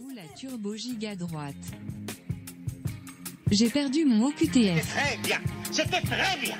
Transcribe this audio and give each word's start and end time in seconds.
Tout 0.00 0.14
la 0.16 0.22
turbo 0.34 0.74
giga 0.76 1.14
droite. 1.14 1.54
J'ai 3.50 3.68
perdu 3.68 4.06
mon 4.06 4.28
OQTF. 4.28 4.88
Très 4.88 5.18
bien. 5.22 5.38
C'était 5.70 6.00
très 6.00 6.40
bien. 6.40 6.56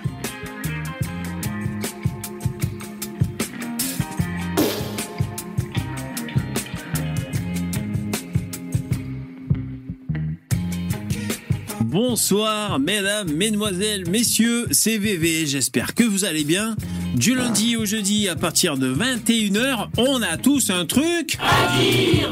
Bonsoir, 11.81 12.79
mesdames, 12.79 13.33
mesdemoiselles, 13.33 14.07
messieurs, 14.11 14.67
c'est 14.71 14.99
VV, 14.99 15.47
j'espère 15.47 15.95
que 15.95 16.05
vous 16.05 16.27
allez 16.27 16.45
bien. 16.45 16.77
Du 17.15 17.35
lundi 17.35 17.77
au 17.77 17.87
jeudi, 17.87 18.29
à 18.29 18.37
partir 18.37 18.77
de 18.77 18.95
21h, 18.95 19.89
on 19.97 20.21
a 20.21 20.37
tous 20.37 20.69
un 20.69 20.85
truc 20.85 21.39
à 21.41 21.79
dire 21.79 22.29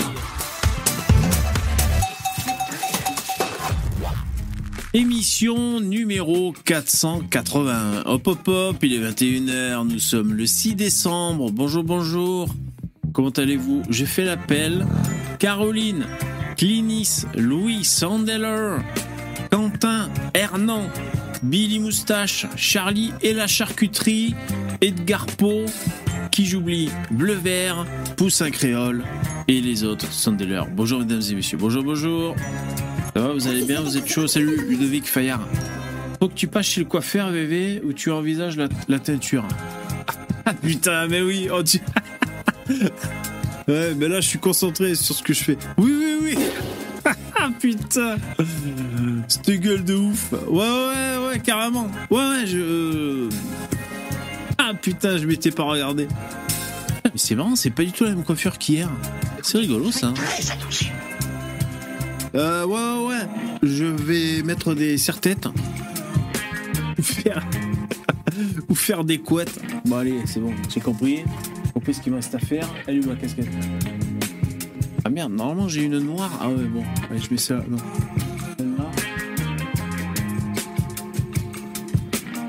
Émission 4.94 5.80
numéro 5.80 6.54
481. 6.64 8.04
Hop 8.06 8.26
hop 8.26 8.48
hop, 8.48 8.76
il 8.82 8.94
est 8.94 9.10
21h, 9.10 9.86
nous 9.86 9.98
sommes 9.98 10.32
le 10.32 10.46
6 10.46 10.76
décembre. 10.76 11.50
Bonjour, 11.52 11.84
bonjour. 11.84 12.48
Comment 13.12 13.28
allez-vous? 13.28 13.82
J'ai 13.90 14.06
fait 14.06 14.24
l'appel. 14.24 14.86
Caroline, 15.38 16.06
Clinis, 16.56 17.24
Louis, 17.36 17.84
Sandeller, 17.84 18.78
Quentin, 19.50 20.08
Hernan, 20.32 20.88
Billy 21.42 21.80
Moustache, 21.80 22.46
Charlie 22.56 23.12
et 23.20 23.34
la 23.34 23.46
charcuterie, 23.46 24.34
Edgar 24.80 25.26
Poe, 25.26 25.66
qui 26.32 26.46
j'oublie, 26.46 26.88
Bleu 27.10 27.34
Vert, 27.34 27.84
Poussin 28.16 28.50
Créole 28.50 29.04
et 29.48 29.60
les 29.60 29.84
autres 29.84 30.10
Sandeller. 30.10 30.62
Bonjour 30.74 31.00
mesdames 31.00 31.22
et 31.30 31.34
messieurs, 31.34 31.58
bonjour, 31.58 31.84
bonjour. 31.84 32.34
Vous 33.34 33.48
allez 33.48 33.64
bien, 33.64 33.80
vous 33.80 33.96
êtes 33.96 34.06
chaud 34.06 34.26
Salut 34.28 34.64
Ludovic 34.68 35.06
Fayard. 35.06 35.40
Faut 36.20 36.28
que 36.28 36.34
tu 36.34 36.46
passes 36.46 36.66
chez 36.66 36.80
le 36.82 36.86
coiffeur 36.86 37.30
VV 37.30 37.82
où 37.84 37.92
tu 37.92 38.10
envisages 38.12 38.56
la, 38.56 38.68
la 38.88 38.98
teinture. 39.00 39.44
Ah, 40.46 40.54
putain, 40.54 41.08
mais 41.08 41.20
oui, 41.20 41.48
oh, 41.52 41.62
tu- 41.62 41.80
Ouais, 43.68 43.92
mais 43.96 44.08
là 44.08 44.20
je 44.20 44.28
suis 44.28 44.38
concentré 44.38 44.94
sur 44.94 45.14
ce 45.14 45.22
que 45.22 45.34
je 45.34 45.42
fais. 45.44 45.58
Oui, 45.76 45.92
oui, 45.98 46.16
oui. 46.36 46.38
Ah 47.40 47.50
putain 47.58 48.16
Cette 49.28 49.48
gueule 49.50 49.84
de 49.84 49.94
ouf 49.94 50.32
Ouais 50.48 50.58
ouais 50.58 51.28
ouais 51.28 51.38
carrément 51.38 51.88
Ouais 52.10 52.18
ouais 52.18 52.46
je 52.46 53.28
Ah 54.58 54.72
putain 54.74 55.16
je 55.18 55.24
m'étais 55.26 55.52
pas 55.52 55.62
regardé 55.62 56.08
Mais 57.04 57.10
c'est 57.14 57.36
marrant 57.36 57.54
c'est 57.54 57.70
pas 57.70 57.84
du 57.84 57.92
tout 57.92 58.02
la 58.04 58.10
même 58.10 58.24
coiffure 58.24 58.58
qu'hier 58.58 58.90
C'est 59.42 59.58
rigolo 59.58 59.92
ça. 59.92 60.12
Euh 62.34 62.64
ouais 62.64 62.74
ouais 62.74 63.06
ouais. 63.08 63.26
Je 63.62 63.84
vais 63.84 64.42
mettre 64.42 64.74
des 64.74 64.98
serre-têtes. 64.98 65.48
Ou 68.68 68.74
faire 68.74 69.04
des 69.04 69.18
couettes. 69.18 69.58
Bon 69.86 69.96
allez 69.96 70.20
c'est 70.26 70.40
bon 70.40 70.52
j'ai 70.72 70.80
compris. 70.80 71.24
J'ai 71.64 71.72
compris 71.72 71.94
ce 71.94 72.00
qu'il 72.00 72.12
me 72.12 72.16
reste 72.16 72.34
à 72.34 72.38
faire 72.38 72.68
où 72.88 73.06
ma 73.06 73.14
casquette. 73.16 73.48
Ah 75.04 75.10
merde 75.10 75.32
normalement 75.32 75.68
j'ai 75.68 75.84
une 75.84 75.98
noire. 75.98 76.30
Ah 76.40 76.48
ouais 76.48 76.64
bon. 76.64 76.80
Ouais, 77.10 77.18
je 77.18 77.30
mets 77.30 77.36
ça 77.38 77.62
non. 77.68 77.78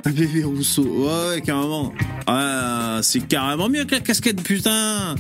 Bébé 0.20 0.44
Rousseau, 0.44 0.84
ouais, 0.84 1.30
ouais, 1.30 1.42
carrément. 1.42 1.94
Ah, 2.26 3.00
c'est 3.04 3.28
carrément 3.28 3.70
mieux 3.70 3.86
que 3.86 3.92
la 3.96 4.02
casquette, 4.02 4.42
putain. 4.42 5.16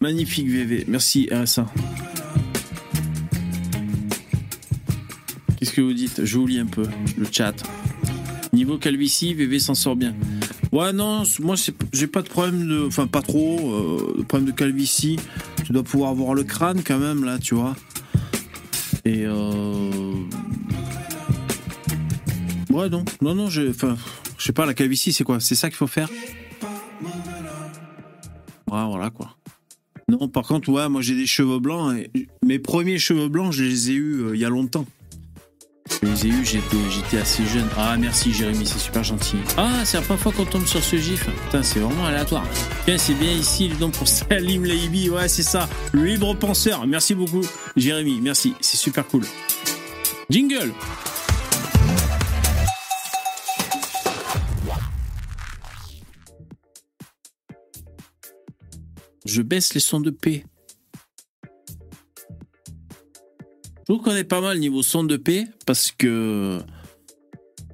Magnifique 0.00 0.48
VV, 0.48 0.84
merci 0.88 1.28
RSA. 1.30 1.66
Qu'est-ce 5.62 5.74
que 5.74 5.80
vous 5.80 5.92
dites? 5.92 6.24
Je 6.24 6.38
vous 6.38 6.46
lis 6.48 6.58
un 6.58 6.66
peu 6.66 6.82
le 7.16 7.24
chat. 7.30 7.54
Niveau 8.52 8.78
calvitie, 8.78 9.32
VV 9.32 9.60
s'en 9.60 9.76
sort 9.76 9.94
bien. 9.94 10.12
Ouais, 10.72 10.92
non, 10.92 11.22
moi 11.38 11.54
j'ai 11.92 12.08
pas 12.08 12.22
de 12.22 12.28
problème 12.28 12.66
de. 12.66 12.84
Enfin, 12.84 13.06
pas 13.06 13.22
trop. 13.22 13.60
euh, 13.60 14.14
de 14.18 14.22
problème 14.24 14.50
de 14.50 14.56
calvitie. 14.56 15.20
Tu 15.64 15.72
dois 15.72 15.84
pouvoir 15.84 16.14
voir 16.14 16.34
le 16.34 16.42
crâne 16.42 16.82
quand 16.84 16.98
même, 16.98 17.24
là, 17.24 17.38
tu 17.38 17.54
vois. 17.54 17.76
Et 19.04 19.24
euh. 19.24 20.14
Ouais, 22.68 22.88
non, 22.88 23.04
non, 23.20 23.36
non, 23.36 23.48
je, 23.48 23.70
enfin, 23.70 23.96
je 24.38 24.44
sais 24.44 24.52
pas, 24.52 24.66
la 24.66 24.74
calvitie, 24.74 25.12
c'est 25.12 25.22
quoi? 25.22 25.38
C'est 25.38 25.54
ça 25.54 25.68
qu'il 25.68 25.76
faut 25.76 25.86
faire? 25.86 26.10
Ouais, 28.68 28.84
voilà, 28.84 29.10
quoi. 29.10 29.36
Non, 30.08 30.26
par 30.26 30.42
contre, 30.42 30.70
ouais, 30.70 30.88
moi 30.88 31.02
j'ai 31.02 31.14
des 31.14 31.26
cheveux 31.26 31.60
blancs. 31.60 31.94
Mes 32.44 32.58
premiers 32.58 32.98
cheveux 32.98 33.28
blancs, 33.28 33.52
je 33.52 33.62
les 33.62 33.92
ai 33.92 33.94
eus 33.94 34.22
euh, 34.22 34.34
il 34.34 34.40
y 34.40 34.44
a 34.44 34.48
longtemps. 34.48 34.86
Je 35.90 36.06
les 36.06 36.26
ai 36.26 36.28
eus, 36.30 36.44
j'étais, 36.44 37.18
assez 37.18 37.44
jeune. 37.44 37.68
Ah, 37.76 37.96
merci 37.98 38.32
Jérémy, 38.32 38.66
c'est 38.66 38.78
super 38.78 39.02
gentil. 39.02 39.36
Ah, 39.56 39.84
c'est 39.84 39.96
la 39.96 40.02
première 40.02 40.22
fois 40.22 40.32
qu'on 40.32 40.44
tombe 40.44 40.66
sur 40.66 40.82
ce 40.82 40.96
gif. 40.96 41.26
Putain, 41.44 41.62
c'est 41.62 41.80
vraiment 41.80 42.06
aléatoire. 42.06 42.44
Tiens, 42.84 42.98
c'est 42.98 43.14
bien 43.14 43.32
ici 43.32 43.68
le 43.68 43.76
don 43.76 43.90
pour 43.90 44.08
Salim 44.08 44.64
Leibi. 44.64 45.10
Ouais, 45.10 45.28
c'est 45.28 45.42
ça. 45.42 45.68
Le 45.92 46.04
libre 46.04 46.34
penseur. 46.34 46.86
Merci 46.86 47.14
beaucoup, 47.14 47.42
Jérémy. 47.76 48.20
Merci, 48.20 48.54
c'est 48.60 48.76
super 48.76 49.06
cool. 49.06 49.24
Jingle 50.30 50.72
Je 59.24 59.40
baisse 59.40 59.72
les 59.74 59.80
sons 59.80 60.00
de 60.00 60.10
paix. 60.10 60.44
Je 63.82 63.92
trouve 63.92 64.04
qu'on 64.04 64.14
est 64.14 64.24
pas 64.24 64.40
mal 64.40 64.58
niveau 64.58 64.82
son 64.82 65.02
de 65.02 65.16
paix 65.16 65.46
parce 65.66 65.90
que 65.90 66.60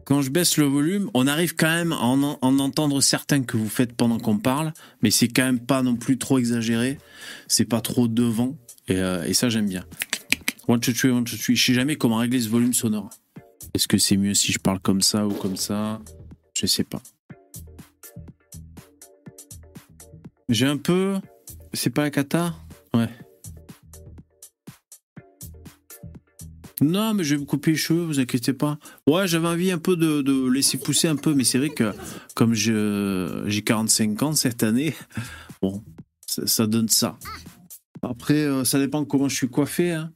quand 0.04 0.22
je 0.22 0.30
baisse 0.30 0.56
le 0.56 0.64
volume, 0.64 1.10
on 1.12 1.26
arrive 1.26 1.54
quand 1.54 1.68
même 1.68 1.92
à 1.92 2.00
en, 2.00 2.38
en 2.40 2.58
entendre 2.58 3.02
certains 3.02 3.42
que 3.42 3.58
vous 3.58 3.68
faites 3.68 3.92
pendant 3.92 4.18
qu'on 4.18 4.38
parle, 4.38 4.72
mais 5.02 5.10
c'est 5.10 5.28
quand 5.28 5.44
même 5.44 5.60
pas 5.60 5.82
non 5.82 5.96
plus 5.96 6.16
trop 6.16 6.38
exagéré. 6.38 6.98
C'est 7.46 7.66
pas 7.66 7.82
trop 7.82 8.08
devant 8.08 8.56
et, 8.88 8.96
euh, 8.96 9.30
ça 9.34 9.50
j'aime 9.50 9.68
bien. 9.68 9.84
One, 10.66 10.80
two, 10.80 10.92
three, 10.92 11.10
one, 11.10 11.24
two, 11.24 11.36
three. 11.36 11.56
Je 11.56 11.66
sais 11.66 11.74
jamais 11.74 11.96
comment 11.96 12.16
régler 12.16 12.40
ce 12.40 12.48
volume 12.48 12.72
sonore. 12.72 13.10
Est-ce 13.74 13.86
que 13.86 13.98
c'est 13.98 14.16
mieux 14.16 14.34
si 14.34 14.50
je 14.50 14.58
parle 14.58 14.80
comme 14.80 15.02
ça 15.02 15.26
ou 15.26 15.32
comme 15.32 15.56
ça? 15.56 16.00
Je 16.54 16.66
sais 16.66 16.84
pas. 16.84 17.02
J'ai 20.48 20.66
un 20.66 20.78
peu. 20.78 21.16
C'est 21.74 21.90
pas 21.90 22.02
la 22.02 22.10
cata? 22.10 22.54
Ouais. 22.94 23.08
Non, 26.80 27.14
mais 27.14 27.24
je 27.24 27.34
vais 27.34 27.40
me 27.40 27.46
couper 27.46 27.72
les 27.72 27.76
cheveux, 27.76 28.04
vous 28.04 28.20
inquiétez 28.20 28.52
pas. 28.52 28.78
Ouais, 29.06 29.26
j'avais 29.26 29.48
envie 29.48 29.70
un 29.70 29.78
peu 29.78 29.96
de, 29.96 30.48
laisser 30.48 30.78
pousser 30.78 31.08
un 31.08 31.16
peu, 31.16 31.34
mais 31.34 31.44
c'est 31.44 31.58
vrai 31.58 31.70
que 31.70 31.92
comme 32.34 32.54
j'ai 32.54 33.62
45 33.62 34.22
ans 34.22 34.32
cette 34.32 34.62
année, 34.62 34.94
bon, 35.62 35.82
ça, 36.26 36.66
donne 36.66 36.88
ça. 36.88 37.18
Après, 38.02 38.44
euh, 38.44 38.64
ça 38.64 38.78
dépend 38.78 39.04
comment 39.04 39.28
je 39.28 39.34
suis 39.34 39.48
coiffé. 39.48 39.92
Hein. 39.92 40.12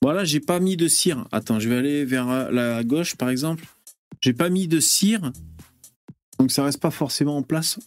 Voilà, 0.00 0.24
j'ai 0.24 0.40
pas 0.40 0.60
mis 0.60 0.76
de 0.76 0.86
cire. 0.86 1.26
Attends, 1.32 1.58
je 1.58 1.68
vais 1.68 1.76
aller 1.76 2.04
vers 2.04 2.28
euh, 2.30 2.50
la 2.50 2.84
gauche, 2.84 3.16
par 3.16 3.28
exemple. 3.28 3.64
J'ai 4.20 4.32
pas 4.32 4.48
mis 4.48 4.68
de 4.68 4.78
cire, 4.78 5.32
donc 6.38 6.50
ça 6.52 6.64
reste 6.64 6.80
pas 6.80 6.90
forcément 6.90 7.36
en 7.36 7.42
place. 7.42 7.78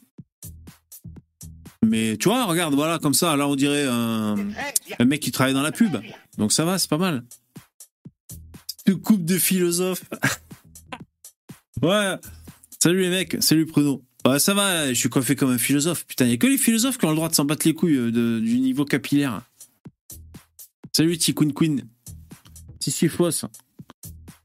Mais 1.85 2.17
tu 2.17 2.27
vois, 2.27 2.45
regarde, 2.45 2.73
voilà, 2.75 2.99
comme 2.99 3.13
ça, 3.13 3.35
là, 3.37 3.47
on 3.47 3.55
dirait 3.55 3.85
un 3.87 4.35
mec 5.05 5.21
qui 5.21 5.31
travaille 5.31 5.53
dans 5.53 5.61
la 5.61 5.71
pub. 5.71 5.97
Donc 6.37 6.51
ça 6.51 6.65
va, 6.65 6.77
c'est 6.77 6.89
pas 6.89 6.97
mal. 6.97 7.23
Coupe 8.93 9.25
de 9.25 9.37
philosophe. 9.37 10.03
ouais. 11.81 12.15
Salut 12.81 13.01
les 13.01 13.09
mecs, 13.09 13.37
salut 13.41 13.65
Pruno. 13.65 14.03
Ouais, 14.25 14.39
ça 14.39 14.53
va, 14.53 14.89
je 14.89 14.93
suis 14.99 15.09
coiffé 15.09 15.35
comme 15.35 15.49
un 15.51 15.57
philosophe. 15.57 16.05
Putain, 16.05 16.25
il 16.25 16.33
a 16.33 16.37
que 16.37 16.47
les 16.47 16.57
philosophes 16.57 16.97
qui 16.97 17.05
ont 17.05 17.09
le 17.09 17.15
droit 17.15 17.29
de 17.29 17.35
s'en 17.35 17.45
battre 17.45 17.65
les 17.67 17.73
couilles 17.73 17.95
euh, 17.95 18.11
de- 18.11 18.39
du 18.39 18.59
niveau 18.59 18.85
capillaire. 18.85 19.41
Salut 20.95 21.17
T-Queen 21.17 21.53
Queen. 21.53 21.87
Sisyphos. 22.79 23.45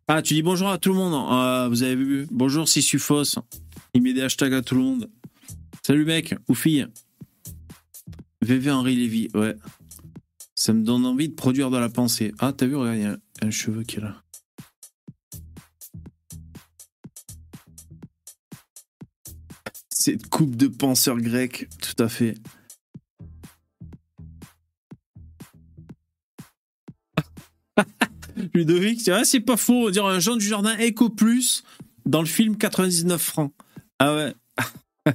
Ah, 0.09 0.23
tu 0.23 0.35
dis 0.35 0.43
bonjour 0.43 0.69
à 0.69 0.79
tout 0.79 0.91
le 0.91 0.97
monde. 0.97 1.15
Ah, 1.29 1.67
vous 1.71 1.83
avez 1.83 1.97
vu? 1.97 2.27
Bonjour 2.31 2.69
Sisyphos. 2.69 3.37
Il 3.95 4.03
met 4.03 4.13
des 4.13 4.23
hashtags 4.23 4.55
à 4.55 4.63
tout 4.63 4.75
le 4.75 4.83
monde. 4.83 5.11
Salut 5.87 6.05
mec 6.05 6.35
ou 6.49 6.55
fille. 6.55 6.87
VV 8.43 8.71
Henri 8.71 8.97
Lévy, 8.97 9.29
ouais. 9.35 9.57
Ça 10.55 10.73
me 10.73 10.83
donne 10.85 11.05
envie 11.07 11.29
de 11.29 11.35
produire 11.35 11.71
de 11.71 11.79
la 11.79 11.89
pensée. 11.89 12.33
Ah, 12.39 12.53
t'as 12.53 12.67
vu, 12.67 12.77
regarde, 12.77 12.97
il 12.99 13.03
y 13.03 13.07
a 13.07 13.13
un, 13.13 13.19
un 13.49 13.51
cheveu 13.51 13.83
qui 13.83 13.97
est 13.97 14.01
là. 14.01 14.23
Cette 20.05 20.29
coupe 20.29 20.55
de 20.57 20.67
penseur 20.69 21.17
grec, 21.17 21.67
tout 21.81 22.03
à 22.03 22.11
fait. 22.11 22.35
Ludovic, 28.53 29.11
c'est 29.25 29.41
pas 29.41 29.57
faux. 29.57 29.87
On 29.87 29.91
dirait 29.91 30.13
un 30.15 30.21
Jean 30.21 30.37
du 30.37 30.47
Jardin 30.47 30.77
Eco 30.79 31.09
Plus 31.09 31.65
dans 32.05 32.21
le 32.21 32.27
film 32.27 32.59
99 32.59 33.19
francs. 33.19 33.55
Ah 33.99 34.15
ouais. 34.15 34.35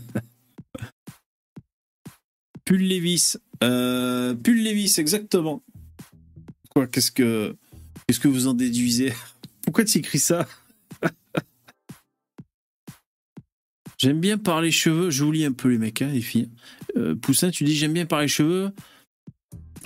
Pull 2.65 2.81
Lévis. 2.81 3.35
Euh, 3.63 4.33
Pull 4.33 4.63
Lévis, 4.63 4.95
exactement. 4.97 5.61
Quoi 6.71 6.87
Qu'est-ce 6.87 7.11
que 7.11 7.55
qu'est-ce 8.07 8.19
que 8.19 8.27
vous 8.27 8.47
en 8.47 8.55
déduisez? 8.55 9.13
Pourquoi 9.61 9.85
tu 9.85 9.99
écris 9.99 10.17
ça? 10.17 10.47
J'aime 13.99 14.21
bien 14.21 14.37
par 14.37 14.61
les 14.61 14.71
cheveux. 14.71 15.09
Je 15.11 15.23
vous 15.23 15.31
lis 15.31 15.45
un 15.45 15.51
peu 15.51 15.67
les 15.67 15.77
mecs, 15.77 16.01
hein, 16.01 16.09
les 16.11 16.21
filles. 16.21 16.49
Euh, 16.95 17.15
Poussin, 17.15 17.51
tu 17.51 17.65
dis 17.65 17.75
j'aime 17.75 17.93
bien 17.93 18.05
par 18.05 18.21
les 18.21 18.29
cheveux. 18.29 18.71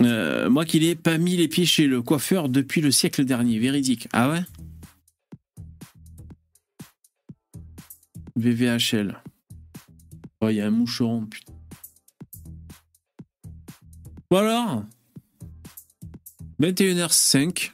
Euh, 0.00 0.48
moi 0.48 0.64
qui 0.64 0.80
n'ai 0.80 0.94
pas 0.94 1.18
mis 1.18 1.36
les 1.36 1.48
pieds 1.48 1.66
chez 1.66 1.86
le 1.86 2.00
coiffeur 2.00 2.48
depuis 2.48 2.80
le 2.80 2.92
siècle 2.92 3.24
dernier. 3.24 3.58
Véridique. 3.58 4.08
Ah 4.12 4.30
ouais? 4.30 4.42
VVHL. 8.36 9.20
Oh, 10.40 10.48
il 10.48 10.56
y 10.56 10.60
a 10.60 10.66
un 10.66 10.70
moucheron, 10.70 11.26
putain. 11.26 11.52
Voilà. 14.30 14.84
21h05. 16.60 17.72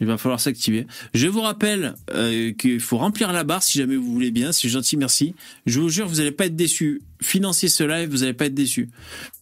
Il 0.00 0.06
va 0.06 0.16
falloir 0.16 0.40
s'activer. 0.40 0.86
Je 1.12 1.28
vous 1.28 1.42
rappelle 1.42 1.94
euh, 2.14 2.52
qu'il 2.52 2.80
faut 2.80 2.96
remplir 2.96 3.32
la 3.32 3.44
barre 3.44 3.62
si 3.62 3.78
jamais 3.78 3.96
vous 3.96 4.12
voulez 4.12 4.30
bien. 4.30 4.50
C'est 4.52 4.68
gentil, 4.68 4.96
merci. 4.96 5.34
Je 5.66 5.78
vous 5.78 5.90
jure, 5.90 6.08
vous 6.08 6.16
n'allez 6.16 6.32
pas 6.32 6.46
être 6.46 6.56
déçus. 6.56 7.02
Financez 7.20 7.68
ce 7.68 7.84
live, 7.84 8.08
vous 8.10 8.18
n'allez 8.18 8.32
pas 8.32 8.46
être 8.46 8.54
déçus. 8.54 8.88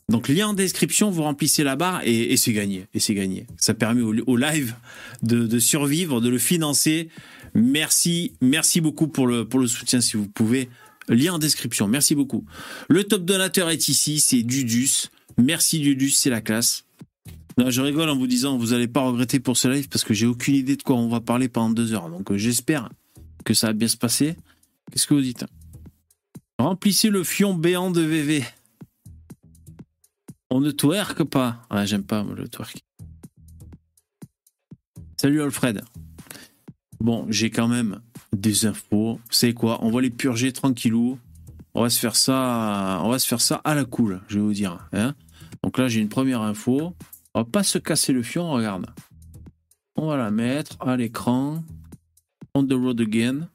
Donc, 0.08 0.28
lien 0.28 0.48
en 0.48 0.54
description, 0.54 1.10
vous 1.10 1.22
remplissez 1.22 1.62
la 1.62 1.76
barre 1.76 2.00
et, 2.04 2.32
et 2.32 2.36
c'est 2.36 2.52
gagné. 2.52 2.86
Et 2.94 2.98
c'est 2.98 3.14
gagné. 3.14 3.46
Ça 3.56 3.74
permet 3.74 4.02
au, 4.02 4.36
live 4.36 4.74
de, 5.22 5.46
de, 5.46 5.58
survivre, 5.58 6.20
de 6.20 6.28
le 6.28 6.38
financer. 6.38 7.08
Merci, 7.54 8.32
merci 8.40 8.80
beaucoup 8.80 9.06
pour 9.06 9.26
le, 9.26 9.46
pour 9.46 9.60
le 9.60 9.66
soutien 9.66 10.00
si 10.00 10.16
vous 10.16 10.26
pouvez. 10.26 10.68
Lien 11.08 11.34
en 11.34 11.38
description. 11.38 11.88
Merci 11.88 12.14
beaucoup. 12.14 12.44
Le 12.88 13.04
top 13.04 13.24
donateur 13.24 13.70
est 13.70 13.88
ici, 13.88 14.18
c'est 14.18 14.42
Dudus. 14.42 15.08
Merci 15.36 15.78
Dudus, 15.78 16.10
c'est 16.10 16.30
la 16.30 16.40
classe. 16.40 16.87
Je 17.66 17.80
rigole 17.80 18.08
en 18.08 18.16
vous 18.16 18.28
disant, 18.28 18.56
vous 18.56 18.68
n'allez 18.68 18.86
pas 18.86 19.00
regretter 19.00 19.40
pour 19.40 19.56
ce 19.56 19.66
live 19.66 19.88
parce 19.88 20.04
que 20.04 20.14
j'ai 20.14 20.26
aucune 20.26 20.54
idée 20.54 20.76
de 20.76 20.82
quoi 20.82 20.96
on 20.96 21.08
va 21.08 21.20
parler 21.20 21.48
pendant 21.48 21.70
deux 21.70 21.92
heures. 21.92 22.08
Donc 22.08 22.30
euh, 22.30 22.38
j'espère 22.38 22.88
que 23.44 23.52
ça 23.52 23.68
va 23.68 23.72
bien 23.72 23.88
se 23.88 23.96
passer. 23.96 24.36
Qu'est-ce 24.90 25.06
que 25.06 25.14
vous 25.14 25.20
dites? 25.20 25.44
Remplissez 26.58 27.10
le 27.10 27.24
fion 27.24 27.54
béant 27.54 27.90
de 27.90 28.00
VV. 28.00 28.44
On 30.50 30.60
ne 30.60 30.70
twerk 30.70 31.24
pas. 31.24 31.66
Ah, 31.68 31.84
j'aime 31.84 32.04
pas 32.04 32.24
le 32.24 32.48
twerk. 32.48 32.84
Salut 35.20 35.42
Alfred. 35.42 35.82
Bon, 37.00 37.26
j'ai 37.28 37.50
quand 37.50 37.68
même 37.68 38.00
des 38.32 38.66
infos. 38.66 39.20
Savez 39.30 39.54
quoi? 39.54 39.78
On 39.82 39.90
va 39.90 40.00
les 40.00 40.10
purger 40.10 40.52
tranquillou. 40.52 41.18
On 41.74 41.82
va 41.82 41.90
se 41.90 41.98
faire 41.98 42.16
ça, 42.16 43.00
on 43.02 43.10
va 43.10 43.18
se 43.18 43.26
faire 43.26 43.40
ça 43.40 43.60
à 43.64 43.74
la 43.74 43.84
cool, 43.84 44.20
je 44.28 44.36
vais 44.36 44.44
vous 44.44 44.52
dire. 44.52 44.78
Hein 44.92 45.14
Donc 45.62 45.78
là, 45.78 45.88
j'ai 45.88 46.00
une 46.00 46.08
première 46.08 46.40
info. 46.40 46.94
On 47.34 47.40
va 47.40 47.44
pas 47.44 47.62
se 47.62 47.78
casser 47.78 48.12
le 48.12 48.22
fion, 48.22 48.50
regarde. 48.50 48.86
On 49.96 50.06
va 50.06 50.16
la 50.16 50.30
mettre 50.30 50.76
à 50.80 50.96
l'écran. 50.96 51.64
On 52.54 52.66
the 52.66 52.72
road 52.72 53.00
again. 53.00 53.48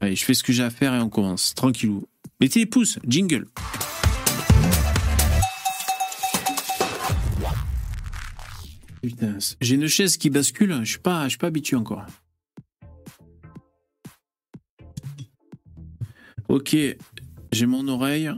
Allez, 0.00 0.16
je 0.16 0.24
fais 0.24 0.34
ce 0.34 0.42
que 0.42 0.52
j'ai 0.52 0.62
à 0.62 0.70
faire 0.70 0.94
et 0.94 1.00
on 1.00 1.08
commence. 1.08 1.54
Tranquillou. 1.54 2.06
Mettez 2.40 2.60
les 2.60 2.66
pouces, 2.66 2.98
jingle. 3.06 3.46
J'ai 9.60 9.74
une 9.74 9.86
chaise 9.86 10.16
qui 10.16 10.30
bascule, 10.30 10.78
je 10.82 10.90
suis 10.90 10.98
pas, 10.98 11.28
suis 11.28 11.38
pas 11.38 11.46
habitué 11.46 11.76
encore. 11.76 12.04
Ok, 16.48 16.76
j'ai 17.52 17.66
mon 17.66 17.86
oreille. 17.88 18.30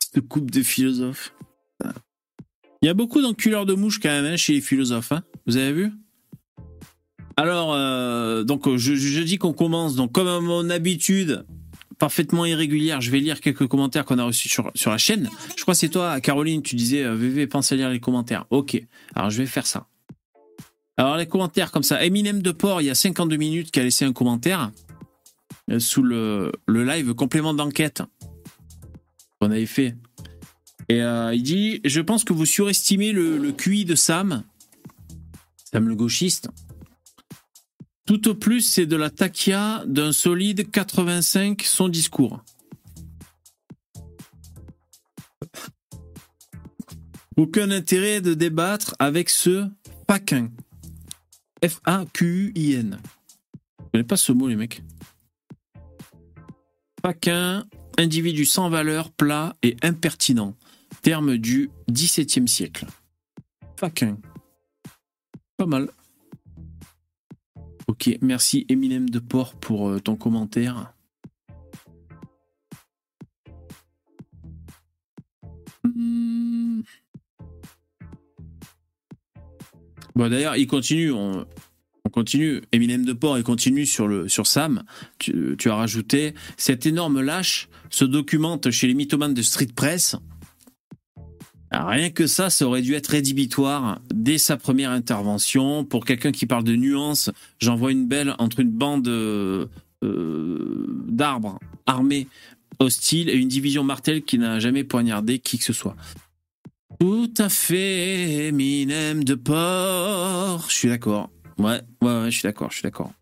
Cette 0.00 0.26
coupe 0.26 0.50
de 0.50 0.62
philosophe. 0.62 1.34
Il 2.82 2.86
y 2.86 2.88
a 2.88 2.94
beaucoup 2.94 3.20
d'enculeurs 3.20 3.66
de 3.66 3.74
mouches 3.74 3.98
quand 3.98 4.08
même 4.08 4.24
hein, 4.24 4.36
chez 4.36 4.54
les 4.54 4.60
philosophes. 4.60 5.12
Hein 5.12 5.22
Vous 5.46 5.56
avez 5.56 5.72
vu? 5.72 5.92
Alors, 7.36 7.72
euh, 7.72 8.42
donc 8.44 8.68
je, 8.76 8.94
je 8.94 9.22
dis 9.22 9.38
qu'on 9.38 9.52
commence. 9.52 9.94
Donc 9.94 10.12
comme 10.12 10.28
à 10.28 10.40
mon 10.40 10.70
habitude, 10.70 11.44
parfaitement 11.98 12.46
irrégulière, 12.46 13.00
je 13.00 13.10
vais 13.10 13.20
lire 13.20 13.40
quelques 13.40 13.66
commentaires 13.66 14.04
qu'on 14.04 14.18
a 14.18 14.24
reçus 14.24 14.48
sur, 14.48 14.70
sur 14.74 14.90
la 14.90 14.98
chaîne. 14.98 15.28
Je 15.56 15.62
crois 15.62 15.74
que 15.74 15.80
c'est 15.80 15.88
toi, 15.88 16.20
Caroline, 16.20 16.62
tu 16.62 16.76
disais 16.76 17.04
euh, 17.04 17.14
VV, 17.14 17.46
pense 17.46 17.70
à 17.72 17.76
lire 17.76 17.90
les 17.90 18.00
commentaires. 18.00 18.46
Ok, 18.50 18.80
alors 19.14 19.30
je 19.30 19.38
vais 19.38 19.46
faire 19.46 19.66
ça. 19.66 19.86
Alors 20.96 21.16
les 21.16 21.26
commentaires 21.26 21.70
comme 21.70 21.82
ça. 21.82 22.04
Eminem 22.04 22.42
de 22.42 22.50
Port, 22.50 22.80
il 22.80 22.86
y 22.86 22.90
a 22.90 22.94
52 22.94 23.36
minutes, 23.36 23.70
qui 23.70 23.80
a 23.80 23.82
laissé 23.82 24.04
un 24.04 24.12
commentaire 24.12 24.72
euh, 25.70 25.78
sous 25.78 26.02
le, 26.02 26.52
le 26.66 26.84
live 26.84 27.14
complément 27.14 27.54
d'enquête 27.54 28.02
qu'on 29.40 29.50
avait 29.50 29.66
fait. 29.66 29.94
Et 30.88 31.02
euh, 31.02 31.34
il 31.34 31.42
dit 31.42 31.80
Je 31.84 32.00
pense 32.00 32.24
que 32.24 32.32
vous 32.32 32.46
surestimez 32.46 33.12
le, 33.12 33.52
QI 33.52 33.84
de 33.84 33.94
Sam. 33.94 34.44
Sam 35.64 35.88
le 35.88 35.94
gauchiste. 35.94 36.48
Tout 38.06 38.28
au 38.28 38.34
plus, 38.34 38.62
c'est 38.62 38.86
de 38.86 38.96
la 38.96 39.10
taquia 39.10 39.84
d'un 39.86 40.12
solide 40.12 40.70
85 40.70 41.62
son 41.62 41.88
discours. 41.88 42.42
Aucun 47.36 47.70
intérêt 47.70 48.20
de 48.20 48.34
débattre 48.34 48.96
avec 48.98 49.28
ce 49.28 49.68
Paquin. 50.06 50.48
F-A-Q-U-I-N. 51.64 52.98
Je 53.78 53.84
connais 53.92 54.04
pas 54.04 54.16
ce 54.16 54.32
mot, 54.32 54.48
les 54.48 54.56
mecs. 54.56 54.82
Paquin, 57.02 57.66
individu 57.98 58.44
sans 58.44 58.70
valeur, 58.70 59.10
plat 59.10 59.54
et 59.62 59.76
impertinent. 59.82 60.56
Terme 61.02 61.36
du 61.36 61.70
XVIIe 61.90 62.48
siècle. 62.48 62.86
Paquin. 63.76 64.18
Pas 65.56 65.66
mal. 65.66 65.90
Ok, 67.88 68.10
merci 68.20 68.66
Eminem 68.68 69.08
de 69.08 69.18
Port 69.18 69.54
pour 69.54 69.88
euh, 69.88 69.98
ton 69.98 70.14
commentaire. 70.14 70.92
Hmm. 75.84 76.82
Bon, 80.14 80.28
d'ailleurs, 80.28 80.56
il 80.56 80.66
continue. 80.66 81.12
On, 81.12 81.46
on, 82.04 82.10
continue. 82.10 82.60
Eminem 82.72 83.04
de 83.04 83.12
Port, 83.12 83.38
il 83.38 83.44
continue 83.44 83.86
sur, 83.86 84.06
le, 84.06 84.28
sur 84.28 84.46
Sam. 84.46 84.82
Tu, 85.18 85.56
tu, 85.58 85.70
as 85.70 85.74
rajouté 85.74 86.34
Cet 86.56 86.86
énorme 86.86 87.20
lâche 87.20 87.68
se 87.90 88.04
documente 88.04 88.70
chez 88.70 88.86
les 88.86 88.94
mythomanes 88.94 89.34
de 89.34 89.42
Street 89.42 89.70
Press. 89.74 90.16
Rien 91.70 92.10
que 92.10 92.26
ça, 92.26 92.48
ça 92.50 92.66
aurait 92.66 92.82
dû 92.82 92.94
être 92.94 93.08
rédhibitoire 93.08 94.00
dès 94.12 94.38
sa 94.38 94.56
première 94.56 94.90
intervention. 94.90 95.84
Pour 95.84 96.04
quelqu'un 96.04 96.32
qui 96.32 96.46
parle 96.46 96.64
de 96.64 96.76
nuances, 96.76 97.30
j'en 97.58 97.76
vois 97.76 97.92
une 97.92 98.06
belle 98.06 98.34
entre 98.38 98.60
une 98.60 98.70
bande 98.70 99.06
euh, 99.08 99.66
d'arbres 100.02 101.58
armés 101.86 102.26
hostiles 102.78 103.28
et 103.28 103.34
une 103.34 103.48
division 103.48 103.82
martel 103.84 104.22
qui 104.22 104.38
n'a 104.38 104.60
jamais 104.60 104.84
poignardé 104.84 105.38
qui 105.40 105.58
que 105.58 105.64
ce 105.64 105.72
soit. 105.72 105.96
Tout 107.00 107.32
à 107.38 107.48
fait, 107.48 108.46
Eminem 108.46 109.22
de 109.22 109.34
port. 109.34 110.66
Je 110.68 110.74
suis 110.74 110.88
d'accord. 110.88 111.30
Ouais, 111.58 111.80
ouais, 112.02 112.24
je 112.26 112.30
suis 112.30 112.42
d'accord, 112.42 112.70
je 112.70 112.76
suis 112.76 112.82
d'accord. 112.82 113.12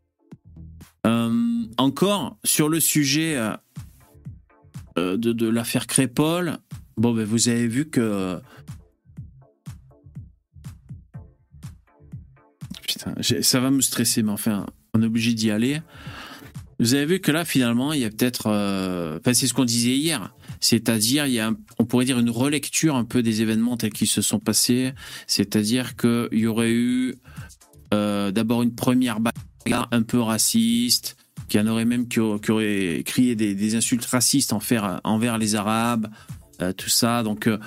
Euh, 1.07 1.65
encore 1.79 2.37
sur 2.45 2.69
le 2.69 2.81
sujet 2.81 3.37
euh, 3.37 5.17
de, 5.17 5.33
de 5.33 5.49
l'affaire 5.49 5.87
Crépol, 5.87 6.59
Bon, 6.97 7.13
ben 7.13 7.25
vous 7.25 7.49
avez 7.49 7.69
vu 7.69 7.89
que. 7.89 8.41
Putain, 12.87 13.15
ça 13.21 13.61
va 13.61 13.71
me 13.71 13.81
stresser, 13.81 14.23
mais 14.23 14.33
enfin, 14.33 14.67
on 14.95 15.03
est 15.03 15.07
obligé 15.07 15.35
d'y 15.35 15.51
aller. 15.51 15.81
Vous 16.79 16.95
avez 16.95 17.07
vu 17.07 17.21
que 17.21 17.33
là, 17.33 17.45
finalement, 17.45 17.93
il 17.93 18.01
y 18.01 18.05
a 18.05 18.11
peut-être. 18.11 18.47
Euh... 18.47 19.19
Enfin, 19.19 19.35
c'est 19.35 19.47
ce 19.47 19.55
qu'on 19.55 19.65
disait 19.65 19.97
hier. 19.97 20.35
C'est-à-dire, 20.61 21.27
on 21.79 21.85
pourrait 21.85 22.07
dire, 22.07 22.19
une 22.19 22.31
relecture 22.31 22.97
un 22.97 23.05
peu 23.05 23.23
des 23.23 23.43
événements 23.43 23.77
tels 23.77 23.93
qu'ils 23.93 24.09
se 24.09 24.23
sont 24.23 24.41
passés. 24.41 24.93
C'est-à-dire 25.27 25.97
qu'il 25.97 26.29
y 26.33 26.47
aurait 26.47 26.73
eu 26.73 27.17
euh, 27.95 28.31
d'abord 28.31 28.63
une 28.63 28.75
première 28.75 29.21
bagarre 29.21 29.89
un 29.91 30.03
peu 30.03 30.19
raciste, 30.19 31.17
qui 31.49 31.61
en 31.61 31.67
aurait 31.67 31.85
même 31.85 32.09
qui, 32.09 32.21
aurait 32.21 33.03
crié 33.05 33.37
des, 33.37 33.75
insultes 33.75 34.05
racistes 34.07 34.53
envers, 34.53 35.39
les 35.39 35.55
Arabes, 35.55 36.09
tout 36.77 36.89
ça. 36.89 37.23
Donc 37.23 37.47
euh, 37.47 37.59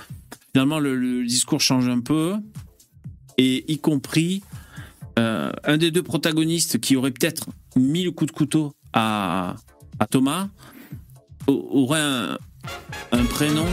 finalement, 0.54 0.80
le, 0.80 1.26
discours 1.26 1.62
change 1.62 1.88
un 1.88 2.00
peu, 2.00 2.36
et 3.38 3.72
y 3.72 3.80
compris 3.80 4.44
euh, 5.18 5.52
un 5.64 5.78
des 5.78 5.92
deux 5.92 6.04
protagonistes 6.04 6.80
qui 6.80 6.96
aurait 6.96 7.12
peut-être 7.12 7.48
mis 7.76 8.04
le 8.04 8.12
coup 8.12 8.26
de 8.26 8.32
couteau 8.32 8.74
à, 8.94 9.56
à 10.00 10.08
Thomas 10.08 10.50
aurait 11.48 12.02
un, 12.02 12.38
un, 13.12 13.26
prénom 13.26 13.66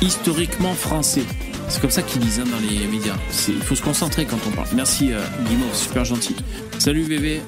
historiquement 0.00 0.74
français. 0.74 1.24
C'est 1.68 1.80
comme 1.80 1.90
ça 1.90 2.02
qu'ils 2.02 2.20
disent 2.20 2.40
hein, 2.40 2.44
dans 2.44 2.60
les 2.60 2.86
médias. 2.86 3.16
Il 3.48 3.62
faut 3.62 3.74
se 3.74 3.82
concentrer 3.82 4.26
quand 4.26 4.38
on 4.46 4.50
parle. 4.52 4.68
Merci 4.74 5.12
euh, 5.12 5.20
Guimauve, 5.48 5.74
super 5.74 6.04
gentil. 6.04 6.36
Salut 6.78 7.02
VV, 7.02 7.40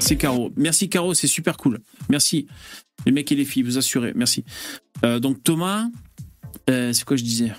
c'est 0.00 0.16
Caro. 0.16 0.50
Merci 0.56 0.88
Caro, 0.88 1.14
c'est 1.14 1.26
super 1.26 1.56
cool. 1.56 1.78
Merci 2.08 2.48
les 3.06 3.12
mecs 3.12 3.30
et 3.32 3.36
les 3.36 3.44
filles, 3.44 3.62
vous 3.62 3.78
assurez. 3.78 4.12
Merci. 4.14 4.44
Euh, 5.04 5.20
donc 5.20 5.42
Thomas, 5.42 5.86
euh, 6.68 6.92
c'est 6.92 7.04
quoi 7.04 7.16
je 7.16 7.22
disais 7.24 7.52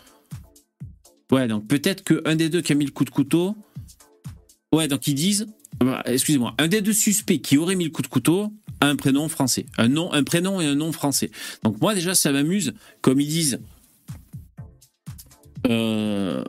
Ouais, 1.31 1.47
donc 1.47 1.67
peut-être 1.67 2.03
qu'un 2.03 2.35
des 2.35 2.49
deux 2.49 2.61
qui 2.61 2.71
a 2.71 2.75
mis 2.75 2.85
le 2.85 2.91
coup 2.91 3.05
de 3.05 3.09
couteau. 3.09 3.55
Ouais, 4.73 4.87
donc 4.87 5.07
ils 5.07 5.15
disent. 5.15 5.47
bah, 5.79 6.01
Excusez-moi, 6.05 6.53
un 6.57 6.67
des 6.67 6.81
deux 6.81 6.93
suspects 6.93 7.41
qui 7.41 7.57
aurait 7.57 7.75
mis 7.75 7.85
le 7.85 7.89
coup 7.91 8.01
de 8.01 8.07
couteau 8.07 8.51
a 8.81 8.87
un 8.87 8.95
prénom 8.95 9.29
français. 9.29 9.65
Un, 9.77 9.87
nom, 9.87 10.11
un 10.11 10.23
prénom 10.23 10.59
et 10.59 10.65
un 10.65 10.75
nom 10.75 10.91
français. 10.91 11.31
Donc 11.63 11.79
moi, 11.81 11.93
déjà, 11.95 12.15
ça 12.15 12.31
m'amuse. 12.31 12.73
Comme 13.01 13.19
ils 13.21 13.27
disent. 13.27 13.59
euh, 15.67 16.43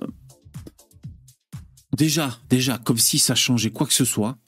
Déjà, 1.97 2.39
déjà, 2.49 2.79
comme 2.79 2.97
si 2.99 3.19
ça 3.19 3.35
changeait 3.35 3.71
quoi 3.71 3.87
que 3.87 3.93
ce 3.93 4.05
soit. 4.07 4.39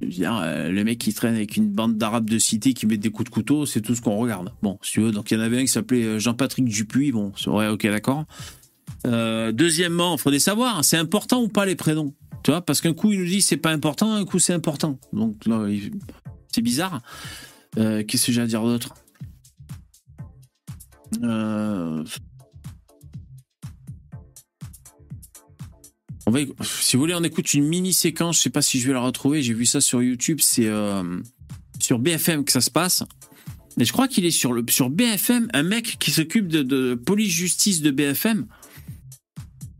Je 0.00 0.06
veux 0.06 0.26
euh, 0.26 0.70
le 0.70 0.84
mec 0.84 0.98
qui 0.98 1.12
traîne 1.12 1.34
avec 1.34 1.56
une 1.56 1.70
bande 1.70 1.96
d'arabes 1.96 2.28
de 2.28 2.38
cité 2.38 2.72
qui 2.74 2.86
met 2.86 2.96
des 2.96 3.10
coups 3.10 3.28
de 3.28 3.34
couteau, 3.34 3.66
c'est 3.66 3.80
tout 3.80 3.94
ce 3.94 4.00
qu'on 4.00 4.16
regarde. 4.16 4.52
Bon, 4.62 4.78
si 4.82 4.92
tu 4.92 5.00
veux, 5.00 5.10
donc 5.10 5.30
il 5.30 5.34
y 5.34 5.36
en 5.36 5.40
avait 5.40 5.58
un 5.58 5.62
qui 5.62 5.68
s'appelait 5.68 6.04
euh, 6.04 6.18
Jean-Patrick 6.18 6.64
Dupuis, 6.66 7.12
bon, 7.12 7.32
c'est 7.36 7.50
vrai, 7.50 7.68
ok, 7.68 7.86
d'accord. 7.86 8.24
Euh, 9.06 9.52
deuxièmement, 9.52 10.16
il 10.16 10.20
faudrait 10.20 10.38
savoir, 10.38 10.84
c'est 10.84 10.96
important 10.96 11.42
ou 11.42 11.48
pas 11.48 11.66
les 11.66 11.76
prénoms? 11.76 12.14
Tu 12.44 12.52
vois, 12.52 12.60
parce 12.60 12.80
qu'un 12.80 12.94
coup 12.94 13.12
il 13.12 13.20
nous 13.20 13.26
dit 13.26 13.42
c'est 13.42 13.56
pas 13.56 13.72
important, 13.72 14.12
un 14.14 14.24
coup 14.24 14.38
c'est 14.38 14.52
important. 14.52 14.98
Donc 15.12 15.44
là, 15.46 15.66
c'est 16.52 16.62
bizarre. 16.62 17.00
Qu'est-ce 17.74 18.26
que 18.26 18.32
j'ai 18.32 18.40
à 18.40 18.46
dire 18.46 18.62
d'autre? 18.62 18.94
Euh, 21.22 22.04
Si 26.60 26.96
vous 26.96 27.02
voulez, 27.02 27.14
on 27.14 27.22
écoute 27.22 27.54
une 27.54 27.66
mini 27.66 27.92
séquence. 27.92 28.36
Je 28.38 28.42
sais 28.42 28.50
pas 28.50 28.62
si 28.62 28.80
je 28.80 28.86
vais 28.86 28.92
la 28.92 29.00
retrouver. 29.00 29.42
J'ai 29.42 29.54
vu 29.54 29.66
ça 29.66 29.80
sur 29.80 30.02
YouTube. 30.02 30.38
C'est 30.40 30.66
euh, 30.66 31.20
sur 31.80 31.98
BFM 31.98 32.44
que 32.44 32.52
ça 32.52 32.60
se 32.60 32.70
passe. 32.70 33.02
Mais 33.76 33.84
je 33.84 33.92
crois 33.92 34.08
qu'il 34.08 34.24
est 34.24 34.30
sur 34.30 34.52
le 34.52 34.64
sur 34.68 34.90
BFM. 34.90 35.48
Un 35.52 35.62
mec 35.62 35.96
qui 35.98 36.10
s'occupe 36.10 36.48
de, 36.48 36.62
de 36.62 36.94
police 36.94 37.32
justice 37.32 37.80
de 37.80 37.90
BFM. 37.90 38.46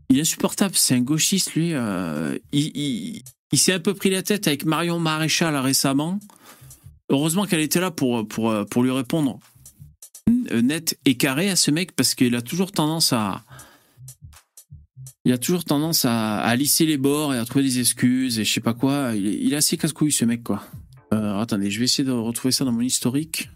Il 0.09 0.17
est 0.17 0.21
insupportable. 0.21 0.75
C'est 0.75 0.95
un 0.95 1.01
gauchiste 1.01 1.53
lui. 1.55 1.73
euh, 1.73 2.37
il 2.51 3.21
il, 3.51 3.57
s'est 3.57 3.73
un 3.73 3.79
peu 3.79 3.93
pris 3.93 4.09
la 4.09 4.21
tête 4.21 4.47
avec 4.47 4.65
Marion 4.65 4.99
Maréchal 4.99 5.55
récemment. 5.57 6.19
Heureusement 7.09 7.45
qu'elle 7.45 7.59
était 7.59 7.79
là 7.79 7.91
pour 7.91 8.27
pour 8.27 8.53
pour 8.69 8.83
lui 8.83 8.91
répondre 8.91 9.39
net 10.51 10.97
et 11.05 11.15
carré 11.15 11.49
à 11.49 11.55
ce 11.55 11.71
mec 11.71 11.95
parce 11.95 12.15
qu'il 12.15 12.35
a 12.35 12.41
toujours 12.41 12.71
tendance 12.71 13.13
à 13.13 13.43
il 15.25 15.33
a 15.33 15.37
toujours 15.37 15.65
tendance 15.65 16.05
à, 16.05 16.55
lisser 16.55 16.85
les 16.85 16.97
bords 16.97 17.33
et 17.33 17.37
à 17.37 17.45
trouver 17.45 17.63
des 17.65 17.79
excuses 17.79 18.39
et 18.39 18.43
je 18.45 18.51
sais 18.53 18.61
pas 18.61 18.73
quoi. 18.73 19.13
Il 19.15 19.53
est, 19.53 19.55
assez 19.55 19.77
casse-couille 19.77 20.11
ce 20.11 20.25
mec 20.25 20.43
quoi. 20.43 20.63
Euh, 21.13 21.39
attendez, 21.39 21.69
je 21.71 21.79
vais 21.79 21.85
essayer 21.85 22.03
de 22.07 22.11
retrouver 22.11 22.51
ça 22.51 22.65
dans 22.65 22.71
mon 22.71 22.81
historique. 22.81 23.49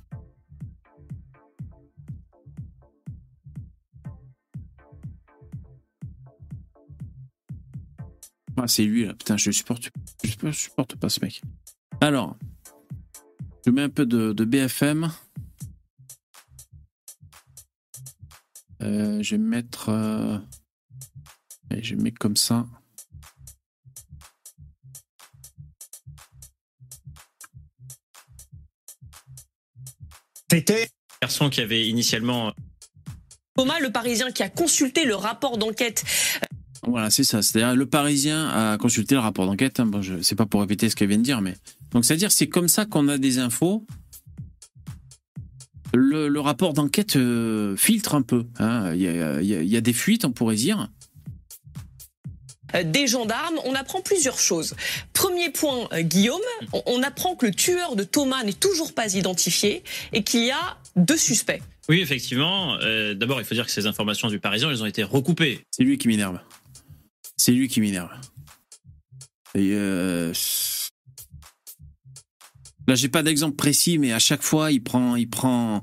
Ah, 8.57 8.67
c'est 8.67 8.83
lui 8.83 9.05
là. 9.05 9.13
Putain, 9.13 9.37
je 9.37 9.51
supporte, 9.51 9.89
je 10.23 10.51
supporte- 10.51 10.95
pas 10.95 11.09
ce 11.09 11.19
mec. 11.21 11.41
Alors, 12.01 12.37
je 13.65 13.71
mets 13.71 13.81
un 13.81 13.89
peu 13.89 14.05
de, 14.05 14.31
de 14.31 14.45
BFM. 14.45 15.11
Euh, 18.81 19.23
je 19.23 19.35
vais 19.35 19.41
mettre. 19.41 19.89
euh, 19.89 20.37
Allez, 21.73 21.83
je 21.83 21.95
mets 21.95 22.11
comme 22.11 22.35
ça. 22.37 22.65
C'était 30.51 30.89
garçon 31.21 31.49
qui 31.49 31.61
avait 31.61 31.87
initialement 31.87 32.53
Thomas, 33.55 33.79
le 33.79 33.91
Parisien 33.91 34.31
qui 34.31 34.43
a 34.43 34.49
consulté 34.49 35.05
le 35.05 35.15
rapport 35.15 35.57
d'enquête 35.57 36.03
Voilà, 36.85 37.09
c'est 37.09 37.23
ça. 37.23 37.41
C'est-à-dire, 37.41 37.75
le 37.75 37.85
Parisien 37.85 38.49
a 38.49 38.77
consulté 38.77 39.15
le 39.15 39.21
rapport 39.21 39.45
d'enquête. 39.45 39.79
hein. 39.79 39.85
Bon, 39.85 40.01
je 40.01 40.21
sais 40.21 40.35
pas 40.35 40.45
pour 40.45 40.61
répéter 40.61 40.89
ce 40.89 40.95
qu'elle 40.95 41.09
vient 41.09 41.17
de 41.17 41.23
dire, 41.23 41.41
mais 41.41 41.55
donc 41.91 42.03
c'est-à-dire, 42.05 42.31
c'est 42.31 42.47
comme 42.49 42.67
ça 42.67 42.85
qu'on 42.85 43.07
a 43.07 43.17
des 43.17 43.39
infos. 43.39 43.85
Le, 45.95 46.27
le 46.27 46.39
rapport 46.39 46.73
d'enquête 46.73 47.15
euh, 47.17 47.75
filtre 47.77 48.15
un 48.15 48.23
peu. 48.23 48.47
hein. 48.57 48.93
Il 48.95 49.01
y, 49.01 49.07
a, 49.07 49.41
il 49.41 49.47
y 49.47 49.53
a- 49.55 49.61
il 49.61 49.69
y 49.69 49.77
a 49.77 49.81
des 49.81 49.93
fuites, 49.93 50.25
on 50.25 50.31
pourrait 50.31 50.55
dire. 50.55 50.89
Euh, 52.75 52.83
des 52.83 53.07
gendarmes, 53.07 53.59
on 53.65 53.75
apprend 53.75 54.01
plusieurs 54.01 54.39
choses. 54.39 54.75
Premier 55.13 55.49
point, 55.49 55.87
euh, 55.93 56.01
Guillaume, 56.01 56.41
on, 56.85 57.03
apprend 57.03 57.35
que 57.35 57.45
le 57.45 57.53
tueur 57.53 57.95
de 57.95 58.03
Thomas 58.03 58.43
n'est 58.43 58.53
toujours 58.53 58.93
pas 58.93 59.13
identifié 59.13 59.83
et 60.11 60.23
qu'il 60.23 60.45
y 60.45 60.51
a 60.51 60.77
deux 60.95 61.17
suspects. 61.17 61.61
Oui, 61.89 62.01
effectivement. 62.01 62.77
Euh, 62.81 63.13
D'abord, 63.13 63.39
il 63.41 63.45
faut 63.45 63.55
dire 63.55 63.65
que 63.65 63.71
ces 63.71 63.87
informations 63.87 64.29
du 64.29 64.39
Parisien, 64.39 64.69
elles 64.69 64.81
ont 64.81 64.87
été 64.87 65.03
recoupées. 65.03 65.65
C'est 65.71 65.83
lui 65.83 65.97
qui 65.97 66.07
m'énerve. 66.07 66.39
C'est 67.37 67.51
lui 67.51 67.67
qui 67.67 67.81
m'énerve. 67.81 68.09
Et 69.55 69.71
euh, 69.73 70.33
Là, 72.87 72.95
j'ai 72.95 73.07
pas 73.07 73.23
d'exemple 73.23 73.55
précis, 73.55 73.97
mais 73.97 74.11
à 74.11 74.19
chaque 74.19 74.41
fois, 74.41 74.71
il 74.71 74.83
prend, 74.83 75.15
il 75.15 75.29
prend, 75.29 75.81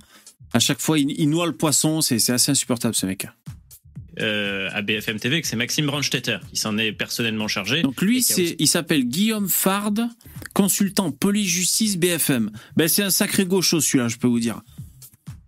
à 0.53 0.59
chaque 0.59 0.81
fois, 0.81 0.99
il, 0.99 1.11
il 1.19 1.31
noie 1.31 1.47
le 1.47 1.57
poisson. 1.57 2.01
C'est 2.01 2.19
c'est 2.19 2.33
assez 2.33 2.51
insupportable, 2.51 2.95
ce 2.95 3.07
mec. 3.07 3.27
Euh, 4.21 4.69
à 4.73 4.83
BFM 4.83 5.19
TV, 5.19 5.41
que 5.41 5.47
c'est 5.49 5.57
Maxime 5.57 5.87
Brandstetter 5.87 6.39
qui 6.53 6.61
s'en 6.61 6.77
est 6.79 6.93
personnellement 6.93 7.49
chargé. 7.49 7.83
Donc 7.83 8.01
lui, 8.03 8.23
c'est, 8.23 8.43
aussi- 8.43 8.57
il 8.59 8.69
s'appelle 8.69 9.05
Guillaume 9.05 9.49
Fard, 9.49 9.95
consultant 10.55 11.11
police-justice 11.11 11.97
BFM. 11.99 12.51
Ben, 12.77 12.89
c'est 12.89 13.03
un 13.03 13.11
sacré 13.11 13.45
gaucho, 13.47 13.81
celui-là, 13.81 14.09
je 14.09 14.17
peux 14.17 14.29
vous 14.29 14.41
dire. 14.41 14.61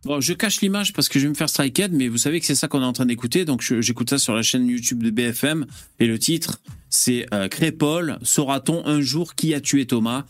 Bon, 0.04 0.20
je 0.20 0.32
cache 0.32 0.60
l'image 0.62 0.92
parce 0.92 1.08
que 1.08 1.18
je 1.20 1.24
vais 1.24 1.30
me 1.30 1.34
faire 1.34 1.48
strikehead, 1.48 1.92
mais 1.92 2.08
vous 2.08 2.18
savez 2.18 2.40
que 2.40 2.46
c'est 2.46 2.56
ça 2.56 2.66
qu'on 2.66 2.80
est 2.82 2.84
en 2.84 2.92
train 2.92 3.06
d'écouter. 3.06 3.44
Donc, 3.44 3.62
j'écoute 3.80 4.10
ça 4.10 4.18
sur 4.18 4.34
la 4.34 4.42
chaîne 4.42 4.66
YouTube 4.66 5.00
de 5.02 5.10
BFM. 5.10 5.64
Et 6.00 6.06
le 6.08 6.18
titre, 6.18 6.60
c'est 6.90 7.26
euh, 7.32 7.46
Crépole, 7.46 8.18
saura-t-on 8.22 8.84
un 8.84 9.00
jour 9.00 9.36
qui 9.36 9.54
a 9.54 9.60
tué 9.60 9.86
Thomas? 9.86 10.24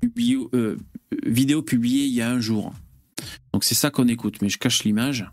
Publié- 0.00 0.38
euh, 0.54 0.76
Vidéo 1.26 1.62
publiée 1.62 2.04
il 2.04 2.12
y 2.14 2.22
a 2.22 2.30
un 2.30 2.38
jour. 2.40 2.72
Donc, 3.52 3.64
c'est 3.64 3.74
ça 3.74 3.90
qu'on 3.90 4.06
écoute, 4.06 4.36
mais 4.40 4.48
je 4.48 4.58
cache 4.58 4.84
l'image. 4.84 5.26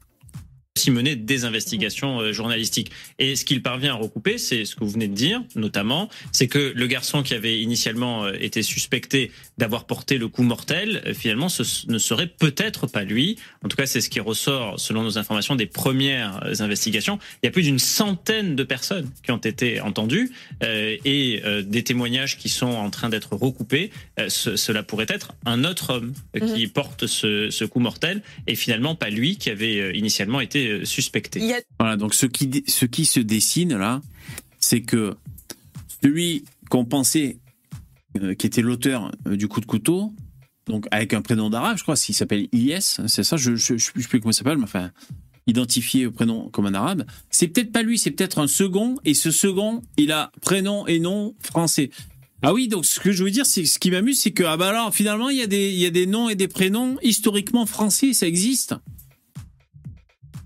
Aussi 0.77 0.91
mené 0.91 1.15
des 1.15 1.45
investigations 1.45 2.19
euh, 2.19 2.33
journalistiques. 2.33 2.91
Et 3.17 3.35
ce 3.37 3.45
qu'il 3.45 3.61
parvient 3.61 3.93
à 3.93 3.97
recouper, 3.97 4.37
c'est 4.37 4.65
ce 4.65 4.75
que 4.75 4.83
vous 4.83 4.89
venez 4.89 5.07
de 5.07 5.13
dire, 5.13 5.41
notamment, 5.55 6.09
c'est 6.33 6.47
que 6.47 6.73
le 6.75 6.87
garçon 6.87 7.23
qui 7.23 7.33
avait 7.33 7.61
initialement 7.61 8.25
euh, 8.25 8.33
été 8.41 8.61
suspecté 8.61 9.31
d'avoir 9.57 9.85
porté 9.85 10.17
le 10.17 10.27
coup 10.27 10.43
mortel, 10.43 11.01
euh, 11.05 11.13
finalement, 11.13 11.47
ce 11.47 11.63
ne 11.89 11.97
serait 11.97 12.27
peut-être 12.27 12.87
pas 12.87 13.03
lui. 13.05 13.37
En 13.63 13.69
tout 13.69 13.77
cas, 13.77 13.85
c'est 13.85 14.01
ce 14.01 14.09
qui 14.09 14.19
ressort, 14.19 14.77
selon 14.77 15.03
nos 15.03 15.17
informations, 15.17 15.55
des 15.55 15.65
premières 15.65 16.41
investigations. 16.61 17.19
Il 17.41 17.45
y 17.45 17.49
a 17.49 17.51
plus 17.51 17.63
d'une 17.63 17.79
centaine 17.79 18.57
de 18.57 18.63
personnes 18.63 19.09
qui 19.23 19.31
ont 19.31 19.37
été 19.37 19.79
entendues 19.79 20.31
euh, 20.61 20.97
et 21.05 21.41
euh, 21.45 21.61
des 21.61 21.83
témoignages 21.83 22.37
qui 22.37 22.49
sont 22.49 22.65
en 22.67 22.89
train 22.89 23.07
d'être 23.07 23.33
recoupés. 23.37 23.91
Euh, 24.19 24.27
ce- 24.27 24.57
cela 24.57 24.83
pourrait 24.83 25.05
être 25.07 25.31
un 25.45 25.63
autre 25.63 25.93
homme 25.93 26.13
euh, 26.35 26.53
qui 26.53 26.67
porte 26.67 27.07
ce, 27.07 27.49
ce 27.49 27.63
coup 27.63 27.79
mortel 27.79 28.21
et 28.47 28.55
finalement 28.55 28.95
pas 28.95 29.09
lui 29.09 29.37
qui 29.37 29.49
avait 29.49 29.97
initialement 29.97 30.41
été 30.41 30.64
euh, 30.67 30.85
suspecté. 30.85 31.53
A 31.53 31.59
Voilà, 31.79 31.97
donc 31.97 32.13
ce 32.13 32.25
qui, 32.25 32.63
ce 32.67 32.85
qui 32.85 33.05
se 33.05 33.19
dessine 33.19 33.75
là, 33.75 34.01
c'est 34.59 34.81
que 34.81 35.15
celui 36.03 36.45
qu'on 36.69 36.85
pensait 36.85 37.39
euh, 38.21 38.33
qui 38.33 38.47
était 38.47 38.61
l'auteur 38.61 39.11
euh, 39.27 39.35
du 39.35 39.47
coup 39.47 39.59
de 39.59 39.65
couteau, 39.65 40.13
donc 40.67 40.87
avec 40.91 41.13
un 41.13 41.21
prénom 41.21 41.49
d'arabe, 41.49 41.77
je 41.77 41.83
crois, 41.83 41.95
s'il 41.95 42.15
s'appelle 42.15 42.47
Ilyes, 42.51 42.81
c'est 43.07 43.23
ça, 43.23 43.37
je 43.37 43.51
ne 43.51 43.57
sais 43.57 43.91
plus 43.91 44.19
comment 44.19 44.31
il 44.31 44.35
s'appelle, 44.35 44.57
mais 44.57 44.63
enfin, 44.63 44.91
identifié 45.47 46.05
au 46.05 46.11
prénom 46.11 46.49
comme 46.49 46.65
un 46.65 46.73
arabe, 46.73 47.05
c'est 47.29 47.47
peut-être 47.47 47.71
pas 47.71 47.83
lui, 47.83 47.99
c'est 47.99 48.11
peut-être 48.11 48.39
un 48.39 48.47
second, 48.47 48.95
et 49.05 49.13
ce 49.13 49.31
second, 49.31 49.81
il 49.97 50.11
a 50.11 50.31
prénom 50.41 50.87
et 50.87 50.99
nom 50.99 51.35
français. 51.41 51.89
Ah 52.41 52.53
oui, 52.53 52.67
donc 52.67 52.85
ce 52.85 52.99
que 52.99 53.11
je 53.11 53.23
veux 53.23 53.31
dire, 53.31 53.45
c'est 53.45 53.65
ce 53.65 53.79
qui 53.79 53.91
m'amuse, 53.91 54.21
c'est 54.21 54.31
que 54.31 54.43
ah 54.43 54.57
bah 54.57 54.69
alors 54.69 54.93
finalement 54.93 55.29
il 55.29 55.37
y 55.37 55.41
a 55.41 55.47
des 55.47 55.71
il 55.71 55.79
y 55.79 55.85
a 55.85 55.89
des 55.89 56.05
noms 56.05 56.29
et 56.29 56.35
des 56.35 56.47
prénoms 56.47 56.97
historiquement 57.01 57.65
français, 57.65 58.13
ça 58.13 58.27
existe. 58.27 58.75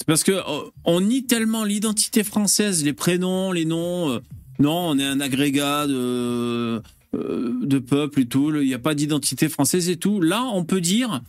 Parce 0.09 0.23
que 0.23 0.31
euh, 0.31 0.71
on 0.85 1.01
nie 1.01 1.27
tellement 1.27 1.63
l'identité 1.63 2.23
française, 2.23 2.83
les 2.83 2.93
prénoms, 2.93 3.51
les 3.51 3.65
noms. 3.65 4.09
euh, 4.09 4.19
non, 4.57 4.89
on 4.89 4.97
est 4.97 5.05
un 5.05 5.19
agrégat 5.19 5.85
de 5.85 6.81
euh, 7.13 7.79
peuple 7.87 8.21
et 8.21 8.25
tout. 8.25 8.51
Il 8.55 8.65
n'y 8.65 8.73
a 8.73 8.79
pas 8.79 8.95
d'identité 8.95 9.49
française 9.49 9.87
et 9.87 9.97
tout. 9.97 10.19
Là, 10.19 10.45
on 10.45 10.65
peut 10.65 10.81
dire 10.81 11.21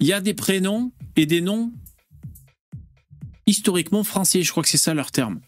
il 0.00 0.08
y 0.08 0.12
a 0.12 0.20
des 0.20 0.34
prénoms 0.34 0.90
et 1.14 1.26
des 1.26 1.40
noms 1.40 1.72
historiquement 3.46 4.02
français. 4.02 4.42
Je 4.42 4.50
crois 4.50 4.64
que 4.64 4.68
c'est 4.68 4.78
ça 4.78 4.94
leur 4.94 5.12
terme. 5.12 5.38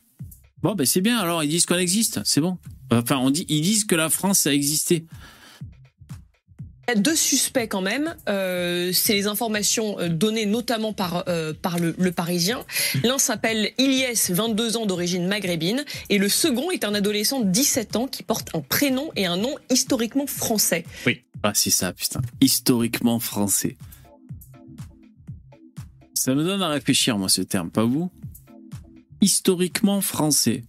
Bon, 0.63 0.77
ben 0.77 0.87
c'est 0.87 1.01
bien. 1.01 1.19
Alors 1.19 1.43
ils 1.43 1.51
disent 1.51 1.67
qu'on 1.67 1.75
existe, 1.75 2.21
c'est 2.25 2.41
bon. 2.41 2.57
Enfin, 2.93 3.17
on 3.17 3.31
dit, 3.31 3.47
ils 3.49 3.63
disent 3.63 3.85
que 3.85 3.97
la 3.97 4.11
France 4.11 4.47
a 4.47 4.55
existé. 4.55 5.07
Il 6.89 6.95
y 6.95 6.99
a 6.99 7.01
deux 7.01 7.15
suspects 7.15 7.69
quand 7.69 7.83
même. 7.83 8.15
Euh, 8.29 8.91
c'est 8.93 9.13
les 9.13 9.27
informations 9.27 9.99
euh, 10.01 10.09
données 10.09 10.47
notamment 10.47 10.93
par, 10.93 11.25
euh, 11.29 11.53
le, 11.79 12.11
Parisien. 12.11 12.65
L'un 13.05 13.19
s'appelle 13.19 13.71
Ilyes, 13.79 14.31
22 14.31 14.77
ans 14.77 14.87
d'origine 14.87 15.27
maghrébine, 15.27 15.85
et 16.09 16.19
le 16.19 16.29
second 16.29 16.71
est 16.71 16.85
un 16.85 16.95
adolescent 16.95 17.41
de 17.41 17.51
17 17.51 17.97
ans 17.97 18.07
qui 18.07 18.23
porte 18.23 18.55
un 18.55 18.61
prénom 18.61 19.11
et 19.15 19.27
un 19.27 19.37
nom 19.37 19.55
historiquement 19.71 20.27
français. 20.27 20.85
Ah, 21.43 21.53
c'est 21.55 21.71
ça, 21.71 21.93
putain. 21.93 22.21
Historiquement 22.41 23.21
français. 23.21 23.77
Ça 26.15 26.35
me 26.35 26.45
donne 26.45 26.63
à 26.63 26.69
réfléchir, 26.69 27.17
moi, 27.17 27.29
ce 27.29 27.41
terme, 27.41 27.71
pas 27.71 27.85
vous? 27.85 28.11
Historiquement 29.23 30.01
français. 30.01 30.65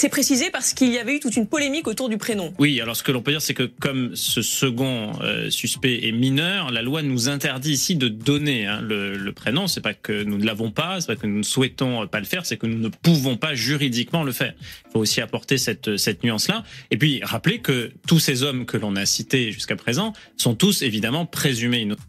C'est 0.00 0.08
précisé 0.08 0.48
parce 0.50 0.72
qu'il 0.72 0.90
y 0.94 0.96
avait 0.96 1.16
eu 1.16 1.20
toute 1.20 1.36
une 1.36 1.46
polémique 1.46 1.86
autour 1.86 2.08
du 2.08 2.16
prénom. 2.16 2.54
Oui, 2.58 2.80
alors 2.80 2.96
ce 2.96 3.02
que 3.02 3.12
l'on 3.12 3.20
peut 3.20 3.32
dire, 3.32 3.42
c'est 3.42 3.52
que 3.52 3.64
comme 3.64 4.16
ce 4.16 4.40
second 4.40 5.12
euh, 5.20 5.50
suspect 5.50 6.08
est 6.08 6.12
mineur, 6.12 6.70
la 6.70 6.80
loi 6.80 7.02
nous 7.02 7.28
interdit 7.28 7.72
ici 7.72 7.96
de 7.96 8.08
donner 8.08 8.66
hein, 8.66 8.80
le, 8.80 9.18
le, 9.18 9.32
prénom. 9.34 9.66
C'est 9.66 9.82
pas 9.82 9.92
que 9.92 10.22
nous 10.22 10.38
ne 10.38 10.46
l'avons 10.46 10.70
pas, 10.70 11.02
c'est 11.02 11.06
pas 11.08 11.16
que 11.16 11.26
nous 11.26 11.36
ne 11.36 11.42
souhaitons 11.42 12.06
pas 12.06 12.18
le 12.18 12.24
faire, 12.24 12.46
c'est 12.46 12.56
que 12.56 12.66
nous 12.66 12.78
ne 12.78 12.88
pouvons 12.88 13.36
pas 13.36 13.54
juridiquement 13.54 14.22
le 14.22 14.32
faire. 14.32 14.54
Il 14.86 14.92
faut 14.92 15.00
aussi 15.00 15.20
apporter 15.20 15.58
cette, 15.58 15.98
cette 15.98 16.24
nuance-là. 16.24 16.64
Et 16.90 16.96
puis 16.96 17.20
rappeler 17.22 17.58
que 17.58 17.92
tous 18.06 18.20
ces 18.20 18.42
hommes 18.42 18.64
que 18.64 18.78
l'on 18.78 18.96
a 18.96 19.04
cités 19.04 19.52
jusqu'à 19.52 19.76
présent 19.76 20.14
sont 20.38 20.54
tous 20.54 20.80
évidemment 20.80 21.26
présumés 21.26 21.82
innocents. 21.82 22.00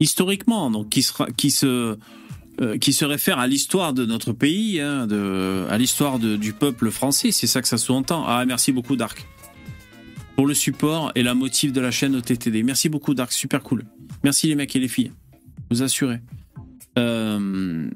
Historiquement, 0.00 0.70
donc 0.70 0.90
qui, 0.90 1.00
sera, 1.00 1.28
qui 1.30 1.50
se 1.50 1.96
euh, 2.60 2.78
qui 2.78 2.92
se 2.92 3.04
réfère 3.04 3.38
à 3.38 3.46
l'histoire 3.46 3.92
de 3.92 4.04
notre 4.04 4.32
pays, 4.32 4.80
hein, 4.80 5.08
à 5.70 5.78
l'histoire 5.78 6.18
du 6.18 6.52
peuple 6.52 6.90
français. 6.90 7.32
C'est 7.32 7.46
ça 7.46 7.62
que 7.62 7.68
ça 7.68 7.78
sous-entend. 7.78 8.24
Ah, 8.26 8.44
merci 8.44 8.72
beaucoup, 8.72 8.96
Dark. 8.96 9.26
Pour 10.36 10.46
le 10.46 10.54
support 10.54 11.12
et 11.14 11.22
la 11.22 11.34
motive 11.34 11.72
de 11.72 11.80
la 11.80 11.90
chaîne 11.90 12.16
OTTD. 12.16 12.62
Merci 12.62 12.88
beaucoup, 12.88 13.14
Dark. 13.14 13.32
Super 13.32 13.62
cool. 13.62 13.84
Merci 14.24 14.46
les 14.48 14.54
mecs 14.54 14.74
et 14.76 14.78
les 14.78 14.88
filles. 14.88 15.12
Vous 15.70 15.82
assurez. 15.82 16.20
Euh... 16.98 17.88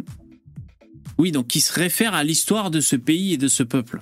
Oui, 1.18 1.32
donc 1.32 1.46
qui 1.46 1.60
se 1.60 1.72
réfère 1.72 2.14
à 2.14 2.24
l'histoire 2.24 2.70
de 2.70 2.80
ce 2.80 2.96
pays 2.96 3.34
et 3.34 3.36
de 3.36 3.48
ce 3.48 3.62
peuple. 3.62 4.00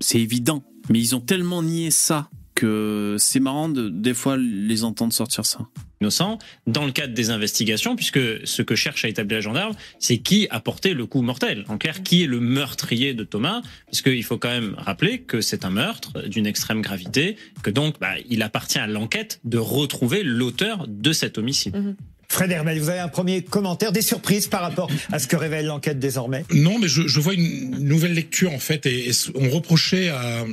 C'est 0.00 0.20
évident. 0.20 0.62
Mais 0.90 0.98
ils 0.98 1.14
ont 1.14 1.20
tellement 1.20 1.62
nié 1.62 1.90
ça 1.90 2.28
que 2.54 3.16
c'est 3.18 3.40
marrant 3.40 3.68
de 3.68 3.88
des 3.88 4.14
fois 4.14 4.36
les 4.36 4.84
entendre 4.84 5.12
sortir 5.12 5.44
ça 5.44 5.60
innocent 6.00 6.38
dans 6.66 6.84
le 6.84 6.92
cadre 6.92 7.14
des 7.14 7.30
investigations, 7.30 7.96
puisque 7.96 8.20
ce 8.46 8.62
que 8.62 8.74
cherche 8.74 9.04
à 9.04 9.08
établir 9.08 9.38
la 9.38 9.40
gendarme, 9.40 9.74
c'est 9.98 10.18
qui 10.18 10.46
a 10.50 10.60
porté 10.60 10.92
le 10.92 11.06
coup 11.06 11.22
mortel. 11.22 11.64
En 11.68 11.78
clair, 11.78 12.02
qui 12.02 12.22
est 12.22 12.26
le 12.26 12.40
meurtrier 12.40 13.14
de 13.14 13.24
Thomas, 13.24 13.62
puisqu'il 13.86 14.22
faut 14.22 14.36
quand 14.36 14.50
même 14.50 14.74
rappeler 14.76 15.20
que 15.20 15.40
c'est 15.40 15.64
un 15.64 15.70
meurtre 15.70 16.28
d'une 16.28 16.46
extrême 16.46 16.82
gravité, 16.82 17.36
que 17.62 17.70
donc 17.70 17.98
bah, 18.00 18.14
il 18.28 18.42
appartient 18.42 18.78
à 18.78 18.86
l'enquête 18.86 19.40
de 19.44 19.58
retrouver 19.58 20.22
l'auteur 20.22 20.86
de 20.88 21.12
cet 21.12 21.38
homicide. 21.38 21.76
Mmh. 21.76 21.96
Fred 22.28 22.50
Hermel, 22.50 22.80
vous 22.80 22.88
avez 22.88 23.00
un 23.00 23.08
premier 23.08 23.42
commentaire, 23.42 23.92
des 23.92 24.02
surprises 24.02 24.48
par 24.48 24.62
rapport 24.62 24.90
à 25.12 25.18
ce 25.18 25.28
que 25.28 25.36
révèle 25.36 25.66
l'enquête 25.66 25.98
désormais? 25.98 26.44
Non, 26.52 26.78
mais 26.78 26.88
je, 26.88 27.06
je, 27.06 27.20
vois 27.20 27.34
une 27.34 27.70
nouvelle 27.78 28.14
lecture 28.14 28.52
en 28.52 28.58
fait, 28.58 28.86
et, 28.86 29.10
et 29.10 29.12
on 29.36 29.50
reprochait 29.50 30.08
à, 30.08 30.44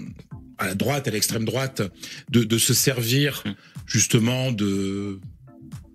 à 0.62 0.68
la 0.68 0.76
droite, 0.76 1.08
à 1.08 1.12
l'extrême 1.12 1.44
droite, 1.44 1.82
de, 2.30 2.44
de, 2.44 2.58
se 2.58 2.74
servir 2.74 3.44
justement 3.88 4.52
de 4.52 5.20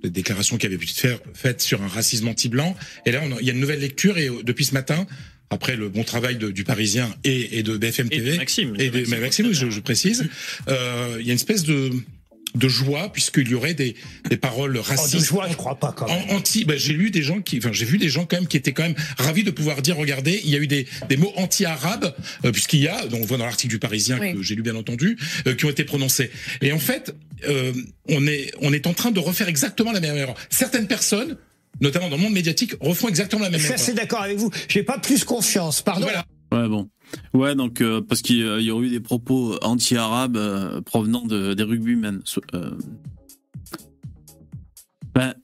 des 0.03 0.11
déclarations 0.11 0.59
qui 0.59 0.67
avaient 0.67 0.77
pu 0.77 0.89
être 1.05 1.23
faites 1.35 1.63
sur 1.63 1.83
un 1.83 1.89
racisme 1.89 2.29
anti-blanc. 2.29 2.77
Et 3.07 3.13
là, 3.13 3.23
on 3.25 3.33
a, 3.33 3.41
il 3.41 3.47
y 3.47 3.51
a 3.51 3.55
une 3.55 3.61
nouvelle 3.61 3.81
lecture 3.81 4.19
et 4.19 4.31
depuis 4.45 4.65
ce 4.65 4.75
matin, 4.75 5.07
après 5.51 5.77
le 5.77 5.89
bon 5.89 6.05
travail 6.05 6.37
de, 6.37 6.51
du 6.51 6.65
Parisien 6.65 7.15
et, 7.25 7.59
et, 7.59 7.63
de 7.63 7.77
BFM 7.77 8.09
TV 8.09 8.31
et 8.31 8.33
de 8.33 8.37
Maxime, 8.37 8.75
et 8.79 8.91
de, 8.91 8.99
Maxime, 8.99 9.21
Maxime 9.21 9.53
je, 9.53 9.71
je, 9.71 9.81
précise, 9.81 10.29
euh, 10.69 11.17
il 11.21 11.27
y 11.27 11.31
a 11.31 11.33
une 11.33 11.37
espèce 11.37 11.65
de 11.65 11.91
de 12.55 12.69
joie 12.69 13.11
puisqu'il 13.13 13.49
y 13.49 13.55
aurait 13.55 13.75
des, 13.75 13.97
des 14.31 14.37
paroles 14.37 14.79
racistes. 14.79 15.15
Oh, 15.15 15.19
de 15.19 15.25
joie, 15.25 15.47
je 15.51 15.57
crois 15.57 15.79
pas 15.79 15.93
quand 15.93 16.07
même. 16.07 16.31
Anti, 16.31 16.65
bah, 16.65 16.77
j'ai 16.77 16.95
lu 16.95 17.11
des 17.11 17.23
gens 17.23 17.41
qui, 17.43 17.59
enfin, 17.59 17.73
j'ai 17.73 17.85
vu 17.85 17.99
des 17.99 18.09
gens 18.09 18.25
quand 18.25 18.37
même 18.37 18.47
qui 18.47 18.57
étaient 18.57 18.73
quand 18.73 18.85
même 18.85 18.95
ravis 19.19 19.45
de 19.45 19.51
pouvoir 19.51 19.83
dire, 19.83 19.97
regardez, 19.97 20.41
il 20.45 20.51
y 20.51 20.57
a 20.57 20.59
eu 20.59 20.67
des, 20.67 20.87
des 21.09 21.17
mots 21.17 21.33
anti-arabes, 21.37 22.15
euh, 22.45 22.53
puisqu'il 22.53 22.81
y 22.81 22.89
a, 22.89 23.07
donc 23.07 23.23
on 23.23 23.27
voit 23.27 23.37
dans 23.37 23.45
l'article 23.45 23.73
du 23.73 23.79
Parisien 23.79 24.19
oui. 24.21 24.35
que 24.35 24.43
j'ai 24.43 24.55
lu 24.55 24.63
bien 24.63 24.77
entendu, 24.77 25.19
euh, 25.47 25.55
qui 25.55 25.65
ont 25.67 25.71
été 25.71 25.85
prononcés. 25.85 26.31
Et 26.63 26.73
en 26.73 26.79
fait, 26.79 27.15
euh, 27.49 27.73
on 28.09 28.27
est, 28.27 28.53
on 28.63 28.73
est 28.73 28.87
en 28.87 28.95
train 28.95 29.11
de 29.11 29.21
refaire 29.21 29.49
exactement 29.49 29.93
la 29.93 30.01
même 30.01 30.17
erreur. 30.17 30.37
Certaines 30.49 30.87
personnes, 30.87 31.37
notamment 31.81 32.09
dans 32.09 32.17
le 32.17 32.23
monde 32.23 32.33
médiatique, 32.33 32.73
refont 32.81 33.09
exactement 33.09 33.43
la 33.43 33.51
même 33.51 33.61
erreur. 33.61 33.77
Je 33.77 33.83
suis 33.83 33.91
assez 33.91 33.95
d'accord 33.95 34.23
avec 34.23 34.39
vous. 34.39 34.51
J'ai 34.69 34.83
pas 34.83 34.99
plus 34.99 35.25
confiance. 35.25 35.83
Pardon. 35.83 36.07
Voilà. 36.07 36.25
Ouais, 36.53 36.69
bon. 36.69 36.89
Ouais, 37.35 37.55
donc, 37.55 37.81
euh, 37.81 38.01
parce 38.01 38.23
qu'il 38.23 38.39
y 38.39 38.71
aurait 38.71 38.87
eu 38.87 38.91
des 38.91 39.01
propos 39.01 39.57
anti-arabes 39.63 40.37
euh, 40.37 40.81
provenant 40.81 41.25
de, 41.25 41.55
des 41.55 41.63
rugbymen. 41.63 42.23
Euh, 42.55 42.71
ben, 45.15 45.35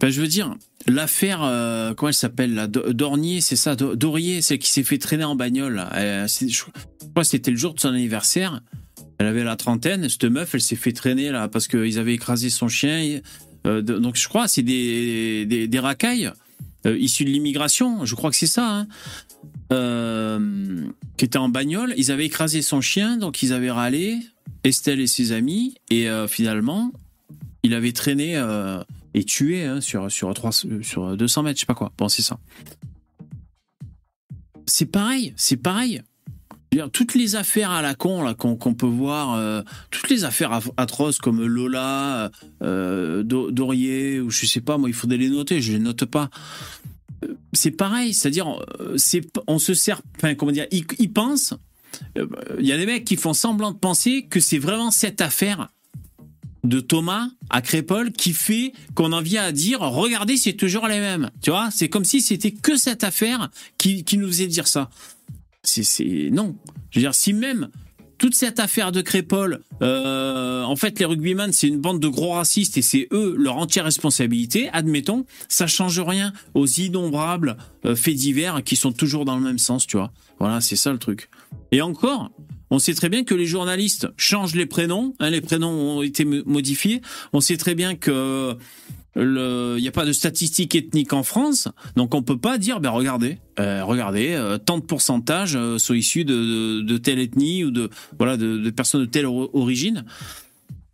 ben, 0.00 0.10
je 0.10 0.20
veux 0.20 0.28
dire, 0.28 0.54
l'affaire, 0.86 1.42
euh, 1.42 1.94
comment 1.94 2.08
elle 2.08 2.14
s'appelle 2.14 2.54
là? 2.54 2.66
Dornier, 2.66 3.40
c'est 3.40 3.56
ça? 3.56 3.74
Dorier, 3.74 4.42
c'est 4.42 4.58
qui 4.58 4.68
s'est 4.68 4.82
fait 4.82 4.98
traîner 4.98 5.24
en 5.24 5.34
bagnole. 5.34 5.84
Je 5.92 6.60
crois 6.60 7.22
que 7.22 7.24
c'était 7.24 7.50
le 7.50 7.56
jour 7.56 7.74
de 7.74 7.80
son 7.80 7.88
anniversaire. 7.88 8.60
Elle 9.18 9.26
avait 9.26 9.44
la 9.44 9.56
trentaine. 9.56 10.08
Cette 10.08 10.24
meuf, 10.24 10.54
elle 10.54 10.60
s'est 10.60 10.76
fait 10.76 10.92
traîner 10.92 11.30
là 11.30 11.48
parce 11.48 11.68
qu'ils 11.68 11.98
avaient 11.98 12.14
écrasé 12.14 12.50
son 12.50 12.68
chien. 12.68 13.20
Euh, 13.66 13.80
donc, 13.80 14.16
je 14.16 14.28
crois, 14.28 14.48
c'est 14.48 14.62
des, 14.62 15.46
des, 15.46 15.78
racailles 15.78 16.30
euh, 16.86 16.98
issus 16.98 17.24
de 17.24 17.30
l'immigration. 17.30 18.04
Je 18.04 18.14
crois 18.14 18.30
que 18.30 18.36
c'est 18.36 18.46
ça. 18.46 18.68
Hein. 18.68 18.86
Euh, 19.72 20.86
qui 21.16 21.24
était 21.24 21.38
en 21.38 21.48
bagnole. 21.48 21.94
Ils 21.96 22.10
avaient 22.10 22.26
écrasé 22.26 22.60
son 22.60 22.80
chien, 22.80 23.16
donc 23.16 23.42
ils 23.42 23.52
avaient 23.52 23.70
râlé, 23.70 24.18
Estelle 24.62 25.00
et 25.00 25.06
ses 25.06 25.32
amis, 25.32 25.76
et 25.90 26.08
euh, 26.08 26.28
finalement, 26.28 26.92
il 27.62 27.72
avait 27.72 27.92
traîné 27.92 28.36
euh, 28.36 28.82
et 29.14 29.24
tué 29.24 29.64
hein, 29.64 29.80
sur, 29.80 30.10
sur, 30.10 30.34
3, 30.34 30.50
sur 30.82 31.16
200 31.16 31.42
mètres, 31.44 31.56
je 31.56 31.60
sais 31.60 31.66
pas 31.66 31.74
quoi. 31.74 31.92
Bon, 31.96 32.08
c'est 32.08 32.22
ça. 32.22 32.38
C'est 34.66 34.86
pareil, 34.86 35.32
c'est 35.36 35.56
pareil. 35.56 36.02
Toutes 36.92 37.14
les 37.14 37.36
affaires 37.36 37.70
à 37.70 37.82
la 37.82 37.94
con 37.94 38.24
là 38.24 38.34
qu'on 38.34 38.56
qu 38.56 38.74
peut 38.74 38.86
voir, 38.86 39.62
toutes 39.92 40.10
les 40.10 40.24
affaires 40.24 40.60
atroces 40.76 41.18
comme 41.18 41.44
Lola, 41.46 42.32
Dorier 42.60 44.18
ou 44.20 44.30
je 44.30 44.46
sais 44.46 44.60
pas, 44.60 44.76
moi 44.76 44.88
il 44.88 44.94
faudrait 44.94 45.18
les 45.18 45.30
noter, 45.30 45.62
je 45.62 45.72
les 45.72 45.78
note 45.78 46.04
pas 46.04 46.30
c'est 47.52 47.70
pareil, 47.70 48.14
c'est-à-dire, 48.14 48.64
c'est, 48.96 49.22
on 49.46 49.58
se 49.58 49.74
sert, 49.74 50.00
enfin, 50.16 50.34
comment 50.34 50.52
dire, 50.52 50.66
ils, 50.70 50.84
ils 50.98 51.12
pensent, 51.12 51.54
il 52.16 52.66
y 52.66 52.72
a 52.72 52.76
des 52.76 52.86
mecs 52.86 53.04
qui 53.04 53.16
font 53.16 53.32
semblant 53.32 53.72
de 53.72 53.78
penser 53.78 54.26
que 54.28 54.40
c'est 54.40 54.58
vraiment 54.58 54.90
cette 54.90 55.20
affaire 55.20 55.68
de 56.64 56.80
Thomas 56.80 57.28
à 57.50 57.60
Crépole 57.60 58.10
qui 58.12 58.32
fait 58.32 58.72
qu'on 58.94 59.12
en 59.12 59.20
vient 59.20 59.44
à 59.44 59.52
dire, 59.52 59.80
regardez, 59.80 60.36
c'est 60.36 60.54
toujours 60.54 60.88
les 60.88 60.98
mêmes. 60.98 61.30
Tu 61.42 61.50
vois, 61.50 61.68
c'est 61.70 61.88
comme 61.88 62.04
si 62.04 62.20
c'était 62.20 62.52
que 62.52 62.76
cette 62.76 63.04
affaire 63.04 63.50
qui, 63.78 64.04
qui 64.04 64.16
nous 64.18 64.26
faisait 64.26 64.46
dire 64.46 64.66
ça. 64.66 64.90
C'est, 65.62 65.84
c'est, 65.84 66.30
non. 66.32 66.56
Je 66.90 66.98
veux 66.98 67.04
dire, 67.04 67.14
si 67.14 67.32
même 67.32 67.68
toute 68.18 68.34
cette 68.34 68.60
affaire 68.60 68.92
de 68.92 69.00
Crépole, 69.00 69.60
euh, 69.82 70.62
en 70.62 70.76
fait, 70.76 70.98
les 70.98 71.04
rugbyman, 71.04 71.52
c'est 71.52 71.68
une 71.68 71.80
bande 71.80 72.00
de 72.00 72.08
gros 72.08 72.32
racistes 72.32 72.76
et 72.76 72.82
c'est 72.82 73.08
eux 73.12 73.34
leur 73.38 73.56
entière 73.56 73.84
responsabilité. 73.84 74.68
Admettons, 74.72 75.24
ça 75.48 75.66
change 75.66 76.00
rien 76.00 76.32
aux 76.54 76.66
innombrables 76.66 77.56
euh, 77.84 77.96
faits 77.96 78.14
divers 78.14 78.62
qui 78.64 78.76
sont 78.76 78.92
toujours 78.92 79.24
dans 79.24 79.36
le 79.36 79.42
même 79.42 79.58
sens, 79.58 79.86
tu 79.86 79.96
vois. 79.96 80.12
Voilà, 80.38 80.60
c'est 80.60 80.76
ça 80.76 80.92
le 80.92 80.98
truc. 80.98 81.28
Et 81.72 81.80
encore, 81.80 82.30
on 82.70 82.78
sait 82.78 82.94
très 82.94 83.08
bien 83.08 83.24
que 83.24 83.34
les 83.34 83.46
journalistes 83.46 84.08
changent 84.16 84.54
les 84.54 84.66
prénoms. 84.66 85.14
Hein, 85.20 85.30
les 85.30 85.40
prénoms 85.40 85.98
ont 85.98 86.02
été 86.02 86.24
modifiés. 86.24 87.02
On 87.32 87.40
sait 87.40 87.56
très 87.56 87.74
bien 87.74 87.94
que 87.94 88.56
il 89.16 89.76
n'y 89.80 89.88
a 89.88 89.92
pas 89.92 90.04
de 90.04 90.12
statistiques 90.12 90.74
ethniques 90.74 91.12
en 91.12 91.22
France, 91.22 91.68
donc 91.96 92.14
on 92.14 92.22
peut 92.22 92.38
pas 92.38 92.58
dire, 92.58 92.80
ben 92.80 92.90
regardez, 92.90 93.38
euh, 93.60 93.84
regardez, 93.84 94.30
euh, 94.32 94.58
tant 94.58 94.78
de 94.78 94.82
pourcentages 94.82 95.54
euh, 95.56 95.78
sont 95.78 95.94
issus 95.94 96.24
de, 96.24 96.80
de, 96.80 96.96
telle 96.96 97.20
ethnie 97.20 97.64
ou 97.64 97.70
de 97.70 97.90
voilà 98.18 98.36
de, 98.36 98.70
personnes 98.70 99.02
de 99.02 99.06
telle 99.06 99.26
origine. 99.26 100.04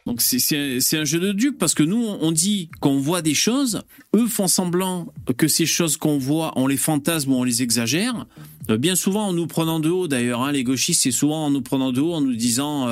Donc 0.07 0.23
c'est 0.23 0.97
un 0.97 1.05
jeu 1.05 1.21
de 1.21 1.33
dupe 1.33 1.59
parce 1.59 1.75
que 1.75 1.83
nous 1.83 2.05
on 2.05 2.33
dit 2.33 2.71
qu'on 2.81 2.99
voit 2.99 3.23
des 3.23 3.35
choses, 3.35 3.83
eux 4.17 4.27
font 4.27 4.49
semblant 4.49 5.13
que 5.37 5.47
ces 5.47 5.67
choses 5.67 5.97
qu'on 5.97 6.19
voit, 6.19 6.53
on 6.57 6.67
les 6.67 6.79
fantasme 6.79 7.33
ou 7.33 7.37
on 7.37 7.45
les 7.45 7.63
exagère. 7.63 8.27
Euh, 8.71 8.77
bien 8.77 8.97
souvent 8.97 9.29
en 9.29 9.33
nous 9.33 9.47
prenant 9.47 9.79
de 9.79 9.89
haut 9.89 10.09
d'ailleurs, 10.09 10.43
hein, 10.43 10.53
les 10.53 10.65
gauchistes 10.65 11.03
c'est 11.03 11.11
souvent 11.11 11.47
en 11.47 11.51
nous 11.51 11.63
prenant 11.63 11.93
de 11.93 12.01
haut 12.01 12.15
en 12.15 12.21
nous 12.21 12.35
disant 12.35 12.89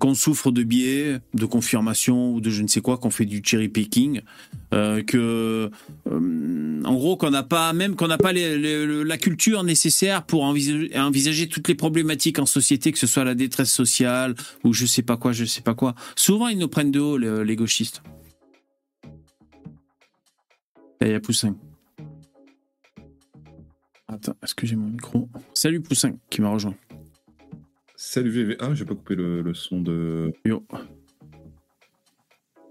qu'on 0.00 0.14
souffre 0.14 0.50
de 0.50 0.62
biais, 0.62 1.18
de 1.34 1.44
confirmation 1.46 2.32
ou 2.32 2.40
de 2.40 2.50
je 2.50 2.62
ne 2.62 2.68
sais 2.68 2.80
quoi, 2.80 2.98
qu'on 2.98 3.10
fait 3.10 3.24
du 3.24 3.42
cherry 3.44 3.68
picking, 3.68 4.22
euh, 4.72 5.02
que 5.02 5.70
euh, 6.10 6.82
en 6.84 6.94
gros 6.94 7.16
qu'on 7.16 7.30
n'a 7.30 7.42
pas 7.42 7.72
même 7.72 7.96
qu'on 7.96 8.08
n'a 8.08 8.18
pas 8.18 8.32
la 8.32 9.18
culture 9.18 9.64
nécessaire 9.64 10.24
pour 10.24 10.44
envisager, 10.44 11.48
toutes 11.48 11.68
les 11.68 11.74
problématiques 11.74 12.38
en 12.38 12.46
société, 12.46 12.92
que 12.92 12.98
ce 12.98 13.06
soit 13.06 13.24
la 13.24 13.34
détresse 13.34 13.72
sociale 13.72 14.34
ou 14.64 14.72
je 14.72 14.86
sais 14.86 15.02
pas 15.02 15.16
quoi, 15.16 15.32
je 15.32 15.44
sais 15.44 15.62
pas 15.62 15.74
quoi. 15.74 15.94
Souvent 16.14 16.48
ils 16.48 16.58
nous 16.58 16.68
prennent 16.68 16.92
de 16.92 17.00
haut 17.00 17.18
les, 17.18 17.44
les 17.44 17.56
gauchistes. 17.56 18.02
Et 21.02 21.06
il 21.06 21.12
y 21.12 21.14
a 21.14 21.20
Poussin. 21.20 21.56
Attends, 24.06 24.36
est-ce 24.42 24.54
que 24.54 24.66
j'ai 24.66 24.76
mon 24.76 24.88
micro? 24.88 25.28
Salut 25.54 25.80
Poussin 25.80 26.12
qui 26.28 26.42
m'a 26.42 26.50
rejoint. 26.50 26.74
Salut 28.02 28.30
VV1, 28.56 28.74
j'ai 28.74 28.86
pas 28.86 28.94
coupé 28.94 29.14
le, 29.14 29.42
le, 29.42 29.52
son 29.52 29.78
de. 29.82 30.32
Yo. 30.46 30.64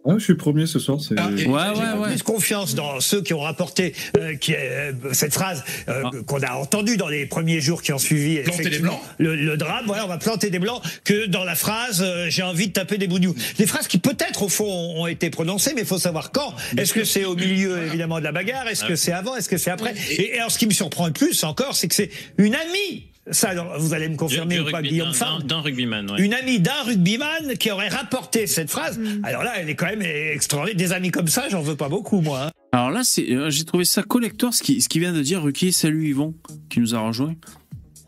Ah, 0.08 0.14
je 0.18 0.24
suis 0.24 0.34
premier 0.34 0.66
ce 0.66 0.80
soir. 0.80 1.00
C'est... 1.00 1.14
Ah, 1.20 1.30
et- 1.38 1.46
Ouais, 1.46 1.62
J'ai 1.76 1.82
ouais, 1.82 2.00
ouais. 2.00 2.10
plus 2.10 2.24
confiance 2.24 2.74
dans 2.74 3.00
ceux 3.00 3.22
qui 3.22 3.36
ont 3.36 3.42
rapporté 3.42 3.94
euh, 4.18 4.34
qui, 4.38 4.56
euh, 4.56 4.92
cette 5.12 5.34
phrase 5.36 5.64
euh, 5.88 6.02
Ah. 6.06 6.10
qu'on 6.26 6.42
a 6.42 6.54
entendue 6.54 6.98
dans 6.98 7.10
les 7.10 7.28
premiers 7.28 7.62
jours 7.62 7.84
qui 7.84 7.94
ont 7.94 8.00
suivi 8.00 8.40
Planter 8.40 8.70
des 8.72 8.80
blancs. 8.80 9.00
le, 9.20 9.36
le 9.36 9.56
drame. 9.56 9.84
Voilà, 9.86 10.06
on 10.06 10.08
va 10.08 10.18
planter 10.18 10.50
des 10.50 10.58
blancs 10.58 10.82
que 11.04 11.28
dans 11.28 11.44
la 11.44 11.54
phrase 11.54 12.02
euh, 12.04 12.26
j'ai 12.32 12.42
envie 12.42 12.70
de 12.70 12.74
taper 12.74 12.98
des 12.98 13.08
bougnous. 13.08 13.36
Des 13.60 13.68
phrases 13.68 13.88
qui 13.88 14.00
peut-être 14.00 14.42
au 14.42 14.50
fond 14.50 14.66
ont, 14.66 15.02
ont 15.04 15.08
été 15.08 15.30
prononcées, 15.30 15.74
mais 15.76 15.82
il 15.82 15.88
faut 15.88 16.00
savoir 16.00 16.32
quand. 16.32 16.56
Est-ce 16.76 16.94
que 16.94 17.04
c'est 17.04 17.26
au 17.26 17.36
milieu 17.36 17.84
évidemment 17.84 18.18
de 18.18 18.24
la 18.24 18.32
bagarre? 18.32 18.68
Est-ce 18.68 18.86
que 18.86 18.96
c'est 18.96 19.12
avant? 19.12 19.36
Est-ce 19.36 19.50
que 19.50 19.58
c'est 19.58 19.70
après? 19.70 19.94
Et, 20.10 20.34
et 20.34 20.40
alors 20.40 20.50
ce 20.50 20.58
qui 20.58 20.66
me 20.66 20.74
surprend 20.74 21.06
le 21.06 21.14
plus 21.14 21.44
encore, 21.44 21.76
c'est 21.76 21.88
que 21.88 21.94
c'est 21.96 22.10
une 22.40 22.56
amie. 22.56 23.09
Ça, 23.32 23.50
alors, 23.50 23.80
vous 23.80 23.94
allez 23.94 24.06
me 24.08 24.14
Du- 24.14 24.18
confirmer 24.18 24.56
du 24.56 24.62
ou 24.62 24.72
pas, 24.72 24.82
Guillaume 24.82 25.08
d'un- 25.10 25.14
Farm 25.14 25.44
d'un 25.44 25.62
rugbyman, 25.62 26.10
ouais. 26.12 26.22
une 26.22 26.34
amie 26.34 26.60
d'un 26.60 26.82
rugbyman 26.86 27.56
qui 27.60 27.72
aurait 27.72 27.90
rapporté 27.90 28.48
cette 28.48 28.70
phrase. 28.72 29.00
Alors 29.24 29.44
là, 29.44 29.54
elle 29.58 29.70
est 29.70 29.76
quand 29.76 29.86
même 29.88 30.02
extraordinaire. 30.02 30.76
Des 30.78 30.92
amis 30.94 31.12
comme 31.12 31.28
ça, 31.28 31.48
j'en 31.50 31.62
veux 31.62 31.76
pas 31.76 31.90
beaucoup, 31.90 32.22
moi. 32.22 32.46
hein. 32.48 32.52
Alors 32.72 32.92
là, 32.92 33.02
c'est, 33.04 33.32
euh, 33.32 33.50
j'ai 33.50 33.66
trouvé 33.66 33.86
ça 33.86 34.04
collector 34.04 34.54
ce 34.54 34.64
qui, 34.64 34.82
ce 34.82 34.90
qui 34.90 35.00
vient 35.00 35.14
de 35.14 35.22
dire 35.22 35.42
Ruquier. 35.44 35.72
Salut 35.72 36.08
Yvon, 36.10 36.36
qui 36.70 36.80
nous 36.80 36.96
a 36.96 37.00
rejoint. 37.00 37.36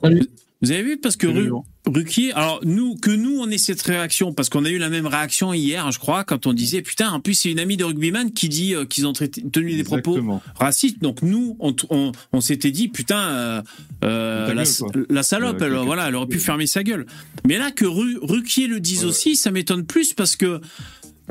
Salut. 0.02 0.28
Vous 0.62 0.72
avez 0.72 0.84
vu 0.84 0.98
parce 0.98 1.16
que 1.16 1.28
Salut, 1.28 1.52
Ru-. 1.52 1.64
Ruquier, 1.88 2.32
alors 2.34 2.60
nous 2.64 2.96
que 2.96 3.10
nous 3.10 3.38
on 3.40 3.50
ait 3.50 3.58
cette 3.58 3.82
réaction 3.82 4.34
parce 4.34 4.50
qu'on 4.50 4.66
a 4.66 4.70
eu 4.70 4.78
la 4.78 4.90
même 4.90 5.08
réaction 5.08 5.52
hier, 5.52 5.92
je 5.92 5.98
crois, 5.98 6.24
quand 6.24 6.46
on 6.46 6.54
disait 6.54 6.84
putain, 6.84 7.10
en 7.12 7.20
plus 7.20 7.34
c'est 7.34 7.52
une 7.52 7.60
amie 7.60 7.76
de 7.76 7.84
rugbyman 7.84 8.32
qui 8.32 8.50
dit 8.50 8.76
euh, 8.76 8.86
qu'ils 8.86 9.08
ont 9.08 9.14
traité- 9.14 9.44
tenu 9.52 9.74
des 9.76 9.84
propos 9.84 10.20
racistes. 10.56 11.02
Donc 11.02 11.24
nous, 11.24 11.58
on, 11.60 11.76
on, 11.90 12.12
on 12.34 12.40
s'était 12.42 12.70
dit 12.70 12.88
putain, 12.88 13.18
euh, 13.20 13.62
euh, 14.04 14.54
la, 14.54 14.64
gueule, 14.64 14.74
quoi. 14.80 14.92
la 15.10 15.24
salope, 15.24 15.60
elle, 15.62 15.74
voilà, 15.74 16.08
elle 16.08 16.16
aurait 16.16 16.28
pu 16.28 16.40
fermer 16.40 16.68
sa 16.68 16.84
gueule. 16.84 17.08
Mais 17.48 17.58
là 17.58 17.72
que 17.72 17.86
Ru- 17.86 18.20
Ruquier 18.22 18.68
le 18.68 18.80
dise 18.80 19.00
Ouais. 19.04 19.10
aussi, 19.10 19.36
ça 19.36 19.50
m'étonne 19.50 19.84
plus 19.86 20.14
parce 20.14 20.36
que 20.36 20.62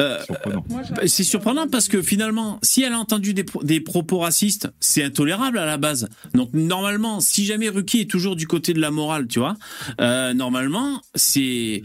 euh, 0.00 0.22
Surprenant. 0.24 0.64
bah, 0.68 1.02
C'est 1.06 1.24
surprenant 1.24 1.68
parce 1.68 1.88
que 1.88 2.02
finalement, 2.02 2.58
si 2.62 2.82
elle 2.82 2.92
a 2.92 2.98
entendu 2.98 3.34
des, 3.34 3.44
pro- 3.44 3.62
des 3.62 3.80
propos 3.80 4.18
racistes, 4.18 4.68
c'est 4.80 5.02
intolérable 5.04 5.58
à 5.58 5.66
la 5.66 5.76
base. 5.76 6.08
Donc 6.34 6.50
normalement, 6.54 7.20
si 7.20 7.44
jamais 7.44 7.68
Ruquier 7.68 8.00
est 8.02 8.10
toujours 8.10 8.34
du 8.36 8.46
côté 8.46 8.72
de 8.72 8.80
la 8.80 8.90
morale, 8.90 9.26
tu 9.28 9.38
vois, 9.38 9.56
euh, 10.00 10.32
normalement, 10.34 11.00
c'est 11.14 11.82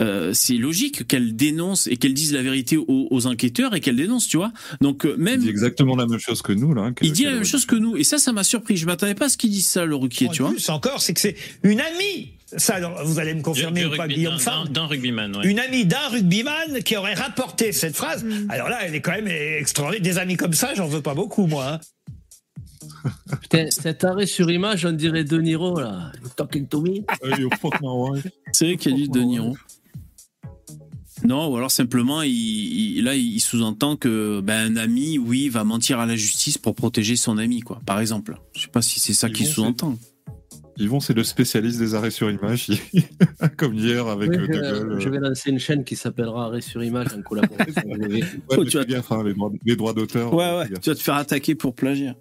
euh, 0.00 0.32
c'est 0.32 0.54
logique 0.54 1.06
qu'elle 1.08 1.34
dénonce 1.34 1.88
et 1.88 1.96
qu'elle 1.96 2.14
dise 2.14 2.32
la 2.32 2.42
vérité 2.42 2.76
aux, 2.76 3.08
aux 3.10 3.26
enquêteurs 3.26 3.74
et 3.74 3.80
qu'elle 3.80 3.96
dénonce, 3.96 4.28
tu 4.28 4.36
vois. 4.36 4.52
Donc 4.80 5.04
euh, 5.04 5.14
Il 5.18 5.22
même 5.24 5.40
dit 5.40 5.48
exactement 5.48 5.96
la 5.96 6.06
même 6.06 6.20
chose 6.20 6.40
que 6.40 6.52
nous, 6.52 6.72
là. 6.74 6.82
hein, 6.82 6.94
il 7.02 7.12
dit 7.12 7.24
la 7.24 7.32
même 7.32 7.44
chose 7.44 7.66
que 7.66 7.74
nous 7.76 7.96
et 7.96 8.04
ça, 8.04 8.18
ça 8.18 8.32
m'a 8.32 8.44
surpris. 8.44 8.76
Je 8.76 8.86
m'attendais 8.86 9.14
pas 9.16 9.26
à 9.26 9.28
ce 9.28 9.36
qu'il 9.36 9.50
dise 9.50 9.66
ça, 9.66 9.84
le 9.84 9.96
Ruquier, 9.96 10.28
tu 10.32 10.42
En 10.42 10.46
vois. 10.46 10.54
plus 10.54 10.68
encore, 10.68 11.02
c'est 11.02 11.14
que 11.14 11.20
c'est 11.20 11.36
une 11.64 11.80
amie. 11.80 12.30
Ça, 12.56 12.76
alors, 12.76 13.04
vous 13.04 13.18
allez 13.18 13.34
me 13.34 13.42
confirmer 13.42 13.80
du 13.80 13.86
ou 13.86 13.96
pas, 13.96 14.04
rugby- 14.04 14.14
Guillaume 14.14 14.34
d'un- 14.34 14.38
Farm 14.40 14.66
d'un- 14.68 14.72
D'un 14.82 14.86
rugbyman, 14.86 15.36
ouais. 15.36 15.46
Une 15.50 15.58
amie 15.58 15.84
d'un 15.84 16.08
rugbyman 16.08 16.82
qui 16.84 16.96
aurait 16.96 17.14
rapporté 17.14 17.72
cette 17.72 17.94
phrase. 17.94 18.24
Alors 18.48 18.68
là, 18.70 18.78
elle 18.84 18.94
est 18.94 19.00
quand 19.02 19.12
même 19.12 19.28
extraordinaire. 19.28 20.02
Des 20.02 20.18
amis 20.18 20.36
comme 20.36 20.54
ça, 20.54 20.72
j'en 20.74 20.86
veux 20.86 21.02
pas 21.02 21.14
beaucoup, 21.14 21.46
moi. 21.46 21.74
hein. 21.74 21.80
Putain, 23.42 23.66
cet 23.70 24.02
arrêt 24.04 24.26
sur 24.26 24.50
image, 24.50 24.84
on 24.86 24.92
dirait 24.92 25.24
De 25.24 25.38
Niro, 25.40 25.78
là. 25.78 26.10
Talking 26.36 26.66
to 26.68 26.80
me. 26.80 27.04
C'est 28.52 28.64
vrai 28.66 28.76
qu'il 28.76 28.92
y 28.92 28.94
a 28.94 28.98
du 28.98 29.08
De 29.08 29.20
Niro. 29.20 29.56
Non, 31.24 31.48
ou 31.48 31.56
alors 31.56 31.70
simplement, 31.70 32.22
il, 32.22 32.30
il- 32.32 33.04
là, 33.04 33.14
il 33.16 33.40
sous-entend 33.40 33.96
que 33.96 34.40
ben, 34.40 34.72
un 34.72 34.76
ami, 34.76 35.18
oui, 35.18 35.48
va 35.48 35.64
mentir 35.64 35.98
à 35.98 36.06
la 36.06 36.14
justice 36.16 36.58
pour 36.58 36.74
protéger 36.76 37.16
son 37.16 37.38
ami, 37.38 37.60
quoi. 37.60 37.80
Par 37.84 38.00
exemple. 38.00 38.38
Je 38.54 38.62
sais 38.62 38.68
pas 38.68 38.82
si 38.82 39.00
c'est 39.00 39.14
ça 39.14 39.28
qu'il 39.28 39.46
sous-entend. 39.46 39.98
Yvon, 40.78 41.00
c'est 41.00 41.14
le 41.14 41.24
spécialiste 41.24 41.78
des 41.78 41.94
arrêts 41.94 42.10
sur 42.10 42.30
image. 42.30 42.68
Comme 43.56 43.74
hier 43.74 44.06
avec 44.06 44.30
Oui, 44.30 44.36
euh, 44.38 44.46
je, 44.46 44.82
Gaulle. 44.84 45.00
je 45.00 45.08
vais 45.08 45.18
lancer 45.18 45.50
une 45.50 45.58
chaîne 45.58 45.84
qui 45.84 45.96
s'appellera 45.96 46.46
Arrêt 46.46 46.60
sur 46.60 46.82
image 46.82 47.08
en 47.16 47.22
collaboration 47.22 47.82
avec 47.92 48.10
Ouais, 48.12 48.22
Oh, 48.56 48.64
tu 48.64 48.76
vas- 48.78 48.84
gaffe, 48.84 49.10
hein, 49.12 49.24
les 49.64 49.76
droits, 49.76 49.92
d'auteur. 49.92 50.32
Ouais, 50.32 50.44
euh, 50.44 50.58
ouais. 50.60 50.68
Tu 50.80 50.90
vas 50.90 50.96
te 50.96 51.02
faire 51.02 51.14
attaquer 51.16 51.54
pour 51.54 51.74
plagiat. 51.74 52.14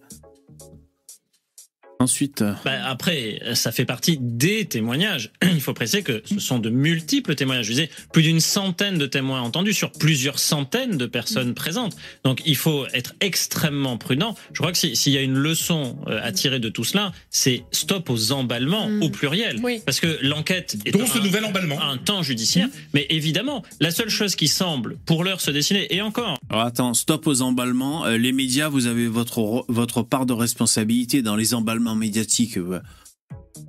Ensuite, 2.00 2.42
euh, 2.44 2.54
Bah, 2.64 2.74
après, 2.86 3.42
ça 3.56 3.72
fait 3.72 3.86
partie 3.86 4.18
des 4.22 4.66
témoignages. 4.66 5.32
Il 5.44 5.62
faut 5.62 5.74
préciser 5.74 6.04
que 6.04 6.22
ce 6.26 6.40
sont 6.40 6.60
de 6.60 6.70
multiples 6.70 7.34
témoignages. 7.36 7.66
Je 7.66 7.72
disais, 7.72 7.90
plus 8.14 8.22
d'une 8.24 8.40
centaine 8.40 8.98
de 8.98 9.08
témoins 9.08 9.42
entendus 9.42 9.74
sur 9.74 9.92
plusieurs 9.92 10.38
centaines 10.40 10.98
de 10.98 11.06
personnes 11.08 11.54
présentes. 11.56 11.96
Donc, 12.24 12.42
il 12.46 12.56
faut 12.56 12.86
être 12.94 13.14
extrêmement 13.20 13.98
prudent. 13.98 14.36
Je 14.54 14.60
crois 14.60 14.72
que 14.72 14.78
si- 14.78 14.96
s'il 14.96 15.14
y 15.14 15.18
a 15.18 15.22
une 15.22 15.38
leçon 15.38 15.98
euh, 16.08 16.20
à 16.24 16.32
tirer 16.32 16.60
de 16.60 16.70
tout 16.70 16.84
cela, 16.84 17.12
c'est 17.30 17.64
stop 17.72 18.10
aux 18.10 18.32
emballements 18.32 18.90
Mm. 18.90 19.02
au 19.04 19.10
pluriel. 19.10 19.60
Oui. 19.64 19.82
Parce 19.86 20.00
que 20.00 20.20
l'enquête 20.22 20.78
est 20.86 20.92
Dont 20.92 21.02
un- 21.04 21.08
ce 21.08 21.18
nouvel 21.20 21.46
emballement. 21.46 21.82
un 21.82 21.98
temps 21.98 22.22
judiciaire. 22.22 22.68
Mais 22.94 23.08
évidemment, 23.10 23.64
la 23.80 23.92
seule 23.92 24.10
chose 24.10 24.36
qui 24.36 24.48
semble 24.48 24.98
pour 25.06 25.24
l'heure 25.24 25.42
se 25.42 25.52
dessiner, 25.52 25.94
et 25.96 26.02
encore, 26.02 26.38
alors 26.50 26.64
attends, 26.64 26.94
stop 26.94 27.26
aux 27.28 27.42
emballements. 27.42 28.06
Euh, 28.06 28.18
les 28.18 28.32
médias, 28.34 28.70
vous 28.70 28.86
avez 28.86 29.08
votre, 29.08 29.66
votre 29.68 30.04
part 30.04 30.26
de 30.26 30.34
responsabilité 30.34 31.22
dans 31.22 31.36
les 31.36 31.54
emballements 31.54 31.87
médiatiques. 31.96 32.58
euh, 32.58 32.80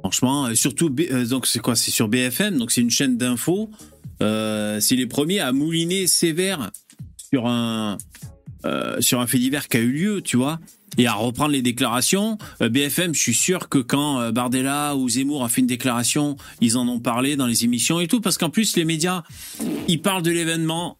Franchement, 0.00 0.46
euh, 0.46 0.54
surtout, 0.54 0.94
euh, 1.11 1.26
donc 1.26 1.46
c'est 1.46 1.61
quoi 1.61 1.74
C'est 1.74 1.90
sur 1.90 2.09
BFM, 2.09 2.59
donc 2.59 2.70
c'est 2.70 2.81
une 2.81 2.90
chaîne 2.90 3.16
d'infos. 3.16 3.70
C'est 4.20 4.96
les 4.96 5.07
premiers 5.07 5.40
à 5.40 5.52
mouliner 5.52 6.07
sévère 6.07 6.70
sur 7.16 7.46
un 7.46 7.98
sur 9.00 9.20
un 9.20 9.26
fait 9.26 9.38
divers 9.38 9.68
qui 9.68 9.76
a 9.76 9.81
eu 9.81 9.92
lieu, 9.92 10.22
tu 10.22 10.37
vois, 10.37 10.59
et 10.98 11.07
à 11.07 11.14
reprendre 11.14 11.52
les 11.52 11.62
déclarations. 11.62 12.37
BFM, 12.61 13.14
je 13.14 13.20
suis 13.20 13.35
sûr 13.35 13.68
que 13.68 13.78
quand 13.78 14.33
Bardella 14.33 14.96
ou 14.96 15.09
Zemmour 15.09 15.44
a 15.44 15.48
fait 15.48 15.61
une 15.61 15.68
déclaration, 15.68 16.37
ils 16.61 16.76
en 16.76 16.88
ont 16.88 16.98
parlé 16.98 17.37
dans 17.37 17.46
les 17.46 17.64
émissions 17.64 18.00
et 18.00 18.09
tout, 18.09 18.20
parce 18.20 18.37
qu'en 18.37 18.50
plus 18.50 18.76
les 18.76 18.85
médias, 18.85 19.22
ils 19.87 20.02
parlent 20.02 20.24
de 20.24 20.33
l'événement 20.33 20.97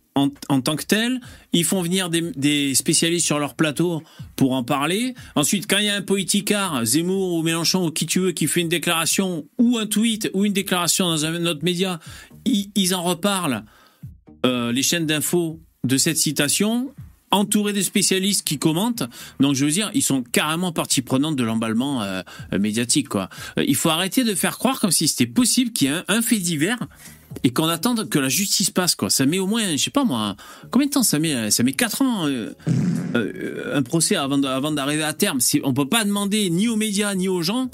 en, 0.48 0.61
tant 0.61 0.76
que 0.76 0.85
tel, 0.85 1.20
ils 1.52 1.64
font 1.64 1.83
venir 1.83 2.11
des, 2.11 2.74
spécialistes 2.74 3.26
sur 3.26 3.38
leur 3.38 3.54
plateau 3.54 4.02
pour 4.37 4.52
en 4.52 4.64
parler. 4.64 5.14
Ensuite, 5.35 5.66
quand 5.68 5.78
il 5.78 5.87
y 5.87 5.90
a 5.90 5.96
un 5.96 6.02
politicard, 6.02 6.85
Zemmour 6.85 7.35
ou 7.35 7.42
Mélenchon 7.42 7.87
ou 7.87 7.90
qui 7.90 8.07
tu 8.07 8.20
veux, 8.20 8.33
qui 8.33 8.46
fait 8.46 8.61
une 8.61 8.68
déclaration 8.68 9.46
ou 9.59 9.78
un 9.78 9.87
tweet 9.87 10.31
ou 10.35 10.44
une 10.44 10.52
déclaration 10.52 11.07
dans 11.09 11.24
un 11.24 11.46
autre 11.46 11.64
média, 11.64 12.00
ils, 12.44 12.94
en 12.94 13.02
reparlent. 13.02 13.64
Euh, 14.46 14.70
les 14.70 14.83
chaînes 14.83 15.07
d'infos 15.07 15.61
de 15.83 15.96
cette 15.96 16.16
citation 16.16 16.94
entourés 17.31 17.72
de 17.72 17.83
spécialistes 17.83 18.46
qui 18.46 18.59
commentent. 18.59 19.02
Donc 19.40 19.54
je 19.54 19.64
veux 19.64 19.70
dire, 19.70 19.90
ils 19.94 20.02
sont 20.02 20.22
carrément 20.22 20.72
partie 20.72 21.02
prenante 21.02 21.37
de 21.37 21.44
l'emballement 21.44 22.02
euh, 22.02 22.22
euh, 22.52 22.59
médiatique. 22.59 23.09
Il 23.57 23.76
faut 23.76 23.90
arrêter 23.90 24.24
de 24.24 24.35
faire 24.35 24.59
croire 24.59 24.81
comme 24.81 24.90
si 24.90 25.09
c'était 25.09 25.26
possible 25.26 25.72
qu'il 25.72 25.88
y 25.88 25.90
ait 25.92 26.02
un 26.09 26.22
fait 26.22 26.38
divers 26.38 26.78
et 27.44 27.50
qu'on 27.50 27.68
attende 27.68 28.08
que 28.08 28.18
la 28.18 28.28
justice 28.28 28.70
passe. 28.70 28.94
Quoi. 28.94 29.10
Ça 29.10 29.24
met 29.26 29.38
au 29.38 29.46
moins, 29.46 29.72
je 29.72 29.76
sais 29.82 29.90
pas 29.90 30.04
moi, 30.04 30.34
combien 30.70 30.86
de 30.88 30.92
temps 30.92 31.02
ça 31.02 31.18
met 31.18 31.50
Ça 31.50 31.62
met 31.62 31.72
4 31.72 32.02
ans 32.02 32.26
euh, 32.26 32.50
euh, 33.14 33.76
un 33.76 33.82
procès 33.82 34.16
avant, 34.16 34.38
d'arriver 34.38 35.02
à 35.04 35.12
terme. 35.12 35.38
On 35.62 35.72
peut 35.74 35.88
pas 35.88 36.04
demander 36.04 36.50
ni 36.50 36.68
aux 36.68 36.76
médias 36.76 37.14
ni 37.14 37.28
aux 37.28 37.42
gens 37.42 37.70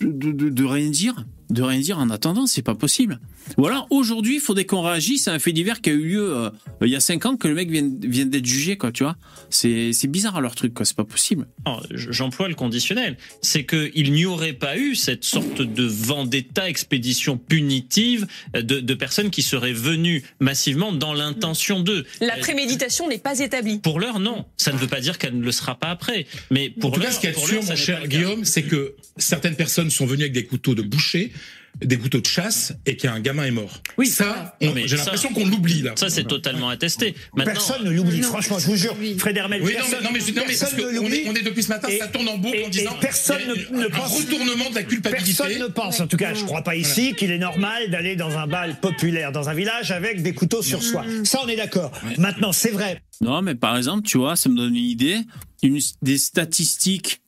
de, 0.00 0.32
de- 0.32 0.48
de 0.50 0.64
rien 0.64 0.90
dire, 0.90 1.24
de 1.50 1.62
rien 1.62 1.80
dire 1.80 1.98
en 1.98 2.10
attendant, 2.10 2.46
c'est 2.46 2.62
pas 2.62 2.74
possible. 2.74 3.18
Ou 3.58 3.66
alors 3.66 3.86
aujourd'hui, 3.90 4.36
il 4.36 4.40
faudrait 4.40 4.64
qu'on 4.64 4.82
réagisse 4.82 5.28
à 5.28 5.32
un 5.32 5.38
fait 5.38 5.52
divers 5.52 5.80
qui 5.80 5.90
a 5.90 5.92
eu 5.92 6.04
lieu 6.04 6.36
euh, 6.36 6.50
il 6.82 6.88
y 6.88 6.96
a 6.96 7.00
5 7.00 7.26
ans 7.26 7.36
que 7.36 7.48
le 7.48 7.54
mec 7.54 7.70
vient, 7.70 7.88
vient 8.02 8.26
d'être 8.26 8.46
jugé, 8.46 8.76
quoi, 8.76 8.92
tu 8.92 9.02
vois. 9.04 9.16
C'est 9.50 9.92
c'est 9.92 10.08
bizarre 10.08 10.40
leur 10.40 10.54
truc, 10.54 10.74
quoi, 10.74 10.84
c'est 10.84 10.96
pas 10.96 11.04
possible. 11.04 11.46
J'emploie 11.90 12.48
le 12.48 12.54
conditionnel, 12.54 13.16
c'est 13.42 13.64
qu'il 13.64 14.12
n'y 14.12 14.26
aurait 14.26 14.52
pas 14.52 14.76
eu 14.78 14.94
cette 14.94 15.24
sorte 15.24 15.62
de 15.62 15.84
vendetta, 15.84 16.68
expédition 16.68 17.36
punitive 17.38 18.26
de, 18.54 18.80
de 18.80 18.94
personnes 18.94 19.30
qui 19.30 19.42
seraient 19.42 19.72
venues 19.72 20.22
massivement 20.40 20.92
dans 20.92 21.12
l'intention 21.14 21.80
d'eux. 21.80 22.04
La 22.20 22.36
Euh, 22.36 22.40
préméditation 22.40 23.08
n'est 23.08 23.18
pas 23.18 23.38
établie. 23.38 23.78
Pour 23.78 24.00
l'heure, 24.00 24.18
non. 24.20 24.44
Ça 24.56 24.72
ne 24.72 24.78
veut 24.78 24.86
pas 24.88 25.00
dire 25.00 25.18
qu'elle 25.18 25.38
ne 25.38 25.44
le 25.44 25.52
sera 25.52 25.78
pas 25.78 25.88
après. 25.88 26.26
Mais 26.50 26.72
En 26.76 26.80
pour 26.80 26.92
tout 26.92 27.00
cas, 27.00 27.06
l'heure, 27.06 27.14
ce 27.14 27.20
qu'il 27.20 27.28
y 27.28 27.32
a 27.32 27.34
de 27.34 27.38
pour 27.40 27.48
sûr, 27.48 27.62
mon 27.62 27.76
cher. 27.76 28.06
Guillaume, 28.08 28.44
c'est 28.44 28.62
que 28.62 28.94
certaines 29.16 29.56
personnes 29.56 29.90
sont 29.90 30.06
venues 30.06 30.22
avec 30.22 30.32
des 30.32 30.44
couteaux 30.44 30.74
de 30.74 30.82
boucher, 30.82 31.32
des 31.82 31.98
couteaux 31.98 32.20
de 32.20 32.26
chasse, 32.26 32.72
et 32.86 32.96
qu'un 32.96 33.20
gamin 33.20 33.44
est 33.44 33.50
mort. 33.50 33.80
Oui, 33.98 34.06
ça, 34.06 34.56
on- 34.62 34.74
j'ai 34.76 34.96
l'impression 34.96 35.30
qu'on 35.32 35.46
l'oublie 35.46 35.82
là. 35.82 35.92
Ça, 35.96 36.08
c'est 36.08 36.24
totalement 36.24 36.68
attesté. 36.68 37.14
Maintenant, 37.36 37.52
Personne 37.52 37.84
ne 37.84 37.90
l'oublie, 37.90 38.22
franchement, 38.22 38.58
je 38.58 38.66
vous 38.66 38.76
jure. 38.76 38.96
oui. 39.00 39.16
Fred 39.18 39.36
Hermel, 39.36 39.62
Oui, 39.62 39.72
non, 39.72 39.78
mais, 39.78 39.80
personne, 39.90 40.04
non, 40.04 40.10
mais, 40.12 40.18
non, 40.20 40.24
mais 40.36 40.42
parce 40.44 40.58
personne 40.60 40.78
que 40.78 40.82
ne 40.84 40.98
on 40.98 41.02
l'oublie. 41.02 41.16
est, 41.18 41.28
on 41.28 41.34
est 41.34 41.42
depuis 41.42 41.62
ce 41.62 41.68
matin, 41.68 41.88
Et- 41.88 41.98
ça 41.98 42.06
tourne 42.08 42.28
en 42.28 42.38
boucle 42.38 42.58
en 42.64 42.68
disant 42.68 42.96
personne 43.00 43.40
ne- 43.48 43.78
ne 43.78 43.86
un 43.86 43.90
pense- 43.90 44.16
retournement 44.18 44.70
de 44.70 44.74
la 44.76 44.82
culpabilité. 44.84 45.34
Personne 45.42 45.58
ne 45.58 45.66
pense, 45.66 46.00
en 46.00 46.06
tout 46.06 46.16
cas, 46.16 46.32
je 46.34 46.44
crois 46.44 46.62
pas 46.62 46.76
ici, 46.76 47.14
qu'il 47.14 47.30
est 47.30 47.38
normal 47.38 47.90
d'aller 47.90 48.16
dans 48.16 48.38
un 48.38 48.46
bal 48.46 48.78
populaire, 48.80 49.32
dans 49.32 49.48
un 49.48 49.54
village, 49.54 49.90
avec 49.90 50.22
des 50.22 50.32
couteaux 50.34 50.62
sur 50.62 50.82
soi. 50.82 51.04
Ça, 51.24 51.40
on 51.44 51.48
est 51.48 51.56
d'accord. 51.56 51.92
Maintenant, 52.18 52.52
c'est 52.52 52.70
vrai. 52.70 53.02
Non, 53.20 53.42
mais 53.42 53.54
par 53.54 53.76
exemple, 53.76 54.06
tu 54.06 54.18
vois, 54.18 54.36
ça 54.36 54.48
me 54.48 54.56
donne 54.56 54.74
une 54.76 54.84
idée, 54.84 55.18
une, 55.62 55.78
des 56.02 56.18
statistiques 56.18 57.20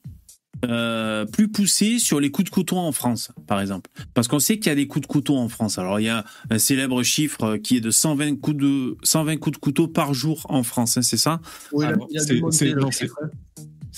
euh, 0.67 1.25
plus 1.25 1.47
poussées 1.47 1.99
sur 1.99 2.19
les 2.19 2.29
coups 2.31 2.45
de 2.49 2.53
couteau 2.53 2.77
en 2.77 2.91
France, 2.91 3.31
par 3.47 3.59
exemple. 3.61 3.89
Parce 4.13 4.27
qu'on 4.27 4.39
sait 4.39 4.59
qu'il 4.59 4.67
y 4.67 4.73
a 4.73 4.75
des 4.75 4.87
coups 4.87 5.03
de 5.03 5.07
couteau 5.11 5.37
en 5.37 5.49
France. 5.49 5.77
Alors, 5.77 5.99
il 5.99 6.03
y 6.03 6.09
a 6.09 6.25
un 6.49 6.59
célèbre 6.59 7.01
chiffre 7.03 7.57
qui 7.57 7.77
est 7.77 7.81
de 7.81 7.91
120 7.91 8.39
coups 8.39 8.57
de, 8.57 8.97
120 9.03 9.37
coups 9.37 9.55
de 9.57 9.61
couteau 9.61 9.87
par 9.87 10.13
jour 10.13 10.45
en 10.49 10.63
France, 10.63 10.97
hein, 10.97 11.01
c'est 11.01 11.17
ça? 11.17 11.39
Oui, 11.71 11.83
il 11.83 11.85
a- 11.85 11.89
Alors, 11.93 12.07
il 12.11 12.17
a 12.17 12.21
c'est- 12.21 12.33
démonté 12.33 12.57
c'est- 12.57 12.71
le 12.71 12.81
non, 12.81 12.91
chiffre, 12.91 13.15
hein. 13.23 13.29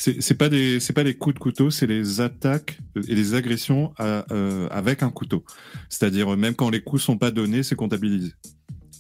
C'est 0.02 0.36
pas 0.36 0.48
des 0.48 0.80
c'est 0.80 0.94
pas 0.94 1.04
les 1.04 1.14
coups 1.16 1.34
de 1.34 1.40
couteau, 1.40 1.72
c'est 1.72 1.86
les 1.88 2.22
attaques 2.22 2.80
et 3.10 3.14
les 3.16 3.34
agressions 3.34 3.92
à- 3.98 4.24
euh, 4.32 4.70
avec 4.72 5.04
un 5.04 5.10
couteau. 5.10 5.44
C'est-à-dire 5.90 6.32
euh, 6.34 6.38
même 6.38 6.54
quand 6.56 6.70
les 6.70 6.80
coups 6.82 7.02
sont 7.02 7.18
pas 7.18 7.32
donnés, 7.32 7.64
c'est 7.64 7.76
comptabilisé. 7.76 8.32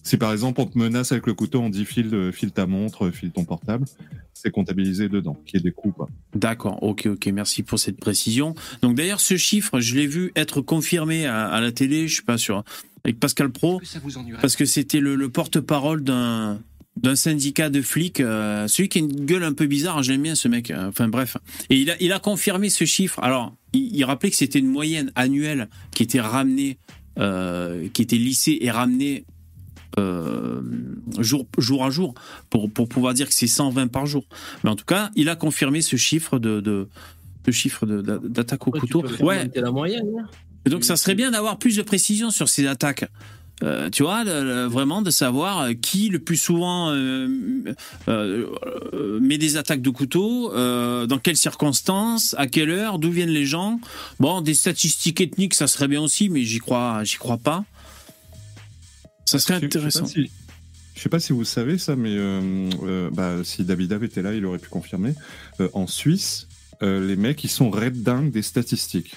Si 0.09 0.17
par 0.17 0.31
exemple 0.31 0.59
on 0.61 0.65
te 0.65 0.75
menace 0.75 1.11
avec 1.11 1.27
le 1.27 1.35
couteau, 1.35 1.59
on 1.61 1.69
dit 1.69 1.85
file, 1.85 2.15
euh, 2.15 2.31
file 2.31 2.49
ta 2.49 2.65
montre, 2.65 3.11
file 3.11 3.29
ton 3.29 3.45
portable, 3.45 3.85
c'est 4.33 4.49
comptabilisé 4.49 5.07
dedans, 5.07 5.37
qu'il 5.45 5.59
y 5.59 5.61
ait 5.61 5.63
des 5.63 5.71
coups. 5.71 5.93
D'accord, 6.33 6.81
ok, 6.81 7.05
ok, 7.11 7.27
merci 7.27 7.61
pour 7.61 7.77
cette 7.77 7.99
précision. 7.99 8.55
Donc 8.81 8.95
d'ailleurs, 8.95 9.19
ce 9.19 9.37
chiffre, 9.37 9.79
je 9.79 9.93
l'ai 9.93 10.07
vu 10.07 10.31
être 10.35 10.61
confirmé 10.61 11.27
à, 11.27 11.45
à 11.45 11.61
la 11.61 11.71
télé, 11.71 12.07
je 12.07 12.15
suis 12.15 12.23
pas 12.23 12.39
sûr, 12.39 12.63
avec 13.03 13.19
Pascal 13.19 13.51
Pro, 13.51 13.83
parce 14.41 14.55
que 14.55 14.65
c'était 14.65 14.99
le, 14.99 15.13
le 15.13 15.29
porte-parole 15.29 16.03
d'un 16.03 16.59
d'un 16.97 17.15
syndicat 17.15 17.69
de 17.69 17.83
flics, 17.83 18.19
euh, 18.19 18.67
celui 18.67 18.89
qui 18.89 18.97
a 18.97 19.01
une 19.01 19.25
gueule 19.25 19.43
un 19.43 19.53
peu 19.53 19.67
bizarre, 19.67 20.01
j'aime 20.01 20.23
bien 20.23 20.33
ce 20.33 20.47
mec, 20.47 20.71
euh, 20.71 20.89
enfin 20.89 21.07
bref. 21.07 21.37
Et 21.69 21.77
il 21.77 21.91
a, 21.91 21.95
il 22.01 22.11
a 22.11 22.19
confirmé 22.19 22.71
ce 22.71 22.83
chiffre. 22.83 23.19
Alors, 23.21 23.55
il, 23.73 23.95
il 23.95 24.03
rappelait 24.03 24.31
que 24.31 24.35
c'était 24.35 24.57
une 24.57 24.67
moyenne 24.67 25.11
annuelle 25.13 25.69
qui 25.93 26.01
était 26.01 26.19
ramenée, 26.19 26.79
euh, 27.19 27.87
qui 27.93 28.01
était 28.01 28.17
lissée 28.17 28.57
et 28.59 28.71
ramenée 28.71 29.23
euh, 29.97 30.61
jour, 31.17 31.47
jour 31.57 31.83
à 31.83 31.89
jour 31.89 32.13
pour, 32.49 32.69
pour 32.69 32.87
pouvoir 32.87 33.13
dire 33.13 33.27
que 33.27 33.33
c'est 33.33 33.47
120 33.47 33.87
par 33.87 34.05
jour. 34.05 34.25
Mais 34.63 34.69
en 34.69 34.75
tout 34.75 34.85
cas, 34.85 35.09
il 35.15 35.29
a 35.29 35.35
confirmé 35.35 35.81
ce 35.81 35.95
chiffre 35.95 36.37
de, 36.39 36.61
de, 36.61 36.87
de 37.45 37.51
chiffre 37.51 37.85
de- 37.85 38.01
d'a- 38.01 38.19
d'attaque 38.23 38.67
au 38.67 38.71
Ouais, 38.71 38.79
couteau. 38.79 39.03
Ouais. 39.21 39.43
monter 39.45 39.61
la 39.61 39.71
moyenne. 39.71 40.05
hein. 40.19 40.27
Et 40.65 40.69
donc 40.69 40.83
ça 40.83 40.95
serait 40.97 41.15
bien 41.15 41.31
d'avoir 41.31 41.57
plus 41.57 41.75
de 41.77 41.81
précision 41.81 42.29
sur 42.31 42.49
ces 42.49 42.67
attaques. 42.67 43.05
Euh, 43.61 43.89
tu 43.89 44.03
vois, 44.03 44.23
le- 44.23 44.43
le- 44.43 44.65
vraiment 44.67 45.01
de 45.01 45.09
savoir 45.09 45.59
euh, 45.59 45.73
qui 45.73 46.07
le 46.09 46.19
plus 46.19 46.37
souvent 46.37 46.91
euh, 46.91 47.27
euh, 48.07 48.45
euh, 48.93 49.19
met 49.19 49.37
des 49.37 49.57
attaques 49.57 49.81
de 49.81 49.89
couteau, 49.89 50.49
dans 50.53 51.17
quelles 51.21 51.35
circonstances, 51.35 52.35
à 52.37 52.47
quelle 52.47 52.69
heure, 52.69 52.99
d'où 52.99 53.11
viennent 53.11 53.29
les 53.29 53.45
gens. 53.45 53.79
Bon, 54.19 54.39
des 54.41 54.53
statistiques 54.53 55.19
ethniques, 55.19 55.53
ça 55.55 55.67
serait 55.67 55.87
bien 55.89 56.01
aussi, 56.01 56.29
mais 56.29 56.43
j'y 56.43 56.59
crois, 56.59 57.03
j'y 57.03 57.17
crois 57.17 57.37
pas. 57.37 57.65
Ça 59.31 59.39
serait 59.39 59.55
Je- 59.55 59.65
je 59.65 59.69
sais 59.69 59.77
intéressant. 59.77 60.05
si- 60.05 60.31
Je 60.95 61.01
sais 61.03 61.09
pas 61.09 61.19
si 61.21 61.31
vous 61.31 61.45
savez 61.45 61.77
ça, 61.77 61.95
mais 61.95 62.09
euh, 62.13 62.69
euh, 62.83 63.09
bah, 63.13 63.37
si 63.45 63.63
David 63.63 63.93
Ab 63.93 64.03
était 64.03 64.21
là, 64.21 64.33
il 64.33 64.45
aurait 64.45 64.59
pu 64.59 64.67
confirmer. 64.69 65.13
Euh, 65.61 65.69
en 65.73 65.87
Suisse, 65.87 66.47
euh, 66.83 67.05
les 67.07 67.15
mecs, 67.15 67.41
ils 67.45 67.49
sont 67.49 67.69
red 67.69 68.03
dingues 68.03 68.31
des 68.31 68.41
statistiques. 68.41 69.13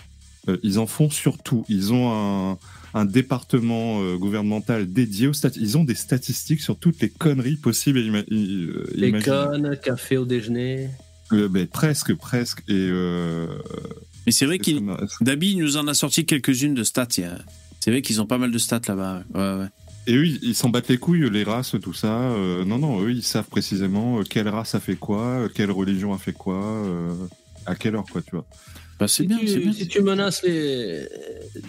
Euh, 0.48 0.59
ils 0.62 0.79
en 0.79 0.87
font 0.87 1.11
surtout. 1.11 1.64
Ils 1.68 1.92
ont 1.92 2.12
un, 2.53 2.59
un 2.94 3.05
département 3.05 4.01
euh, 4.01 4.16
gouvernemental 4.16 4.92
dédié 4.92 5.27
aux 5.27 5.33
statistiques. 5.33 5.68
Ils 5.70 5.77
ont 5.79 5.83
des 5.85 5.94
statistiques 5.96 6.61
sur 6.61 6.77
toutes 6.77 7.01
les 7.01 7.09
conneries 7.09 7.57
possibles 7.57 7.98
et 7.98 8.03
ima- 8.09 8.25
i- 8.31 8.68
Les 8.94 9.11
connes, 9.20 9.77
café 9.83 10.16
au 10.18 10.25
déjeuner. 10.25 10.88
Euh, 11.33 11.48
mais 11.51 11.66
presque, 11.66 12.14
presque. 12.14 12.61
Et 12.68 12.75
euh, 12.75 13.46
Mais 14.27 14.33
c'est 14.33 14.46
vrai 14.46 14.59
qu'il 14.61 14.83
Dabi 15.20 15.57
nous 15.57 15.77
en 15.79 15.88
a 15.88 15.94
sorti 15.94 16.27
quelques-unes 16.27 16.75
de 16.75 16.85
stats. 16.85 17.09
a- 17.18 17.38
C'est 17.81 17.90
vrai 17.90 18.03
qu'ils 18.03 18.20
ont 18.20 18.27
pas 18.27 18.38
mal 18.38 18.53
de 18.53 18.59
stats 18.59 18.81
là-bas. 18.87 19.25
Ouais, 19.35 19.40
ouais. 19.64 19.66
Et 20.06 20.14
eux, 20.16 20.26
ils 20.26 20.54
s'en 20.54 20.68
battent 20.68 20.88
les 20.88 20.98
couilles, 20.98 21.30
les 21.30 21.44
races, 21.44 21.76
tout 21.80 21.92
ça. 21.94 22.20
Euh, 22.32 22.64
non, 22.64 22.78
non, 22.78 23.02
eux, 23.02 23.12
ils 23.12 23.22
savent 23.22 23.46
précisément 23.48 24.18
euh, 24.18 24.22
quelle 24.24 24.48
race 24.48 24.74
a 24.74 24.80
fait 24.80 24.96
quoi, 24.96 25.22
euh, 25.22 25.48
quelle 25.54 25.70
religion 25.70 26.12
a 26.12 26.18
fait 26.18 26.32
quoi, 26.32 26.60
euh, 26.62 27.12
à 27.66 27.76
quelle 27.76 27.94
heure, 27.94 28.04
quoi, 28.10 28.20
tu 28.20 28.32
vois. 28.32 28.44
Bah, 28.98 29.06
c'est 29.08 29.22
Si 29.22 29.28
bien, 29.28 29.38
tu, 29.38 29.46
c'est 29.48 29.58
bien. 29.60 29.72
si 29.72 29.86
tu 29.86 30.00
menaces 30.02 30.42
les, 30.42 31.06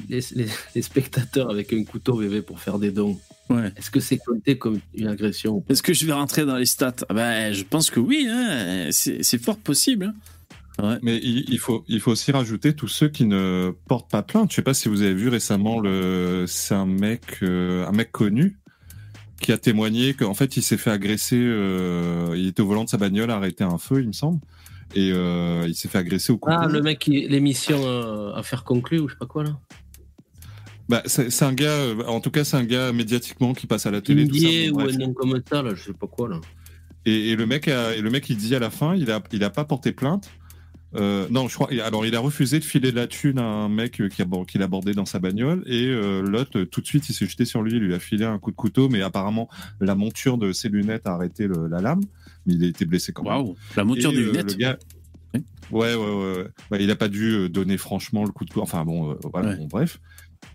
les, 0.10 0.20
les- 0.36 0.48
les 0.76 0.82
spectateurs 0.82 1.50
avec 1.52 1.74
un 1.74 1.84
couteau 1.84 2.16
bébé 2.18 2.42
pour 2.42 2.60
faire 2.60 2.80
des 2.80 2.92
dons, 2.92 3.20
Ouais. 3.50 3.72
est-ce 3.76 3.92
que 3.92 4.00
c'est 4.00 4.18
compté 4.18 4.58
comme 4.58 4.80
une 4.96 5.08
agression 5.08 5.64
Est-ce 5.70 5.84
que 5.84 5.94
je 5.94 6.06
vais 6.06 6.14
rentrer 6.14 6.46
dans 6.46 6.56
les 6.56 6.66
stats? 6.66 6.96
Ah 7.10 7.14
bah, 7.14 7.52
Je 7.52 7.64
pense 7.64 7.90
que 7.92 8.00
oui, 8.00 8.26
hein. 8.30 8.88
c'est 8.92 9.22
c'est 9.22 9.38
fort 9.38 9.58
possible. 9.58 10.06
hein. 10.06 10.14
Ouais. 10.82 10.98
Mais 11.04 11.18
il, 11.18 11.46
il 11.50 11.60
faut, 11.60 11.84
il 11.88 12.00
faut 12.00 12.12
aussi 12.12 12.32
rajouter 12.32 12.74
tous 12.74 12.88
ceux 12.88 13.08
qui 13.10 13.26
ne 13.26 13.72
portent 13.88 14.10
pas 14.10 14.24
plainte. 14.24 14.50
Je 14.52 14.56
sais 14.56 14.62
pas 14.64 14.74
si 14.74 14.90
vous 14.90 15.02
avez 15.04 15.14
vu 15.14 15.30
récemment, 15.30 15.80
le, 15.80 16.46
c'est 16.48 16.74
un 16.74 16.88
mec, 16.88 17.38
euh, 17.44 17.86
un 17.88 17.92
mec 17.92 18.12
connu 18.12 18.58
qui 19.40 19.52
a 19.52 19.58
témoigné 19.58 20.14
qu'en 20.16 20.34
fait, 20.34 20.58
il 20.58 20.64
s'est 20.64 20.78
fait 20.78 20.90
agresser. 20.90 21.38
euh, 21.40 22.34
il 22.36 22.48
était 22.48 22.62
au 22.62 22.68
volant 22.68 22.86
de 22.86 22.90
sa 22.90 22.98
bagnole, 22.98 23.30
a 23.30 23.36
arrêté 23.36 23.64
un 23.64 23.78
feu, 23.78 24.02
il 24.02 24.08
me 24.08 24.14
semble, 24.14 24.40
et 24.96 25.12
euh, 25.12 25.66
il 25.68 25.76
s'est 25.76 25.90
fait 25.90 25.98
agresser 26.00 26.32
au 26.32 26.38
couteau. 26.38 26.56
Ah, 26.60 26.68
le 26.68 26.82
mec, 26.82 27.00
qui- 27.00 27.28
l'émission 27.28 27.80
euh, 27.86 28.34
Affaire 28.34 28.64
conclue 28.64 29.00
ou 29.00 29.08
je 29.10 29.14
sais 29.14 29.20
pas 29.20 29.26
quoi 29.28 29.44
là 29.44 29.60
Bah, 30.90 31.04
c'est 31.06 31.30
c'est 31.30 31.46
un 31.46 31.54
gars, 31.54 31.78
en 32.08 32.20
tout 32.20 32.32
cas, 32.32 32.44
c'est 32.46 32.58
un 32.58 32.64
gars 32.64 32.92
médiatiquement 32.94 33.54
qui 33.54 33.68
passe 33.68 33.86
à 33.86 33.92
la 33.92 34.02
télé. 34.02 34.28
tout 34.28 34.36
ça, 34.36 34.48
Indier 34.48 34.72
bon, 34.72 34.78
ou 34.78 34.90
un 34.90 34.92
nom 34.98 35.14
comme 35.14 35.40
ça, 35.48 35.62
là, 35.62 35.76
je 35.76 35.84
sais 35.84 35.94
pas 35.94 36.08
quoi 36.08 36.30
là. 36.30 36.40
Et, 37.06 37.32
et 37.32 37.36
le 37.36 37.46
mec, 37.46 37.68
a, 37.68 37.94
et 37.96 38.02
le 38.02 38.10
mec, 38.10 38.30
il 38.30 38.38
dit 38.38 38.56
à 38.56 38.60
la 38.60 38.70
fin, 38.70 38.96
il 38.96 39.12
a, 39.12 39.22
il 39.34 39.44
a 39.44 39.50
pas 39.50 39.66
porté 39.66 39.92
plainte. 39.92 40.32
Euh, 40.96 41.28
non, 41.32 41.48
je 41.48 41.56
crois. 41.56 41.70
Alors, 41.84 42.06
il 42.06 42.16
a 42.16 42.20
refusé 42.20 42.60
de 42.60 42.64
filer 42.64 42.92
de 42.92 42.96
la 42.98 43.08
thune 43.08 43.40
à 43.40 43.44
un 43.44 43.70
mec 43.70 44.00
euh, 44.02 44.10
qui 44.10 44.24
qu'il 44.48 44.62
abordait 44.62 44.94
dans 44.94 45.06
sa 45.06 45.20
bagnole. 45.20 45.64
Et 45.66 45.88
euh, 45.88 46.22
l'autre, 46.22 46.62
tout 46.64 46.82
de 46.82 46.86
suite, 46.86 47.10
il 47.10 47.14
s'est 47.14 47.26
jeté 47.26 47.46
sur 47.46 47.62
lui. 47.62 47.74
Il 47.74 47.80
lui 47.80 47.94
a 47.94 48.00
filé 48.00 48.26
un 48.26 48.38
coup 48.40 48.52
de 48.52 48.56
couteau, 48.56 48.90
mais 48.90 49.02
apparemment, 49.02 49.50
la 49.80 49.96
monture 49.96 50.38
de 50.38 50.52
ses 50.52 50.70
lunettes 50.70 51.08
a 51.08 51.14
arrêté 51.14 51.48
le- 51.48 51.68
la 51.68 51.82
lame. 51.82 52.02
Mais 52.46 52.54
il 52.54 52.64
a 52.64 52.68
été 52.68 52.86
blessé 52.86 53.12
quand 53.14 53.24
même. 53.24 53.34
Waouh, 53.34 53.56
la 53.76 53.84
monture 53.84 54.12
Et, 54.12 54.16
des 54.16 54.22
euh, 54.22 54.26
lunettes. 54.32 54.52
le 54.52 54.58
gars- 54.58 54.78
Oui. 55.34 55.44
Ouais, 55.72 55.96
ouais, 55.96 56.36
ouais. 56.38 56.48
Bah, 56.70 56.78
il 56.80 56.92
a 56.92 56.96
pas 56.96 57.08
dû 57.08 57.50
donner 57.50 57.78
franchement 57.78 58.24
le 58.26 58.32
coup 58.32 58.46
de 58.46 58.50
couteau. 58.50 58.62
Enfin 58.62 58.86
bon, 58.86 59.18
voilà. 59.32 59.50
Ouais. 59.50 59.58
bon, 59.58 59.68
bref. 59.68 60.00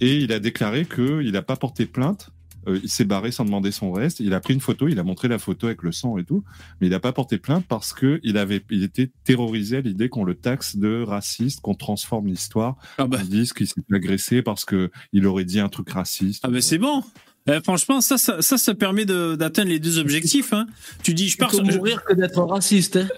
Et 0.01 0.18
il 0.18 0.33
a 0.33 0.38
déclaré 0.38 0.85
que 0.85 1.22
il 1.24 1.37
a 1.37 1.42
pas 1.42 1.57
porté 1.57 1.87
plainte. 1.87 2.31
Euh, 2.68 2.78
il 2.83 2.88
s'est 2.88 3.04
barré 3.04 3.33
sans 3.33 3.44
demander 3.44 3.70
son 3.72 3.90
reste. 3.92 4.20
Il 4.20 4.33
a 4.35 4.40
pris 4.40 4.54
une 4.54 4.61
photo. 4.61 4.87
Il 4.88 4.98
a 4.98 5.02
montré 5.02 5.26
la 5.28 5.38
photo 5.38 5.66
avec 5.66 5.83
le 5.83 5.90
sang 5.92 6.18
et 6.18 6.24
tout. 6.24 6.44
Mais 6.81 6.87
il 6.88 6.90
n'a 6.90 7.00
pas 7.00 7.12
porté 7.12 7.38
plainte 7.38 7.64
parce 7.68 7.92
que 7.92 8.20
il 8.22 8.37
avait, 8.38 8.62
il 8.70 8.83
était 8.83 9.11
terrorisé 9.24 9.78
à 9.78 9.81
l'idée 9.81 10.09
qu'on 10.09 10.24
le 10.24 10.35
taxe 10.35 10.76
de 10.76 11.02
raciste, 11.02 11.61
qu'on 11.61 11.74
transforme 11.74 12.26
l'histoire, 12.26 12.76
Ah 12.98 13.07
bah, 13.07 13.18
qu'on 13.18 13.24
dise 13.24 13.52
qu'il 13.52 13.66
s'est 13.66 13.81
fait 13.88 13.96
agresser 13.96 14.42
parce 14.42 14.64
que 14.64 14.90
il 15.12 15.26
aurait 15.26 15.44
dit 15.44 15.61
un 15.61 15.68
truc 15.68 15.90
raciste. 15.90 16.42
ah 16.44 16.48
bah 16.50 16.61
c'est 16.61 16.78
bon. 16.78 17.02
Eh, 17.50 17.61
franchement, 17.64 18.02
ça, 18.02 18.18
ça, 18.18 18.42
ça, 18.42 18.59
ça 18.59 18.74
permet 18.74 19.07
de- 19.07 19.35
d'atteindre 19.35 19.70
les 19.70 19.78
deux 19.78 19.98
objectifs. 19.98 20.52
Hein. 20.52 20.66
Tu 21.02 21.14
dis, 21.14 21.28
je 21.31 21.38
pars. 21.38 21.50
Mourir 21.62 22.04
que 22.04 22.12
d'être 22.12 22.42
raciste. 22.42 22.96
Hein. 22.96 23.09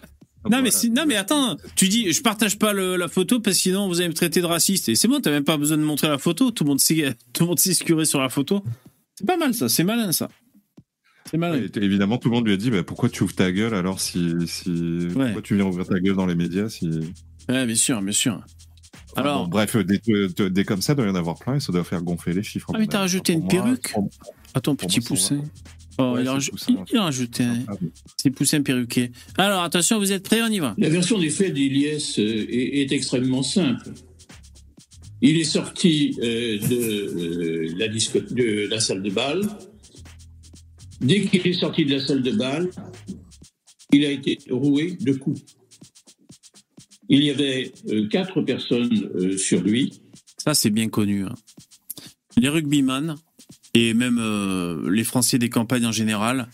Non 0.49 0.63
mais, 0.63 0.71
si- 0.71 0.89
non 0.89 1.05
mais 1.07 1.17
attends, 1.17 1.59
tu 1.77 1.89
dis 1.89 2.11
je 2.15 2.23
partage 2.23 2.59
pas 2.59 2.73
le- 2.73 2.97
la 2.97 3.09
photo 3.09 3.41
parce 3.41 3.57
que 3.59 3.63
sinon 3.65 3.89
vous 3.89 4.01
allez 4.01 4.09
me 4.09 4.15
traiter 4.15 4.41
de 4.41 4.47
raciste 4.47 4.89
et 4.89 4.95
c'est 4.95 5.07
bon 5.07 5.21
t'as 5.21 5.31
même 5.31 5.45
pas 5.45 5.59
besoin 5.59 5.77
de 5.77 5.83
montrer 5.83 6.09
la 6.09 6.17
photo 6.17 6.51
tout 6.51 6.65
le 6.65 6.69
monde 6.71 6.81
sait 6.81 7.15
tout 7.35 7.43
le 7.43 7.49
monde 7.49 7.59
sait 7.59 7.75
ce 7.75 7.81
qu'il 7.81 7.91
y 7.91 7.93
aurait 7.93 8.07
sur 8.07 8.23
la 8.23 8.31
photo 8.31 8.65
c'est 9.21 9.27
pas 9.27 9.37
mal 9.37 9.53
ça. 9.55 9.69
C'est 9.69 9.85
malin 9.85 10.13
ça. 10.13 10.29
C'est 11.31 11.37
malin. 11.37 11.59
Et 11.63 11.85
évidemment, 11.85 12.17
tout 12.19 12.29
le 12.31 12.35
monde 12.37 12.47
lui 12.47 12.55
a 12.55 12.57
dit 12.57 12.71
bah, 12.71 12.83
pourquoi 12.83 13.09
tu 13.11 13.23
ouvres 13.23 13.35
ta 13.35 13.53
gueule 13.53 13.75
alors 13.75 14.01
si, 14.01 14.33
si 14.47 15.07
pourquoi 15.13 15.43
tu 15.43 15.55
viens 15.57 15.67
ouvrir 15.67 15.87
ta 15.87 16.01
gueule 16.01 16.17
dans 16.17 16.27
les 16.27 16.35
médias 16.35 16.69
si 16.71 16.89
ouais 17.49 17.67
bien 17.67 17.75
sûr 17.75 18.01
bien 18.03 18.13
sûr. 18.13 18.41
Enfin, 19.13 19.21
alors 19.23 19.43
bon, 19.45 19.49
bref 19.51 19.77
des, 19.77 19.99
des, 19.99 20.51
des 20.51 20.65
comme 20.65 20.81
ça 20.83 20.95
doit 20.95 21.07
y 21.07 21.11
en 21.11 21.15
avoir 21.15 21.39
plein 21.39 21.57
et 21.57 21.61
ça 21.61 21.73
doit 21.73 21.85
faire 21.85 22.03
gonfler 22.03 22.33
les 22.33 22.43
chiffres. 22.43 22.71
ah 22.75 22.79
mais 22.79 22.87
t'as 22.87 23.01
rajouté 23.01 23.33
une 23.35 23.47
perruque 23.47 23.93
à 24.55 24.61
ton 24.61 24.75
pour 24.75 24.89
petit 24.89 25.01
poussin. 25.01 25.43
oh 25.99 26.15
Ouais, 26.15 26.23
il, 26.23 26.29
a 26.29 26.41
c'est 26.41 26.51
poussin, 26.51 26.73
il- 26.73 26.85
il 26.93 26.97
a 26.97 27.03
rajouté 27.03 27.45
Ah, 27.69 27.73
ses 28.17 28.31
poussins 28.31 28.63
perruqués 28.63 29.11
alors 29.37 29.63
attention 29.63 29.99
vous 29.99 30.13
êtes 30.13 30.25
prêts 30.25 30.41
on 30.43 30.49
y 30.49 30.59
va. 30.61 30.75
La 30.79 30.89
version 30.89 31.19
des 31.19 31.29
faits 31.31 31.53
d'Iliès 31.53 32.19
euh, 32.19 32.23
est, 32.23 32.81
est 32.83 32.93
extrêmement 32.93 33.43
simple. 33.43 33.85
Il 35.23 35.37
est 35.39 35.45
sorti 35.45 36.17
euh, 36.23 36.59
de, 36.59 37.69
euh, 37.75 38.31
de 38.31 38.69
la 38.71 38.81
salle 38.81 39.03
de 39.03 39.11
bal. 39.11 39.43
Dès 41.01 41.23
qu'il 41.25 41.47
est 41.47 41.53
sorti 41.53 41.85
de 41.85 41.93
la 41.97 42.01
salle 42.07 42.23
de 42.23 42.31
bal, 42.31 42.71
il 43.93 44.05
a 44.05 44.11
été 44.11 44.39
roué 44.51 44.97
de 45.01 45.13
coups. 45.13 45.43
Il 47.09 47.23
y 47.25 47.31
avait 47.31 47.73
euh, 47.91 48.09
quatre 48.09 48.41
personnes 48.43 49.37
sur 49.37 49.61
lui. 49.63 50.01
Ça, 50.39 50.55
c'est 50.55 50.71
bien 50.71 50.89
connu. 50.89 51.25
hein. 51.25 51.35
Les 52.37 52.49
rugbyman 52.49 53.17
et 53.75 53.93
même 53.93 54.19
les 54.89 55.05
Français 55.05 55.39
des 55.39 55.51
campagnes 55.51 55.87
en 55.87 55.93
général 55.93 56.49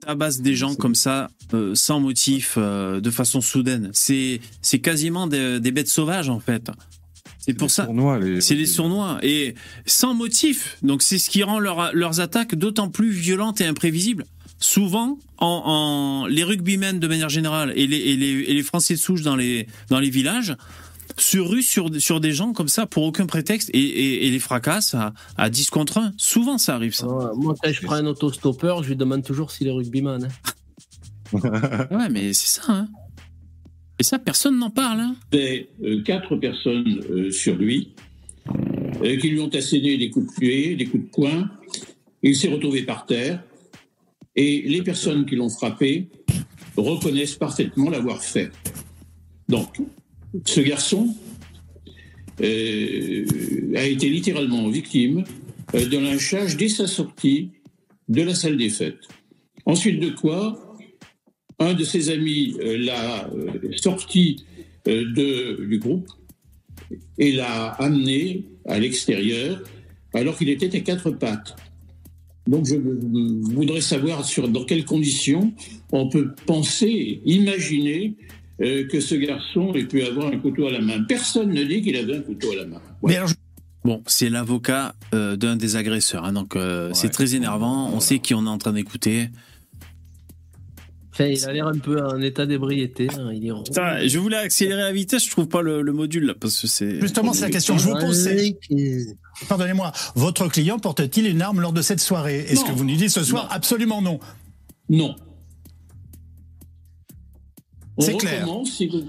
tabassent 0.00 0.40
des 0.40 0.54
gens 0.54 0.74
comme 0.74 0.94
ça, 0.94 1.30
sans 1.74 2.00
motif, 2.00 2.56
de 2.56 3.10
façon 3.10 3.40
soudaine. 3.40 3.90
C'est 3.92 4.40
quasiment 4.82 5.26
des 5.26 5.72
bêtes 5.72 5.88
sauvages, 5.88 6.30
en 6.30 6.40
fait. 6.40 6.70
C'est 7.46 7.52
pour 7.54 7.66
Les 7.66 7.72
ça. 7.72 7.84
sournois, 7.84 8.18
les- 8.18 8.40
C'est 8.40 8.54
les 8.54 8.66
sournois. 8.66 9.18
Et 9.22 9.54
sans 9.86 10.14
motif. 10.14 10.78
Donc, 10.82 11.02
c'est 11.02 11.18
ce 11.18 11.28
qui 11.28 11.42
rend 11.42 11.58
leur- 11.58 11.94
leurs 11.94 12.20
attaques 12.20 12.54
d'autant 12.54 12.88
plus 12.88 13.10
violentes 13.10 13.60
et 13.60 13.66
imprévisibles. 13.66 14.24
Souvent, 14.58 15.18
en, 15.38 15.62
en- 16.22 16.26
les 16.26 16.42
rugbymen 16.44 16.98
de 17.00 17.06
manière 17.06 17.28
générale 17.28 17.72
et 17.76 17.86
les, 17.86 17.98
et 17.98 18.16
les, 18.16 18.30
et 18.50 18.54
les 18.54 18.62
Français 18.62 18.94
de 18.94 18.98
souche 18.98 19.20
dans 19.22 19.36
les, 19.36 19.66
dans 19.90 20.00
les 20.00 20.08
villages 20.10 20.56
se 21.18 21.36
ruent 21.38 21.62
sur, 21.62 21.90
sur 22.00 22.18
des 22.18 22.32
gens 22.32 22.52
comme 22.54 22.68
ça 22.68 22.86
pour 22.86 23.02
aucun 23.04 23.26
prétexte 23.26 23.68
et, 23.74 23.78
et, 23.78 24.26
et 24.26 24.30
les 24.30 24.38
fracassent 24.40 24.94
à, 24.94 25.12
à 25.36 25.50
10 25.50 25.68
contre 25.70 25.98
1. 25.98 26.12
Souvent, 26.16 26.56
ça 26.56 26.74
arrive, 26.76 26.94
ça. 26.94 27.06
Ouais, 27.06 27.26
moi, 27.36 27.54
quand 27.62 27.70
je 27.72 27.82
prends 27.82 27.96
un 27.96 28.06
autostoppeur, 28.06 28.82
je 28.82 28.88
lui 28.88 28.96
demande 28.96 29.22
toujours 29.22 29.50
s'il 29.50 29.66
est 29.68 29.70
rugbyman. 29.72 30.24
hein. 30.24 30.28
Ouais, 31.90 32.08
mais 32.10 32.32
c'est 32.32 32.60
ça. 32.60 32.62
Hein. 32.68 32.88
Et 33.98 34.02
ça, 34.02 34.18
personne 34.18 34.58
n'en 34.58 34.70
parle. 34.70 35.00
Hein. 35.00 35.16
Avait 35.32 35.68
euh, 35.82 36.02
quatre 36.02 36.36
personnes 36.36 37.00
euh, 37.10 37.30
sur 37.30 37.56
lui 37.56 37.92
euh, 39.02 39.16
qui 39.18 39.28
lui 39.28 39.40
ont 39.40 39.48
asséné 39.48 39.96
des 39.96 40.10
coups 40.10 40.34
de 40.34 40.40
pied, 40.40 40.76
des 40.76 40.86
coups 40.86 41.04
de 41.04 41.10
poing. 41.10 41.50
Il 42.22 42.36
s'est 42.36 42.48
retrouvé 42.48 42.82
par 42.82 43.06
terre. 43.06 43.42
Et 44.36 44.62
les 44.66 44.82
personnes 44.82 45.26
qui 45.26 45.36
l'ont 45.36 45.48
frappé 45.48 46.08
reconnaissent 46.76 47.36
parfaitement 47.36 47.88
l'avoir 47.88 48.22
fait. 48.22 48.50
Donc, 49.48 49.80
ce 50.44 50.60
garçon 50.60 51.14
euh, 52.40 53.24
a 53.76 53.84
été 53.84 54.08
littéralement 54.08 54.68
victime 54.68 55.22
d'un 55.72 56.00
lynchage 56.00 56.56
dès 56.56 56.68
sa 56.68 56.86
sortie 56.86 57.50
de 58.08 58.22
la 58.22 58.34
salle 58.34 58.56
des 58.56 58.70
fêtes. 58.70 59.06
Ensuite 59.66 60.00
de 60.00 60.10
quoi, 60.10 60.73
un 61.58 61.74
de 61.74 61.84
ses 61.84 62.10
amis 62.10 62.56
euh, 62.60 62.76
l'a 62.78 63.28
euh, 63.28 63.46
sorti 63.76 64.44
euh, 64.88 65.04
de, 65.14 65.64
du 65.64 65.78
groupe 65.78 66.06
et 67.18 67.32
l'a 67.32 67.68
amené 67.72 68.44
à 68.66 68.78
l'extérieur 68.78 69.62
alors 70.12 70.36
qu'il 70.36 70.48
était 70.48 70.74
à 70.76 70.80
quatre 70.80 71.10
pattes. 71.10 71.56
Donc 72.46 72.66
je 72.66 72.74
voudrais 72.76 73.80
savoir 73.80 74.24
sur, 74.24 74.48
dans 74.48 74.64
quelles 74.64 74.84
conditions 74.84 75.52
on 75.92 76.08
peut 76.08 76.32
penser, 76.46 77.20
imaginer 77.24 78.14
euh, 78.60 78.86
que 78.86 79.00
ce 79.00 79.14
garçon 79.14 79.72
ait 79.74 79.84
pu 79.84 80.02
avoir 80.02 80.26
un 80.26 80.38
couteau 80.38 80.66
à 80.66 80.72
la 80.72 80.80
main. 80.80 81.02
Personne 81.04 81.52
ne 81.52 81.64
dit 81.64 81.80
qu'il 81.82 81.96
avait 81.96 82.16
un 82.16 82.20
couteau 82.20 82.52
à 82.52 82.56
la 82.56 82.66
main. 82.66 82.80
Mais 83.02 83.16
alors, 83.16 83.28
je- 83.28 83.34
Bon, 83.86 84.02
c'est 84.06 84.30
l'avocat 84.30 84.94
euh, 85.14 85.36
d'un 85.36 85.56
des 85.56 85.76
agresseurs, 85.76 86.24
hein, 86.24 86.32
donc 86.32 86.56
euh, 86.56 86.90
c'est 86.94 87.10
très 87.10 87.34
énervant. 87.34 87.90
On 87.92 88.00
sait 88.00 88.18
qui 88.18 88.32
on 88.32 88.46
est 88.46 88.48
en 88.48 88.56
train 88.56 88.72
d'écouter. 88.72 89.28
Enfin, 91.14 91.26
il 91.26 91.44
a 91.44 91.52
l'air 91.52 91.68
un 91.68 91.78
peu 91.78 92.04
en 92.04 92.20
état 92.20 92.44
d'ébriété. 92.44 93.06
hein, 93.16 93.30
Il 93.32 93.46
est 93.46 93.52
rond. 93.52 93.62
Putain, 93.62 94.04
je 94.06 94.18
voulais 94.18 94.36
accélérer 94.36 94.82
la 94.82 94.92
vitesse, 94.92 95.24
je 95.24 95.30
trouve 95.30 95.46
pas 95.46 95.62
le, 95.62 95.80
le 95.80 95.92
module 95.92 96.24
là, 96.26 96.34
parce 96.38 96.60
que 96.60 96.66
c'est. 96.66 97.00
Justement, 97.00 97.32
c'est 97.32 97.42
la 97.42 97.50
question 97.50 97.76
que 97.76 97.82
je 97.82 97.88
vous 97.88 97.98
pose. 97.98 98.28
Pardonnez-moi, 99.48 99.92
votre 100.16 100.48
client 100.48 100.78
porte-t-il 100.80 101.26
une 101.28 101.40
arme 101.40 101.60
lors 101.60 101.72
de 101.72 101.82
cette 101.82 102.00
soirée? 102.00 102.40
Est-ce 102.48 102.64
que 102.64 102.72
vous 102.72 102.84
nous 102.84 102.96
dites 102.96 103.10
ce 103.10 103.22
soir 103.22 103.44
Non. 103.44 103.50
Absolument 103.50 104.02
non? 104.02 104.18
Non. 104.88 105.14
On 107.96 108.02
C'est 108.02 108.16
clair. 108.16 108.40
recommence, 108.42 108.72
si 108.72 108.88
vous, 108.88 109.02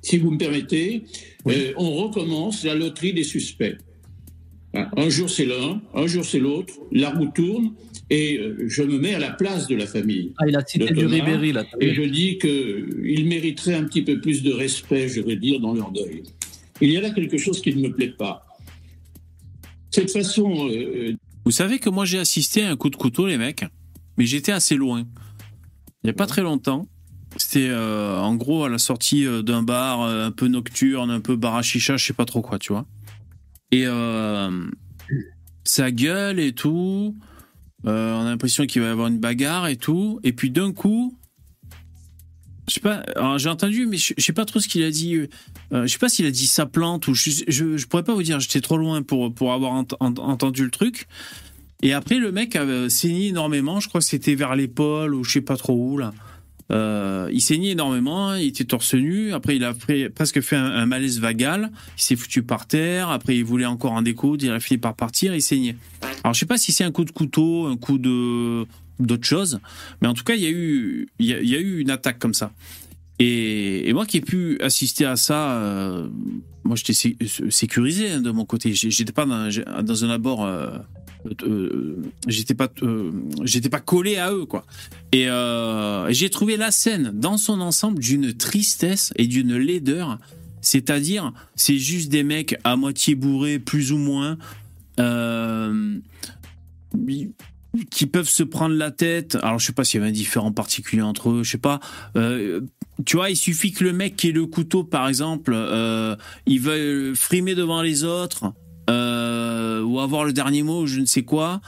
si 0.00 0.16
vous 0.18 0.30
me 0.30 0.38
permettez, 0.38 1.04
euh, 1.46 1.72
on 1.76 1.90
recommence 1.96 2.64
la 2.64 2.74
loterie 2.74 3.12
des 3.12 3.22
suspects. 3.24 3.76
Hein, 4.72 4.88
Un 4.96 5.08
jour 5.10 5.28
c'est 5.28 5.44
l'un, 5.44 5.82
un 5.94 6.06
jour 6.06 6.24
c'est 6.24 6.38
l'autre, 6.38 6.72
la 6.90 7.10
roue 7.10 7.28
tourne 7.34 7.72
et 8.10 8.38
euh, 8.38 8.64
je 8.66 8.82
me 8.82 8.98
mets 8.98 9.14
à 9.14 9.18
la 9.18 9.30
place 9.30 9.66
de 9.68 9.76
la 9.76 9.86
famille. 9.86 10.32
Ah, 10.38 10.48
il 10.48 10.56
a 10.56 10.62
de 10.62 10.68
cité 10.68 10.92
du 10.92 11.06
Ribéry, 11.06 11.52
là. 11.52 11.64
Et 11.80 11.94
je 11.94 12.02
dis 12.02 12.38
qu'ils 12.38 13.26
mériteraient 13.26 13.74
un 13.74 13.84
petit 13.84 14.02
peu 14.02 14.20
plus 14.20 14.42
de 14.42 14.52
respect, 14.52 15.08
je 15.08 15.20
vais 15.20 15.36
dire, 15.36 15.60
dans 15.60 15.74
leur 15.74 15.92
deuil. 15.92 16.24
Il 16.80 16.90
y 16.90 16.96
a 16.96 17.00
là 17.00 17.10
quelque 17.10 17.38
chose 17.38 17.60
qui 17.60 17.74
ne 17.74 17.88
me 17.88 17.94
plaît 17.94 18.14
pas. 18.16 18.46
Cette 19.90 20.10
façon 20.10 20.68
euh, 20.70 21.14
Vous 21.44 21.50
savez 21.50 21.78
que 21.78 21.90
moi 21.90 22.04
j'ai 22.04 22.18
assisté 22.18 22.62
à 22.62 22.70
un 22.70 22.76
coup 22.76 22.90
de 22.90 22.96
couteau, 22.96 23.26
les 23.26 23.38
mecs, 23.38 23.64
mais 24.16 24.26
j'étais 24.26 24.52
assez 24.52 24.76
loin. 24.76 25.06
Il 26.02 26.06
n'y 26.06 26.10
a 26.10 26.14
pas 26.14 26.26
très 26.26 26.42
longtemps. 26.42 26.86
C'était 27.36 27.68
euh, 27.68 28.18
en 28.18 28.34
gros 28.34 28.64
à 28.64 28.68
la 28.68 28.78
sortie 28.78 29.24
euh, 29.24 29.42
d'un 29.42 29.62
bar 29.62 30.02
euh, 30.02 30.26
un 30.26 30.30
peu 30.32 30.48
nocturne, 30.48 31.10
un 31.10 31.20
peu 31.20 31.36
bar 31.36 31.56
à 31.56 31.62
chicha, 31.62 31.96
je 31.96 32.04
sais 32.04 32.12
pas 32.12 32.24
trop 32.24 32.42
quoi, 32.42 32.58
tu 32.58 32.72
vois. 32.72 32.86
Et 33.70 33.84
euh, 33.86 34.66
ça 35.64 35.92
gueule 35.92 36.40
et 36.40 36.52
tout. 36.52 37.16
Euh, 37.86 38.14
on 38.14 38.26
a 38.26 38.30
l'impression 38.30 38.66
qu'il 38.66 38.82
va 38.82 38.88
y 38.88 38.90
avoir 38.90 39.08
une 39.08 39.18
bagarre 39.18 39.68
et 39.68 39.76
tout. 39.76 40.20
Et 40.22 40.32
puis 40.32 40.50
d'un 40.50 40.72
coup, 40.72 41.16
je 42.68 42.74
sais 42.74 42.80
pas, 42.80 43.04
j'ai 43.38 43.48
entendu, 43.48 43.86
mais 43.86 43.96
je, 43.96 44.14
sais 44.18 44.32
pas 44.32 44.44
trop 44.44 44.60
ce 44.60 44.68
qu'il 44.68 44.82
a 44.84 44.90
dit. 44.90 45.16
Euh, 45.16 45.26
je 45.72 45.86
sais 45.86 45.98
pas 45.98 46.08
s'il 46.08 46.26
a 46.26 46.30
dit 46.30 46.46
sa 46.46 46.66
plante 46.66 47.08
ou 47.08 47.14
je, 47.14 47.30
je, 47.48 47.76
je 47.76 47.86
pourrais 47.86 48.04
pas 48.04 48.14
vous 48.14 48.22
dire, 48.22 48.38
j'étais 48.40 48.60
trop 48.60 48.76
loin 48.76 49.02
pour, 49.02 49.34
pour 49.34 49.52
avoir 49.52 49.72
ent- 49.72 49.86
ent- 50.00 50.18
entendu 50.18 50.64
le 50.64 50.70
truc. 50.70 51.06
Et 51.82 51.92
après, 51.94 52.18
le 52.18 52.30
mec 52.30 52.56
a 52.56 52.90
saigné 52.90 53.28
énormément, 53.28 53.80
je 53.80 53.88
crois 53.88 54.00
que 54.00 54.06
c'était 54.06 54.34
vers 54.34 54.54
l'épaule 54.54 55.14
ou 55.14 55.24
je 55.24 55.32
sais 55.32 55.40
pas 55.40 55.56
trop 55.56 55.74
où 55.74 55.98
là. 55.98 56.12
Euh, 56.70 57.28
il 57.32 57.40
saignait 57.40 57.70
énormément, 57.70 58.34
il 58.34 58.46
était 58.46 58.64
torse 58.64 58.94
nu. 58.94 59.32
Après, 59.32 59.56
il 59.56 59.64
a 59.64 59.74
fait- 59.74 60.08
presque 60.08 60.40
fait 60.40 60.56
un, 60.56 60.66
un 60.66 60.86
malaise 60.86 61.18
vagal. 61.20 61.70
Il 61.98 62.02
s'est 62.02 62.16
foutu 62.16 62.42
par 62.42 62.66
terre. 62.66 63.10
Après, 63.10 63.36
il 63.36 63.44
voulait 63.44 63.66
encore 63.66 63.92
en 63.92 64.02
découdre. 64.02 64.44
Il 64.44 64.50
a 64.50 64.60
fini 64.60 64.78
par 64.78 64.94
partir. 64.94 65.34
Il 65.34 65.42
saignait. 65.42 65.76
Alors, 66.22 66.34
je 66.34 66.40
sais 66.40 66.46
pas 66.46 66.58
si 66.58 66.70
c'est 66.72 66.84
un 66.84 66.92
coup 66.92 67.04
de 67.04 67.10
couteau, 67.10 67.66
un 67.66 67.76
coup 67.76 67.98
de 67.98 68.66
d'autre 69.00 69.24
chose, 69.26 69.60
mais 70.02 70.08
en 70.08 70.12
tout 70.14 70.24
cas, 70.24 70.34
il 70.34 70.42
y 70.42 70.46
a 70.46 70.50
eu 70.50 71.08
il 71.18 71.26
y 71.26 71.32
a, 71.56 71.58
eu 71.58 71.78
une 71.80 71.90
attaque 71.90 72.18
comme 72.18 72.34
ça. 72.34 72.52
Et, 73.18 73.90
moi 73.94 74.04
qui 74.06 74.18
ai 74.18 74.20
pu 74.20 74.58
assister 74.60 75.04
à 75.06 75.16
ça, 75.16 75.52
euh, 75.52 76.06
moi 76.64 76.76
j'étais 76.76 76.92
sé- 76.92 77.16
sécurisé 77.50 78.10
hein, 78.10 78.20
de 78.20 78.30
mon 78.30 78.44
côté. 78.44 78.72
J'étais 78.74 79.12
pas 79.12 79.24
dans, 79.26 79.48
dans 79.82 80.04
un 80.04 80.10
abord. 80.10 80.44
euh, 80.44 80.70
j'étais 82.26 82.54
pas 82.54 82.68
euh, 82.82 83.10
j'étais 83.44 83.68
pas 83.68 83.80
collé 83.80 84.16
à 84.16 84.32
eux 84.32 84.46
quoi 84.46 84.64
et 85.12 85.28
euh, 85.28 86.10
j'ai 86.12 86.30
trouvé 86.30 86.56
la 86.56 86.70
scène 86.70 87.12
dans 87.14 87.36
son 87.36 87.60
ensemble 87.60 87.98
d'une 87.98 88.32
tristesse 88.32 89.12
et 89.16 89.26
d'une 89.26 89.56
laideur 89.56 90.18
c'est-à-dire 90.62 91.32
c'est 91.56 91.78
juste 91.78 92.10
des 92.10 92.22
mecs 92.22 92.56
à 92.64 92.76
moitié 92.76 93.14
bourrés 93.14 93.58
plus 93.58 93.92
ou 93.92 93.98
moins 93.98 94.38
euh, 94.98 96.00
qui 97.90 98.06
peuvent 98.06 98.28
se 98.28 98.42
prendre 98.42 98.74
la 98.74 98.90
tête. 98.90 99.36
Alors, 99.42 99.58
je 99.58 99.66
sais 99.66 99.72
pas 99.72 99.84
s'il 99.84 100.00
y 100.00 100.02
avait 100.02 100.10
un 100.10 100.14
différent 100.14 100.52
particulier 100.52 101.02
entre 101.02 101.30
eux, 101.30 101.42
je 101.44 101.52
sais 101.52 101.58
pas. 101.58 101.80
Euh, 102.16 102.62
tu 103.06 103.16
vois, 103.16 103.30
il 103.30 103.36
suffit 103.36 103.72
que 103.72 103.84
le 103.84 103.92
mec 103.92 104.16
qui 104.16 104.28
ait 104.28 104.32
le 104.32 104.46
couteau, 104.46 104.82
par 104.82 105.08
exemple, 105.08 105.52
euh, 105.54 106.16
il 106.46 106.60
veuille 106.60 107.14
frimer 107.14 107.54
devant 107.54 107.80
les 107.80 108.04
autres, 108.04 108.52
euh, 108.90 109.82
ou 109.82 110.00
avoir 110.00 110.24
le 110.24 110.32
dernier 110.32 110.62
mot, 110.62 110.86
je 110.86 111.00
ne 111.00 111.06
sais 111.06 111.22
quoi, 111.22 111.60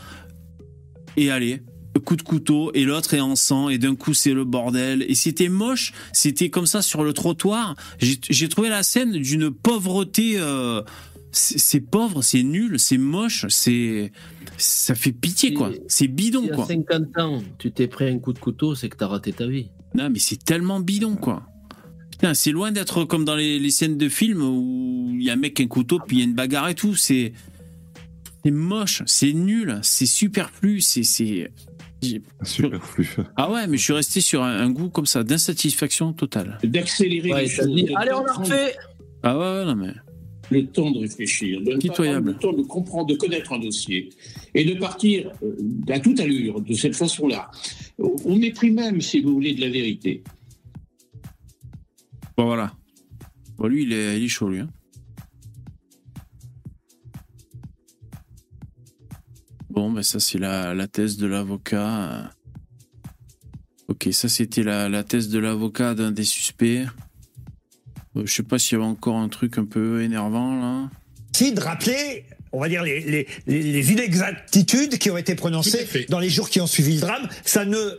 et 1.16 1.30
allez. 1.30 1.62
Coup 2.04 2.16
de 2.16 2.22
couteau 2.22 2.72
et 2.74 2.84
l'autre 2.84 3.14
est 3.14 3.20
en 3.20 3.36
sang 3.36 3.68
et 3.68 3.78
d'un 3.78 3.94
coup 3.94 4.12
c'est 4.12 4.32
le 4.32 4.44
bordel 4.44 5.04
et 5.06 5.14
c'était 5.14 5.50
moche 5.50 5.92
c'était 6.12 6.48
comme 6.50 6.66
ça 6.66 6.82
sur 6.82 7.04
le 7.04 7.12
trottoir 7.12 7.76
j'ai 8.00 8.48
trouvé 8.48 8.70
la 8.70 8.82
scène 8.82 9.12
d'une 9.12 9.52
pauvreté 9.52 10.32
euh, 10.36 10.82
c'est 11.30 11.80
pauvre 11.80 12.22
c'est 12.22 12.42
nul 12.42 12.80
c'est 12.80 12.98
moche 12.98 13.46
c'est 13.50 14.10
ça 14.56 14.94
fait 14.96 15.12
pitié 15.12 15.52
quoi 15.52 15.70
c'est 15.86 16.08
bidon 16.08 16.48
a 16.50 16.54
quoi 16.54 16.66
50 16.66 17.18
ans, 17.18 17.42
tu 17.58 17.70
t'es 17.72 17.86
pris 17.86 18.08
un 18.08 18.18
coup 18.18 18.32
de 18.32 18.38
couteau, 18.38 18.74
c'est 18.74 18.88
que 18.88 18.96
t'as 18.96 19.08
raté 19.08 19.32
ta 19.32 19.46
vie. 19.46 19.70
non, 19.94 20.08
mais 20.10 20.18
c'est 20.18 20.42
tellement 20.42 20.80
bidon, 20.80 21.16
quoi. 21.16 21.42
Putain, 22.22 22.34
c'est 22.34 22.52
loin 22.52 22.70
d'être 22.70 23.02
comme 23.02 23.24
dans 23.24 23.34
les, 23.34 23.58
les 23.58 23.70
scènes 23.72 23.98
de 23.98 24.08
films 24.08 24.42
où 24.42 25.08
il 25.12 25.24
y 25.24 25.30
a 25.30 25.32
un 25.32 25.36
mec 25.36 25.54
qui 25.54 25.62
a 25.62 25.64
un 25.64 25.68
couteau, 25.68 25.98
puis 26.06 26.18
il 26.18 26.20
y 26.20 26.22
a 26.22 26.24
une 26.26 26.34
bagarre 26.34 26.68
et 26.68 26.76
tout. 26.76 26.94
C'est. 26.94 27.32
C'est 28.44 28.52
moche, 28.52 29.02
c'est 29.06 29.32
nul, 29.32 29.80
c'est 29.82 30.06
superflu, 30.06 30.80
c'est. 30.80 31.02
Superflu. 32.44 33.08
Ah 33.36 33.50
ouais, 33.50 33.66
mais 33.66 33.76
je 33.76 33.82
suis 33.82 33.92
resté 33.92 34.20
sur 34.20 34.44
un, 34.44 34.56
un 34.60 34.70
goût 34.70 34.88
comme 34.88 35.06
ça, 35.06 35.24
d'insatisfaction 35.24 36.12
totale. 36.12 36.58
d'accélérer 36.62 37.32
Ouais, 37.32 37.44
les 37.66 37.92
Allez, 37.96 38.12
on 38.12 38.22
la 38.22 38.32
refait 38.32 38.76
Ah 39.24 39.36
ouais, 39.36 39.44
ouais, 39.58 39.64
non, 39.64 39.74
mais. 39.74 39.92
le 40.52 40.64
temps 40.68 40.92
de 40.92 41.00
réfléchir, 41.00 41.60
de 41.60 41.76
Pitoyable. 41.76 42.30
le 42.30 42.38
temps 42.38 42.52
de 42.52 42.62
comprendre, 42.62 43.06
de 43.08 43.16
connaître 43.16 43.52
un 43.52 43.58
dossier, 43.58 44.10
et 44.54 44.64
de 44.64 44.78
partir 44.78 45.28
euh, 45.42 45.56
à 45.88 45.98
toute 45.98 46.20
allure, 46.20 46.60
de 46.60 46.74
cette 46.74 46.94
façon-là, 46.94 47.50
au 47.98 48.14
au 48.24 48.36
mépris 48.36 48.70
même, 48.70 49.00
si 49.00 49.20
vous 49.20 49.32
voulez, 49.34 49.54
de 49.54 49.60
la 49.60 49.70
vérité. 49.70 50.22
Voilà. 52.44 52.74
Bon, 53.56 53.66
lui, 53.66 53.84
il 53.84 53.92
est, 53.92 54.18
il 54.18 54.24
est 54.24 54.28
chaud, 54.28 54.48
lui. 54.48 54.60
hein. 54.60 54.68
Bon, 59.70 59.90
ben 59.90 60.02
ça, 60.02 60.20
c'est 60.20 60.38
la, 60.38 60.74
la 60.74 60.86
thèse 60.86 61.16
de 61.16 61.26
l'avocat. 61.26 62.30
Ok, 63.88 64.08
ça, 64.12 64.28
c'était 64.28 64.62
la, 64.62 64.88
la 64.88 65.02
thèse 65.02 65.28
de 65.28 65.38
l'avocat 65.38 65.94
d'un 65.94 66.12
des 66.12 66.24
suspects. 66.24 66.86
Euh, 68.16 68.26
je 68.26 68.32
sais 68.32 68.42
pas 68.42 68.58
s'il 68.58 68.78
y 68.78 68.80
avait 68.82 68.90
encore 68.90 69.16
un 69.16 69.28
truc 69.28 69.56
un 69.58 69.64
peu 69.64 70.02
énervant, 70.02 70.60
là. 70.60 70.90
Si 71.34 71.52
de 71.52 71.60
rappeler, 71.60 72.26
on 72.52 72.60
va 72.60 72.68
dire, 72.68 72.82
les, 72.82 73.00
les, 73.00 73.26
les, 73.46 73.62
les 73.62 73.92
inexactitudes 73.92 74.98
qui 74.98 75.10
ont 75.10 75.16
été 75.16 75.34
prononcées 75.34 75.86
dans 76.08 76.18
les 76.18 76.30
jours 76.30 76.50
qui 76.50 76.60
ont 76.60 76.66
suivi 76.66 76.94
le 76.94 77.00
drame, 77.00 77.28
ça 77.44 77.64
ne, 77.64 77.98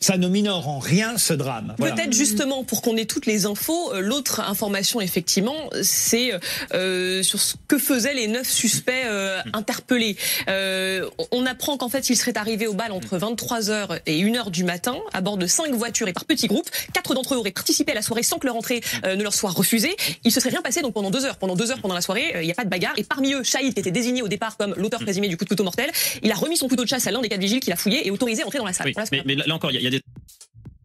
ça 0.00 0.16
ne 0.16 0.28
minore 0.28 0.68
en 0.68 0.78
rien 0.78 1.18
ce 1.18 1.32
drame. 1.32 1.74
Voilà. 1.78 1.94
Peut-être 1.94 2.12
justement 2.12 2.64
pour 2.64 2.82
qu'on 2.82 2.96
ait 2.96 3.04
toutes 3.04 3.26
les 3.26 3.46
infos, 3.46 3.92
euh, 3.92 4.00
l'autre 4.00 4.40
information 4.40 5.00
effectivement, 5.00 5.70
c'est 5.82 6.32
euh, 6.74 7.22
sur 7.22 7.40
ce 7.40 7.54
que 7.68 7.78
faisaient 7.78 8.14
les 8.14 8.28
neuf 8.28 8.48
suspects 8.48 8.92
euh, 9.04 9.40
interpellés. 9.52 10.16
Euh, 10.48 11.08
on 11.32 11.46
apprend 11.46 11.76
qu'en 11.76 11.88
fait 11.88 12.10
ils 12.10 12.16
seraient 12.16 12.38
arrivés 12.38 12.66
au 12.66 12.74
bal 12.74 12.92
entre 12.92 13.18
23h 13.18 14.00
et 14.06 14.22
1h 14.22 14.50
du 14.50 14.64
matin 14.64 14.96
à 15.12 15.20
bord 15.20 15.36
de 15.36 15.46
cinq 15.46 15.72
voitures 15.72 16.08
et 16.08 16.12
par 16.12 16.24
petits 16.24 16.46
groupes. 16.46 16.68
Quatre 16.92 17.14
d'entre 17.14 17.34
eux 17.34 17.38
auraient 17.38 17.50
participé 17.50 17.92
à 17.92 17.94
la 17.94 18.02
soirée 18.02 18.22
sans 18.22 18.38
que 18.38 18.46
leur 18.46 18.56
entrée 18.56 18.80
euh, 19.04 19.16
ne 19.16 19.22
leur 19.22 19.34
soit 19.34 19.50
refusée. 19.50 19.96
Il 20.24 20.32
se 20.32 20.40
serait 20.40 20.50
rien 20.50 20.62
passé 20.62 20.82
donc 20.82 20.94
pendant 20.94 21.10
deux 21.10 21.24
heures. 21.24 21.36
Pendant 21.36 21.56
deux 21.56 21.70
heures 21.70 21.80
pendant 21.80 21.94
la 21.94 22.00
soirée, 22.00 22.32
euh, 22.34 22.42
il 22.42 22.46
n'y 22.46 22.52
a 22.52 22.54
pas 22.54 22.64
de 22.64 22.70
bagarre. 22.70 22.94
Et 22.96 23.04
parmi 23.04 23.34
eux, 23.34 23.42
Shahid, 23.42 23.78
qui 23.82 23.88
était 23.88 23.98
désigné 23.98 24.22
au 24.22 24.28
départ 24.28 24.56
comme 24.56 24.74
l'auteur 24.76 25.00
présumé 25.00 25.28
du 25.28 25.36
coup 25.36 25.44
de 25.44 25.48
couteau 25.48 25.64
mortel, 25.64 25.90
il 26.22 26.30
a 26.30 26.34
remis 26.34 26.56
son 26.56 26.68
couteau 26.68 26.84
de 26.84 26.88
chasse 26.88 27.06
à 27.06 27.10
l'un 27.10 27.20
des 27.20 27.28
quatre 27.28 27.40
vigiles 27.40 27.60
qui 27.60 27.70
l'a 27.70 27.76
fouillé 27.76 28.06
et 28.06 28.10
autorisé 28.10 28.42
à 28.42 28.46
entrer 28.46 28.58
dans 28.58 28.66
la 28.66 28.72
salle. 28.72 28.86
Oui, 28.86 28.92
Voilà 28.94 29.06
ce 29.06 29.14
mais, 29.14 29.22
mais 29.26 29.34
là, 29.34 29.54
encore, 29.54 29.70
il 29.70 29.74
y, 29.74 29.78
a- 29.78 29.80
y 29.82 29.86
a 29.86 29.90
des 29.90 30.00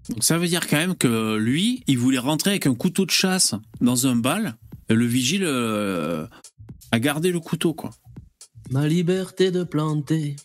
Donc 0.10 0.24
ça 0.24 0.38
veut 0.38 0.48
dire 0.48 0.68
quand 0.68 0.78
même 0.78 0.96
que 0.96 1.36
lui, 1.36 1.84
il 1.88 1.98
voulait 1.98 2.18
rentrer 2.20 2.52
avec 2.52 2.68
un 2.68 2.76
couteau 2.76 3.06
de 3.06 3.12
chasse 3.12 3.54
dans 3.82 4.08
un 4.08 4.16
bal. 4.16 4.56
et 4.90 4.94
Le 4.94 5.06
vigile 5.06 5.44
euh, 5.46 6.28
a 6.92 7.00
gardé 7.00 7.32
le 7.32 7.40
couteau, 7.40 7.74
quoi. 7.74 7.92
Ma 8.72 8.88
liberté 8.88 9.52
de 9.52 9.64
planter. 9.64 10.36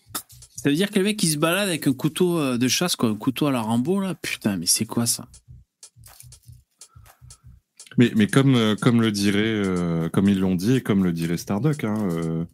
Ça 0.57 0.69
veut 0.69 0.77
dire 0.77 0.91
que 0.91 0.99
le 0.99 1.05
mec, 1.07 1.23
il 1.23 1.31
se 1.31 1.39
balade 1.39 1.69
avec 1.69 1.87
un 1.87 1.93
couteau 1.95 2.39
euh, 2.39 2.59
de 2.59 2.69
chasse, 2.69 2.97
quoi. 2.97 3.09
Un 3.09 3.15
couteau 3.17 3.47
à 3.47 3.51
la 3.53 3.61
Rambo, 3.63 4.01
là. 4.01 4.15
Putain, 4.15 4.57
mais 4.59 4.67
c'est 4.67 4.85
quoi 4.85 5.07
ça? 5.07 5.27
Mais, 7.99 8.13
mais 8.17 8.27
comme, 8.27 8.55
euh, 8.55 8.77
comme 8.77 9.01
le 9.01 9.11
dirait, 9.13 9.39
euh, 9.45 10.09
comme 10.09 10.29
ils 10.29 10.39
l'ont 10.39 10.55
dit 10.55 10.77
et 10.77 10.81
comme 10.81 11.05
le 11.05 11.13
dirait 11.13 11.37
Starduck, 11.37 11.85
hein, 11.85 12.09
euh, 12.13 12.45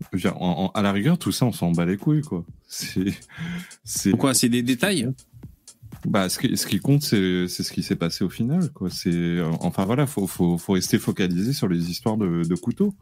Je 0.00 0.06
veux 0.12 0.18
dire, 0.18 0.36
en- 0.42 0.66
en- 0.66 0.70
à 0.78 0.82
la 0.82 0.92
rigueur, 0.92 1.18
tout 1.18 1.32
ça, 1.32 1.46
on 1.46 1.52
s'en 1.52 1.72
bat 1.72 1.86
les 1.86 1.96
couilles, 1.96 2.20
quoi. 2.20 2.44
C'est. 2.68 4.10
Pourquoi? 4.10 4.34
C'est 4.34 4.50
des 4.50 4.62
détails? 4.62 5.10
Bah, 6.06 6.28
ce 6.28 6.38
qui, 6.38 6.56
ce 6.56 6.66
qui 6.66 6.78
compte, 6.80 7.02
c'est, 7.02 7.48
ce 7.48 7.72
qui 7.72 7.82
s'est 7.82 7.96
passé 7.96 8.22
au 8.22 8.28
final, 8.28 8.70
quoi. 8.72 8.88
Enfin 9.60 9.84
voilà, 9.86 10.06
faut, 10.06 10.26
faut, 10.26 10.58
faut 10.58 10.72
rester 10.74 10.98
focalisé 10.98 11.52
sur 11.54 11.66
les 11.68 11.90
histoires 11.90 12.16
de, 12.18 12.42
de 12.42 12.54
couteaux. 12.54 12.94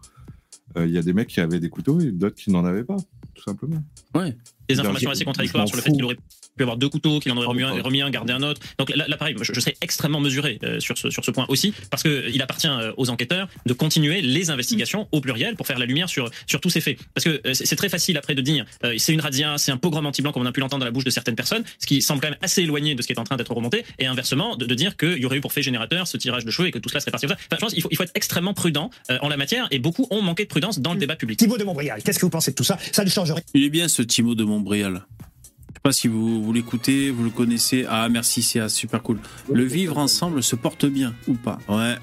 Euh, 0.77 0.87
Il 0.87 0.93
y 0.93 0.99
a 0.99 1.03
des 1.03 1.13
mecs 1.13 1.29
qui 1.29 1.41
avaient 1.41 1.59
des 1.61 1.69
couteaux 1.69 2.01
et 2.01 2.13
d'autres 2.13 2.37
qui 2.37 2.51
n'en 2.51 2.65
avaient 2.65 2.85
pas, 2.85 2.97
tout 3.35 3.43
simplement. 3.43 3.83
Ouais. 4.15 4.37
Des 4.69 4.81
informations 4.81 5.11
assez 5.11 5.25
contradictoires 5.25 5.69
sur 5.69 5.77
le 5.77 5.83
fait 5.83 5.93
qu'il 5.93 6.05
aurait 6.05 6.17
pu 6.57 6.63
avoir 6.63 6.77
deux 6.77 6.89
couteaux, 6.89 7.21
qu'il 7.21 7.33
en 7.33 7.37
aurait 7.37 7.47
remis 7.47 7.63
un, 7.63 7.83
remis 7.83 8.01
un, 8.01 8.11
gardé 8.11 8.33
un 8.33 8.43
autre. 8.43 8.61
Donc 8.79 8.95
là, 8.95 9.05
là, 9.09 9.17
pareil, 9.17 9.35
je, 9.41 9.53
je 9.53 9.61
serais 9.61 9.77
extrêmement 9.81 10.21
mesuré 10.21 10.59
euh, 10.63 10.81
sur 10.81 10.97
ce, 10.97 11.11
sur 11.11 11.25
ce 11.25 11.31
point 11.31 11.47
aussi, 11.49 11.75
parce 11.91 12.03
que 12.03 12.31
il 12.33 12.41
appartient 12.41 12.69
euh, 12.69 12.93
aux 12.97 13.11
enquêteurs 13.11 13.49
de 13.67 13.73
continuer 13.73 14.23
les 14.23 14.51
investigations 14.51 15.09
au 15.13 15.21
pluriel 15.21 15.57
pour 15.57 15.67
faire 15.67 15.79
la 15.79 15.87
lumière 15.87 16.09
sur, 16.09 16.31
sur 16.47 16.61
tous 16.61 16.71
ces 16.71 16.81
faits. 16.81 16.99
Parce 17.13 17.25
que 17.25 17.41
euh, 17.47 17.55
c'est 17.55 17.77
très 17.77 17.89
facile 17.89 18.17
après 18.17 18.35
de 18.35 18.41
dire 18.41 18.65
euh, 18.85 18.95
c'est 18.99 19.13
une 19.13 19.21
razzia, 19.21 19.59
c'est 19.59 19.73
un 19.73 19.77
pogrom 19.77 20.07
anti-blanc 20.07 20.33
comme 20.33 20.43
on 20.43 20.47
a 20.47 20.53
pu 20.53 20.61
l'entendre 20.61 20.81
dans 20.81 20.87
la 20.87 20.93
bouche 20.93 21.05
de 21.05 21.11
certaines 21.11 21.37
personnes, 21.37 21.65
ce 21.79 21.87
qui 21.87 22.01
semble 22.01 22.21
quand 22.21 22.31
même 22.31 22.39
assez 22.41 22.63
éloigné 22.63 22.95
de 22.95 23.03
ce 23.03 23.07
qui 23.07 23.13
est 23.13 23.19
en 23.19 23.25
train 23.25 23.37
d'être 23.37 23.53
remonté, 23.53 23.85
et 23.99 24.07
inversement 24.07 24.57
de, 24.57 24.65
de 24.65 24.75
dire 24.75 24.97
qu'il 24.97 25.19
y 25.19 25.27
aurait 25.27 25.37
eu 25.37 25.41
pour 25.41 25.53
fait 25.53 25.63
générateur 25.63 26.07
ce 26.07 26.17
tirage 26.17 26.45
de 26.45 26.51
cheveux 26.51 26.69
et 26.69 26.71
que 26.71 26.79
tout 26.79 26.89
cela 26.89 27.01
serait 27.01 27.11
parti 27.11 27.27
comme 27.27 27.37
ça. 27.37 27.43
Enfin, 27.47 27.57
je 27.57 27.61
pense 27.61 27.75
qu'il 27.75 27.83
faut, 27.83 27.89
il 27.91 27.97
faut 27.97 28.05
être 28.05 28.13
extrêmement 28.15 28.55
prudent 28.55 28.91
euh, 29.11 29.19
en 29.21 29.29
la 29.29 29.37
matière, 29.37 29.69
et 29.71 29.79
beaucoup 29.79 30.07
ont 30.11 30.23
manqué 30.23 30.45
de 30.45 30.49
prudence 30.49 30.79
dans 30.79 30.95
le 30.95 31.01
débat 31.01 31.17
public. 31.17 31.39
Thibaut 31.39 31.59
de 31.59 31.65
Montbrial, 31.65 32.01
qu'est-ce 32.03 32.19
que 32.19 32.27
vous 32.27 32.31
pensez 32.31 32.53
de 32.53 32.57
tout 32.57 32.65
ça? 32.65 32.79
Ça 32.93 33.05
ne 33.05 33.11
change 33.11 33.33
rien. 33.33 33.43
Il 33.55 33.65
est 33.65 33.71
bien 33.71 33.89
ce 33.89 34.01
Timo 34.01 34.35
de 34.35 34.45
Montbrial. 34.45 34.54
Je 34.63 35.75
sais 35.75 35.81
pas 35.83 35.93
si 35.93 36.09
vous, 36.09 36.43
vous 36.43 36.53
l'écoutez, 36.53 37.11
vous 37.11 37.25
le 37.25 37.31
connaissez. 37.31 37.85
Ah 37.89 38.09
merci, 38.09 38.43
c'est 38.43 38.61
ah, 38.61 38.69
super 38.69 39.03
cool. 39.03 39.19
Le 39.53 39.65
vivre 39.65 39.99
ensemble 39.99 40.43
se 40.43 40.57
porte 40.57 40.87
bien 40.87 41.15
ou 41.29 41.35
pas 41.35 41.59
Ouais. 41.69 41.97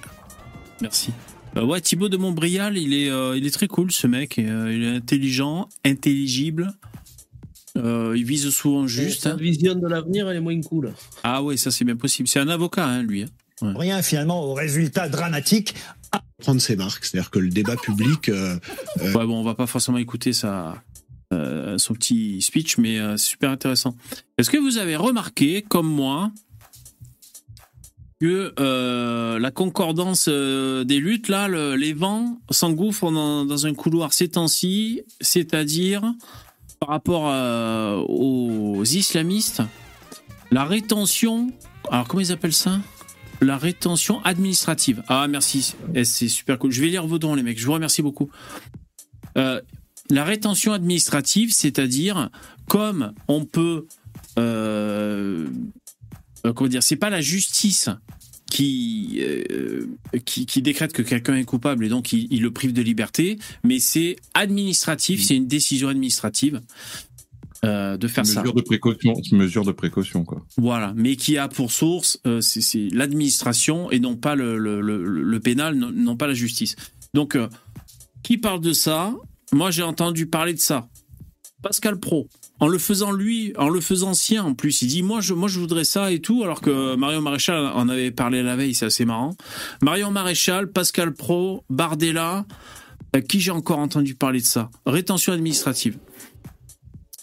Merci. 0.82 1.12
Euh, 1.58 1.66
ouais, 1.66 1.82
Thibaut 1.82 2.10
de 2.10 2.18
Montbrial, 2.18 2.78
il 2.78 2.94
est, 2.94 3.10
euh, 3.10 3.38
il 3.38 3.46
est 3.46 3.52
très 3.52 3.68
cool 3.68 3.92
ce 3.92 4.08
mec. 4.08 4.40
Euh, 4.40 4.72
il 4.74 4.84
est 4.84 4.96
intelligent, 4.96 5.68
intelligible. 5.86 6.74
Euh, 7.78 8.14
il 8.16 8.26
vise 8.26 8.50
souvent 8.50 8.88
juste. 8.88 9.24
Sa 9.24 9.36
vision 9.36 9.76
de 9.76 9.88
l'avenir, 9.88 10.30
elle 10.30 10.38
est 10.38 10.42
moins 10.42 10.60
cool. 10.62 10.94
Ah 11.24 11.42
ouais, 11.44 11.58
ça 11.58 11.72
c'est 11.72 11.86
bien 11.86 11.96
possible. 11.96 12.28
C'est 12.28 12.40
un 12.40 12.48
avocat, 12.50 12.86
hein, 12.86 13.04
lui. 13.04 13.24
hein. 13.24 13.28
Ouais. 13.62 13.74
Rien 13.76 14.02
finalement 14.02 14.44
au 14.44 14.54
résultat 14.54 15.08
dramatique. 15.08 15.76
prendre 16.40 16.60
ses 16.60 16.76
marques. 16.76 17.06
C'est-à-dire 17.06 17.30
que 17.30 17.40
le 17.40 17.50
débat 17.50 17.76
public. 17.76 18.30
euh, 18.30 18.58
euh, 19.02 19.14
Ouais, 19.14 19.26
bon, 19.26 19.40
on 19.40 19.44
va 19.44 19.54
pas 19.56 19.68
forcément 19.68 19.98
écouter 20.00 20.34
sa, 20.34 20.82
euh, 21.32 21.78
son 21.78 21.94
petit 21.94 22.42
speech, 22.42 22.78
mais 22.78 23.00
euh, 23.00 23.18
super 23.18 23.50
intéressant. 23.52 23.96
Est-ce 24.38 24.50
que 24.50 24.58
vous 24.58 24.78
avez 24.78 24.96
remarqué, 24.96 25.62
comme 25.62 25.88
moi, 25.88 26.32
que 28.20 28.54
euh, 28.60 29.40
la 29.40 29.50
concordance 29.52 30.26
euh, 30.28 30.84
des 30.84 31.00
luttes, 31.00 31.28
là, 31.28 31.48
le- 31.48 31.76
les 31.76 31.94
vents 31.94 32.38
s'engouffrent 32.52 33.12
dans, 33.12 33.66
un 33.66 33.74
couloir 33.74 34.14
ces 34.14 34.30
temps-ci, 34.30 35.02
c'est-à-dire 35.22 36.04
par 36.80 36.90
rapport 36.90 37.26
aux 38.10 38.84
islamistes, 38.84 39.62
la 40.52 40.66
rétention, 40.66 41.52
alors 41.90 42.08
comment 42.08 42.22
ils 42.22 42.32
appellent 42.32 42.54
ça? 42.54 42.80
La 43.40 43.58
rétention 43.58 44.22
administrative. 44.24 45.04
Ah 45.08 45.28
merci, 45.28 45.74
Eh, 45.96 46.04
c'est 46.06 46.28
super 46.28 46.60
cool. 46.60 46.72
Je 46.72 46.82
vais 46.82 46.88
lire 46.90 47.08
vos 47.08 47.18
dons 47.20 47.34
les 47.36 47.42
mecs, 47.44 47.60
je 47.60 47.66
vous 47.66 47.74
remercie 47.74 48.02
beaucoup. 48.04 48.30
La 50.12 50.24
rétention 50.24 50.74
administrative, 50.74 51.52
c'est-à-dire 51.52 52.30
comme 52.68 53.14
on 53.28 53.46
peut, 53.46 53.88
euh, 54.38 55.48
euh, 56.46 56.54
comment 56.54 56.70
dire, 56.70 56.84
c'est 56.84 56.98
pas 56.98 57.10
la 57.10 57.22
justice 57.22 57.90
qui, 58.52 59.22
euh, 59.22 59.88
qui 60.26 60.46
qui 60.46 60.62
décrète 60.62 60.92
que 60.92 61.02
quelqu'un 61.02 61.36
est 61.38 61.46
coupable 61.46 61.86
et 61.86 61.90
donc 61.90 62.12
il, 62.12 62.28
il 62.30 62.42
le 62.42 62.52
prive 62.52 62.74
de 62.74 62.82
liberté, 62.82 63.40
mais 63.64 63.80
c'est 63.80 64.18
administratif, 64.34 65.24
c'est 65.24 65.38
une 65.38 65.48
décision 65.48 65.88
administrative 65.88 66.62
euh, 67.64 67.96
de 67.96 68.08
faire 68.10 68.26
ça. 68.26 68.42
mesure 68.42 68.54
de 68.54 68.62
précaution, 68.62 69.14
mesure 69.32 69.64
de 69.64 69.72
précaution, 69.72 70.26
quoi. 70.26 70.46
Voilà, 70.58 70.94
mais 70.98 71.16
qui 71.16 71.38
a 71.38 71.48
pour 71.48 71.72
source 71.72 72.20
euh, 72.28 72.42
c'est 72.42 72.90
l'administration 72.92 73.90
et 73.92 74.00
non 74.00 74.18
pas 74.18 74.36
le, 74.36 74.58
le, 74.58 74.82
le, 74.82 75.24
le 75.24 75.40
pénal, 75.40 75.76
non, 75.76 75.92
non 75.92 76.18
pas 76.18 76.28
la 76.28 76.34
justice. 76.34 76.76
Donc, 77.14 77.38
qui 78.24 78.38
parle 78.38 78.62
de 78.62 78.74
ça? 78.74 79.16
Moi, 79.52 79.72
j'ai 79.72 79.84
entendu 79.84 80.28
parler 80.28 80.54
de 80.54 80.60
ça. 80.60 80.88
Pascal 81.62 82.00
Pro, 82.00 82.28
en 82.60 82.68
le 82.68 82.78
faisant 82.78 83.12
lui, 83.12 83.54
en 83.58 83.70
le 83.70 83.82
faisant 83.82 84.14
sien 84.14 84.44
en 84.44 84.54
plus, 84.56 84.82
il 84.82 84.88
dit 84.88 85.04
moi 85.04 85.22
je, 85.22 85.34
moi 85.34 85.48
je 85.48 85.60
voudrais 85.60 85.84
ça 85.84 86.12
et 86.12 86.20
tout, 86.20 86.44
alors 86.44 86.60
que 86.62 86.96
Marion 86.96 87.22
Maréchal 87.22 87.68
en 87.68 87.88
avait 87.88 88.12
parlé 88.12 88.42
la 88.42 88.56
veille, 88.56 88.74
c'est 88.74 88.86
assez 88.86 89.06
marrant. 89.06 89.36
Marion 89.82 90.10
Maréchal, 90.10 90.72
Pascal 90.72 91.14
Pro, 91.14 91.64
Bardella, 91.70 92.46
euh, 93.16 93.22
qui 93.22 93.40
j'ai 93.40 93.52
encore 93.52 93.78
entendu 93.78 94.16
parler 94.16 94.40
de 94.40 94.46
ça? 94.46 94.72
Rétention 94.86 95.34
administrative. 95.34 95.98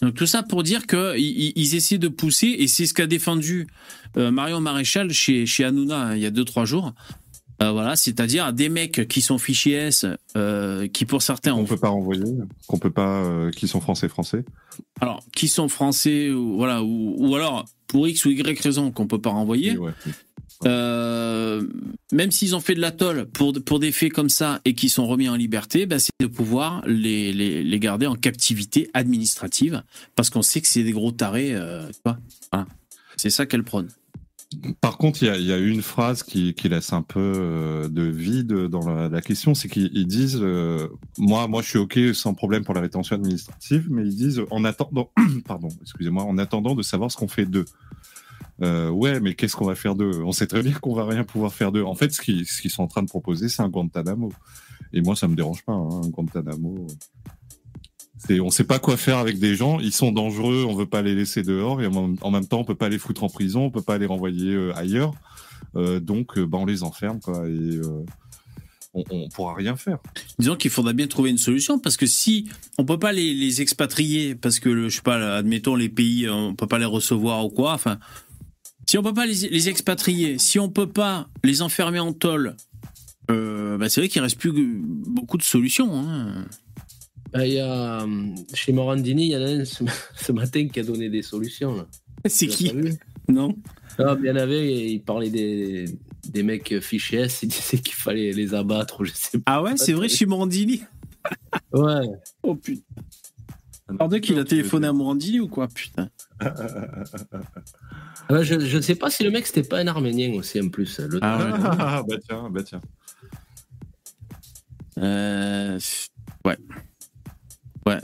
Donc 0.01 0.13
tout 0.13 0.25
ça 0.25 0.43
pour 0.43 0.63
dire 0.63 0.87
que 0.87 1.17
ils, 1.17 1.75
essaient 1.75 1.97
de 1.97 2.07
pousser 2.07 2.47
et 2.47 2.67
c'est 2.67 2.85
ce 2.85 2.93
qu'a 2.93 3.07
défendu 3.07 3.67
euh, 4.15 4.31
Marion 4.31 4.61
Maréchal 4.61 5.11
chez 5.11 5.45
chez 5.45 5.65
Hanouna 5.65 5.97
hein, 5.97 6.15
il 6.15 6.21
y 6.21 6.25
a 6.25 6.31
deux 6.31 6.45
trois 6.45 6.63
jours. 6.63 6.93
Euh, 7.61 7.71
voilà, 7.71 7.95
c'est-à-dire 7.95 8.53
des 8.53 8.69
mecs 8.69 9.07
qui 9.09 9.21
sont 9.21 9.37
fichés 9.37 9.71
S, 9.71 10.05
euh, 10.37 10.87
qui 10.87 11.05
pour 11.05 11.21
certains 11.21 11.53
On 11.53 11.59
ont 11.61 11.65
peut 11.65 11.77
pas 11.77 11.89
renvoyer, 11.89 12.23
qu'on 12.67 12.79
peut 12.79 12.89
pas, 12.89 13.23
euh, 13.25 13.51
qui 13.51 13.67
sont 13.67 13.81
français 13.81 14.07
français. 14.07 14.45
alors 15.01 15.23
qui 15.35 15.49
sont 15.49 15.67
français 15.67 16.29
ou 16.29 16.55
voilà 16.55 16.81
ou, 16.83 17.15
ou 17.17 17.35
alors 17.35 17.65
pour 17.87 18.07
X 18.07 18.23
ou 18.25 18.29
Y 18.29 18.59
raison 18.61 18.91
qu'on 18.91 19.07
peut 19.07 19.19
pas 19.19 19.31
renvoyer. 19.31 19.77
Ouais. 19.77 19.91
Même 22.11 22.31
s'ils 22.31 22.55
ont 22.55 22.59
fait 22.61 22.75
de 22.75 22.81
la 22.81 22.91
tôle 22.91 23.25
pour, 23.25 23.53
pour 23.65 23.79
des 23.79 23.91
faits 23.91 24.13
comme 24.13 24.29
ça 24.29 24.61
et 24.63 24.73
qui 24.73 24.89
sont 24.89 25.05
remis 25.07 25.27
en 25.27 25.35
liberté, 25.35 25.85
ben 25.85 25.99
c'est 25.99 26.11
de 26.21 26.27
pouvoir 26.27 26.81
les, 26.85 27.33
les, 27.33 27.63
les 27.63 27.79
garder 27.79 28.07
en 28.07 28.15
captivité 28.15 28.89
administrative 28.93 29.83
parce 30.15 30.29
qu'on 30.29 30.41
sait 30.41 30.61
que 30.61 30.67
c'est 30.67 30.83
des 30.83 30.91
gros 30.91 31.11
tarés. 31.11 31.55
Voilà. 32.05 32.67
C'est 33.17 33.29
ça 33.29 33.45
qu'elle 33.45 33.63
prône. 33.63 33.89
Par 34.81 34.97
contre, 34.97 35.21
il 35.21 35.45
y 35.45 35.53
a, 35.53 35.57
une 35.57 35.83
phrase 35.83 36.23
qui, 36.23 36.55
laisse 36.63 36.91
un 36.91 37.03
peu 37.03 37.33
euh, 37.35 37.87
de 37.87 38.01
vide 38.01 38.51
dans 38.51 38.89
la, 38.89 39.21
question, 39.21 39.53
c'est 39.53 39.69
qu'ils 39.69 39.91
ils 39.93 40.07
disent, 40.07 40.39
euh, 40.41 40.87
moi, 41.19 41.47
moi, 41.47 41.61
je 41.61 41.69
suis 41.69 41.77
ok 41.77 41.99
sans 42.13 42.33
problème 42.33 42.63
pour 42.63 42.73
la 42.73 42.81
rétention 42.81 43.15
administrative, 43.15 43.87
mais 43.91 44.03
ils 44.03 44.15
disent 44.15 44.41
en 44.49 44.65
attendant, 44.65 45.11
pardon, 45.45 45.67
excusez-moi, 45.81 46.23
en 46.23 46.39
attendant 46.39 46.73
de 46.73 46.81
savoir 46.81 47.11
ce 47.11 47.17
qu'on 47.17 47.27
fait 47.27 47.45
d'eux. 47.45 47.65
Euh, 48.61 48.89
ouais, 48.89 49.19
mais 49.19 49.35
qu'est-ce 49.35 49.55
qu'on 49.55 49.67
va 49.67 49.75
faire 49.75 49.95
d'eux? 49.95 50.23
On 50.23 50.31
sait 50.31 50.47
très 50.47 50.63
bien 50.63 50.73
qu'on 50.73 50.95
va 50.95 51.05
rien 51.05 51.23
pouvoir 51.23 51.53
faire 51.53 51.71
d'eux. 51.71 51.83
En 51.83 51.95
fait, 51.95 52.11
ce 52.11 52.19
qu'ils 52.19 52.47
ce 52.47 52.61
qu'ils 52.61 52.71
sont 52.71 52.83
en 52.83 52.87
train 52.87 53.03
de 53.03 53.07
proposer, 53.07 53.49
c'est 53.49 53.61
un 53.61 53.69
Guantanamo. 53.69 54.33
Et 54.93 55.01
moi, 55.01 55.15
ça 55.15 55.27
me 55.27 55.35
dérange 55.35 55.63
pas, 55.63 55.73
hein, 55.73 56.01
un 56.03 56.09
Guantanamo. 56.09 56.87
On 58.29 58.49
sait 58.49 58.63
pas 58.63 58.79
quoi 58.79 58.97
faire 58.97 59.17
avec 59.17 59.39
des 59.39 59.55
gens. 59.55 59.79
Ils 59.79 59.93
sont 59.93 60.11
dangereux. 60.11 60.65
On 60.67 60.75
veut 60.75 60.85
pas 60.85 61.01
les 61.01 61.15
laisser 61.15 61.41
dehors 61.43 61.81
et 61.81 61.87
en, 61.87 62.31
même- 62.31 62.47
temps, 62.47 62.59
on 62.59 62.63
peut 62.63 62.75
pas 62.75 62.89
les 62.89 62.99
foutre 62.99 63.23
en 63.23 63.29
prison. 63.29 63.65
On 63.65 63.71
peut 63.71 63.81
pas 63.81 63.97
les 63.97 64.05
renvoyer 64.05 64.53
euh, 64.53 64.75
ailleurs. 64.75 65.13
Euh, 65.75 65.99
donc, 65.99 66.37
euh, 66.37 66.45
bah, 66.45 66.57
on 66.59 66.65
les 66.65 66.83
enferme. 66.83 67.19
Et 67.47 67.79
on, 68.93 69.03
on 69.09 69.29
pourra 69.29 69.55
rien 69.55 69.75
faire. 69.75 69.99
Disons 70.37 70.55
qu'il 70.55 70.71
faudra 70.71 70.93
bien 70.93 71.07
trouver 71.07 71.29
une 71.29 71.37
solution 71.37 71.79
parce 71.79 71.95
que 71.95 72.05
si 72.07 72.49
on 72.77 72.85
peut 72.85 72.99
pas 72.99 73.13
les, 73.13 73.61
expatrier 73.61 74.35
parce 74.35 74.59
que 74.59 74.89
je 74.89 74.95
sais 74.95 75.01
pas, 75.01 75.37
admettons 75.37 75.75
les 75.75 75.89
pays, 75.89 76.27
on 76.29 76.55
peut 76.55 76.67
pas 76.67 76.79
les 76.79 76.85
recevoir 76.85 77.45
ou 77.45 77.49
quoi. 77.49 77.73
Enfin, 77.73 77.99
si 78.87 78.97
on 78.97 79.03
peut 79.03 79.13
pas 79.13 79.27
les, 79.27 79.69
expatrier, 79.69 80.39
si 80.39 80.59
on 80.59 80.69
peut 80.69 80.89
pas 80.89 81.29
les 81.43 81.61
enfermer 81.61 81.99
en 81.99 82.13
tôle, 82.13 82.55
bah, 83.27 83.87
c'est 83.89 84.01
vrai 84.01 84.09
qu'il 84.09 84.21
reste 84.23 84.39
plus 84.39 84.51
beaucoup 84.51 85.37
de 85.37 85.43
solutions. 85.43 85.93
hein. 85.95 86.45
Ah, 87.33 87.45
Il 87.45 87.53
y 87.53 87.59
a, 87.59 88.03
hum, 88.03 88.35
chez 88.53 88.71
Morandini, 88.73 89.27
il 89.27 89.31
y 89.31 89.37
en 89.37 89.41
a 89.41 89.45
un 89.49 89.65
ce, 89.65 89.83
ce 90.15 90.31
matin 90.31 90.67
qui 90.67 90.79
a 90.79 90.83
donné 90.83 91.09
des 91.09 91.21
solutions. 91.21 91.75
là. 91.75 91.85
C'est 92.25 92.47
Tu 92.47 92.69
qui 92.69 92.73
Non. 93.27 93.55
Ah, 93.97 94.15
il 94.19 94.25
y 94.25 94.31
en 94.31 94.35
avait, 94.35 94.91
il 94.91 95.01
parlait 95.01 95.29
des, 95.29 95.85
des 96.27 96.43
mecs 96.43 96.79
fichés 96.79 97.17
S, 97.17 97.39
il 97.43 97.49
disait 97.49 97.77
qu'il 97.77 97.93
fallait 97.95 98.31
les 98.31 98.53
abattre, 98.53 99.01
ou 99.01 99.05
je 99.05 99.11
sais 99.13 99.37
pas. 99.39 99.43
Ah 99.45 99.63
ouais, 99.63 99.73
c'est 99.77 99.93
vrai 99.93 100.09
chez 100.09 100.25
Morandini? 100.25 100.83
Ouais. 101.73 102.07
Oh 102.43 102.55
putain. 102.55 102.81
Pardon 103.97 104.19
qu'il 104.19 104.37
a 104.39 104.43
téléphoné 104.43 104.87
à 104.87 104.93
Morandini 104.93 105.39
ou 105.39 105.47
quoi 105.47 105.67
Putain? 105.67 106.09
Ah, 106.39 106.53
je 108.43 108.53
ne 108.75 108.81
sais 108.81 108.93
pas 108.95 109.09
si 109.09 109.23
le 109.23 109.31
mec 109.31 109.47
c'était 109.47 109.67
pas 109.67 109.79
un 109.79 109.87
Arménien 109.87 110.33
aussi 110.35 110.61
en 110.61 110.69
plus. 110.69 110.99
Le- 110.99 111.19
Ah 111.23 111.37
ouais. 111.39 111.59
Ah, 111.79 112.03
bah 112.07 112.15
tiens, 112.23 112.49
bah 112.51 112.61
tiens. 112.63 112.81
Euh, 114.99 115.79
ouais. 116.45 116.57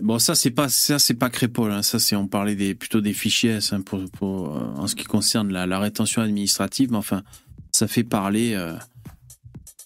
Bon 0.01 0.19
ça 0.19 0.35
c'est 0.35 0.51
pas 0.51 0.69
ça 0.69 0.99
c'est 0.99 1.13
pas 1.13 1.29
Crépol, 1.29 1.71
hein. 1.71 1.83
ça 1.83 1.99
c'est 1.99 2.15
on 2.15 2.27
parlait 2.27 2.73
plutôt 2.73 3.01
des 3.01 3.13
fichiers 3.13 3.59
hein, 3.71 3.83
euh, 3.93 4.05
en 4.23 4.87
ce 4.87 4.95
qui 4.95 5.03
concerne 5.03 5.51
la, 5.51 5.79
rétention 5.79 6.21
administrative, 6.21 6.91
mais 6.91 6.97
enfin 6.97 7.23
ça 7.71 7.87
fait 7.87 8.03
parler, 8.03 8.53
euh, 8.53 8.75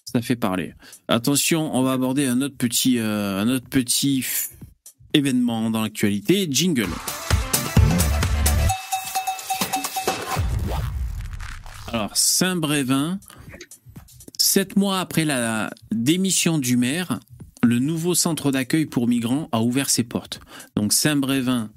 ça 0.04 0.22
fait 0.22 0.36
parler. 0.36 0.74
Attention, 1.08 1.74
on 1.74 1.82
va 1.82 1.92
aborder 1.92 2.26
un 2.26 2.40
autre 2.40 2.56
petit 2.56 2.98
euh, 2.98 3.40
un 3.40 3.48
autre 3.48 3.68
petit 3.68 4.24
événement 5.12 5.70
dans 5.70 5.82
l'actualité, 5.82 6.48
jingle. 6.50 6.88
Alors 11.88 12.16
Saint-Brévin, 12.16 13.18
sept 14.38 14.76
mois 14.76 15.00
après 15.00 15.24
la 15.24 15.70
démission 15.90 16.58
du 16.58 16.76
maire, 16.76 17.18
le 17.70 17.78
nouveau 17.78 18.16
centre 18.16 18.50
d'accueil 18.50 18.84
pour 18.84 19.06
migrants 19.06 19.48
a 19.52 19.62
ouvert 19.62 19.90
ses 19.90 20.02
portes. 20.02 20.40
Donc 20.74 20.92
Saint-Brévin, 20.92 21.70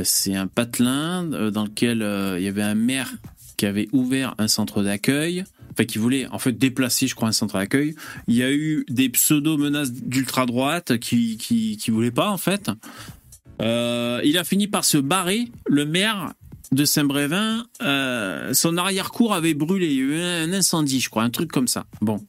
c'est 0.00 0.36
un 0.36 0.46
patelin 0.46 1.32
euh, 1.32 1.50
dans 1.50 1.64
lequel 1.64 2.02
euh, 2.02 2.38
il 2.38 2.44
y 2.44 2.46
avait 2.46 2.62
un 2.62 2.76
maire 2.76 3.12
qui 3.56 3.66
avait 3.66 3.88
ouvert 3.92 4.36
un 4.38 4.46
centre 4.46 4.84
d'accueil, 4.84 5.42
enfin 5.72 5.86
qui 5.86 5.98
voulait 5.98 6.28
en 6.28 6.38
fait 6.38 6.52
déplacer, 6.52 7.08
je 7.08 7.16
crois, 7.16 7.26
un 7.26 7.32
centre 7.32 7.58
d'accueil. 7.58 7.96
Il 8.28 8.36
y 8.36 8.44
a 8.44 8.52
eu 8.52 8.84
des 8.88 9.08
pseudo-menaces 9.08 9.90
d'ultra-droite 9.90 10.98
qui, 10.98 11.36
qui, 11.36 11.90
voulaient 11.90 12.12
pas, 12.12 12.30
en 12.30 12.38
fait. 12.38 12.70
Euh, 13.60 14.20
il 14.24 14.38
a 14.38 14.44
fini 14.44 14.68
par 14.68 14.84
se 14.84 14.98
barrer. 14.98 15.50
Le 15.66 15.84
maire 15.84 16.32
de 16.70 16.84
Saint-Brévin, 16.84 17.66
son 18.52 18.76
arrière-cour 18.76 19.34
avait 19.34 19.54
brûlé. 19.54 19.86
Il 19.86 19.94
y 19.94 20.00
a 20.00 20.04
eu 20.04 20.20
un 20.20 20.52
incendie, 20.52 21.00
je 21.00 21.10
crois, 21.10 21.24
un 21.24 21.30
truc 21.30 21.50
comme 21.50 21.66
ça. 21.66 21.86
Bon. 22.00 22.24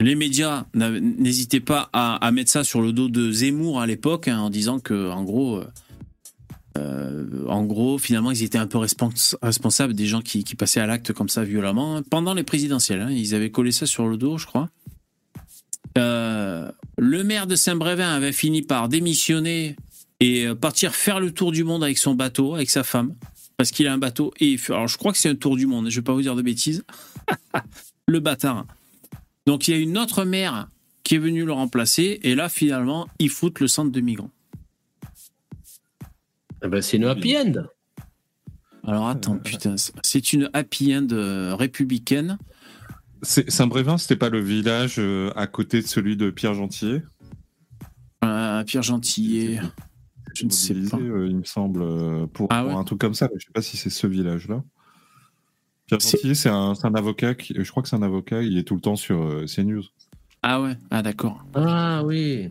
Les 0.00 0.14
médias 0.14 0.66
n'hésitaient 0.74 1.60
pas 1.60 1.90
à, 1.92 2.30
mettre 2.30 2.50
ça 2.50 2.62
sur 2.62 2.80
le 2.80 2.92
dos 2.92 3.08
de 3.08 3.32
Zemmour 3.32 3.80
à 3.80 3.86
l'époque, 3.86 4.28
hein, 4.28 4.38
en 4.38 4.48
disant 4.48 4.78
que, 4.78 5.10
en 5.10 5.24
gros, 5.24 5.56
euh, 5.56 5.64
euh, 6.76 7.46
en 7.48 7.64
gros, 7.64 7.98
finalement, 7.98 8.30
ils 8.30 8.44
étaient 8.44 8.58
un 8.58 8.68
peu 8.68 8.78
respons- 8.78 9.36
responsables 9.42 9.94
des 9.94 10.06
gens 10.06 10.22
qui, 10.22 10.44
passaient 10.54 10.78
à 10.80 10.86
l'acte 10.86 11.12
comme 11.12 11.28
ça 11.28 11.42
violemment 11.42 11.96
hein, 11.96 12.02
pendant 12.08 12.32
les 12.34 12.44
présidentielles. 12.44 13.00
hein. 13.00 13.10
Ils 13.10 13.34
avaient 13.34 13.50
collé 13.50 13.72
ça 13.72 13.86
sur 13.86 14.06
le 14.06 14.16
dos, 14.16 14.38
je 14.38 14.46
crois. 14.46 14.68
Euh, 15.96 16.70
le 16.96 17.24
maire 17.24 17.48
de 17.48 17.56
Saint-Brévin 17.56 18.14
avait 18.14 18.30
fini 18.30 18.62
par 18.62 18.88
démissionner 18.88 19.74
et 20.20 20.46
partir 20.60 20.94
faire 20.94 21.18
le 21.18 21.32
tour 21.32 21.50
du 21.50 21.64
monde 21.64 21.82
avec 21.82 21.98
son 21.98 22.14
bateau, 22.14 22.54
avec 22.54 22.70
sa 22.70 22.84
femme, 22.84 23.14
parce 23.56 23.72
qu'il 23.72 23.88
a 23.88 23.92
un 23.92 23.98
bateau. 23.98 24.32
Et 24.38 24.56
alors, 24.68 24.86
je 24.86 24.96
crois 24.96 25.10
que 25.10 25.18
c'est 25.18 25.28
un 25.28 25.34
tour 25.34 25.56
du 25.56 25.66
monde. 25.66 25.90
Je 25.90 25.96
vais 25.96 26.04
pas 26.04 26.12
vous 26.12 26.22
dire 26.22 26.36
de 26.36 26.42
bêtises. 26.42 26.84
le 28.06 28.20
bâtard. 28.20 28.64
Donc, 29.48 29.66
il 29.66 29.70
y 29.70 29.74
a 29.78 29.80
une 29.80 29.96
autre 29.96 30.26
maire 30.26 30.68
qui 31.04 31.14
est 31.14 31.18
venue 31.18 31.46
le 31.46 31.54
remplacer, 31.54 32.20
et 32.22 32.34
là, 32.34 32.50
finalement, 32.50 33.08
ils 33.18 33.30
foutent 33.30 33.60
le 33.60 33.66
centre 33.66 33.90
de 33.90 34.00
migrants. 34.02 34.30
Eh 36.62 36.68
ben, 36.68 36.82
c'est 36.82 36.98
une 36.98 37.06
happy 37.06 37.34
end. 37.34 37.54
Alors 38.84 39.08
attends, 39.08 39.38
putain, 39.38 39.76
c'est 40.02 40.34
une 40.34 40.50
happy 40.52 40.94
end 40.94 41.06
euh, 41.12 41.54
républicaine. 41.54 42.36
Saint-Brévin, 43.22 43.96
c'était 43.96 44.16
pas 44.16 44.28
le 44.28 44.40
village 44.42 44.96
euh, 44.98 45.32
à 45.34 45.46
côté 45.46 45.80
de 45.80 45.86
celui 45.86 46.18
de 46.18 46.28
Pierre 46.30 46.52
Gentillet? 46.52 47.02
Euh, 48.22 48.64
Pierre 48.64 48.82
Gentillet, 48.82 49.62
je 50.34 50.44
ne 50.44 50.50
sais 50.50 50.74
pas. 50.74 50.98
euh, 50.98 51.26
il 51.26 51.36
me 51.38 51.44
semble, 51.44 51.80
euh, 51.80 52.26
pour, 52.26 52.48
Ah 52.50 52.64
pour 52.64 52.78
un 52.78 52.84
truc 52.84 53.00
comme 53.00 53.14
ça. 53.14 53.28
mais 53.32 53.40
Je 53.40 53.46
sais 53.46 53.52
pas 53.54 53.62
si 53.62 53.78
c'est 53.78 53.88
ce 53.88 54.06
village-là. 54.06 54.62
Pierre 55.88 56.02
C'est- 56.02 56.48
un, 56.48 56.74
avocat. 56.94 57.34
Qui, 57.34 57.54
je 57.56 57.70
crois 57.70 57.82
que 57.82 57.88
c'est 57.88 57.96
un 57.96 58.02
avocat. 58.02 58.42
Il 58.42 58.58
est 58.58 58.62
tout 58.62 58.74
le 58.74 58.80
temps 58.80 58.96
sur 58.96 59.22
euh, 59.22 59.46
CNews. 59.46 59.84
Ah 60.42 60.60
ouais, 60.60 60.76
ah 60.90 61.02
d'accord. 61.02 61.44
Ah 61.54 62.02
oui. 62.04 62.50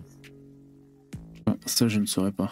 Ça, 1.66 1.88
je 1.88 2.00
ne 2.00 2.06
saurais 2.06 2.32
pas. 2.32 2.52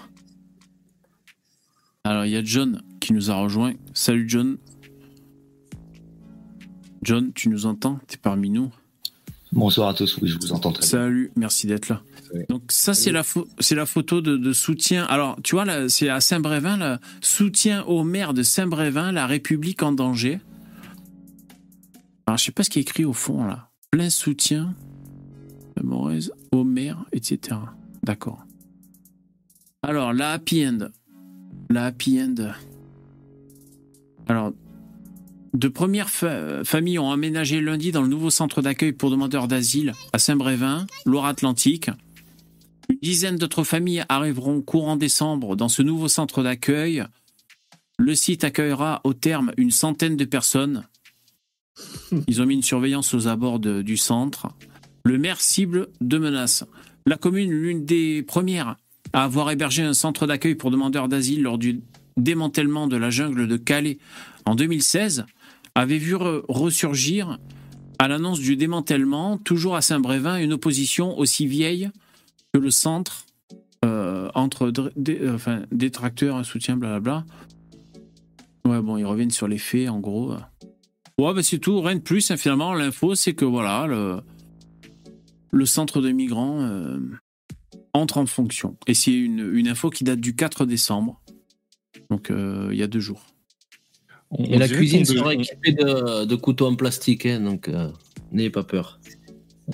Alors, 2.03 2.25
il 2.25 2.31
y 2.31 2.37
a 2.37 2.43
John 2.43 2.81
qui 2.99 3.13
nous 3.13 3.31
a 3.31 3.35
rejoint. 3.35 3.73
Salut 3.93 4.25
John. 4.29 4.57
John, 7.01 7.33
tu 7.33 7.49
nous 7.49 7.65
entends? 7.65 7.99
T'es 8.07 8.17
parmi 8.17 8.49
nous? 8.49 8.71
Bonsoir 9.51 9.89
à 9.89 9.93
tous, 9.93 10.17
oui, 10.21 10.27
je 10.27 10.37
vous 10.37 10.51
entends 10.51 10.71
très 10.71 10.81
bien. 10.81 10.89
Salut, 10.89 11.31
merci 11.35 11.67
d'être 11.67 11.89
là. 11.89 12.01
Donc 12.49 12.63
ça, 12.69 12.93
c'est 12.93 13.11
la, 13.11 13.23
c'est 13.59 13.75
la 13.75 13.85
photo 13.85 14.21
de, 14.21 14.37
de 14.37 14.53
soutien. 14.53 15.05
Alors, 15.05 15.37
tu 15.43 15.55
vois, 15.55 15.65
là, 15.65 15.87
c'est 15.87 16.09
à 16.09 16.19
Saint-Brévin, 16.19 16.99
soutien 17.21 17.83
au 17.83 18.03
maire 18.03 18.33
de 18.33 18.43
Saint-Brévin, 18.43 19.11
la 19.11 19.27
République 19.27 19.81
en 19.83 19.91
danger. 19.91 20.39
Alors, 22.27 22.37
je 22.37 22.45
sais 22.45 22.51
pas 22.51 22.63
ce 22.63 22.69
qui 22.69 22.79
est 22.79 22.83
écrit 22.83 23.05
au 23.05 23.13
fond, 23.13 23.45
là. 23.45 23.69
Plein 23.91 24.09
soutien 24.09 24.75
Morez 25.83 26.19
maire, 26.65 27.05
etc. 27.11 27.57
D'accord. 28.03 28.43
Alors, 29.83 30.13
la 30.13 30.31
happy 30.31 30.65
end. 30.65 30.89
La 31.69 31.85
happy 31.85 32.19
end. 32.21 32.51
Alors, 34.27 34.53
de 35.53 35.67
premières 35.67 36.09
fa- 36.09 36.63
familles 36.63 36.97
ont 36.99 37.11
aménagé 37.11 37.61
lundi 37.61 37.91
dans 37.91 38.01
le 38.01 38.07
nouveau 38.07 38.29
centre 38.29 38.61
d'accueil 38.61 38.93
pour 38.93 39.11
demandeurs 39.11 39.47
d'asile 39.47 39.93
à 40.11 40.17
Saint-Brévin, 40.17 40.87
Loire-Atlantique. 41.05 41.91
Une 42.89 42.97
dizaine 43.01 43.35
d'autres 43.37 43.63
familles 43.63 44.03
arriveront 44.09 44.61
courant 44.61 44.95
décembre 44.95 45.55
dans 45.55 45.69
ce 45.69 45.81
nouveau 45.83 46.07
centre 46.07 46.41
d'accueil. 46.41 47.03
Le 47.97 48.15
site 48.15 48.43
accueillera 48.43 49.01
au 49.03 49.13
terme 49.13 49.51
une 49.57 49.71
centaine 49.71 50.17
de 50.17 50.25
personnes. 50.25 50.83
Ils 52.27 52.41
ont 52.41 52.45
mis 52.45 52.55
une 52.55 52.63
surveillance 52.63 53.13
aux 53.13 53.27
abords 53.27 53.59
du 53.59 53.97
centre. 53.97 54.47
Le 55.03 55.17
maire 55.17 55.41
cible 55.41 55.89
deux 56.01 56.19
menaces. 56.19 56.65
La 57.05 57.17
commune, 57.17 57.51
l'une 57.51 57.85
des 57.85 58.23
premières 58.23 58.75
à 59.13 59.23
avoir 59.23 59.51
hébergé 59.51 59.83
un 59.83 59.93
centre 59.93 60.27
d'accueil 60.27 60.55
pour 60.55 60.71
demandeurs 60.71 61.07
d'asile 61.07 61.43
lors 61.43 61.57
du 61.57 61.81
démantèlement 62.17 62.87
de 62.87 62.97
la 62.97 63.09
jungle 63.09 63.47
de 63.47 63.57
Calais 63.57 63.97
en 64.45 64.55
2016, 64.55 65.25
avait 65.75 65.97
vu 65.97 66.15
re- 66.15 66.43
ressurgir 66.49 67.39
à 67.99 68.07
l'annonce 68.07 68.39
du 68.39 68.55
démantèlement, 68.57 69.37
toujours 69.37 69.75
à 69.75 69.81
Saint-Brévin, 69.81 70.37
une 70.37 70.53
opposition 70.53 71.17
aussi 71.17 71.47
vieille 71.47 71.89
que 72.53 72.59
le 72.59 72.71
centre 72.71 73.25
euh, 73.85 74.29
entre 74.33 74.71
euh, 75.07 75.65
détracteurs, 75.71 76.45
soutien, 76.45 76.75
blablabla. 76.75 77.25
Ouais, 78.65 78.81
bon, 78.81 78.97
ils 78.97 79.05
reviennent 79.05 79.31
sur 79.31 79.47
les 79.47 79.59
faits, 79.59 79.89
en 79.89 79.99
gros. 79.99 80.33
Ouais, 81.17 81.33
bah 81.33 81.43
c'est 81.43 81.59
tout, 81.59 81.79
rien 81.81 81.95
de 81.95 82.01
plus. 82.01 82.29
hein, 82.31 82.37
finalement, 82.37 82.73
l'info, 82.73 83.15
c'est 83.15 83.33
que 83.33 83.45
voilà, 83.45 83.87
le, 83.87 84.19
le 85.51 85.65
centre 85.65 86.01
de 86.01 86.11
migrants 86.11 86.61
euh, 86.61 86.99
entre 87.93 88.17
en 88.17 88.25
fonction. 88.25 88.75
Et 88.87 88.93
c'est 88.93 89.13
une, 89.13 89.49
une 89.53 89.67
info 89.69 89.89
qui 89.89 90.03
date 90.03 90.19
du 90.19 90.35
4 90.35 90.65
décembre. 90.65 91.21
Donc, 92.09 92.29
euh, 92.31 92.67
il 92.71 92.77
y 92.77 92.83
a 92.83 92.87
deux 92.87 92.99
jours. 92.99 93.27
Et 94.37 94.57
la 94.57 94.67
cuisine 94.67 95.05
sera 95.05 95.33
équipée 95.33 95.71
de, 95.71 96.25
de 96.25 96.35
couteaux 96.35 96.67
en 96.67 96.75
plastique, 96.75 97.25
hein, 97.25 97.39
donc 97.39 97.69
euh, 97.69 97.89
n'ayez 98.33 98.49
pas 98.49 98.63
peur. 98.63 98.99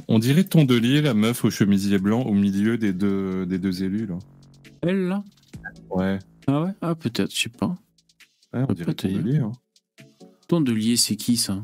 On 0.08 0.20
dirait 0.20 0.44
Tondelier, 0.44 1.02
la 1.02 1.14
meuf 1.16 1.44
au 1.44 1.50
chemisier 1.50 1.98
blanc 1.98 2.22
au 2.22 2.34
milieu 2.34 2.78
des 2.78 2.94
deux, 2.94 3.46
des 3.48 3.58
deux 3.58 3.84
élus. 3.84 4.06
Là. 4.06 4.20
Elle, 4.84 5.08
là? 5.08 5.24
Ouais. 5.90 6.20
Ah 6.48 6.62
ouais? 6.62 6.72
Ah, 6.82 6.94
peut-être, 6.96 7.34
je 7.34 7.42
sais 7.42 7.50
pas. 7.50 7.76
Ouais, 8.54 8.64
on 8.70 8.74
dirait 8.74 8.94
Tondelier. 8.94 9.38
Hein. 9.38 9.52
Tondelier, 10.52 10.98
c'est 10.98 11.16
qui 11.16 11.38
ça? 11.38 11.64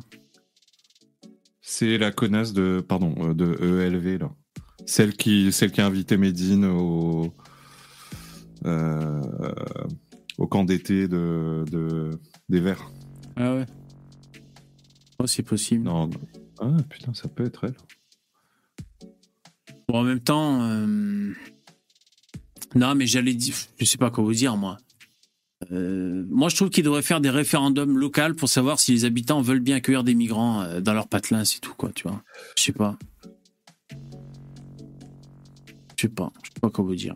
C'est 1.60 1.98
la 1.98 2.14
connasse 2.14 2.54
de, 2.54 2.80
pardon, 2.80 3.14
euh, 3.20 3.34
de 3.34 3.58
ELV, 3.62 4.18
là. 4.18 4.32
Celle 4.86 5.18
qui, 5.18 5.52
celle 5.52 5.74
qui 5.74 5.82
a 5.82 5.86
invité 5.86 6.16
Médine 6.16 6.64
au, 6.64 7.36
euh, 8.66 9.22
au 10.38 10.48
camp 10.48 10.64
d'été 10.64 11.10
de, 11.10 11.66
de, 11.70 12.12
des 12.48 12.62
Verts. 12.62 12.90
Ah 13.36 13.56
ouais. 13.56 13.66
Oh, 15.20 15.28
c'est 15.28 15.44
possible. 15.44 15.84
Non, 15.84 16.08
non. 16.08 16.22
Ah 16.62 16.78
putain, 16.90 17.14
ça 17.14 17.28
peut 17.28 17.44
être 17.44 17.66
elle. 17.66 17.76
Bon, 19.90 20.00
en 20.00 20.04
même 20.04 20.22
temps, 20.22 20.62
euh, 20.62 21.34
non, 22.74 22.96
mais 22.96 23.06
j'allais 23.06 23.34
dire, 23.34 23.56
je 23.78 23.84
sais 23.84 23.98
pas 23.98 24.12
quoi 24.12 24.24
vous 24.24 24.34
dire, 24.34 24.56
moi. 24.56 24.78
Euh, 25.72 26.24
moi, 26.30 26.50
je 26.50 26.56
trouve 26.56 26.70
qu'ils 26.70 26.84
devraient 26.84 27.02
faire 27.02 27.20
des 27.20 27.30
référendums 27.32 27.98
locaux 27.98 28.34
pour 28.38 28.48
savoir 28.48 28.80
si 28.80 28.94
les 28.94 29.06
habitants 29.06 29.42
veulent 29.42 29.60
bien 29.60 29.78
accueillir 29.78 30.04
des 30.04 30.14
migrants 30.14 30.62
euh, 30.62 30.82
dans 30.82 30.94
leur 30.94 31.08
patelin, 31.08 31.46
c'est 31.46 31.60
tout, 31.60 31.74
quoi, 31.76 31.92
tu 31.94 32.04
vois. 32.08 32.22
Je 32.56 32.64
sais 32.64 32.72
pas. 32.72 32.98
Je 35.98 36.04
sais 36.04 36.10
pas, 36.10 36.32
je 36.44 36.50
sais 36.50 36.60
pas 36.62 36.70
quoi 36.70 36.86
vous 36.86 36.96
dire. 36.96 37.16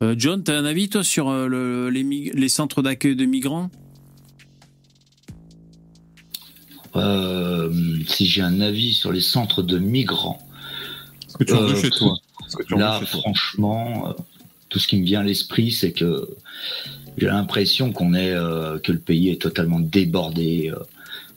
Euh, 0.00 0.14
John, 0.16 0.44
t'as 0.44 0.56
un 0.56 0.64
avis, 0.64 0.88
toi, 0.88 1.02
sur 1.02 1.28
euh, 1.28 1.48
le- 1.48 1.90
les, 1.90 2.48
centres 2.48 2.82
d'accueil 2.82 3.16
de 3.16 3.24
migrants? 3.24 3.68
Euh, 6.94 7.72
si 8.06 8.26
j'ai 8.26 8.42
un 8.42 8.60
avis 8.60 8.94
sur 8.94 9.10
les 9.12 9.20
centres 9.20 9.62
de 9.62 9.78
migrants. 9.78 10.38
que 11.38 11.44
tu 11.44 11.52
en 11.52 11.62
veux 11.62 11.74
chez 11.74 11.90
toi? 11.90 12.16
Est-ce 12.46 12.56
que 12.56 12.62
tu 12.62 12.74
en 12.74 12.78
Là, 12.78 12.98
veux 13.00 13.06
chez 13.06 13.10
toi? 13.12 13.20
franchement, 13.22 14.08
euh, 14.08 14.12
tout 14.68 14.78
ce 14.78 14.86
qui 14.86 15.00
me 15.00 15.04
vient 15.04 15.20
à 15.20 15.24
l'esprit, 15.24 15.72
c'est 15.72 15.92
que 15.92 16.28
j'ai 17.20 17.26
l'impression 17.26 17.92
qu'on 17.92 18.14
est 18.14 18.32
euh, 18.32 18.78
que 18.78 18.92
le 18.92 18.98
pays 18.98 19.28
est 19.30 19.40
totalement 19.40 19.80
débordé 19.80 20.70
euh, 20.72 20.78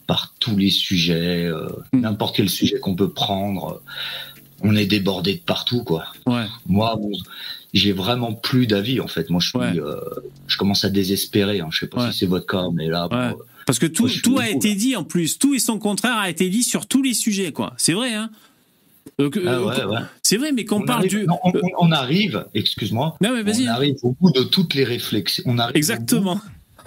par 0.07 0.33
tous 0.39 0.55
les 0.57 0.69
sujets, 0.69 1.45
euh, 1.45 1.67
Hmm. 1.93 2.01
n'importe 2.01 2.35
quel 2.35 2.49
sujet 2.49 2.79
qu'on 2.79 2.95
peut 2.95 3.09
prendre. 3.11 3.81
on 4.63 4.75
est 4.75 4.85
débordé 4.85 5.33
de 5.33 5.39
partout, 5.39 5.83
quoi. 5.83 6.05
Ouais. 6.27 6.45
Moi, 6.67 6.95
bon, 6.95 7.11
j'ai 7.73 7.93
vraiment 7.93 8.33
plus 8.33 8.67
d'avis 8.67 8.99
en 8.99 9.07
fait. 9.07 9.29
Moi, 9.31 9.39
je 9.41 9.49
suis, 9.49 9.79
euh, 9.79 9.95
je 10.47 10.55
commence 10.57 10.85
à 10.85 10.89
désespérer. 10.91 11.61
Hein. 11.61 11.69
Je 11.71 11.79
sais 11.79 11.87
pas 11.87 12.05
Ouais. 12.05 12.11
si 12.11 12.19
c'est 12.19 12.25
votre 12.27 12.45
cas, 12.45 12.67
mais 12.71 12.87
là, 12.87 13.07
bon. 13.07 13.37
Parce 13.65 13.79
que 13.79 13.87
tout, 13.87 14.03
Moi, 14.03 14.11
tout 14.23 14.37
a 14.39 14.49
été 14.49 14.75
dit 14.75 14.95
en 14.95 15.03
plus, 15.03 15.39
tout 15.39 15.55
et 15.55 15.59
son 15.59 15.79
contraire 15.79 16.17
a 16.17 16.29
été 16.29 16.47
dit 16.49 16.61
sur 16.63 16.85
tous 16.85 17.01
les 17.01 17.13
sujets, 17.15 17.51
quoi. 17.51 17.73
C'est 17.77 17.93
vrai, 17.93 18.13
hein 18.13 18.29
Euh, 19.19 19.29
Ah 19.45 19.49
euh, 19.49 19.65
ouais, 19.65 19.83
ouais. 19.85 19.99
C'est 20.23 20.37
vrai, 20.37 20.51
mais 20.51 20.65
qu'on 20.65 20.81
on 20.81 20.85
parle 20.85 20.99
arrive, 21.01 21.19
du. 21.19 21.25
non, 21.25 21.39
on, 21.79 21.91
arrive, 21.91 22.45
excuse-moi, 22.53 23.17
Non, 23.21 23.33
mais 23.33 23.43
vas-y, 23.43 23.67
on 23.67 23.71
arrive 23.71 23.95
au 24.03 24.15
bout 24.19 24.31
de 24.31 24.43
toutes 24.43 24.73
les 24.73 24.83
réflexions. 24.83 25.43
On 25.47 25.57
arrive 25.59 25.75
Exactement. 25.75 26.39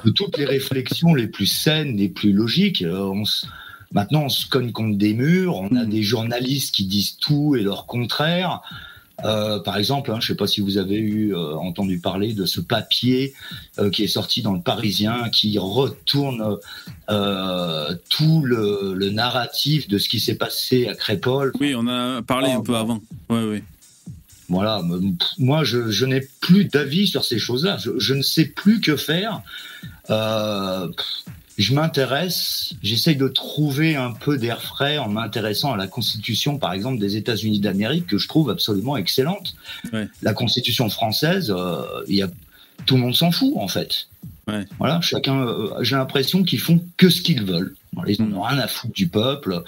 de 0.04 0.10
toutes 0.10 0.36
les 0.38 0.44
réflexions 0.44 1.14
les 1.14 1.26
plus 1.26 1.46
saines, 1.46 1.96
les 1.96 2.08
plus 2.08 2.32
logiques. 2.32 2.82
Euh, 2.82 2.98
on 3.06 3.22
s- 3.22 3.46
Maintenant, 3.92 4.22
on 4.24 4.28
se 4.28 4.48
cogne 4.48 4.72
contre 4.72 4.98
des 4.98 5.14
murs. 5.14 5.56
On 5.56 5.76
a 5.76 5.84
des 5.84 6.02
journalistes 6.02 6.74
qui 6.74 6.84
disent 6.84 7.16
tout 7.18 7.54
et 7.56 7.62
leur 7.62 7.86
contraire. 7.86 8.60
Euh, 9.24 9.60
par 9.60 9.76
exemple, 9.76 10.10
hein, 10.10 10.18
je 10.20 10.26
ne 10.26 10.28
sais 10.34 10.36
pas 10.36 10.46
si 10.46 10.60
vous 10.60 10.76
avez 10.76 10.96
eu 10.96 11.34
euh, 11.34 11.54
entendu 11.54 11.98
parler 11.98 12.32
de 12.32 12.46
ce 12.46 12.60
papier 12.60 13.32
euh, 13.78 13.88
qui 13.88 14.02
est 14.02 14.08
sorti 14.08 14.42
dans 14.42 14.52
le 14.52 14.60
Parisien, 14.60 15.28
qui 15.30 15.56
retourne 15.58 16.58
tout 18.08 18.42
le, 18.42 18.94
le 18.94 19.10
narratif 19.10 19.86
de 19.88 19.98
ce 19.98 20.08
qui 20.08 20.18
s'est 20.18 20.34
passé 20.34 20.88
à 20.88 20.94
Crépole. 20.94 21.52
Oui, 21.60 21.74
on 21.76 21.86
a 21.86 22.22
parlé 22.22 22.50
un 22.50 22.60
peu 22.60 22.74
avant. 22.74 23.00
Ouais, 23.30 23.44
ouais. 23.44 23.62
Voilà, 24.48 24.82
moi 25.38 25.64
je, 25.64 25.90
je 25.90 26.04
n'ai 26.04 26.20
plus 26.40 26.66
d'avis 26.66 27.06
sur 27.06 27.24
ces 27.24 27.38
choses-là. 27.38 27.78
Je, 27.78 27.92
je 27.98 28.14
ne 28.14 28.22
sais 28.22 28.44
plus 28.44 28.80
que 28.80 28.96
faire. 28.96 29.40
Euh, 30.10 30.88
je 31.56 31.74
m'intéresse, 31.74 32.74
j'essaye 32.82 33.16
de 33.16 33.28
trouver 33.28 33.96
un 33.96 34.10
peu 34.12 34.36
d'air 34.38 34.60
frais 34.62 34.98
en 34.98 35.08
m'intéressant 35.08 35.72
à 35.72 35.76
la 35.76 35.86
Constitution, 35.86 36.58
par 36.58 36.72
exemple, 36.72 36.98
des 36.98 37.16
États-Unis 37.16 37.60
d'Amérique, 37.60 38.06
que 38.06 38.18
je 38.18 38.26
trouve 38.28 38.50
absolument 38.50 38.96
excellente. 38.96 39.54
Ouais. 39.92 40.08
La 40.22 40.34
Constitution 40.34 40.88
française, 40.90 41.52
euh, 41.56 41.82
il 42.08 42.16
y 42.16 42.22
a, 42.22 42.28
tout 42.86 42.96
le 42.96 43.02
monde 43.02 43.14
s'en 43.14 43.30
fout 43.30 43.52
en 43.56 43.68
fait. 43.68 44.08
Ouais. 44.48 44.64
Voilà, 44.78 45.00
chacun. 45.00 45.40
euh, 45.46 45.68
J'ai 45.82 45.96
l'impression 45.96 46.42
qu'ils 46.42 46.58
font 46.60 46.80
que 46.96 47.08
ce 47.08 47.22
qu'ils 47.22 47.44
veulent. 47.44 47.74
Ils 48.06 48.20
Mm. 48.20 48.28
n'en 48.30 48.38
ont 48.38 48.42
rien 48.42 48.58
à 48.58 48.66
foutre 48.68 48.92
du 48.92 49.06
peuple. 49.08 49.62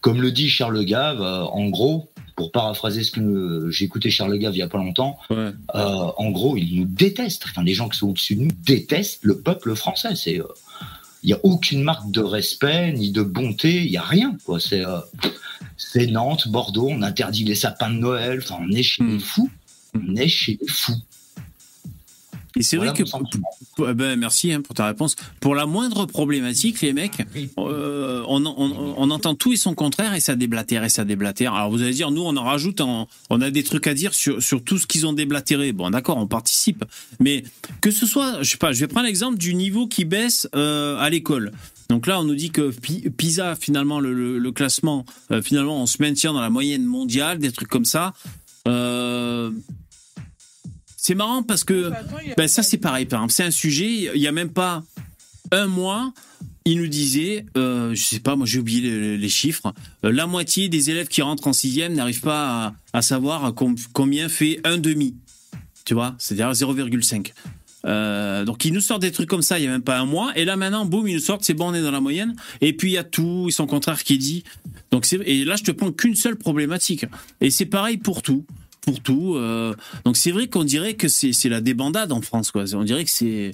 Comme 0.00 0.20
le 0.20 0.30
dit 0.30 0.48
Charles 0.48 0.84
Gave, 0.84 1.20
euh, 1.22 1.42
en 1.44 1.68
gros, 1.70 2.10
pour 2.36 2.52
paraphraser 2.52 3.02
ce 3.04 3.10
que 3.10 3.68
j'ai 3.70 3.84
écouté 3.86 4.10
Charles 4.10 4.38
Gave 4.38 4.54
il 4.54 4.58
y 4.58 4.62
a 4.62 4.68
pas 4.68 4.78
longtemps, 4.78 5.18
Ouais. 5.30 5.50
euh, 5.74 6.10
en 6.16 6.30
gros, 6.30 6.56
ils 6.56 6.76
nous 6.78 6.84
détestent. 6.84 7.44
Enfin, 7.46 7.62
les 7.64 7.74
gens 7.74 7.88
qui 7.88 7.98
sont 7.98 8.08
au-dessus 8.08 8.36
de 8.36 8.42
nous 8.42 8.50
détestent 8.64 9.20
le 9.24 9.38
peuple 9.40 9.74
français. 9.74 10.14
C'est, 10.14 10.38
euh, 10.40 10.44
il 11.22 11.30
y 11.30 11.32
a 11.32 11.40
aucune 11.42 11.82
marque 11.82 12.10
de 12.10 12.20
respect 12.20 12.92
ni 12.92 13.10
de 13.10 13.22
bonté. 13.22 13.84
Il 13.84 13.90
y 13.90 13.96
a 13.96 14.02
rien. 14.02 14.36
Quoi. 14.44 14.58
C'est, 14.58 14.84
euh, 14.84 14.98
c'est 15.76 16.06
Nantes, 16.06 16.48
Bordeaux. 16.48 16.88
On 16.90 17.02
interdit 17.02 17.44
les 17.44 17.54
sapins 17.54 17.90
de 17.90 17.98
Noël. 17.98 18.40
Enfin, 18.42 18.58
on 18.60 18.70
est 18.72 18.82
chez 18.82 19.04
les 19.04 19.18
fous. 19.18 19.50
On 19.94 20.16
est 20.16 20.28
chez 20.28 20.58
les 20.60 20.68
fous. 20.68 21.00
Et 22.56 22.62
c'est 22.62 22.76
Voilà 22.76 22.92
vrai 22.92 23.02
que. 23.02 23.08
sentiment. 23.08 23.48
Eh 23.78 23.94
ben, 23.94 24.18
merci 24.18 24.52
hein, 24.52 24.60
pour 24.60 24.74
ta 24.74 24.86
réponse. 24.86 25.16
Pour 25.40 25.54
la 25.54 25.66
moindre 25.66 26.06
problématique, 26.06 26.80
les 26.82 26.92
mecs, 26.92 27.22
euh, 27.58 28.22
on, 28.28 28.44
on- 28.44 28.94
on 28.98 29.10
entend 29.10 29.34
tout 29.34 29.52
et 29.52 29.56
son 29.56 29.74
contraire 29.74 30.14
et 30.14 30.20
ça 30.20 30.34
déblatère 30.36 30.84
et 30.84 30.88
ça 30.88 31.04
déblatère. 31.04 31.54
Alors 31.54 31.70
vous 31.70 31.80
allez 31.82 31.92
dire, 31.94 32.10
nous 32.10 32.22
on 32.22 32.36
en 32.36 32.44
rajoute, 32.44 32.80
en- 32.80 33.08
on 33.30 33.40
a 33.40 33.50
des 33.50 33.62
trucs 33.62 33.86
à 33.86 33.94
dire 33.94 34.12
sur, 34.14 34.42
sur 34.42 34.62
tout 34.62 34.78
ce 34.78 34.86
qu'ils 34.86 35.06
ont 35.06 35.12
déblatéré. 35.12 35.72
Bon, 35.72 35.88
d'accord, 35.90 36.18
on 36.18 36.26
participe. 36.26 36.84
Mais 37.20 37.42
que 37.80 37.90
ce 37.90 38.06
soit, 38.06 38.42
je 38.42 38.50
sais 38.50 38.56
pas, 38.58 38.72
je 38.72 38.80
vais 38.80 38.88
prendre 38.88 39.06
l'exemple 39.06 39.38
du 39.38 39.54
niveau 39.54 39.86
qui 39.86 40.04
baisse 40.04 40.46
euh, 40.54 40.98
à 40.98 41.08
l'école. 41.10 41.52
Donc 41.88 42.06
là, 42.06 42.20
on 42.20 42.24
nous 42.24 42.34
dit 42.34 42.50
que 42.50 42.70
Pi- 42.70 43.08
PISA, 43.10 43.54
finalement, 43.56 44.00
le, 44.00 44.14
le- 44.14 44.38
le 44.38 44.52
classement, 44.52 45.04
euh, 45.30 45.42
finalement, 45.42 45.82
on 45.82 45.86
se 45.86 46.00
maintient 46.00 46.32
dans 46.32 46.40
la 46.40 46.48
moyenne 46.50 46.84
mondiale, 46.84 47.38
des 47.38 47.52
trucs 47.52 47.68
comme 47.68 47.84
ça. 47.84 48.12
Euh, 48.68 49.50
c'est 51.04 51.16
marrant 51.16 51.42
parce 51.42 51.64
que 51.64 51.90
ben 52.36 52.46
ça 52.46 52.62
c'est 52.62 52.78
pareil. 52.78 53.06
Par 53.06 53.18
exemple, 53.18 53.32
c'est 53.32 53.42
un 53.44 53.50
sujet. 53.50 54.10
Il 54.14 54.20
y 54.22 54.28
a 54.28 54.32
même 54.32 54.50
pas 54.50 54.84
un 55.50 55.66
mois, 55.66 56.14
il 56.64 56.78
nous 56.78 56.86
disait, 56.86 57.44
euh, 57.56 57.92
je 57.94 58.00
sais 58.02 58.20
pas, 58.20 58.36
moi 58.36 58.46
j'ai 58.46 58.60
oublié 58.60 58.80
les, 58.82 59.18
les 59.18 59.28
chiffres. 59.28 59.74
euh, 60.04 60.12
la 60.12 60.26
moitié 60.28 60.68
des 60.68 60.90
élèves 60.90 61.08
qui 61.08 61.20
rentrent 61.20 61.48
en 61.48 61.52
sixième 61.52 61.92
n'arrivent 61.94 62.20
pas 62.20 62.66
à, 62.92 62.98
à 62.98 63.02
savoir 63.02 63.52
com- 63.52 63.74
combien 63.92 64.28
fait 64.28 64.60
un 64.62 64.78
demi. 64.78 65.16
Tu 65.84 65.94
vois, 65.94 66.14
c'est-à-dire 66.18 66.52
0,5. 66.52 67.32
Euh, 67.84 68.44
donc 68.44 68.64
ils 68.64 68.72
nous 68.72 68.80
sortent 68.80 69.02
des 69.02 69.10
trucs 69.10 69.28
comme 69.28 69.42
ça 69.42 69.58
il 69.58 69.64
y 69.64 69.66
a 69.66 69.70
même 69.72 69.82
pas 69.82 69.98
un 69.98 70.04
mois 70.06 70.30
et 70.38 70.44
là 70.44 70.54
maintenant 70.54 70.84
boum 70.84 71.08
ils 71.08 71.14
nous 71.14 71.20
sortent 71.20 71.42
c'est 71.42 71.52
bon 71.52 71.70
on 71.70 71.74
est 71.74 71.82
dans 71.82 71.90
la 71.90 72.00
moyenne 72.00 72.36
et 72.60 72.72
puis 72.74 72.90
il 72.90 72.94
y 72.94 72.96
a 72.96 73.02
tout 73.02 73.46
et 73.48 73.50
son 73.50 73.66
contraire 73.66 74.04
qui 74.04 74.14
est 74.14 74.18
dit 74.18 74.44
donc 74.92 75.04
c'est 75.04 75.16
et 75.26 75.44
là 75.44 75.56
je 75.56 75.64
te 75.64 75.72
prends 75.72 75.90
qu'une 75.90 76.14
seule 76.14 76.36
problématique 76.36 77.06
et 77.40 77.50
c'est 77.50 77.66
pareil 77.66 77.96
pour 77.96 78.22
tout 78.22 78.46
pour 78.82 79.00
tout 79.00 79.34
euh, 79.36 79.74
donc 80.04 80.16
c'est 80.16 80.30
vrai 80.30 80.48
qu'on 80.48 80.64
dirait 80.64 80.94
que 80.94 81.08
c'est 81.08 81.48
la 81.48 81.60
débandade 81.60 82.12
en 82.12 82.20
France 82.20 82.50
quoi 82.50 82.64
on 82.74 82.84
dirait 82.84 83.04
que 83.04 83.10
c'est 83.10 83.52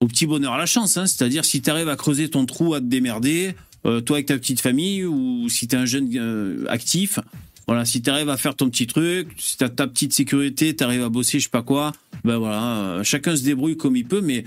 au 0.00 0.06
petit 0.06 0.26
bonheur 0.26 0.54
à 0.54 0.58
la 0.58 0.66
chance 0.66 0.96
hein. 0.96 1.06
c'est-à-dire 1.06 1.44
si 1.44 1.60
tu 1.60 1.70
arrives 1.70 1.88
à 1.88 1.96
creuser 1.96 2.30
ton 2.30 2.46
trou 2.46 2.74
à 2.74 2.80
te 2.80 2.86
démerder 2.86 3.54
euh, 3.86 4.00
toi 4.00 4.16
avec 4.16 4.26
ta 4.26 4.38
petite 4.38 4.60
famille 4.60 5.04
ou 5.04 5.48
si 5.48 5.68
tu 5.68 5.76
es 5.76 5.78
un 5.78 5.86
jeune 5.86 6.10
euh, 6.16 6.64
actif 6.68 7.18
voilà, 7.66 7.84
si 7.84 8.02
tu 8.02 8.10
arrives 8.10 8.28
à 8.28 8.36
faire 8.36 8.56
ton 8.56 8.68
petit 8.68 8.88
truc, 8.88 9.28
si 9.38 9.56
tu 9.56 9.62
as 9.62 9.68
ta 9.68 9.86
petite 9.86 10.12
sécurité, 10.12 10.74
tu 10.74 10.82
arrives 10.82 11.04
à 11.04 11.08
bosser, 11.08 11.38
je 11.38 11.44
sais 11.44 11.50
pas 11.50 11.62
quoi, 11.62 11.92
ben 12.24 12.36
voilà, 12.36 13.00
chacun 13.04 13.36
se 13.36 13.44
débrouille 13.44 13.76
comme 13.76 13.94
il 13.94 14.04
peut, 14.04 14.20
mais 14.20 14.42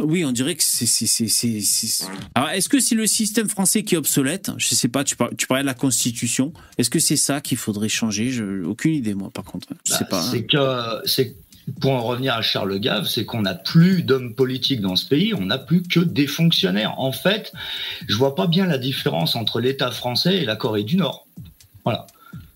oui, 0.00 0.24
on 0.24 0.32
dirait 0.32 0.54
que 0.54 0.62
c'est. 0.62 0.86
c'est- 0.86 2.04
Alors, 2.34 2.50
est-ce 2.50 2.68
que 2.68 2.80
c'est 2.80 2.94
le 2.94 3.06
système 3.06 3.48
français 3.48 3.82
qui 3.82 3.94
est 3.94 3.98
obsolète? 3.98 4.50
Je 4.56 4.74
sais 4.74 4.88
pas, 4.88 5.04
tu, 5.04 5.16
par- 5.16 5.30
tu 5.36 5.46
parlais 5.46 5.62
de 5.62 5.66
la 5.68 5.74
Constitution. 5.74 6.52
Est-ce 6.78 6.90
que 6.90 6.98
c'est 6.98 7.16
ça 7.16 7.40
qu'il 7.40 7.58
faudrait 7.58 7.88
changer? 7.88 8.30
Je- 8.30 8.64
Aucune 8.64 8.94
idée, 8.94 9.14
moi, 9.14 9.30
par 9.32 9.44
contre. 9.44 9.68
Je 9.84 9.92
sais 9.92 9.98
Bah, 10.04 10.06
pas. 10.10 10.20
hein. 10.26 10.30
C'est 11.04 11.26
que, 11.28 11.34
pour 11.80 11.92
en 11.92 12.02
revenir 12.02 12.34
à 12.34 12.42
Charles 12.42 12.78
Gave, 12.80 13.06
c'est 13.06 13.24
qu'on 13.24 13.42
n'a 13.42 13.54
plus 13.54 14.02
d'hommes 14.02 14.34
politiques 14.34 14.80
dans 14.80 14.96
ce 14.96 15.06
pays, 15.06 15.32
on 15.34 15.46
n'a 15.46 15.58
plus 15.58 15.82
que 15.82 16.00
des 16.00 16.26
fonctionnaires. 16.26 16.98
En 16.98 17.12
fait, 17.12 17.52
je 18.08 18.16
vois 18.16 18.34
pas 18.34 18.46
bien 18.46 18.66
la 18.66 18.78
différence 18.78 19.36
entre 19.36 19.60
l'État 19.60 19.90
français 19.90 20.38
et 20.38 20.44
la 20.44 20.56
Corée 20.56 20.82
du 20.84 20.96
Nord. 20.96 21.26
Voilà. 21.84 22.06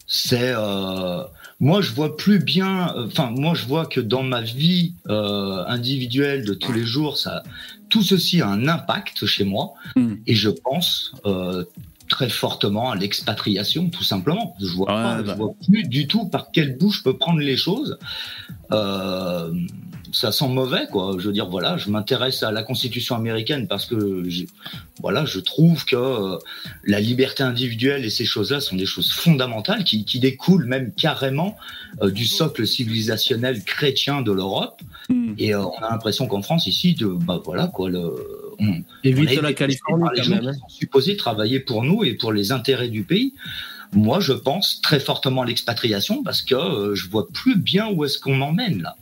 C'est 0.08 0.52
euh, 0.56 1.22
moi 1.60 1.80
je 1.80 1.92
vois 1.92 2.16
plus 2.16 2.38
bien. 2.38 2.94
Enfin 3.06 3.30
moi 3.30 3.54
je 3.54 3.66
vois 3.66 3.86
que 3.86 4.00
dans 4.00 4.22
ma 4.22 4.42
vie 4.42 4.94
euh, 5.08 5.64
individuelle 5.66 6.44
de 6.44 6.54
tous 6.54 6.72
les 6.72 6.84
jours, 6.84 7.16
ça 7.16 7.42
tout 7.88 8.02
ceci 8.02 8.40
a 8.42 8.48
un 8.48 8.66
impact 8.68 9.26
chez 9.26 9.44
moi 9.44 9.74
Hmm. 9.94 10.16
et 10.26 10.34
je 10.34 10.50
pense 10.50 11.12
euh, 11.24 11.64
très 12.08 12.28
fortement 12.28 12.90
à 12.90 12.96
l'expatriation 12.96 13.88
tout 13.88 14.04
simplement. 14.04 14.54
Je 14.60 14.66
vois 14.66 14.86
pas, 14.86 15.22
bah. 15.22 15.32
je 15.32 15.36
vois 15.38 15.54
plus 15.66 15.84
du 15.84 16.06
tout 16.06 16.26
par 16.28 16.50
quel 16.52 16.76
bout 16.76 16.90
je 16.90 17.02
peux 17.02 17.16
prendre 17.16 17.40
les 17.40 17.56
choses. 17.56 17.98
Euh, 18.72 19.52
ça 20.16 20.32
sent 20.32 20.48
mauvais, 20.48 20.86
quoi. 20.90 21.14
Je 21.18 21.26
veux 21.26 21.32
dire, 21.32 21.46
voilà, 21.46 21.76
je 21.76 21.90
m'intéresse 21.90 22.42
à 22.42 22.50
la 22.50 22.62
Constitution 22.62 23.16
américaine 23.16 23.66
parce 23.66 23.84
que, 23.84 24.24
j'ai- 24.26 24.48
voilà, 25.02 25.26
je 25.26 25.40
trouve 25.40 25.84
que 25.84 25.94
euh, 25.94 26.38
la 26.84 27.00
liberté 27.00 27.42
individuelle 27.42 28.02
et 28.02 28.08
ces 28.08 28.24
choses-là 28.24 28.60
sont 28.60 28.76
des 28.76 28.86
choses 28.86 29.12
fondamentales 29.12 29.84
qui, 29.84 30.06
qui 30.06 30.18
découlent 30.18 30.64
même 30.64 30.90
carrément 30.94 31.58
euh, 32.00 32.10
du 32.10 32.24
socle 32.24 32.66
civilisationnel 32.66 33.62
chrétien 33.62 34.22
de 34.22 34.32
l'Europe. 34.32 34.80
Hmm. 35.10 35.34
Et 35.36 35.54
euh, 35.54 35.62
on 35.62 35.82
a 35.82 35.90
l'impression 35.90 36.26
qu'en 36.26 36.40
France, 36.40 36.66
ici, 36.66 36.94
de, 36.94 37.08
bah 37.08 37.42
voilà, 37.44 37.66
quoi, 37.66 37.90
le, 37.90 38.10
on, 38.58 38.82
Évite 39.04 39.42
la 39.42 39.52
Californie 39.52 40.08
les 40.14 40.22
quand 40.22 40.28
gens 40.28 40.38
qui 40.38 40.48
hein. 40.48 40.52
sont 40.54 40.68
supposés 40.70 41.16
travailler 41.18 41.60
pour 41.60 41.82
nous 41.82 42.04
et 42.04 42.14
pour 42.14 42.32
les 42.32 42.52
intérêts 42.52 42.88
du 42.88 43.02
pays. 43.02 43.34
Moi, 43.92 44.20
je 44.20 44.32
pense 44.32 44.80
très 44.80 44.98
fortement 44.98 45.42
à 45.42 45.46
l'expatriation 45.46 46.22
parce 46.22 46.40
que 46.40 46.54
euh, 46.54 46.94
je 46.94 47.06
vois 47.10 47.28
plus 47.28 47.58
bien 47.58 47.90
où 47.90 48.06
est-ce 48.06 48.18
qu'on 48.18 48.34
m'emmène 48.34 48.80
là. 48.80 48.96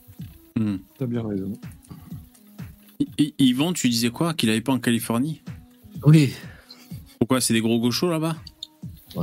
Hmm. 0.59 0.77
T'as 0.99 1.07
bien 1.07 1.27
raison. 1.27 1.53
Yvon, 3.39 3.73
tu 3.73 3.89
disais 3.89 4.11
quoi 4.11 4.35
Qu'il 4.35 4.51
avait 4.51 4.61
pas 4.61 4.73
en 4.73 4.79
Californie? 4.79 5.43
Oui. 6.05 6.33
Pourquoi? 7.19 7.41
C'est 7.41 7.55
des 7.55 7.61
gros 7.61 7.81
gauchos 7.81 8.09
là-bas? 8.09 8.37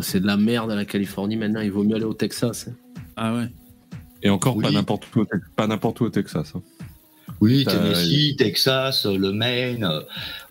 C'est 0.01 0.19
de 0.19 0.25
la 0.27 0.37
merde 0.37 0.71
à 0.71 0.75
la 0.75 0.85
Californie 0.85 1.37
maintenant. 1.37 1.61
Il 1.61 1.71
vaut 1.71 1.83
mieux 1.83 1.95
aller 1.95 2.05
au 2.05 2.13
Texas. 2.13 2.67
hein. 2.69 2.73
Ah 3.15 3.33
ouais 3.35 3.47
Et 4.23 4.29
encore 4.29 4.57
pas 4.59 4.67
Oui. 4.69 4.73
n'importe 4.73 5.13
où, 5.15 5.19
au 5.21 5.25
Tex- 5.25 5.45
pas 5.55 5.67
n'importe 5.67 6.01
où 6.01 6.05
au 6.05 6.09
Texas. 6.09 6.53
hein. 6.55 6.61
Oui, 7.41 7.63
T'as- 7.65 7.71
Tennessee, 7.71 8.35
Texas, 8.37 9.05
euh, 9.05 9.17
le 9.17 9.31
Maine. 9.31 9.83
euh, 9.83 10.01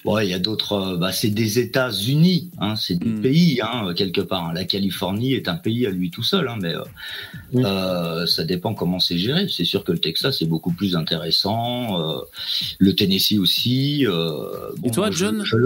Ouais, 0.05 0.27
il 0.27 0.31
y 0.31 0.35
a 0.35 0.39
d'autres. 0.39 0.73
euh, 0.73 0.97
Bah, 0.97 1.13
c'est 1.13 1.29
des 1.31 1.59
États-Unis, 1.59 2.51
hein, 2.59 2.75
c'est 2.75 2.97
des 2.99 3.11
Mm. 3.11 3.21
pays 3.21 3.61
hein, 3.63 3.93
quelque 3.95 4.21
part. 4.23 4.47
hein. 4.49 4.53
La 4.55 4.65
Californie 4.65 5.35
est 5.35 5.47
un 5.47 5.57
pays 5.57 5.87
à 5.87 5.91
lui 5.91 6.11
tout 6.11 6.23
seul, 6.23 6.49
hein, 6.49 6.57
mais 6.61 6.75
euh, 6.75 6.83
euh, 7.65 8.27
ça 8.27 8.45
dépend 8.45 8.75
comment 8.75 8.99
c'est 8.99 9.19
géré. 9.19 9.47
C'est 9.49 9.65
sûr 9.65 9.85
que 9.85 9.93
le 9.93 9.99
Texas 9.99 10.41
est 10.43 10.47
beaucoup 10.47 10.73
plus 10.73 10.97
intéressant, 10.97 12.01
euh, 12.01 12.21
le 12.79 12.95
Tennessee 12.97 13.39
aussi. 13.39 14.07
euh, 14.07 14.71
Et 14.85 14.91
toi, 14.91 15.11
John? 15.13 15.43
je, 15.45 15.57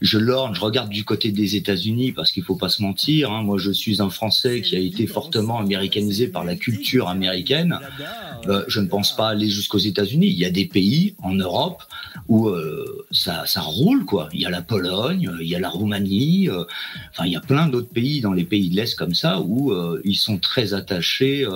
je 0.00 0.18
lorgne, 0.18 0.54
je 0.54 0.60
regarde 0.60 0.88
du 0.88 1.04
côté 1.04 1.30
des 1.30 1.56
États-Unis 1.56 2.12
parce 2.12 2.32
qu'il 2.32 2.42
faut 2.42 2.56
pas 2.56 2.68
se 2.68 2.82
mentir. 2.82 3.30
hein. 3.30 3.42
Moi, 3.42 3.58
je 3.58 3.70
suis 3.70 4.00
un 4.00 4.10
Français 4.10 4.62
qui 4.62 4.76
a 4.76 4.78
été 4.78 5.06
fortement 5.06 5.58
américanisé 5.58 6.28
par 6.28 6.44
la 6.44 6.56
culture 6.56 7.08
américaine. 7.08 7.78
Euh, 8.48 8.64
je 8.68 8.80
ne 8.80 8.86
pense 8.86 9.14
pas 9.14 9.28
aller 9.28 9.48
jusqu'aux 9.48 9.78
États-Unis. 9.78 10.28
Il 10.28 10.38
y 10.38 10.44
a 10.46 10.50
des 10.50 10.66
pays 10.66 11.14
en 11.22 11.34
Europe 11.34 11.82
où 12.28 12.48
euh, 12.48 13.06
ça, 13.10 13.44
ça 13.46 13.60
roule, 13.60 14.04
quoi. 14.04 14.28
Il 14.32 14.40
y 14.40 14.46
a 14.46 14.50
la 14.50 14.62
Pologne, 14.62 15.28
euh, 15.28 15.42
il 15.42 15.48
y 15.48 15.54
a 15.54 15.60
la 15.60 15.68
Roumanie, 15.68 16.48
euh, 16.48 16.64
enfin, 17.10 17.26
il 17.26 17.32
y 17.32 17.36
a 17.36 17.40
plein 17.40 17.68
d'autres 17.68 17.90
pays 17.90 18.20
dans 18.20 18.32
les 18.32 18.44
pays 18.44 18.70
de 18.70 18.76
l'Est 18.76 18.94
comme 18.94 19.14
ça 19.14 19.40
où 19.40 19.72
euh, 19.72 20.00
ils 20.04 20.16
sont 20.16 20.38
très 20.38 20.72
attachés, 20.72 21.46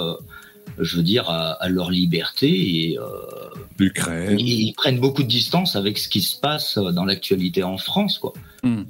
je 0.79 0.97
veux 0.97 1.03
dire, 1.03 1.29
à, 1.29 1.53
à 1.53 1.69
leur 1.69 1.91
liberté 1.91 2.49
et, 2.49 2.99
euh, 2.99 3.03
L'Ukraine. 3.79 4.39
et 4.39 4.43
ils 4.43 4.73
prennent 4.73 5.01
beaucoup 5.01 5.23
de 5.23 5.29
distance 5.29 5.77
avec 5.77 5.99
ce 5.99 6.09
qui 6.09 6.21
se 6.23 6.39
passe 6.39 6.79
dans 6.79 7.05
l'actualité 7.05 7.63
en 7.63 7.79
France, 7.79 8.19
quoi. 8.19 8.33
Hmm. 8.63 8.85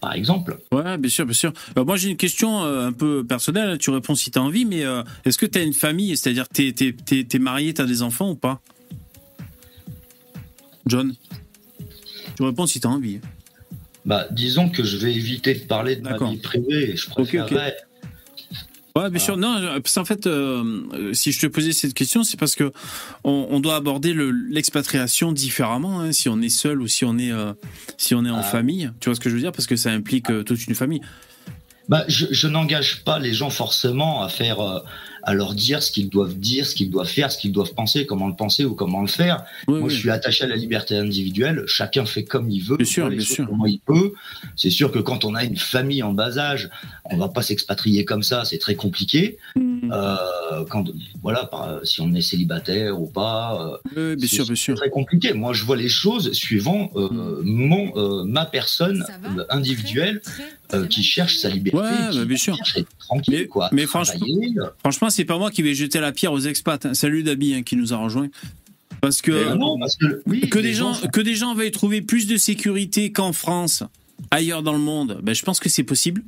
Par 0.00 0.14
exemple. 0.14 0.58
Ouais, 0.72 0.96
bien 0.96 1.10
sûr, 1.10 1.26
bien 1.26 1.34
sûr. 1.34 1.52
Euh, 1.76 1.84
moi, 1.84 1.96
j'ai 1.96 2.08
une 2.08 2.16
question 2.16 2.64
euh, 2.64 2.86
un 2.86 2.92
peu 2.92 3.22
personnelle. 3.24 3.76
Tu 3.76 3.90
réponds 3.90 4.14
si 4.14 4.30
tu 4.30 4.38
as 4.38 4.42
envie, 4.42 4.64
mais 4.64 4.82
euh, 4.82 5.02
est-ce 5.26 5.36
que 5.36 5.44
tu 5.44 5.58
as 5.58 5.62
une 5.62 5.74
famille? 5.74 6.16
C'est-à-dire, 6.16 6.46
tu 6.48 6.68
es, 6.68 7.38
marié, 7.38 7.74
tu 7.74 7.82
as 7.82 7.84
des 7.84 8.00
enfants 8.00 8.30
ou 8.30 8.34
pas? 8.34 8.62
John? 10.86 11.14
Tu 12.36 12.42
réponds 12.42 12.66
si 12.66 12.80
tu 12.80 12.86
as 12.86 12.90
envie. 12.90 13.20
Bah, 14.06 14.26
disons 14.30 14.70
que 14.70 14.82
je 14.82 14.96
vais 14.96 15.14
éviter 15.14 15.54
de 15.54 15.64
parler 15.64 15.96
de 15.96 16.02
ma 16.02 16.16
vie 16.16 16.38
privée. 16.38 16.96
Je 16.96 17.10
préférerais. 17.10 17.76
Ouais, 19.02 19.10
bien 19.10 19.18
sûr. 19.20 19.36
Non, 19.36 19.56
euh, 19.56 19.80
parce 19.80 19.94
qu'en 19.94 20.04
fait, 20.04 20.26
euh, 20.26 20.82
euh, 20.94 21.14
si 21.14 21.32
je 21.32 21.40
te 21.40 21.46
posais 21.46 21.72
cette 21.72 21.94
question, 21.94 22.22
c'est 22.24 22.38
parce 22.38 22.54
que 22.56 22.72
on, 23.24 23.46
on 23.50 23.60
doit 23.60 23.76
aborder 23.76 24.12
le- 24.12 24.30
l'expatriation 24.30 25.32
différemment, 25.32 26.00
hein, 26.00 26.12
si 26.12 26.28
on 26.28 26.40
est 26.42 26.48
seul 26.48 26.80
ou 26.82 26.88
si 26.88 27.04
on 27.04 27.16
est, 27.18 27.32
euh, 27.32 27.52
si 27.96 28.14
on 28.14 28.24
est 28.24 28.30
en 28.30 28.38
Ah. 28.38 28.42
famille. 28.42 28.90
Tu 29.00 29.08
vois 29.08 29.14
ce 29.16 29.20
que 29.20 29.30
je 29.30 29.34
veux 29.34 29.40
dire? 29.40 29.52
Parce 29.52 29.66
que 29.66 29.76
ça 29.76 29.90
implique 29.90 30.30
euh, 30.30 30.42
toute 30.42 30.66
une 30.66 30.74
famille. 30.74 31.00
Bah, 31.88 32.04
je, 32.08 32.26
je 32.30 32.46
n'engage 32.46 33.02
pas 33.04 33.18
les 33.18 33.32
gens 33.34 33.50
forcément 33.50 34.22
à 34.22 34.28
faire, 34.28 34.60
euh, 34.60 34.78
à 35.22 35.34
leur 35.34 35.54
dire 35.54 35.82
ce 35.82 35.90
qu'ils 35.92 36.08
doivent 36.08 36.34
dire, 36.38 36.66
ce 36.66 36.74
qu'ils 36.74 36.90
doivent 36.90 37.08
faire, 37.08 37.30
ce 37.32 37.38
qu'ils 37.38 37.52
doivent 37.52 37.74
penser, 37.74 38.06
comment 38.06 38.28
le 38.28 38.34
penser 38.36 38.64
ou 38.64 38.74
comment 38.74 39.00
le 39.02 39.06
faire. 39.08 39.44
Moi, 39.68 39.88
je 39.88 39.96
suis 39.96 40.10
attaché 40.10 40.44
à 40.44 40.48
la 40.48 40.56
liberté 40.56 40.96
individuelle. 40.96 41.64
Chacun 41.66 42.04
fait 42.06 42.24
comme 42.24 42.50
il 42.50 42.62
veut, 42.62 42.76
Bien 42.76 42.86
sûr, 42.86 43.08
bien 43.08 43.20
sûr. 43.20 43.46
comment 43.46 43.66
il 43.66 43.80
peut. 43.80 44.12
C'est 44.56 44.70
sûr 44.70 44.90
que 44.92 44.98
quand 44.98 45.24
on 45.24 45.34
a 45.34 45.44
une 45.44 45.56
famille 45.56 46.02
en 46.02 46.12
bas 46.12 46.38
âge, 46.38 46.70
on 47.04 47.16
va 47.16 47.28
pas 47.28 47.42
s'expatrier 47.42 48.04
comme 48.04 48.22
ça, 48.22 48.44
c'est 48.44 48.58
très 48.58 48.74
compliqué. 48.74 49.38
Mm. 49.56 49.90
Euh, 49.92 50.64
quand, 50.68 50.84
voilà, 51.22 51.44
par- 51.46 51.80
si 51.84 52.00
on 52.00 52.12
est 52.14 52.20
célibataire 52.20 53.00
ou 53.00 53.06
pas. 53.06 53.78
euh, 53.96 54.16
bien 54.16 54.26
c'est- 54.28 54.36
sûr, 54.36 54.44
bien 54.46 54.54
sûr. 54.54 54.74
C'est 54.76 54.80
très 54.82 54.90
compliqué. 54.90 55.32
Moi, 55.32 55.52
je 55.52 55.64
vois 55.64 55.76
les 55.76 55.88
choses 55.88 56.32
suivant 56.32 56.90
euh, 56.96 57.08
mon, 57.42 57.92
euh, 57.96 58.24
ma 58.24 58.46
personne 58.46 59.04
euh, 59.38 59.44
individuelle 59.50 60.20
euh, 60.74 60.86
qui 60.86 61.02
cherche 61.02 61.38
sa 61.38 61.48
liberté. 61.48 61.78
Ouais, 61.78 62.10
qui 62.10 62.18
bah, 62.18 62.24
bien 62.24 62.36
sûr. 62.36 62.56
cherche 62.56 62.76
à 62.76 62.80
être 62.80 62.96
tranquille, 62.98 63.48
quoi. 63.48 63.68
Mais 63.72 63.86
franchement, 63.86 64.26
euh, 64.26 64.66
franchement, 64.78 65.10
c'est 65.10 65.24
pas 65.24 65.38
moi 65.38 65.50
qui 65.50 65.62
vais 65.62 65.74
jeter 65.74 66.00
la 66.00 66.12
pierre 66.12 66.32
aux 66.32 66.40
expats. 66.40 66.84
hein. 66.86 66.94
Salut 66.94 67.22
Dabi 67.22 67.54
hein, 67.54 67.62
qui 67.62 67.76
nous 67.76 67.92
a 67.92 67.96
rejoint. 67.96 68.28
Parce 69.00 69.22
que, 69.22 69.30
Mais 69.32 69.56
non, 69.56 69.78
parce 69.78 69.96
que, 69.96 70.22
oui, 70.26 70.40
que 70.50 70.58
les 70.58 70.68
des 70.70 70.74
gens, 70.74 70.94
que 71.12 71.20
des 71.20 71.34
gens 71.34 71.54
veuillent 71.54 71.70
trouver 71.70 72.02
plus 72.02 72.26
de 72.26 72.36
sécurité 72.36 73.12
qu'en 73.12 73.32
France, 73.32 73.82
ailleurs 74.30 74.62
dans 74.62 74.74
le 74.74 74.78
monde, 74.78 75.20
ben, 75.22 75.34
je 75.34 75.42
pense 75.42 75.58
que 75.60 75.68
c'est 75.68 75.84
possible. 75.84 76.22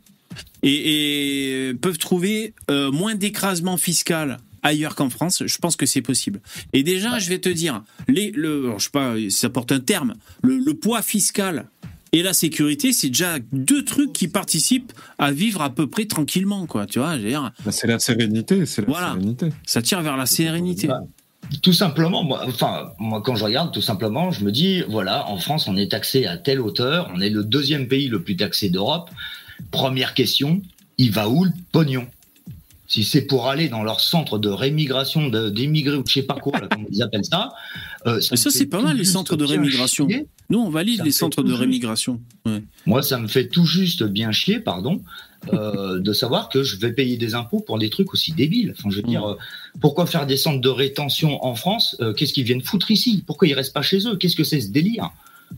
Et, 0.63 1.69
et 1.69 1.75
peuvent 1.75 1.99
trouver 1.99 2.55
euh, 2.71 2.91
moins 2.91 3.15
d'écrasement 3.15 3.77
fiscal 3.77 4.39
ailleurs 4.63 4.95
qu'en 4.95 5.11
France, 5.11 5.43
je 5.45 5.59
pense 5.59 5.77
que 5.77 5.87
c'est 5.87 6.03
possible. 6.03 6.41
Et 6.73 6.83
déjà, 6.85 7.19
je 7.19 7.29
vais 7.29 7.41
te 7.41 7.49
dire, 7.49 7.83
les, 8.09 8.31
le, 8.31 8.65
alors, 8.67 8.79
je 8.79 8.85
sais 8.85 8.91
pas, 8.91 9.15
ça 9.29 9.51
porte 9.51 9.73
un 9.73 9.81
terme, 9.81 10.15
le, 10.43 10.57
le 10.59 10.75
poids 10.75 11.03
fiscal 11.03 11.67
et 12.15 12.23
la 12.23 12.35
sécurité, 12.35 12.93
c'est 12.93 13.09
déjà 13.09 13.39
deux 13.53 13.85
trucs 13.85 14.13
qui 14.13 14.29
participent 14.29 14.93
à 15.19 15.33
vivre 15.33 15.63
à 15.63 15.71
peu 15.71 15.87
près 15.87 16.05
tranquillement, 16.05 16.67
quoi. 16.67 16.85
Tu 16.85 16.99
vois, 16.99 17.17
Bah, 17.65 17.73
c'est 17.73 17.87
la 17.87 17.99
sérénité, 17.99 18.67
c'est 18.67 18.83
la 18.83 18.89
Voilà. 18.89 19.13
sérénité. 19.15 19.49
ça 19.65 19.81
tire 19.81 20.03
vers 20.03 20.19
la 20.19 20.27
sérénité. 20.27 20.89
Bah, 20.89 21.01
Tout 21.63 21.73
simplement, 21.73 22.23
moi, 22.23 22.43
enfin, 22.47 22.93
moi, 22.99 23.23
quand 23.23 23.35
je 23.35 23.45
regarde, 23.45 23.73
tout 23.73 23.81
simplement, 23.81 24.31
je 24.31 24.45
me 24.45 24.53
dis, 24.53 24.83
voilà, 24.89 25.27
en 25.29 25.39
France, 25.39 25.69
on 25.69 25.77
est 25.77 25.91
taxé 25.91 26.27
à 26.27 26.37
telle 26.37 26.61
hauteur, 26.61 27.11
on 27.15 27.21
est 27.21 27.31
le 27.31 27.45
deuxième 27.45 27.89
pays 27.89 28.09
le 28.09 28.23
plus 28.23 28.37
taxé 28.37 28.69
d'Europe. 28.69 29.11
Première 29.71 30.13
question, 30.15 30.61
il 30.99 31.13
va 31.13 31.29
où 31.31 31.45
le 31.45 31.51
pognon? 31.73 32.07
Si 32.93 33.05
c'est 33.05 33.23
pour 33.23 33.49
aller 33.49 33.71
dans 33.71 33.83
leur 33.83 34.01
centre 34.01 34.39
de 34.39 34.51
rémigration 34.51 35.29
de- 35.31 35.49
d'émigrés 35.49 35.97
ou 35.97 36.05
je 36.07 36.13
sais 36.13 36.23
pas 36.25 36.35
quoi, 36.35 36.61
là, 36.61 36.69
comment 36.71 36.87
ils 36.91 37.03
appellent 37.03 37.25
ça. 37.25 37.55
euh, 38.07 38.21
ça, 38.21 38.51
c'est 38.51 38.67
pas 38.67 38.83
mal, 38.83 38.99
les 38.99 39.05
centres 39.07 39.35
de 39.35 39.45
rémigration. 39.47 40.07
chier. 40.07 40.27
Nous, 40.51 40.59
on 40.59 40.69
valide 40.69 40.99
Ça 40.99 41.05
les 41.05 41.11
centres 41.13 41.43
de 41.43 41.55
rémigration. 41.55 42.21
Ouais. 42.45 42.63
Moi, 42.85 43.03
ça 43.03 43.19
me 43.19 43.29
fait 43.29 43.49
tout 43.49 43.65
juste 43.65 44.03
bien 44.03 44.31
chier, 44.31 44.61
pardon, 44.61 45.01
euh, 45.55 46.01
de 46.01 46.13
savoir 46.13 46.51
que 46.51 46.63
je 46.63 46.77
vais 46.77 46.93
payer 46.93 47.17
des 47.17 47.35
impôts 47.35 47.61
pour 47.61 47.79
des 47.79 47.89
trucs 47.89 48.13
aussi 48.13 48.33
débiles. 48.33 48.75
Enfin, 48.79 48.91
je 48.91 48.97
veux 48.97 49.03
dire, 49.03 49.25
euh, 49.25 49.37
pourquoi 49.81 50.05
faire 50.05 50.27
des 50.27 50.37
centres 50.37 50.61
de 50.61 50.69
rétention 50.69 51.43
en 51.43 51.55
France 51.55 51.97
Euh, 52.01 52.13
Qu'est-ce 52.13 52.35
qu'ils 52.35 52.45
viennent 52.45 52.61
foutre 52.61 52.91
ici? 52.91 53.25
Pourquoi 53.27 53.49
ils 53.49 53.55
restent 53.55 53.73
pas 53.73 53.81
chez 53.81 54.07
eux? 54.07 54.17
Qu'est-ce 54.17 54.37
que 54.37 54.45
c'est 54.45 54.61
ce 54.61 54.69
délire? 54.69 55.09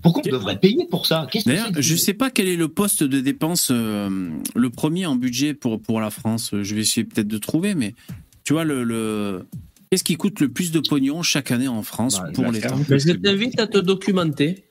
Pourquoi 0.03 0.23
on 0.27 0.31
devrait 0.31 0.59
payer 0.59 0.87
pour 0.91 1.07
ça? 1.07 1.27
Qu'est-ce 1.31 1.47
D'ailleurs, 1.47 1.71
je 1.77 1.97
sais 1.97 2.15
pas 2.15 2.31
quel 2.31 2.49
est 2.49 2.57
le 2.57 2.69
poste 2.69 3.03
de 3.03 3.21
dépense 3.21 3.69
euh, 3.71 4.31
le 4.55 4.71
premier 4.71 5.07
en 5.07 5.17
budget 5.17 5.55
pour, 5.55 5.81
pour 5.81 6.01
la 6.01 6.11
France. 6.11 6.51
Je 6.63 6.75
vais 6.75 6.81
essayer 6.83 7.05
peut-être 7.05 7.29
de 7.29 7.39
trouver, 7.39 7.75
mais 7.75 7.95
tu 8.45 8.53
vois, 8.53 8.65
le, 8.65 8.85
le... 8.85 9.47
qu'est-ce 9.91 10.05
qui 10.05 10.17
coûte 10.17 10.41
le 10.41 10.49
plus 10.49 10.71
de 10.73 10.81
pognon 10.81 11.23
chaque 11.23 11.51
année 11.51 11.69
en 11.69 11.83
France 11.83 12.19
Bah, 12.21 12.31
pour 12.35 12.51
l'État? 12.53 12.75
je 12.89 13.13
t'invite 13.13 13.59
à 13.61 13.67
te 13.67 13.79
documenter. 13.79 14.65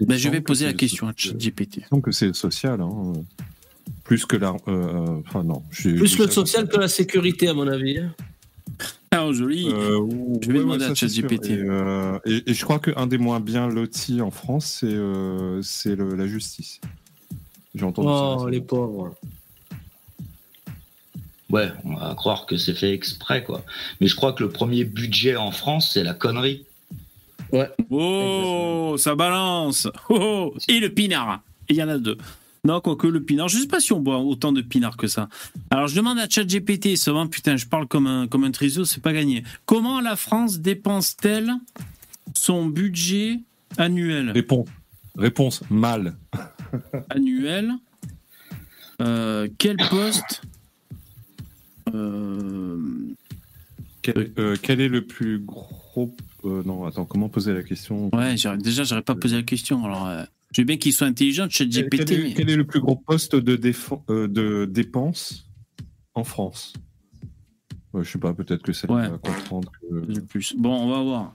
Ben, 0.00 0.16
Je 0.16 0.28
vais 0.28 0.40
poser 0.40 0.66
la 0.66 0.72
question 0.74 1.08
à 1.08 1.12
ChatGPT. 1.16 1.80
Donc 1.90 2.04
que 2.04 2.12
c'est 2.12 2.28
le 2.28 2.34
social, 2.34 2.80
hein. 2.80 3.12
plus 4.04 4.24
que 4.26 4.36
la. 4.36 4.54
euh, 4.68 5.20
Enfin 5.26 5.42
non. 5.42 5.62
je- 5.70 5.90
Plus 5.90 6.14
je- 6.16 6.22
le 6.22 6.28
social 6.28 6.68
que 6.68 6.76
la 6.76 6.86
sécurité, 6.88 7.48
à 7.48 7.54
mon 7.54 7.66
avis. 7.66 7.98
Ah, 9.10 9.32
joli. 9.32 9.68
Euh, 9.68 10.06
Je 10.42 10.48
vais 10.48 10.58
ouais, 10.58 10.64
demander 10.64 10.84
ouais, 10.84 10.90
à. 10.90 10.94
ChatGPT. 10.94 11.50
Et, 11.50 11.58
euh, 11.58 12.18
et, 12.24 12.50
et 12.50 12.54
je 12.54 12.64
crois 12.64 12.78
qu'un 12.78 13.06
des 13.06 13.18
moins 13.18 13.40
bien 13.40 13.68
lotis 13.68 14.20
en 14.20 14.30
France, 14.30 14.78
c'est 14.80 14.86
euh, 14.86 15.62
c'est 15.62 15.96
la 15.96 16.26
justice. 16.26 16.80
J'ai 17.74 17.84
entendu 17.84 18.08
ça. 18.08 18.44
Oh, 18.44 18.48
les 18.48 18.60
pauvres. 18.60 19.14
Ouais, 21.50 21.70
on 21.84 21.94
va 21.94 22.14
croire 22.14 22.44
que 22.44 22.58
c'est 22.58 22.74
fait 22.74 22.92
exprès, 22.92 23.42
quoi. 23.42 23.64
Mais 24.00 24.06
je 24.06 24.14
crois 24.14 24.34
que 24.34 24.42
le 24.42 24.50
premier 24.50 24.84
budget 24.84 25.36
en 25.36 25.50
France, 25.50 25.92
c'est 25.94 26.04
la 26.04 26.12
connerie. 26.12 26.66
Ouais. 27.52 27.70
Oh, 27.88 28.96
ça 28.98 29.14
balance. 29.14 29.88
Oh, 30.10 30.52
oh. 30.54 30.54
Et 30.68 30.80
le 30.80 30.90
pinard. 30.90 31.40
Il 31.70 31.76
y 31.76 31.82
en 31.82 31.88
a 31.88 31.96
deux. 31.96 32.18
Non, 32.68 32.82
quoique 32.82 33.06
le 33.06 33.22
pinard. 33.22 33.48
Je 33.48 33.56
sais 33.56 33.66
pas 33.66 33.80
si 33.80 33.94
on 33.94 34.00
boit 34.00 34.18
autant 34.18 34.52
de 34.52 34.60
pinard 34.60 34.98
que 34.98 35.06
ça. 35.06 35.30
Alors, 35.70 35.88
je 35.88 35.96
demande 35.96 36.18
à 36.18 36.28
ChatGPT, 36.28 36.96
souvent, 36.98 37.26
putain, 37.26 37.56
je 37.56 37.64
parle 37.64 37.86
comme 37.88 38.06
un, 38.06 38.26
comme 38.28 38.44
un 38.44 38.50
triso, 38.50 38.84
c'est 38.84 39.00
pas 39.00 39.14
gagné. 39.14 39.42
Comment 39.64 40.02
la 40.02 40.16
France 40.16 40.58
dépense-t-elle 40.60 41.50
son 42.34 42.66
budget 42.66 43.40
annuel 43.78 44.32
Réponse. 44.32 44.68
Réponse 45.16 45.62
mal. 45.70 46.14
Annuel. 47.08 47.72
Euh, 49.00 49.48
quel 49.56 49.78
poste 49.88 50.42
Euh, 51.94 52.78
Quel, 54.02 54.30
euh, 54.38 54.56
quel 54.60 54.82
est 54.82 54.90
le 54.90 55.06
plus 55.06 55.38
gros. 55.38 56.14
non, 56.44 56.84
attends, 56.84 57.06
comment 57.06 57.30
poser 57.30 57.54
la 57.54 57.62
question? 57.62 58.10
Ouais, 58.14 58.34
déjà, 58.58 58.84
j'aurais 58.84 59.00
pas 59.00 59.14
posé 59.14 59.36
la 59.36 59.42
question. 59.42 59.82
Alors, 59.86 60.06
je 60.54 60.60
veux 60.60 60.64
bien 60.66 60.76
qu'il 60.76 60.92
soit 60.92 61.06
intelligent, 61.06 61.48
quel, 61.48 61.70
ChatGPT. 61.72 62.04
quel 62.06 62.12
est, 62.12 62.22
mais- 62.22 62.34
quel 62.34 62.50
est 62.50 62.56
le 62.56 62.66
plus 62.66 62.80
gros 62.80 62.96
poste 62.96 63.36
de, 63.36 63.56
défense, 63.56 64.00
de 64.08 64.64
dépenses 64.70 65.48
en 66.14 66.24
France? 66.24 66.72
Ouais, 67.92 68.04
Je 68.04 68.10
sais 68.10 68.18
pas, 68.18 68.34
peut-être 68.34 68.62
que 68.62 68.72
ça 68.72 68.90
Ouais. 68.90 69.08
va 69.08 69.18
comprendre. 69.18 69.70
Que... 69.80 70.20
Plus. 70.20 70.54
Bon, 70.56 70.74
on 70.74 70.88
va 70.90 71.02
voir. 71.02 71.34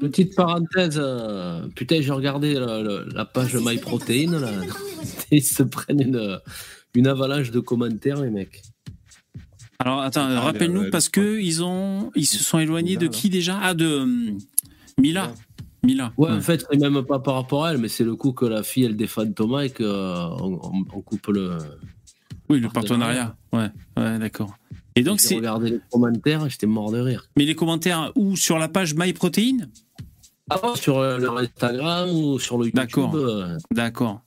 Petite 0.00 0.34
parenthèse, 0.34 0.96
euh, 0.98 1.68
putain, 1.76 2.00
j'ai 2.00 2.12
regardé 2.12 2.54
la, 2.54 2.82
la- 2.82 3.04
la 3.04 3.24
page 3.26 3.54
MyProtein, 3.56 4.38
là? 4.40 4.50
Ils 5.30 5.42
se 5.44 5.62
prennent 5.62 6.00
une, 6.00 6.38
une 6.94 7.06
avalanche 7.06 7.50
de 7.50 7.60
commentaires, 7.60 8.22
les 8.22 8.30
mecs. 8.30 8.62
Alors 9.78 10.00
attends, 10.00 10.24
Ah, 10.30 10.40
rappelle-nous 10.40 10.84
le- 10.84 10.90
parce 10.90 11.08
que 11.10 11.38
ils 11.40 11.62
ont 11.62 12.10
ils 12.16 12.24
se 12.26 12.38
sont 12.42 12.58
éloignés 12.58 12.96
Mila, 12.96 13.00
de 13.00 13.06
qui 13.08 13.28
déjà? 13.28 13.58
Ah 13.62 13.74
de 13.74 14.34
Mila. 14.98 15.32
Mila. 15.82 16.12
Ouais, 16.18 16.30
en 16.30 16.40
fait, 16.40 16.66
c'est 16.70 16.78
même 16.78 17.02
pas 17.04 17.18
par 17.20 17.34
rapport 17.34 17.64
à 17.64 17.72
elle, 17.72 17.78
mais 17.78 17.88
c'est 17.88 18.04
le 18.04 18.14
coup 18.16 18.32
que 18.32 18.44
la 18.44 18.62
fille, 18.62 18.84
elle 18.84 18.96
défend 18.96 19.30
Thomas 19.32 19.62
et 19.62 19.70
qu'on 19.70 19.84
on, 19.84 20.84
on 20.92 21.00
coupe 21.00 21.28
le. 21.28 21.56
Oui, 22.48 22.60
le 22.60 22.68
partenariat. 22.68 23.36
Ouais, 23.52 23.68
ouais, 23.96 24.18
d'accord. 24.18 24.54
Et 24.96 25.02
donc 25.02 25.20
J'ai 25.20 25.28
c'est 25.28 25.36
regardé 25.36 25.70
les 25.70 25.80
commentaires, 25.90 26.48
j'étais 26.50 26.66
mort 26.66 26.90
de 26.90 26.98
rire. 26.98 27.24
mais 27.36 27.44
les 27.44 27.54
commentaires 27.54 28.12
ou 28.16 28.36
sur 28.36 28.58
la 28.58 28.68
page 28.68 28.94
MyProtein? 28.94 29.68
Ah 30.50 30.60
ouais, 30.66 30.76
sur 30.76 30.98
euh, 30.98 31.16
leur 31.18 31.38
Instagram 31.38 32.10
ou 32.10 32.38
sur 32.40 32.58
le 32.58 32.64
YouTube. 32.66 32.76
D'accord. 32.80 33.14
euh, 33.14 33.56
D'accord. 33.70 34.20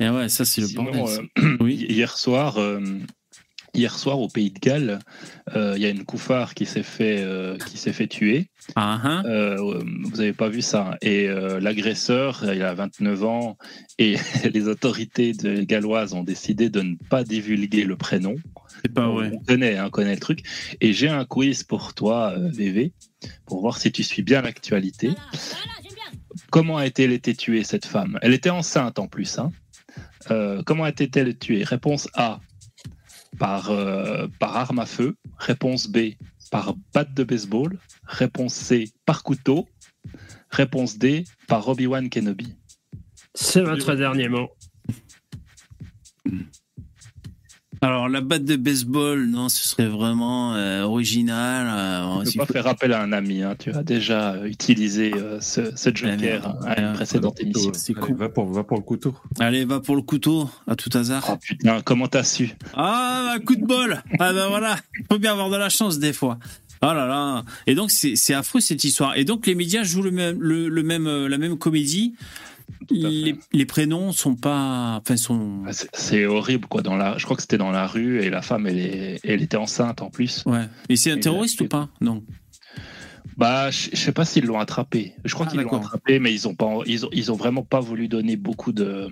Et 0.00 0.08
ouais, 0.08 0.28
ça 0.28 0.44
c'est 0.44 0.60
le 0.60 0.68
bordel. 0.74 1.02
euh, 1.38 1.56
Oui. 1.60 1.86
hier 1.88 2.16
soir, 2.16 2.58
euh, 2.58 2.80
hier 3.74 3.98
soir 3.98 4.20
au 4.20 4.28
Pays 4.28 4.50
de 4.50 4.58
Galles, 4.58 4.98
euh, 5.56 5.74
il 5.76 5.82
y 5.82 5.86
a 5.86 5.90
une 5.90 6.04
couffard 6.04 6.54
qui 6.54 6.66
s'est 6.66 6.82
fait 6.82 7.20
euh, 7.22 7.56
qui 7.58 7.76
s'est 7.76 7.92
fait 7.92 8.06
tuer. 8.06 8.50
Ah, 8.76 9.00
hein. 9.02 9.22
Euh, 9.26 9.56
vous 10.04 10.20
avez 10.20 10.32
pas 10.32 10.48
vu 10.48 10.62
ça 10.62 10.96
Et 11.02 11.28
euh, 11.28 11.60
l'agresseur, 11.60 12.44
il 12.52 12.62
a 12.62 12.72
29 12.74 13.24
ans 13.24 13.58
et 13.98 14.16
les 14.52 14.68
autorités 14.68 15.32
de- 15.32 15.62
galloises 15.62 16.14
ont 16.14 16.22
décidé 16.24 16.70
de 16.70 16.80
ne 16.80 16.94
pas 17.10 17.24
divulguer 17.24 17.84
le 17.84 17.96
prénom. 17.96 18.36
C'est 18.82 18.92
pas 18.92 19.08
vrai. 19.08 19.30
On 19.34 19.38
connaît, 19.44 19.76
hein, 19.76 19.86
on 19.86 19.90
connaît 19.90 20.14
le 20.14 20.20
truc. 20.20 20.40
Et 20.80 20.92
j'ai 20.92 21.08
un 21.08 21.24
quiz 21.24 21.62
pour 21.62 21.94
toi, 21.94 22.34
VV, 22.38 22.92
pour 23.46 23.60
voir 23.60 23.78
si 23.78 23.92
tu 23.92 24.02
suis 24.02 24.22
bien 24.22 24.42
l'actualité. 24.42 25.10
Comment 26.50 26.78
a 26.78 26.86
été, 26.86 27.04
elle 27.04 27.12
été 27.12 27.34
tuée, 27.34 27.64
cette 27.64 27.86
femme? 27.86 28.18
Elle 28.22 28.32
était 28.34 28.50
enceinte 28.50 28.98
en 28.98 29.06
plus. 29.06 29.38
Hein. 29.38 29.52
Euh, 30.30 30.62
comment 30.64 30.84
a 30.84 30.90
été-elle 30.90 31.36
tuée? 31.36 31.64
Réponse 31.64 32.08
A, 32.14 32.40
par, 33.38 33.70
euh, 33.70 34.26
par 34.38 34.56
arme 34.56 34.78
à 34.78 34.86
feu. 34.86 35.16
Réponse 35.38 35.88
B, 35.88 36.14
par 36.50 36.74
batte 36.92 37.14
de 37.14 37.24
baseball. 37.24 37.78
Réponse 38.04 38.54
C, 38.54 38.90
par 39.04 39.22
couteau. 39.22 39.68
Réponse 40.50 40.98
D, 40.98 41.24
par 41.48 41.66
Obi-Wan 41.68 42.08
Kenobi. 42.08 42.54
C'est 43.34 43.62
votre 43.62 43.94
dernier 43.94 44.28
mot. 44.28 44.48
Alors, 47.80 48.08
la 48.08 48.20
batte 48.20 48.44
de 48.44 48.56
baseball, 48.56 49.26
non, 49.26 49.48
ce 49.48 49.66
serait 49.68 49.86
vraiment 49.86 50.54
euh, 50.54 50.82
original. 50.82 51.66
euh, 51.70 52.24
Tu 52.24 52.32
peux 52.32 52.38
pas 52.40 52.46
faut- 52.46 52.52
faire 52.52 52.66
appel 52.66 52.92
à 52.92 53.02
un 53.02 53.12
ami. 53.12 53.42
hein. 53.42 53.54
Tu 53.58 53.70
as 53.72 53.82
déjà 53.82 54.32
euh, 54.34 54.44
utilisé 54.46 55.12
euh, 55.14 55.40
ce, 55.40 55.74
ce 55.76 55.90
joker 55.94 56.16
merde. 56.18 56.56
à 56.66 56.80
une 56.80 56.92
précédente 56.94 57.40
émission. 57.40 57.72
C'est 57.74 57.94
con. 57.94 58.14
va, 58.14 58.28
pour, 58.28 58.46
va 58.50 58.64
pour 58.64 58.76
le 58.76 58.82
couteau. 58.82 59.14
Allez, 59.40 59.64
va 59.64 59.80
pour 59.80 59.96
le 59.96 60.02
couteau, 60.02 60.48
à 60.66 60.76
tout 60.76 60.90
hasard. 60.96 61.24
Ah 61.28 61.36
putain, 61.36 61.80
comment 61.82 62.06
t'as 62.08 62.24
su? 62.24 62.54
Ah, 62.74 63.34
un 63.36 63.40
coup 63.40 63.56
de 63.56 63.64
bol 63.66 64.02
Ah 64.18 64.32
ben 64.32 64.48
voilà, 64.48 64.76
faut 65.10 65.18
bien 65.18 65.32
avoir 65.32 65.50
de 65.50 65.56
la 65.56 65.68
chance 65.68 65.98
des 65.98 66.12
fois. 66.12 66.38
Oh 66.82 66.86
là 66.86 67.06
là 67.06 67.44
Et 67.66 67.74
donc 67.74 67.90
c'est 67.90 68.34
affreux 68.34 68.60
cette 68.60 68.84
histoire. 68.84 69.16
Et 69.16 69.24
donc 69.24 69.46
les 69.46 69.54
médias 69.54 69.84
jouent 69.84 70.02
le 70.02 70.10
même, 70.10 70.38
le, 70.40 70.68
le 70.68 70.82
même, 70.82 71.26
la 71.26 71.38
même 71.38 71.56
comédie. 71.58 72.14
Les, 72.90 73.36
les 73.52 73.66
prénoms 73.66 74.12
sont 74.12 74.34
pas, 74.36 74.98
enfin 75.00 75.16
sont. 75.16 75.62
Ah, 75.66 75.70
c'est- 75.92 76.26
horrible 76.26 76.66
quoi. 76.66 76.82
Dans 76.82 76.96
la, 76.96 77.16
je 77.18 77.24
crois 77.24 77.34
que 77.36 77.42
c'était 77.42 77.58
dans 77.58 77.70
la 77.70 77.86
rue 77.86 78.20
et 78.22 78.28
la 78.30 78.42
femme 78.42 78.66
elle, 78.66 78.78
est, 78.78 79.20
elle 79.24 79.42
était 79.42 79.56
enceinte 79.56 80.02
en 80.02 80.10
plus. 80.10 80.42
Ouais. 80.46 80.66
Et 80.88 80.96
c'est 80.96 81.10
un 81.10 81.18
terroriste 81.18 81.60
ou 81.62 81.68
pas 81.68 81.88
Non? 82.00 82.22
Bah, 83.36 83.70
je 83.70 83.96
sais 83.96 84.12
pas 84.12 84.24
s'ils 84.24 84.44
l'ont 84.44 84.60
attrapé. 84.60 85.14
Je 85.24 85.34
crois 85.34 85.46
Ah, 85.48 85.50
qu'ils 85.50 85.60
l'ont 85.62 85.76
attrapé, 85.78 86.18
mais 86.20 86.32
ils 86.32 86.46
ont 86.46 86.54
pas, 86.54 86.68
ils 86.86 87.04
ont, 87.04 87.08
ils 87.12 87.32
ont 87.32 87.36
vraiment 87.36 87.62
pas 87.62 87.80
voulu 87.80 88.06
donner 88.06 88.36
beaucoup 88.36 88.72
de 88.72 89.08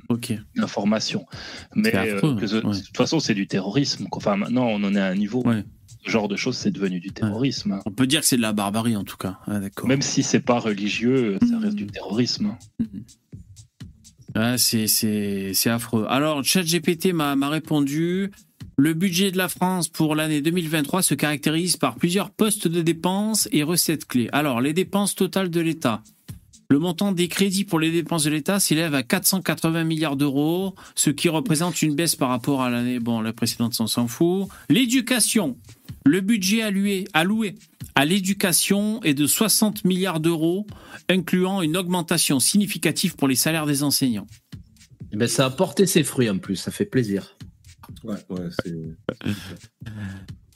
d'informations. 0.54 1.26
Mais 1.74 1.94
euh, 1.96 2.16
affreux, 2.16 2.36
que 2.36 2.46
ce- 2.46 2.56
ouais. 2.56 2.62
de 2.78 2.84
toute 2.84 2.96
façon, 2.96 3.18
c'est 3.20 3.34
du 3.34 3.46
terrorisme. 3.48 4.06
Enfin, 4.12 4.36
maintenant, 4.36 4.66
on 4.66 4.84
en 4.84 4.94
est 4.94 5.00
à 5.00 5.06
un 5.06 5.14
niveau. 5.16 5.42
Ouais. 5.44 5.64
Ce 6.04 6.10
genre 6.10 6.28
de 6.28 6.36
choses, 6.36 6.56
c'est 6.56 6.70
devenu 6.70 7.00
du 7.00 7.10
terrorisme. 7.10 7.72
hein. 7.72 7.80
On 7.86 7.90
peut 7.90 8.06
dire 8.06 8.20
que 8.20 8.26
c'est 8.26 8.36
de 8.36 8.42
la 8.42 8.52
barbarie 8.52 8.96
en 8.96 9.04
tout 9.04 9.16
cas. 9.16 9.38
Ah. 9.46 9.60
Même 9.86 10.02
si 10.02 10.22
c'est 10.22 10.40
pas 10.40 10.58
religieux, 10.60 11.38
ça 11.48 11.58
reste 11.58 11.76
du 11.76 11.86
terrorisme. 11.86 12.46
hein. 12.80 12.84
Ah, 14.34 14.56
c'est 14.58 15.66
affreux. 15.66 16.06
Alors 16.08 16.42
ChatGPT 16.44 17.12
m'a 17.12 17.48
répondu. 17.48 18.30
Le 18.78 18.94
budget 18.94 19.30
de 19.30 19.36
la 19.36 19.48
France 19.48 19.88
pour 19.88 20.14
l'année 20.14 20.40
2023 20.40 21.02
se 21.02 21.14
caractérise 21.14 21.76
par 21.76 21.96
plusieurs 21.96 22.30
postes 22.30 22.68
de 22.68 22.80
dépenses 22.80 23.48
et 23.52 23.62
recettes 23.62 24.06
clés. 24.06 24.28
Alors, 24.32 24.60
les 24.60 24.72
dépenses 24.72 25.14
totales 25.14 25.50
de 25.50 25.60
l'État. 25.60 26.02
Le 26.70 26.78
montant 26.78 27.12
des 27.12 27.28
crédits 27.28 27.64
pour 27.64 27.78
les 27.78 27.90
dépenses 27.90 28.24
de 28.24 28.30
l'État 28.30 28.58
s'élève 28.58 28.94
à 28.94 29.02
480 29.02 29.84
milliards 29.84 30.16
d'euros, 30.16 30.74
ce 30.94 31.10
qui 31.10 31.28
représente 31.28 31.82
une 31.82 31.94
baisse 31.94 32.16
par 32.16 32.30
rapport 32.30 32.62
à 32.62 32.70
l'année, 32.70 32.98
bon, 32.98 33.20
la 33.20 33.34
précédente, 33.34 33.76
on 33.78 33.86
s'en 33.86 34.08
fout. 34.08 34.48
L'éducation. 34.70 35.58
Le 36.04 36.20
budget 36.20 36.62
alloué, 36.62 37.04
alloué 37.12 37.54
à 37.94 38.04
l'éducation 38.04 39.02
est 39.02 39.14
de 39.14 39.26
60 39.26 39.84
milliards 39.84 40.20
d'euros, 40.20 40.66
incluant 41.08 41.62
une 41.62 41.76
augmentation 41.76 42.40
significative 42.40 43.16
pour 43.16 43.28
les 43.28 43.36
salaires 43.36 43.66
des 43.66 43.82
enseignants. 43.82 44.26
Eh 45.12 45.16
ben, 45.16 45.28
ça 45.28 45.46
a 45.46 45.50
porté 45.50 45.86
ses 45.86 46.02
fruits 46.02 46.30
en 46.30 46.38
plus, 46.38 46.56
ça 46.56 46.70
fait 46.70 46.86
plaisir. 46.86 47.36
Ouais, 48.04 48.16
ouais, 48.30 48.48
c'est. 48.64 48.74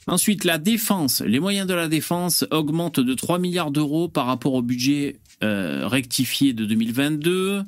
Ensuite, 0.07 0.45
la 0.45 0.57
défense. 0.57 1.21
Les 1.21 1.39
moyens 1.39 1.67
de 1.67 1.73
la 1.73 1.89
défense 1.89 2.45
augmentent 2.49 3.01
de 3.01 3.13
3 3.13 3.39
milliards 3.39 3.71
d'euros 3.71 4.07
par 4.07 4.25
rapport 4.25 4.53
au 4.53 4.61
budget 4.61 5.19
euh, 5.43 5.85
rectifié 5.85 6.53
de 6.53 6.65
2022. 6.65 7.63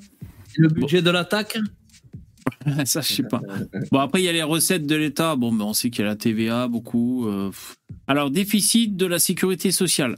Le 0.55 0.67
budget 0.69 1.01
de 1.01 1.11
l'attaque? 1.11 1.59
Ça, 2.86 3.02
je 3.02 3.14
sais 3.14 3.24
pas. 3.24 3.41
Bon, 3.91 4.00
après, 4.00 4.22
il 4.22 4.26
y 4.26 4.30
a 4.30 4.34
les 4.34 4.43
recettes 4.43 4.86
de 4.86 4.95
l'État. 4.95 5.36
Bon, 5.36 5.52
ben, 5.54 5.66
on 5.66 5.74
sait 5.74 5.89
qu'il 5.89 6.02
y 6.04 6.08
a 6.08 6.10
la 6.12 6.16
TVA, 6.16 6.68
beaucoup. 6.68 7.28
euh. 7.28 7.52
Alors, 8.08 8.32
déficit 8.32 8.95
de 8.97 9.06
la 9.06 9.20
sécurité 9.20 9.72
sociale. 9.72 10.18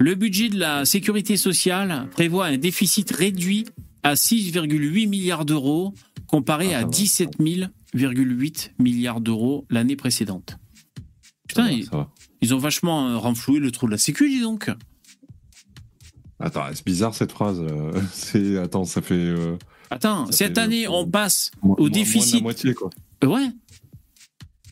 Le 0.00 0.14
budget 0.14 0.48
de 0.48 0.58
la 0.58 0.84
sécurité 0.84 1.36
sociale 1.36 2.08
prévoit 2.12 2.46
un 2.46 2.56
déficit 2.58 3.10
réduit 3.12 3.66
à 4.02 4.14
6,8 4.14 5.08
milliards 5.08 5.44
d'euros 5.44 5.94
comparé 6.26 6.74
Ah, 6.74 6.78
à 6.78 6.80
ça 6.80 6.86
va. 6.86 6.90
17 6.92 7.38
000,8 7.38 8.70
milliards 8.80 9.20
d'euros 9.20 9.64
l'année 9.70 9.96
précédente. 9.96 10.56
Putain, 11.48 11.70
va, 11.92 12.10
ils, 12.40 12.54
ont 12.54 12.58
vachement 12.58 13.08
euh, 13.08 13.16
renfloué 13.18 13.60
le 13.60 13.70
trou 13.70 13.86
de 13.86 13.92
la 13.92 13.98
sécu, 13.98 14.28
dis 14.28 14.40
donc. 14.40 14.70
Attends, 16.40 16.64
c'est 16.74 16.84
bizarre 16.84 17.14
cette 17.14 17.32
phrase? 17.32 17.60
euh, 17.60 17.92
c'est 18.12 18.58
attends, 18.58 18.84
ça 18.84 19.00
fait. 19.02 19.14
euh, 19.14 19.56
Attends, 19.94 20.26
Ça 20.26 20.32
cette 20.32 20.58
année, 20.58 20.86
on 20.88 21.06
passe 21.06 21.50
moins- 21.62 21.74
au 21.74 21.76
moins- 21.76 21.76
moins 21.80 21.88
de 21.88 21.94
déficit. 21.94 22.34
la 22.34 22.40
moitié 22.40 22.74
quoi. 22.74 22.90
Ouais. 23.24 23.48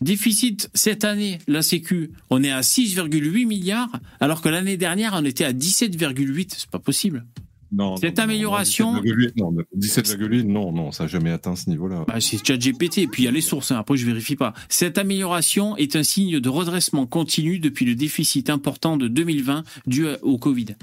Déficit 0.00 0.68
cette 0.74 1.04
année, 1.04 1.38
la 1.46 1.62
Sécu, 1.62 2.10
on 2.28 2.42
est 2.42 2.50
à 2.50 2.62
6,8 2.62 3.46
milliards, 3.46 4.00
alors 4.18 4.42
que 4.42 4.48
l'année 4.48 4.76
dernière, 4.76 5.12
on 5.16 5.24
était 5.24 5.44
à 5.44 5.52
17,8. 5.52 6.54
C'est 6.58 6.70
pas 6.70 6.80
possible. 6.80 7.24
Non. 7.70 7.96
Cette 7.96 8.18
non, 8.18 8.24
amélioration- 8.24 8.92
non, 8.94 9.00
17,8, 9.00 9.36
Non, 9.36 9.52
17,8, 9.74 10.44
non, 10.44 10.72
non, 10.72 10.92
ça 10.92 11.04
n'a 11.04 11.08
jamais 11.08 11.30
atteint 11.30 11.54
ce 11.56 11.70
niveau-là. 11.70 12.04
Bah, 12.06 12.20
c'est 12.20 12.44
ChatGPT, 12.44 12.98
et 12.98 13.06
puis 13.06 13.22
il 13.22 13.26
y 13.26 13.28
a 13.28 13.30
les 13.30 13.40
sources, 13.40 13.70
hein, 13.70 13.78
après 13.78 13.96
je 13.96 14.04
vérifie 14.04 14.36
pas. 14.36 14.52
Cette 14.68 14.98
amélioration 14.98 15.76
est 15.76 15.94
un 15.96 16.02
signe 16.02 16.40
de 16.40 16.48
redressement 16.48 17.06
continu 17.06 17.60
depuis 17.60 17.86
le 17.86 17.94
déficit 17.94 18.50
important 18.50 18.96
de 18.96 19.06
2020 19.08 19.62
dû 19.86 20.06
au 20.22 20.36
Covid. 20.36 20.74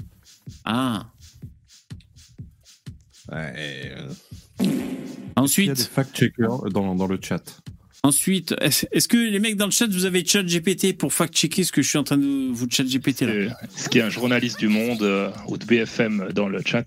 Ah. 0.64 1.06
Ouais, 3.32 3.92
Il 4.60 4.66
y 4.66 4.70
a 4.70 4.72
des 4.72 5.30
Ensuite, 5.36 5.80
fact-checkers 5.82 6.70
dans, 6.70 6.94
dans 6.94 7.06
le 7.06 7.18
chat. 7.22 7.42
ensuite, 8.02 8.54
est-ce 8.60 9.08
que 9.08 9.16
les 9.16 9.38
mecs 9.38 9.56
dans 9.56 9.66
le 9.66 9.70
chat, 9.70 9.86
vous 9.86 10.04
avez 10.04 10.24
ChatGPT 10.24 10.96
pour 10.98 11.12
fact-checker 11.12 11.64
ce 11.64 11.72
que 11.72 11.80
je 11.82 11.88
suis 11.88 11.98
en 11.98 12.04
train 12.04 12.18
de 12.18 12.50
vous 12.52 12.66
ChatGPT 12.68 13.22
là? 13.22 13.28
Euh, 13.32 13.48
Est-ce 13.76 13.88
qu'il 13.88 14.00
y 14.00 14.02
a 14.02 14.06
un 14.06 14.10
journaliste 14.10 14.58
du 14.58 14.68
Monde 14.68 15.02
euh, 15.02 15.30
ou 15.48 15.56
de 15.56 15.64
BFM 15.64 16.30
dans 16.34 16.48
le 16.48 16.60
chat 16.64 16.84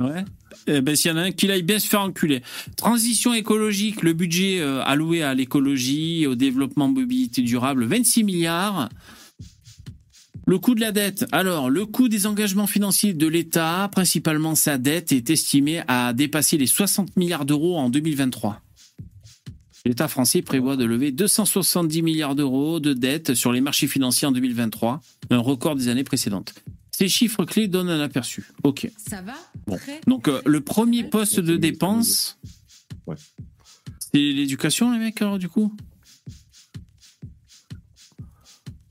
Ouais. 0.00 0.24
Eh 0.66 0.80
ben, 0.80 0.96
s'il 0.96 1.10
y 1.10 1.14
en 1.14 1.16
a 1.18 1.22
un 1.22 1.32
qui 1.32 1.50
aille 1.50 1.62
bien 1.62 1.78
se 1.78 1.86
faire 1.88 2.00
enculer. 2.00 2.42
Transition 2.76 3.34
écologique, 3.34 4.02
le 4.02 4.12
budget 4.14 4.60
euh, 4.60 4.82
alloué 4.84 5.22
à 5.22 5.34
l'écologie 5.34 6.22
et 6.22 6.26
au 6.26 6.34
développement 6.34 6.88
mobilité 6.88 7.42
durable, 7.42 7.84
26 7.84 8.24
milliards. 8.24 8.88
Le 10.46 10.58
coût 10.58 10.74
de 10.74 10.80
la 10.80 10.92
dette. 10.92 11.24
Alors, 11.32 11.70
le 11.70 11.86
coût 11.86 12.08
des 12.08 12.26
engagements 12.26 12.66
financiers 12.66 13.14
de 13.14 13.26
l'État, 13.26 13.88
principalement 13.90 14.54
sa 14.54 14.76
dette, 14.76 15.10
est 15.12 15.30
estimé 15.30 15.82
à 15.88 16.12
dépasser 16.12 16.58
les 16.58 16.66
60 16.66 17.16
milliards 17.16 17.46
d'euros 17.46 17.78
en 17.78 17.88
2023. 17.88 18.60
L'État 19.86 20.08
français 20.08 20.42
prévoit 20.42 20.76
de 20.76 20.84
lever 20.84 21.12
270 21.12 22.02
milliards 22.02 22.34
d'euros 22.34 22.78
de 22.80 22.92
dette 22.92 23.34
sur 23.34 23.52
les 23.52 23.60
marchés 23.60 23.86
financiers 23.86 24.26
en 24.26 24.32
2023, 24.32 25.00
un 25.30 25.38
record 25.38 25.76
des 25.76 25.88
années 25.88 26.04
précédentes. 26.04 26.54
Ces 26.90 27.08
chiffres 27.08 27.44
clés 27.44 27.66
donnent 27.68 27.90
un 27.90 28.00
aperçu. 28.00 28.44
Ok. 28.62 28.88
Ça 28.96 29.20
va 29.22 29.34
Bon. 29.66 29.78
Donc, 30.06 30.28
euh, 30.28 30.40
le 30.46 30.60
premier 30.60 31.04
poste 31.04 31.40
de 31.40 31.56
dépense, 31.56 32.38
Ouais. 33.06 33.16
c'est 33.98 34.18
l'éducation, 34.18 34.92
les 34.92 34.98
mecs, 34.98 35.20
alors, 35.20 35.38
du 35.38 35.48
coup? 35.48 35.74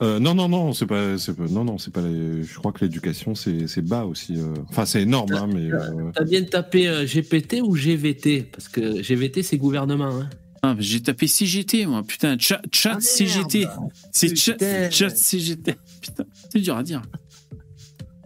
Euh, 0.04 0.20
non, 0.20 0.36
non, 0.36 0.50
non, 0.50 0.74
c'est 0.74 0.86
pas, 0.86 1.18
c'est 1.18 1.34
pas, 1.34 1.46
non, 1.48 1.64
non, 1.64 1.78
c'est 1.78 1.92
pas. 1.94 2.02
les- 2.02 2.44
je 2.44 2.56
crois 2.60 2.72
que 2.74 2.84
l'éducation, 2.84 3.36
c'est, 3.36 3.68
c'est 3.68 3.82
bas 3.82 4.04
aussi. 4.06 4.36
euh. 4.38 4.54
Enfin, 4.70 4.86
c'est 4.86 5.02
énorme, 5.04 5.32
hein, 5.34 5.48
mais. 5.48 5.72
euh, 5.72 6.12
T'as 6.14 6.26
bien 6.26 6.44
tapé 6.44 6.88
euh, 6.90 7.06
GPT 7.06 7.62
ou 7.64 7.76
GVT 7.76 8.44
Parce 8.52 8.68
que 8.68 9.02
GVT, 9.02 9.44
c'est 9.44 9.58
gouvernement. 9.58 10.10
Hein. 10.20 10.30
ah, 10.62 10.76
J'ai 10.78 11.02
tapé 11.02 11.28
CGT, 11.28 11.86
moi. 11.86 12.04
Putain, 12.04 12.38
chat, 12.38 12.62
chat 12.72 12.96
Ah, 12.98 13.00
CGT. 13.00 13.60
merde. 13.60 13.80
C'est 14.12 14.36
chat, 14.36 14.90
chat 14.92 15.10
CGT. 15.16 15.76
Putain, 16.02 16.26
c'est 16.52 16.60
dur 16.60 16.76
à 16.76 16.84
dire. 16.84 17.02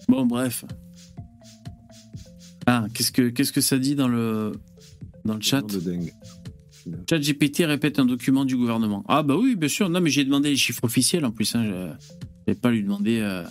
Bon, 0.07 0.25
bref. 0.25 0.65
Ah, 2.65 2.85
qu'est-ce 2.93 3.11
que, 3.11 3.29
qu'est-ce 3.29 3.53
que 3.53 3.61
ça 3.61 3.77
dit 3.77 3.93
dans 3.95 4.07
le, 4.07 4.53
dans 5.25 5.35
le 5.35 5.41
chat? 5.41 5.61
de 5.61 5.79
dingue. 5.79 6.11
Chat 7.09 7.19
GPT 7.19 7.59
répète 7.65 7.99
un 7.99 8.05
document 8.05 8.45
du 8.45 8.55
gouvernement. 8.57 9.03
Ah 9.07 9.23
bah 9.23 9.35
oui, 9.35 9.55
bien 9.55 9.69
sûr. 9.69 9.89
Non, 9.89 10.01
mais 10.01 10.09
j'ai 10.09 10.23
demandé 10.25 10.49
les 10.49 10.55
chiffres 10.57 10.83
officiels 10.83 11.25
en 11.25 11.31
plus. 11.31 11.55
Hein. 11.55 11.63
Je 11.65 12.51
vais 12.51 12.55
pas 12.55 12.69
lui 12.71 12.83
demander 12.83 13.19
euh, 13.19 13.43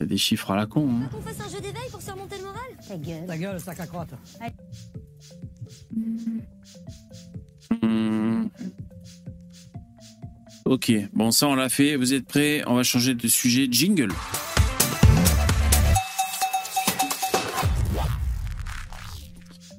des 0.00 0.16
chiffres 0.16 0.50
à 0.50 0.56
la 0.56 0.66
con. 0.66 0.88
hein. 0.88 1.10
On 1.16 1.20
fasse 1.20 1.40
un 1.40 1.50
jeu 1.50 1.60
d'éveil 1.60 1.90
pour 1.90 2.00
surmonter 2.00 2.36
le 2.38 2.44
moral? 2.44 2.60
Ta 2.88 2.96
gueule. 2.96 3.26
Ta 3.26 3.38
gueule, 3.38 3.60
sac 3.60 3.80
à 3.80 3.86
crotte. 3.86 4.14
Hmm. 7.82 8.46
Ok, 10.64 10.92
bon 11.12 11.30
ça 11.30 11.48
on 11.48 11.54
l'a 11.54 11.68
fait. 11.68 11.96
Vous 11.96 12.14
êtes 12.14 12.26
prêts? 12.26 12.62
On 12.66 12.74
va 12.74 12.82
changer 12.82 13.14
de 13.14 13.28
sujet. 13.28 13.68
Jingle. 13.70 14.12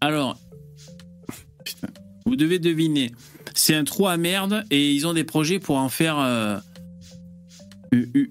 Alors, 0.02 0.40
vous 2.26 2.36
devez 2.36 2.60
deviner. 2.60 3.12
C'est 3.54 3.76
un 3.76 3.84
trou 3.84 4.08
à 4.08 4.18
merde 4.18 4.64
et 4.72 4.94
ils 4.94 5.06
ont 5.08 5.14
des 5.14 5.24
projets 5.24 5.60
pour 5.60 5.78
en 5.78 5.90
faire 5.90 6.18
euh, 6.20 6.58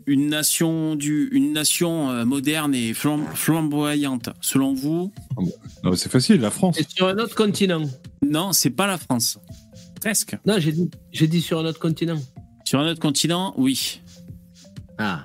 une 0.06 0.28
nation 0.28 0.94
du, 0.96 1.28
une 1.32 1.52
nation 1.52 2.10
euh, 2.10 2.24
moderne 2.24 2.74
et 2.74 2.92
flam- 2.94 3.26
flamboyante. 3.34 4.30
Selon 4.40 4.72
vous? 4.74 5.12
Non, 5.84 5.90
mais 5.90 5.96
c'est 5.96 6.10
facile, 6.10 6.40
la 6.40 6.50
France. 6.50 6.76
C'est 6.78 6.88
sur 6.90 7.08
un 7.08 7.18
autre 7.18 7.34
continent. 7.34 7.82
Non, 8.22 8.52
c'est 8.52 8.70
pas 8.70 8.86
la 8.86 8.96
France. 8.98 9.38
Presque. 10.00 10.36
Non, 10.46 10.56
j'ai 10.58 10.72
dit, 10.72 10.90
j'ai 11.12 11.26
dit 11.26 11.42
sur 11.42 11.58
un 11.58 11.64
autre 11.66 11.78
continent. 11.78 12.18
Sur 12.64 12.80
un 12.80 12.88
autre 12.90 13.00
continent, 13.00 13.52
oui. 13.58 14.00
Ah. 14.96 15.24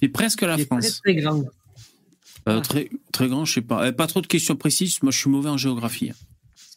C'est 0.00 0.08
presque 0.08 0.42
la 0.42 0.56
C'est 0.56 0.66
très 0.66 0.80
France. 0.80 1.00
très 1.02 1.14
grand. 1.14 1.42
Euh, 2.48 2.60
très, 2.60 2.90
très 3.12 3.28
grand, 3.28 3.44
je 3.44 3.54
sais 3.54 3.62
pas. 3.62 3.86
Euh, 3.86 3.92
pas 3.92 4.06
trop 4.06 4.20
de 4.20 4.26
questions 4.26 4.56
précises. 4.56 5.02
Moi, 5.02 5.12
je 5.12 5.18
suis 5.18 5.30
mauvais 5.30 5.50
en 5.50 5.56
géographie. 5.56 6.12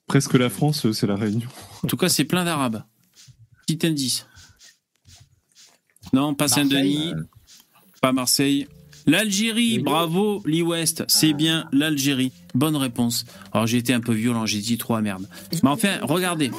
Presque 0.07 0.35
la 0.35 0.49
France, 0.49 0.85
euh, 0.85 0.93
c'est 0.93 1.07
la 1.07 1.15
Réunion. 1.15 1.49
En 1.83 1.87
tout 1.87 1.97
cas, 1.97 2.09
c'est 2.09 2.25
plein 2.25 2.45
d'Arabes. 2.45 2.83
Petit 3.65 3.87
indice. 3.87 4.27
Non, 6.13 6.35
pas 6.35 6.47
Saint-Denis, 6.47 7.13
pas 8.01 8.11
Marseille. 8.11 8.67
L'Algérie, 9.07 9.79
bravo, 9.79 10.41
Lee 10.45 10.63
West, 10.63 11.03
c'est 11.07 11.33
bien 11.33 11.67
l'Algérie. 11.71 12.31
Bonne 12.55 12.75
réponse. 12.75 13.25
Alors 13.51 13.67
j'ai 13.67 13.77
été 13.77 13.93
un 13.93 13.99
peu 13.99 14.13
violent, 14.13 14.47
j'ai 14.47 14.59
dit 14.59 14.77
trois 14.77 15.01
merde. 15.01 15.27
Mais 15.61 15.69
enfin, 15.69 15.99
regardez. 16.01 16.49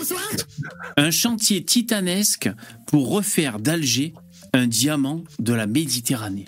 Un 0.97 1.11
chantier 1.11 1.65
titanesque 1.65 2.49
pour 2.87 3.11
refaire 3.11 3.59
d'Alger 3.59 4.15
un 4.53 4.67
diamant 4.69 5.25
de 5.41 5.53
la 5.53 5.67
Méditerranée. 5.67 6.47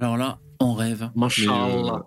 Alors 0.00 0.16
là, 0.16 0.38
on 0.60 0.74
rêve. 0.74 1.10
Mais, 1.16 1.26
euh, 1.48 1.98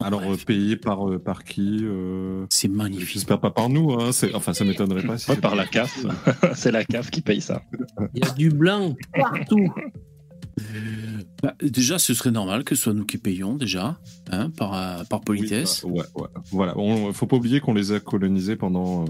alors 0.00 0.22
euh, 0.22 0.36
payé 0.46 0.76
par 0.76 1.08
euh, 1.08 1.18
par 1.18 1.44
qui 1.44 1.78
euh, 1.82 2.44
C'est 2.50 2.68
magnifique. 2.68 3.14
J'espère 3.14 3.40
pas 3.40 3.50
par 3.50 3.68
nous. 3.68 3.92
Hein, 3.92 4.10
c'est- 4.12 4.34
enfin, 4.34 4.52
ça 4.52 4.64
m'étonnerait 4.64 5.06
pas. 5.06 5.16
Si 5.18 5.30
Ouais, 5.30 5.36
par 5.36 5.54
la 5.54 5.64
CAF. 5.66 6.04
c'est 6.54 6.72
la 6.72 6.84
CAF 6.84 7.10
qui 7.10 7.20
paye 7.20 7.40
ça. 7.40 7.62
Il 8.14 8.24
y 8.24 8.28
a 8.28 8.32
du 8.32 8.50
blanc 8.50 8.94
partout. 9.14 9.72
Bah, 11.42 11.54
déjà, 11.62 11.98
ce 11.98 12.14
serait 12.14 12.30
normal 12.30 12.62
que 12.62 12.74
ce 12.74 12.82
soit 12.82 12.92
nous 12.94 13.04
qui 13.06 13.18
payons 13.18 13.56
déjà, 13.56 13.98
hein, 14.30 14.50
par, 14.56 14.74
euh, 14.74 15.02
par 15.04 15.20
politesse. 15.22 15.82
Ouais, 15.82 16.02
ouais. 16.14 16.28
Voilà. 16.52 16.78
On, 16.78 17.12
faut 17.12 17.26
pas 17.26 17.36
oublier 17.36 17.58
qu'on 17.60 17.74
les 17.74 17.90
a 17.92 18.00
colonisés 18.00 18.54
pendant 18.54 19.04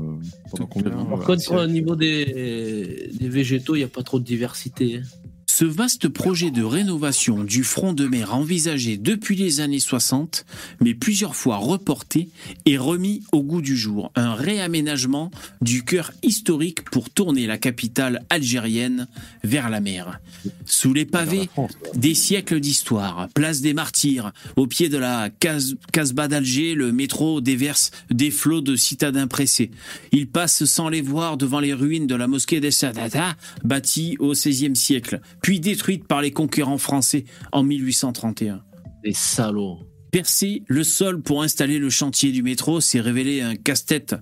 pendant 0.50 0.66
combien 0.66 0.90
Par 0.90 1.20
contre, 1.24 1.52
au 1.64 1.66
niveau 1.66 1.94
des, 1.96 3.10
des 3.18 3.28
végétaux, 3.28 3.74
il 3.74 3.78
n'y 3.78 3.84
a 3.84 3.88
pas 3.88 4.02
trop 4.02 4.18
de 4.18 4.24
diversité. 4.24 4.98
hein. 4.98 5.02
Ce 5.47 5.64
vaste 5.66 6.09
projet 6.09 6.51
de 6.51 6.62
rénovation 6.62 7.45
du 7.45 7.62
front 7.62 7.93
de 7.93 8.07
mer 8.07 8.34
envisagé 8.34 8.97
depuis 8.97 9.36
les 9.36 9.61
années 9.61 9.80
60, 9.80 10.47
mais 10.80 10.95
plusieurs 10.95 11.36
fois 11.36 11.57
reporté, 11.57 12.30
est 12.64 12.78
remis 12.78 13.22
au 13.32 13.43
goût 13.43 13.61
du 13.61 13.76
jour. 13.76 14.11
Un 14.16 14.34
réaménagement 14.34 15.30
du 15.61 15.84
cœur 15.84 16.11
historique 16.22 16.84
pour 16.84 17.11
tourner 17.11 17.47
la 17.47 17.59
capitale 17.59 18.24
algérienne 18.30 19.09
vers 19.45 19.68
la 19.68 19.80
mer. 19.80 20.20
Sous 20.64 20.95
les 20.95 21.05
pavés, 21.05 21.51
des 21.95 22.14
siècles 22.14 22.59
d'histoire, 22.61 23.28
place 23.34 23.61
des 23.61 23.74
martyrs, 23.74 24.32
au 24.57 24.66
pied 24.66 24.88
de 24.88 24.99
la 24.99 25.28
Cas- 25.28 25.74
Casbah 25.93 26.28
d'Alger, 26.28 26.74
le 26.74 26.93
métro 26.93 27.40
déverse 27.40 27.90
des 28.11 28.30
flots 28.30 28.62
de 28.62 28.74
citadins 28.74 29.26
pressés. 29.26 29.70
Il 30.12 30.28
passe 30.28 30.64
sans 30.64 30.88
les 30.88 31.03
voir 31.03 31.36
devant 31.36 31.61
les 31.61 31.74
ruines 31.74 32.07
de 32.07 32.14
la 32.14 32.26
mosquée 32.26 32.61
des 32.61 32.70
Sadata, 32.70 33.36
bâtie 33.64 34.16
au 34.18 34.32
XVIe 34.32 34.74
siècle, 34.74 35.20
puis 35.43 35.61
détruite 35.61 36.07
par 36.07 36.22
les 36.22 36.30
conquérants 36.30 36.78
français 36.78 37.24
en 37.53 37.62
1831. 37.62 38.62
Les 39.05 39.12
salauds. 39.12 39.80
Percer 40.12 40.62
le 40.66 40.84
sol 40.84 41.22
pour 41.22 41.43
installer 41.43 41.78
le 41.78 41.88
chantier 41.88 42.32
du 42.32 42.43
métro 42.43 42.82
s'est 42.82 43.01
révélé 43.01 43.40
un 43.40 43.57
casse-tête, 43.57 44.14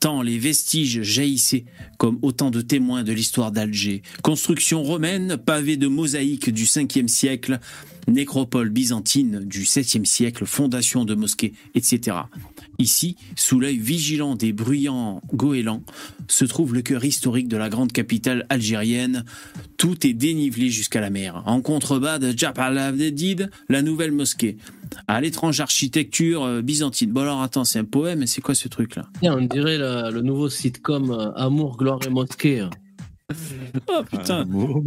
tant 0.00 0.20
les 0.20 0.36
vestiges 0.36 1.02
jaillissaient 1.02 1.64
comme 1.96 2.18
autant 2.22 2.50
de 2.50 2.60
témoins 2.60 3.04
de 3.04 3.12
l'histoire 3.12 3.52
d'Alger. 3.52 4.02
Construction 4.22 4.82
romaine, 4.82 5.36
pavée 5.36 5.76
de 5.76 5.86
mosaïques 5.86 6.50
du 6.50 6.64
5e 6.64 7.06
siècle, 7.06 7.60
nécropole 8.08 8.70
byzantine 8.70 9.40
du 9.44 9.62
7e 9.62 10.04
siècle, 10.04 10.46
fondation 10.46 11.04
de 11.04 11.14
mosquées, 11.14 11.52
etc. 11.74 12.16
Ici, 12.78 13.16
sous 13.36 13.60
l'œil 13.60 13.78
vigilant 13.78 14.34
des 14.34 14.52
bruyants 14.52 15.20
goélands, 15.32 15.82
se 16.28 16.44
trouve 16.44 16.74
le 16.74 16.82
cœur 16.82 17.04
historique 17.04 17.48
de 17.48 17.56
la 17.56 17.68
grande 17.68 17.92
capitale 17.92 18.46
algérienne. 18.48 19.24
Tout 19.76 20.06
est 20.06 20.12
dénivelé 20.12 20.70
jusqu'à 20.70 21.00
la 21.00 21.10
mer. 21.10 21.42
En 21.46 21.60
contrebas 21.60 22.18
de 22.18 22.36
Jabal 22.36 22.94
la 23.68 23.82
nouvelle 23.82 24.12
mosquée. 24.12 24.56
À 25.06 25.20
l'étrange 25.20 25.60
architecture 25.60 26.44
euh, 26.44 26.62
byzantine. 26.62 27.10
Bon 27.10 27.22
alors 27.22 27.42
attends, 27.42 27.64
c'est 27.64 27.78
un 27.78 27.84
poème, 27.84 28.20
mais 28.20 28.26
c'est 28.26 28.40
quoi 28.40 28.54
ce 28.54 28.68
truc-là? 28.68 29.08
On 29.22 29.40
dirait 29.42 29.78
le 29.78 30.20
nouveau 30.22 30.48
sitcom 30.48 31.10
euh, 31.10 31.32
Amour, 31.34 31.76
gloire 31.76 32.00
et 32.06 32.10
mosquée. 32.10 32.66
Oh 33.88 34.02
putain 34.10 34.46
donc, 34.46 34.84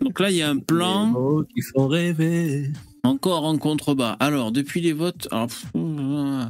donc 0.00 0.20
là, 0.20 0.30
il 0.30 0.36
y 0.36 0.42
a 0.42 0.48
un 0.48 0.56
plan. 0.56 1.06
Les 1.06 1.12
mots 1.12 1.44
qui 1.44 1.60
font 1.60 1.86
rêver. 1.86 2.70
Encore 3.04 3.44
en 3.44 3.58
contrebas. 3.58 4.12
Alors, 4.18 4.50
depuis 4.50 4.80
les 4.80 4.94
votes. 4.94 5.28
alors, 5.30 5.48
pff, 5.48 5.66
euh, 5.76 6.44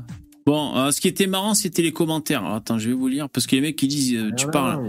bon, 0.47 0.76
euh, 0.76 0.91
ce 0.93 1.01
qui 1.01 1.09
était 1.09 1.26
marrant, 1.26 1.55
c'était 1.55 1.83
les 1.83 1.93
commentaires. 1.93 2.45
Alors, 2.45 2.55
attends, 2.55 2.79
je 2.79 2.89
vais 2.91 2.95
vous 2.95 3.09
lire. 3.09 3.29
Parce 3.29 3.47
que 3.47 3.57
les 3.57 3.62
mecs 3.62 3.76
qui 3.76 3.89
disent 3.89 4.14
euh, 4.14 4.31
Tu 4.37 4.47
parles, 4.47 4.87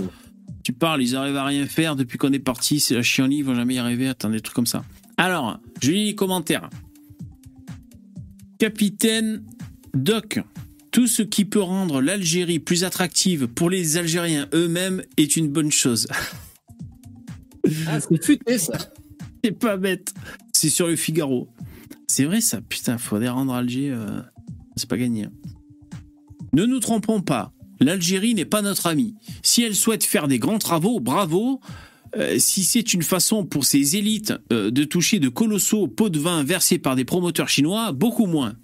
tu 0.64 0.74
parles, 0.74 1.02
ils 1.02 1.16
arrivent 1.16 1.38
à 1.38 1.46
rien 1.46 1.66
faire 1.66 1.96
depuis 1.96 2.20
qu'on 2.20 2.34
est 2.34 2.40
parti, 2.40 2.80
c'est 2.80 2.94
la 2.94 3.02
chienlit, 3.02 3.38
ils 3.38 3.46
vont 3.46 3.56
jamais 3.56 3.76
y 3.76 3.80
arriver. 3.80 4.08
Attends, 4.08 4.30
des 4.30 4.42
trucs 4.42 4.56
comme 4.56 4.68
ça. 4.68 4.84
Alors, 5.18 5.60
je 5.82 5.92
lis 5.92 6.06
les 6.06 6.16
commentaires. 6.16 6.70
Capitaine 8.60 9.44
Doc. 9.96 10.40
Tout 11.00 11.08
ce 11.08 11.22
qui 11.22 11.46
peut 11.46 11.62
rendre 11.62 12.02
l'Algérie 12.02 12.60
plus 12.60 12.84
attractive 12.84 13.48
pour 13.48 13.70
les 13.70 13.96
Algériens 13.96 14.50
eux-mêmes 14.54 15.02
est 15.16 15.38
une 15.38 15.48
bonne 15.48 15.72
chose. 15.72 16.10
Ah, 17.88 18.02
c'est 18.02 18.22
futé 18.22 18.58
ça. 18.58 18.74
C'est 19.42 19.54
pas 19.54 19.78
bête. 19.78 20.14
C'est 20.54 20.68
sur 20.68 20.90
le 20.90 20.98
Figaro. 20.98 21.48
C'est 22.10 22.26
vrai 22.26 22.42
ça, 22.42 22.60
putain, 22.60 22.98
faudrait 22.98 23.30
rendre 23.30 23.54
Alger. 23.54 23.92
euh, 23.92 24.20
C'est 24.76 24.90
pas 24.90 24.98
gagné. 24.98 25.30
Ne 26.52 26.66
nous 26.66 26.82
trompons 26.82 27.22
pas. 27.22 27.54
L'Algérie 27.80 28.36
n'est 28.36 28.44
pas 28.44 28.62
notre 28.62 28.86
amie. 28.88 29.16
Si 29.42 29.64
elle 29.64 29.76
souhaite 29.76 30.04
faire 30.04 30.28
des 30.28 30.38
grands 30.38 30.60
travaux, 30.60 31.00
bravo. 31.00 31.62
Euh, 32.18 32.40
si 32.40 32.66
c'est 32.66 32.94
une 32.94 33.04
façon 33.04 33.46
pour 33.46 33.64
ces 33.64 33.96
élites 33.96 34.34
euh, 34.52 34.70
de 34.70 34.84
toucher 34.84 35.20
de 35.20 35.30
colossaux 35.30 35.88
pots 35.88 36.10
de 36.10 36.20
vin 36.20 36.44
versés 36.44 36.78
par 36.78 36.98
des 36.98 37.06
promoteurs 37.06 37.48
chinois, 37.48 37.94
beaucoup 37.94 38.26
moins. 38.26 38.58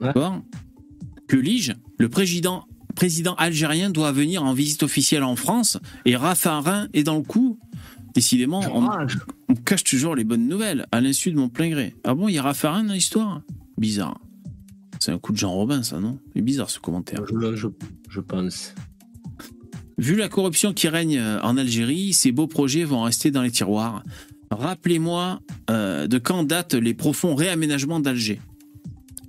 D'accord? 0.00 0.40
Que 1.30 1.36
lige 1.36 1.74
Le 1.96 2.08
président, 2.08 2.64
président 2.96 3.34
algérien 3.34 3.90
doit 3.90 4.10
venir 4.10 4.42
en 4.42 4.52
visite 4.52 4.82
officielle 4.82 5.22
en 5.22 5.36
France 5.36 5.78
et 6.04 6.16
Raffarin 6.16 6.88
est 6.92 7.04
dans 7.04 7.16
le 7.16 7.22
coup. 7.22 7.56
Décidément, 8.14 8.60
on, 8.74 8.88
on 9.48 9.54
cache 9.54 9.84
toujours 9.84 10.16
les 10.16 10.24
bonnes 10.24 10.48
nouvelles, 10.48 10.86
à 10.90 11.00
l'insu 11.00 11.30
de 11.30 11.36
mon 11.36 11.48
plein 11.48 11.68
gré. 11.70 11.94
Ah 12.02 12.14
bon, 12.16 12.26
il 12.26 12.34
y 12.34 12.38
a 12.38 12.42
Raffarin 12.42 12.82
dans 12.82 12.94
l'histoire? 12.94 13.42
Bizarre. 13.78 14.20
C'est 14.98 15.12
un 15.12 15.18
coup 15.18 15.30
de 15.32 15.36
Jean 15.38 15.52
Robin, 15.52 15.84
ça, 15.84 16.00
non? 16.00 16.18
C'est 16.34 16.42
bizarre 16.42 16.68
ce 16.68 16.80
commentaire. 16.80 17.22
Je, 17.30 17.54
je- 17.54 17.68
je 18.08 18.20
pense. 18.20 18.74
Vu 19.98 20.16
la 20.16 20.28
corruption 20.28 20.72
qui 20.74 20.88
règne 20.88 21.18
euh, 21.18 21.40
en 21.42 21.56
Algérie, 21.56 22.12
ces 22.12 22.32
beaux 22.32 22.48
projets 22.48 22.82
vont 22.82 23.02
rester 23.02 23.30
dans 23.30 23.42
les 23.42 23.52
tiroirs. 23.52 24.02
Rappelez-moi 24.50 25.40
euh, 25.70 26.08
de 26.08 26.18
quand 26.18 26.42
datent 26.42 26.74
les 26.74 26.92
profonds 26.94 27.36
réaménagements 27.36 28.00
d'Alger. 28.00 28.40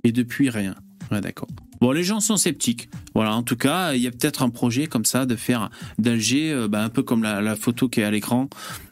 Et 0.02 0.10
depuis, 0.10 0.50
rien. 0.50 0.74
Ouais, 1.12 1.20
d'accord. 1.20 1.48
Bon, 1.82 1.90
les 1.90 2.04
gens 2.04 2.20
sont 2.20 2.36
sceptiques. 2.36 2.88
Voilà, 3.12 3.34
en 3.34 3.42
tout 3.42 3.56
cas, 3.56 3.94
il 3.94 4.00
y 4.02 4.06
a 4.06 4.12
peut-être 4.12 4.44
un 4.44 4.50
projet 4.50 4.86
comme 4.86 5.04
ça 5.04 5.26
de 5.26 5.34
faire 5.34 5.68
d'Alger, 5.98 6.52
euh, 6.52 6.68
bah, 6.68 6.84
un 6.84 6.88
peu 6.88 7.02
comme 7.02 7.24
la, 7.24 7.40
la 7.40 7.56
photo 7.56 7.88
qui 7.88 7.98
est 7.98 8.04
à 8.04 8.10
l'écran, 8.12 8.48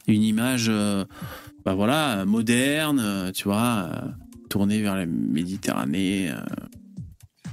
une 0.09 0.24
image, 0.24 0.66
euh, 0.68 1.05
bah 1.64 1.74
voilà, 1.74 2.24
moderne, 2.24 2.99
euh, 3.01 3.30
tu 3.30 3.45
vois, 3.45 3.93
euh, 3.95 4.09
tournée 4.49 4.82
vers 4.82 4.97
la 4.97 5.07
Méditerranée. 5.07 6.32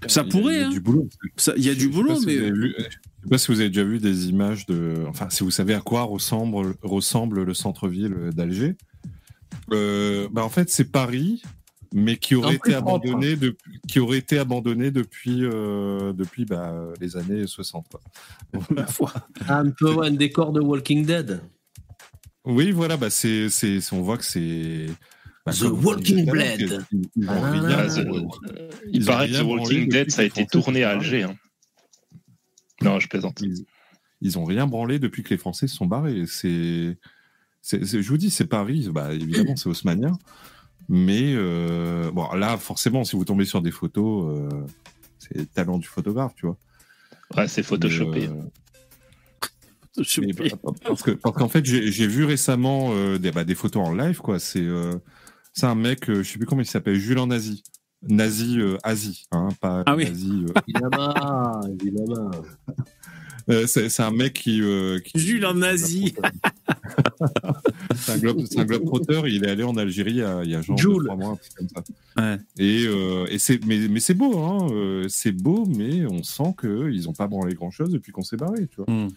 Ça 0.08 0.24
Il 0.26 0.30
pourrait, 0.32 0.56
Il 0.56 0.60
y 0.60 0.64
a 0.64 0.68
hein. 0.68 0.70
du 0.72 0.80
boulot. 0.80 1.08
Il 1.56 1.64
y 1.64 1.70
a 1.70 1.74
Je 1.74 1.78
du 1.78 1.90
boulot, 1.90 2.16
si 2.20 2.26
mais 2.26 2.36
vu- 2.50 2.74
Je 2.80 2.84
sais 2.84 3.30
pas 3.30 3.38
si 3.38 3.52
vous 3.52 3.60
avez 3.60 3.70
déjà 3.70 3.84
vu 3.84 4.00
des 4.00 4.30
images 4.30 4.66
de. 4.66 5.06
Enfin, 5.08 5.28
si 5.30 5.44
vous 5.44 5.52
savez 5.52 5.76
à 5.76 5.82
quoi 5.82 6.02
ressemble, 6.02 6.74
ressemble 6.82 7.44
le 7.44 7.54
centre-ville 7.54 8.32
d'Alger. 8.34 8.76
Euh, 9.72 10.30
bah 10.32 10.44
en 10.44 10.50
fait, 10.50 10.72
c'est 10.72 10.92
Paris, 10.92 11.44
mais 11.94 12.18
qui 12.18 12.36
aurait 12.36 12.56
été 12.56 12.74
abandonné 12.74 13.36
depuis, 13.36 13.80
qui 13.88 14.00
aurait 14.00 14.18
été 14.18 14.38
abandonné 14.40 14.92
depuis, 14.92 15.40
euh, 15.44 16.14
depuis 16.14 16.46
bah, 16.46 16.74
les 17.02 17.16
années 17.18 17.48
60. 17.48 17.88
quoi. 17.90 18.02
ma 18.70 18.86
foi. 18.88 19.14
Un 19.48 19.70
peu 19.72 20.02
un 20.04 20.12
décor 20.12 20.52
de 20.54 20.62
Walking 20.62 21.06
Dead. 21.06 21.42
Oui, 22.46 22.72
voilà, 22.72 22.96
bah 22.98 23.10
c'est, 23.10 23.50
c'est, 23.50 23.80
on 23.92 24.02
voit 24.02 24.18
que 24.18 24.24
c'est. 24.26 24.86
bah, 25.46 25.52
The 25.52 25.64
Walking 25.64 26.30
ils 27.16 27.28
Ah. 27.28 27.52
rien- 27.52 27.90
euh, 27.98 28.70
Il 28.92 29.04
paraît 29.06 29.28
que 29.30 29.38
The 29.40 29.44
Walking 29.44 29.90
Dead, 29.90 30.12
ça 30.12 30.22
a 30.22 30.26
été 30.26 30.46
tourné 30.46 30.84
à 30.84 30.92
Alger. 30.92 31.24
hein. 31.24 31.36
Non, 32.82 33.00
je 33.00 33.08
plaisante. 33.10 33.42
Ils, 33.42 33.66
ils 34.22 34.38
ont 34.38 34.46
rien 34.46 34.68
branlé 34.68 35.00
depuis 35.00 35.24
que 35.24 35.30
les 35.30 35.38
Français 35.38 35.68
se 35.68 35.76
sont 35.76 35.86
barrés. 35.88 36.24
C'est, 36.28 36.98
c'est, 37.62 37.86
c'est- 37.86 38.02
je 38.02 38.10
vous 38.10 38.18
dis, 38.18 38.30
c'est 38.30 38.46
Paris. 38.48 38.88
Bah, 38.92 39.14
évidemment, 39.14 39.56
c'est 39.56 39.68
haussmanien. 39.68 40.12
Mais 40.90 41.34
euh, 41.36 42.10
bon, 42.12 42.32
là, 42.34 42.58
forcément, 42.58 43.04
si 43.04 43.16
vous 43.16 43.26
tombez 43.26 43.46
sur 43.46 43.62
des 43.62 43.72
photos, 43.72 44.38
euh, 44.38 44.50
c'est 45.20 45.36
le 45.38 45.46
talent 45.46 45.78
du 45.78 45.88
photographe, 45.88 46.34
tu 46.36 46.46
vois. 46.46 46.58
Ouais, 47.36 47.48
c'est 47.48 47.64
photoshopé. 47.64 48.28
Euh, 48.28 48.32
mais 50.22 50.32
bah, 50.32 50.46
parce 50.86 51.02
que 51.02 51.12
parce 51.12 51.36
qu'en 51.36 51.50
fait, 51.50 51.66
j'ai 51.66 51.92
j'ai 51.92 52.06
vu 52.08 52.24
récemment 52.24 52.90
euh, 52.92 53.18
des, 53.18 53.32
bah, 53.32 53.44
des 53.44 53.56
photos 53.56 53.86
en 53.88 53.94
live, 53.96 54.20
quoi. 54.20 54.40
C'est 54.40 54.62
euh, 54.62 54.94
c'est 55.54 55.66
un 55.66 55.74
mec, 55.76 56.08
euh, 56.10 56.22
je 56.24 56.32
sais 56.32 56.38
plus 56.38 56.46
comment 56.46 56.62
il 56.62 56.68
s'appelle, 56.68 56.96
Jules 56.96 57.18
en 57.20 57.32
Asie. 57.32 57.64
Nazi 58.08 58.60
euh, 58.60 58.78
Asie, 58.84 59.26
hein, 59.32 59.50
pas 59.60 59.82
Ah 59.88 59.96
oui. 59.96 60.06
Nazi. 60.06 60.46
euh, 60.48 60.62
Évidemment, 60.68 61.62
évidemment. 61.82 62.32
Euh, 63.50 63.66
c'est 63.66 63.90
c'est 63.90 64.04
un 64.04 64.12
mec 64.12 64.34
qui. 64.34 64.62
euh, 64.62 65.00
qui 65.00 65.18
Jules 65.20 65.46
en 65.48 65.62
Asie. 65.64 66.14
c'est 67.98 68.12
un 68.14 68.18
globe, 68.18 68.46
c'est 68.50 68.60
un 68.60 68.66
globe 68.66 68.86
trotteur. 68.86 69.28
Il 69.28 69.44
est 69.46 69.50
allé 69.50 69.64
en 69.64 69.76
Algérie 69.78 70.12
il 70.12 70.18
y 70.18 70.24
a, 70.24 70.44
il 70.44 70.50
y 70.52 70.56
a 70.56 70.62
genre 70.62 70.78
Jules. 70.78 71.04
trois 71.06 71.16
mois, 71.16 71.30
un 71.32 71.36
truc 71.36 71.54
comme 71.56 71.68
ça. 71.70 71.84
Et, 72.58 72.86
euh, 72.88 73.26
et 73.30 73.38
c'est, 73.40 73.64
mais, 73.66 73.88
mais 73.88 74.00
c'est 74.00 74.14
beau, 74.14 74.38
hein. 74.40 74.68
euh, 74.72 75.06
C'est 75.10 75.32
beau, 75.32 75.66
mais 75.66 76.06
on 76.06 76.24
sent 76.24 76.54
que 76.58 76.90
ils 76.92 77.08
ont 77.10 77.14
pas 77.14 77.28
branlé 77.28 77.54
grand 77.56 77.72
chose 77.72 77.90
depuis 77.92 78.12
qu'on 78.12 78.24
s'est 78.24 78.38
barré, 78.38 78.68
tu 78.68 78.78
vois. 78.82 78.86
Hmm. 78.94 79.10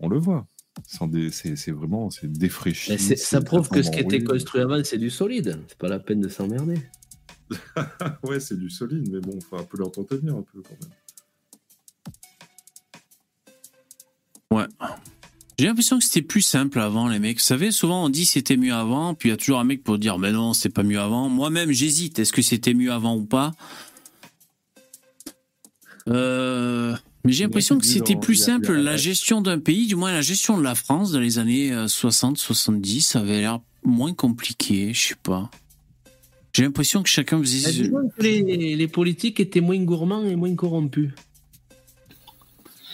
On 0.00 0.08
le 0.08 0.18
voit. 0.18 0.46
C'est 0.86 1.56
c'est 1.56 1.70
vraiment, 1.70 2.08
c'est 2.10 2.30
défraîchi. 2.32 2.92
Mais 2.92 2.98
c'est- 2.98 3.16
ça 3.16 3.40
prouve 3.42 3.68
que 3.68 3.82
ce 3.82 3.90
qui 3.90 4.00
était 4.00 4.24
construit 4.24 4.60
avant, 4.62 4.82
c'est 4.84 4.98
du 4.98 5.10
solide. 5.10 5.58
C'est 5.68 5.78
pas 5.78 5.88
la 5.88 5.98
peine 5.98 6.20
de 6.20 6.28
s'emmerder. 6.28 6.76
ouais, 8.24 8.40
c'est 8.40 8.58
du 8.58 8.70
solide, 8.70 9.08
mais 9.12 9.20
bon, 9.20 9.38
faut 9.40 9.56
un 9.58 9.64
peu 9.64 9.76
l'entretenir 9.76 10.34
un 10.36 10.42
peu 10.42 10.62
quand 10.62 10.76
même. 10.80 10.90
Ouais. 14.50 14.66
J'ai 15.58 15.66
l'impression 15.66 15.98
que 15.98 16.04
c'était 16.04 16.22
plus 16.22 16.42
simple 16.42 16.80
avant, 16.80 17.08
les 17.08 17.18
mecs. 17.18 17.38
Vous 17.38 17.44
savez, 17.44 17.70
souvent 17.70 18.04
on 18.04 18.08
dit 18.08 18.24
c'était 18.24 18.56
mieux 18.56 18.72
avant, 18.72 19.14
puis 19.14 19.28
il 19.28 19.32
y 19.32 19.34
a 19.34 19.36
toujours 19.36 19.60
un 19.60 19.64
mec 19.64 19.84
pour 19.84 19.98
dire, 19.98 20.18
mais 20.18 20.32
non, 20.32 20.54
c'est 20.54 20.70
pas 20.70 20.82
mieux 20.82 20.98
avant. 20.98 21.28
Moi-même, 21.28 21.70
j'hésite. 21.70 22.18
Est-ce 22.18 22.32
que 22.32 22.42
c'était 22.42 22.74
mieux 22.74 22.92
avant 22.92 23.16
ou 23.16 23.24
pas? 23.24 23.52
Euh, 26.08 26.94
Mais 27.24 27.32
j'ai 27.32 27.44
l'impression 27.44 27.78
que 27.78 27.86
c'était 27.86 28.16
plus 28.16 28.34
simple. 28.34 28.72
La 28.72 28.96
gestion 28.96 29.40
d'un 29.40 29.58
pays, 29.58 29.86
du 29.86 29.94
moins 29.94 30.12
la 30.12 30.22
gestion 30.22 30.58
de 30.58 30.62
la 30.64 30.74
France 30.74 31.12
dans 31.12 31.20
les 31.20 31.38
années 31.38 31.70
60-70, 31.70 33.00
ça 33.02 33.20
avait 33.20 33.40
l'air 33.40 33.60
moins 33.84 34.14
compliqué. 34.14 34.92
Je 34.94 35.08
sais 35.08 35.14
pas. 35.22 35.50
J'ai 36.54 36.64
l'impression 36.64 37.02
que 37.02 37.08
chacun 37.08 37.40
faisait. 37.40 37.70
disons 37.70 38.10
que 38.16 38.22
les, 38.22 38.76
les 38.76 38.88
politiques 38.88 39.40
étaient 39.40 39.60
moins 39.60 39.78
gourmands 39.78 40.24
et 40.24 40.36
moins 40.36 40.54
corrompus. 40.54 41.10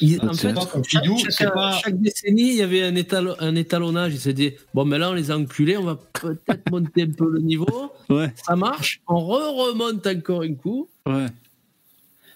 Ils- 0.00 0.20
en 0.22 0.32
fait, 0.32 0.54
chaque, 0.54 0.68
Pompidou, 0.70 1.18
chaque- 1.18 1.32
c'est 1.32 1.50
pas- 1.52 1.78
chaque 1.82 2.00
décennie, 2.00 2.50
il 2.50 2.54
y 2.56 2.62
avait 2.62 2.82
un, 2.84 2.94
un 3.40 3.54
étalonnage. 3.56 4.12
Ils 4.14 4.20
se 4.20 4.30
disaient 4.30 4.56
bon, 4.74 4.84
mais 4.84 4.98
là, 4.98 5.10
on 5.10 5.14
les 5.14 5.30
a 5.30 5.36
enculés, 5.38 5.76
on 5.76 5.84
va 5.84 5.96
peut-être 6.12 6.70
monter 6.70 7.02
un 7.02 7.10
peu 7.10 7.30
le 7.30 7.40
niveau. 7.40 7.92
Ouais. 8.08 8.32
Ça 8.46 8.54
marche, 8.56 9.00
on 9.08 9.18
re-remonte 9.18 10.06
encore 10.06 10.42
un 10.42 10.54
coup. 10.54 10.88
Ouais. 11.06 11.26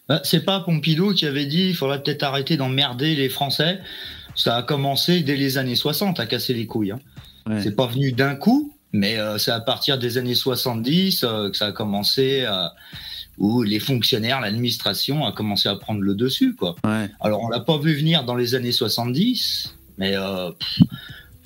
Bah, 0.08 0.20
C'est 0.24 0.44
pas 0.44 0.60
Pompidou 0.60 1.14
qui 1.14 1.26
avait 1.26 1.46
dit 1.46 1.68
il 1.68 1.74
faudrait 1.76 2.02
peut-être 2.02 2.22
arrêter 2.24 2.56
d'emmerder 2.56 3.14
les 3.14 3.28
Français. 3.28 3.78
Ça 4.34 4.56
a 4.56 4.62
commencé 4.62 5.20
dès 5.20 5.36
les 5.36 5.58
années 5.58 5.76
60 5.76 6.18
à 6.18 6.26
casser 6.26 6.54
les 6.54 6.66
couilles. 6.66 6.92
hein. 6.92 7.00
C'est 7.62 7.74
pas 7.76 7.86
venu 7.86 8.12
d'un 8.12 8.34
coup, 8.36 8.72
mais 8.92 9.18
euh, 9.18 9.36
c'est 9.38 9.50
à 9.50 9.60
partir 9.60 9.98
des 9.98 10.16
années 10.16 10.34
70 10.34 11.24
euh, 11.24 11.50
que 11.50 11.56
ça 11.56 11.66
a 11.66 11.72
commencé 11.72 12.44
à- 12.44 12.72
où 13.38 13.62
les 13.62 13.80
fonctionnaires, 13.80 14.40
l'administration 14.40 15.24
a 15.24 15.32
commencé 15.32 15.68
à 15.68 15.76
prendre 15.76 16.00
le 16.00 16.14
dessus. 16.14 16.54
Quoi. 16.54 16.76
Alors 17.20 17.42
on 17.42 17.48
l'a 17.48 17.60
pas 17.60 17.78
vu 17.78 17.94
venir 17.94 18.24
dans 18.24 18.36
les 18.36 18.54
années 18.54 18.72
70, 18.72 19.74
mais 19.98 20.16
euh, 20.16 20.50
pff, 20.50 20.80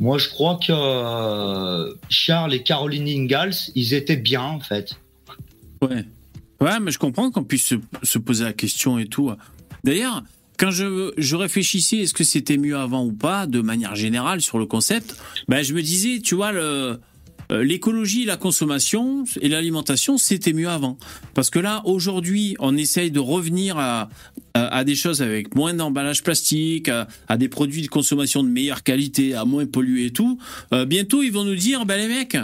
moi 0.01 0.19
je 0.19 0.29
crois 0.29 0.59
que 0.65 0.73
euh, 0.73 1.95
Charles 2.09 2.55
et 2.55 2.63
Caroline 2.63 3.09
Ingalls, 3.09 3.55
ils 3.75 3.95
étaient 3.95 4.17
bien 4.17 4.43
en 4.43 4.61
fait. 4.61 4.97
Ouais. 5.83 6.05
Ouais, 6.61 6.81
mais 6.81 6.91
je 6.91 6.99
comprends 6.99 7.31
qu'on 7.31 7.45
puisse 7.45 7.67
se, 7.67 7.75
se 8.03 8.19
poser 8.19 8.45
la 8.45 8.55
question 8.55 8.99
et 8.99 9.07
tout. 9.07 9.31
D'ailleurs, 9.85 10.23
quand 10.59 10.71
je, 10.71 11.13
je 11.19 11.37
réfléchissais, 11.37 11.99
est-ce 11.99 12.15
que 12.15 12.25
c'était 12.25 12.57
mieux 12.57 12.77
avant 12.77 13.05
ou 13.05 13.13
pas, 13.13 13.47
de 13.47 13.61
manière 13.61 13.95
générale 13.95 14.41
sur 14.41 14.59
le 14.59 14.65
concept, 14.65 15.17
ben 15.49 15.63
je 15.63 15.75
me 15.75 15.83
disais, 15.83 16.21
tu 16.21 16.35
vois, 16.35 16.53
le, 16.53 16.99
l'écologie, 17.51 18.25
la 18.25 18.37
consommation 18.37 19.25
et 19.41 19.49
l'alimentation, 19.49 20.19
c'était 20.19 20.53
mieux 20.53 20.69
avant. 20.69 20.99
Parce 21.35 21.51
que 21.51 21.59
là, 21.59 21.83
aujourd'hui, 21.85 22.57
on 22.59 22.77
essaye 22.77 23.11
de 23.11 23.21
revenir 23.21 23.79
à, 23.79 24.09
à, 24.55 24.79
à 24.79 24.85
des 24.85 24.95
choses 24.95 25.23
avec 25.23 25.55
moins 25.55 25.75
d'emballage 25.75 26.23
plastique, 26.23 26.89
à, 26.89 27.07
à 27.29 27.37
des 27.37 27.49
produits 27.49 27.83
de 27.83 27.89
consommation 27.89 28.43
de 28.43 28.49
meilleure 28.49 28.83
qualité, 28.83 29.35
à 29.35 29.45
moins 29.45 29.67
polluer 29.67 30.07
et 30.07 30.11
tout. 30.11 30.39
Euh, 30.73 30.85
bientôt, 30.85 31.23
ils 31.23 31.33
vont 31.33 31.45
nous 31.45 31.55
dire, 31.57 31.87
ben 31.87 31.97
les 31.99 32.09
mecs, 32.09 32.37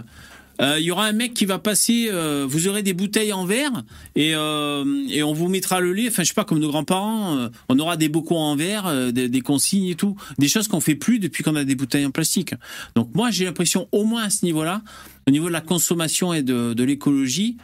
euh, 0.60 0.78
il 0.78 0.84
y 0.84 0.90
aura 0.90 1.06
un 1.06 1.12
mec 1.12 1.34
qui 1.34 1.46
va 1.46 1.58
passer, 1.58 2.08
euh, 2.10 2.46
vous 2.48 2.68
aurez 2.68 2.82
des 2.82 2.92
bouteilles 2.92 3.32
en 3.32 3.44
verre 3.44 3.82
et, 4.14 4.34
euh, 4.34 4.84
et 5.08 5.22
on 5.22 5.32
vous 5.32 5.48
mettra 5.48 5.80
le 5.80 5.92
lait, 5.92 6.08
enfin 6.08 6.22
je 6.22 6.28
sais 6.28 6.34
pas, 6.34 6.44
comme 6.44 6.58
nos 6.58 6.68
grands-parents, 6.68 7.48
on 7.68 7.78
aura 7.78 7.96
des 7.96 8.08
bocaux 8.08 8.36
en 8.36 8.56
verre, 8.56 9.12
des, 9.12 9.40
consignes 9.40 9.88
et 9.88 9.94
tout, 9.94 10.16
des 10.38 10.48
choses 10.48 10.68
qu'on 10.68 10.80
fait 10.80 10.94
plus 10.94 11.18
depuis 11.18 11.42
qu'on 11.42 11.56
a 11.56 11.64
des 11.64 11.74
bouteilles 11.74 12.06
en 12.06 12.10
plastique. 12.10 12.54
Donc 12.94 13.10
moi 13.14 13.30
j'ai 13.30 13.44
l'impression, 13.44 13.88
au 13.92 14.04
moins 14.04 14.24
à 14.24 14.30
ce 14.30 14.44
niveau-là, 14.44 14.82
au 15.26 15.30
niveau 15.30 15.46
de 15.46 15.52
la 15.52 15.60
consommation 15.60 16.32
et 16.32 16.42
de, 16.42 16.82
l'écologie, 16.82 17.56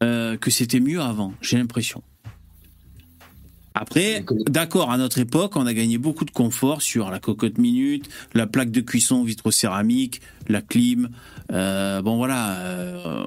que 0.00 0.50
c'était 0.50 0.80
mieux 0.80 1.00
avant, 1.00 1.34
j'ai 1.42 1.58
l'impression. 1.58 2.02
Après, 3.80 4.22
d'accord, 4.46 4.90
à 4.90 4.98
notre 4.98 5.20
époque, 5.20 5.56
on 5.56 5.64
a 5.64 5.72
gagné 5.72 5.96
beaucoup 5.96 6.26
de 6.26 6.30
confort 6.30 6.82
sur 6.82 7.10
la 7.10 7.18
cocotte 7.18 7.56
minute, 7.56 8.10
la 8.34 8.46
plaque 8.46 8.70
de 8.70 8.82
cuisson 8.82 9.24
vitrocéramique, 9.24 10.20
la 10.48 10.60
clim. 10.60 11.08
Euh, 11.50 12.02
bon 12.02 12.18
voilà, 12.18 12.58
euh, 12.58 13.24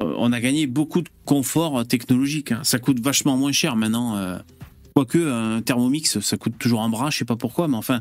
on 0.00 0.32
a 0.32 0.40
gagné 0.40 0.66
beaucoup 0.66 1.02
de 1.02 1.10
confort 1.26 1.86
technologique. 1.86 2.52
hein. 2.52 2.60
Ça 2.62 2.78
coûte 2.78 2.98
vachement 3.04 3.36
moins 3.36 3.52
cher 3.52 3.76
maintenant. 3.76 4.16
euh. 4.16 4.38
Quoique 4.94 5.18
un 5.18 5.60
Thermomix, 5.60 6.18
ça 6.18 6.36
coûte 6.38 6.54
toujours 6.58 6.80
un 6.80 6.88
bras, 6.88 7.10
je 7.10 7.18
sais 7.18 7.26
pas 7.26 7.36
pourquoi, 7.36 7.68
mais 7.68 7.76
enfin. 7.76 8.00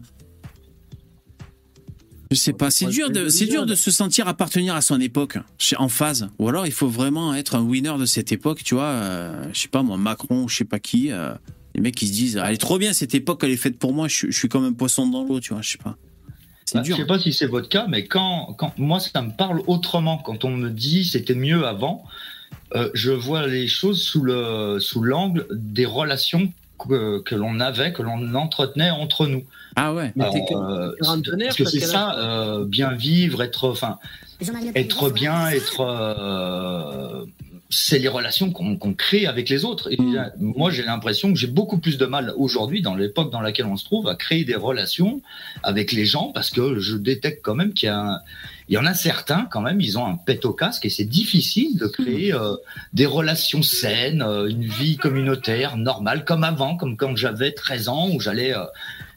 Je 2.31 2.37
sais 2.37 2.53
pas, 2.53 2.71
c'est 2.71 2.85
dur, 2.85 3.09
de, 3.11 3.27
c'est 3.27 3.45
dur 3.45 3.65
de 3.65 3.75
se 3.75 3.91
sentir 3.91 4.29
appartenir 4.29 4.73
à 4.73 4.79
son 4.81 5.01
époque, 5.01 5.37
en 5.77 5.89
phase. 5.89 6.29
Ou 6.39 6.47
alors 6.47 6.65
il 6.65 6.71
faut 6.71 6.87
vraiment 6.87 7.33
être 7.35 7.55
un 7.55 7.61
winner 7.61 7.97
de 7.99 8.05
cette 8.05 8.31
époque, 8.31 8.63
tu 8.63 8.75
vois. 8.75 9.49
je 9.51 9.59
sais 9.59 9.67
pas 9.67 9.83
moi, 9.83 9.97
Macron, 9.97 10.47
je 10.47 10.55
sais 10.55 10.65
pas 10.65 10.79
qui. 10.79 11.11
Les 11.75 11.81
mecs 11.81 11.95
qui 11.95 12.07
se 12.07 12.13
disent, 12.13 12.41
elle 12.43 12.53
est 12.53 12.57
trop 12.57 12.77
bien 12.77 12.93
cette 12.93 13.15
époque, 13.15 13.41
elle 13.43 13.51
est 13.51 13.57
faite 13.57 13.77
pour 13.79 13.93
moi. 13.93 14.07
Je, 14.07 14.15
suis- 14.15 14.31
je 14.31 14.37
suis 14.37 14.49
comme 14.49 14.63
un 14.65 14.73
poisson 14.73 15.07
dans 15.07 15.23
l'eau, 15.23 15.39
tu 15.39 15.53
vois. 15.53 15.61
Je 15.61 15.71
sais 15.71 15.77
pas. 15.77 15.95
C'est 16.65 16.75
Bah, 16.77 16.81
dur. 16.83 16.95
Je 16.95 17.01
sais 17.01 17.07
pas 17.07 17.19
si 17.19 17.33
c'est 17.33 17.45
votre 17.47 17.67
cas, 17.69 17.85
mais 17.89 18.05
quand, 18.05 18.53
quand 18.57 18.77
moi 18.77 18.99
ça 18.99 19.21
me 19.21 19.31
parle 19.31 19.61
autrement. 19.67 20.17
Quand 20.17 20.45
on 20.45 20.51
me 20.51 20.69
dit 20.69 21.03
c'était 21.05 21.35
mieux 21.35 21.65
avant, 21.65 22.03
euh, 22.75 22.89
je 22.93 23.11
vois 23.11 23.47
les 23.47 23.67
choses 23.67 24.01
sous 24.01 24.21
le 24.23 24.77
sous 24.79 25.01
l'angle 25.03 25.45
des 25.51 25.85
relations 25.85 26.51
que, 26.79 27.19
que 27.21 27.35
l'on 27.35 27.59
avait, 27.59 27.91
que 27.93 28.01
l'on 28.01 28.33
entretenait 28.35 28.89
entre 28.91 29.27
nous. 29.27 29.43
Ah 29.75 29.93
ouais. 29.93 30.13
Alors, 30.19 30.35
euh, 30.35 30.91
parce 30.99 31.55
que 31.57 31.65
c'est 31.65 31.79
ça, 31.79 32.17
euh, 32.19 32.65
bien 32.65 32.91
vivre, 32.93 33.41
être, 33.41 33.69
enfin, 33.69 33.97
être 34.75 35.09
bien, 35.11 35.47
être, 35.49 35.79
euh, 35.81 37.25
c'est 37.75 37.97
les 37.99 38.07
relations 38.07 38.51
qu'on 38.51 38.93
crée 38.93 39.25
avec 39.25 39.49
les 39.49 39.65
autres. 39.65 39.91
Et 39.91 39.97
Mm. 39.99 40.13
là, 40.13 40.31
moi, 40.39 40.69
j'ai 40.69 40.83
l'impression 40.83 41.33
que 41.33 41.39
j'ai 41.39 41.47
beaucoup 41.47 41.77
plus 41.79 41.97
de 41.97 42.05
mal 42.05 42.33
aujourd'hui, 42.37 42.81
dans 42.81 42.95
l'époque 42.95 43.31
dans 43.31 43.41
laquelle 43.41 43.65
on 43.65 43.77
se 43.77 43.85
trouve, 43.85 44.07
à 44.07 44.15
créer 44.15 44.43
des 44.45 44.55
relations 44.55 45.21
avec 45.63 45.91
les 45.91 46.05
gens, 46.05 46.31
parce 46.33 46.49
que 46.51 46.79
je 46.79 46.95
détecte 46.97 47.39
quand 47.43 47.55
même 47.55 47.73
qu'il 47.73 47.87
y 47.87 47.89
a, 47.89 47.99
un- 47.99 48.19
il 48.69 48.75
y 48.75 48.77
en 48.77 48.85
a 48.85 48.93
certains 48.93 49.47
quand 49.51 49.61
même, 49.61 49.81
ils 49.81 49.97
ont 49.97 50.05
un 50.05 50.15
pet 50.15 50.45
au 50.45 50.53
casque 50.53 50.85
et 50.85 50.89
c'est 50.89 51.03
difficile 51.05 51.77
de 51.77 51.87
créer 51.87 52.33
euh, 52.33 52.55
des 52.93 53.05
relations 53.05 53.63
saines, 53.63 54.21
euh, 54.21 54.47
une 54.49 54.65
vie 54.65 54.97
communautaire 54.97 55.75
normale, 55.77 56.25
comme 56.25 56.43
avant, 56.43 56.77
comme 56.77 56.95
quand 56.95 57.15
j'avais 57.15 57.51
13 57.53 57.89
ans 57.89 58.09
où 58.13 58.19
j'allais 58.21 58.55
euh, 58.55 58.63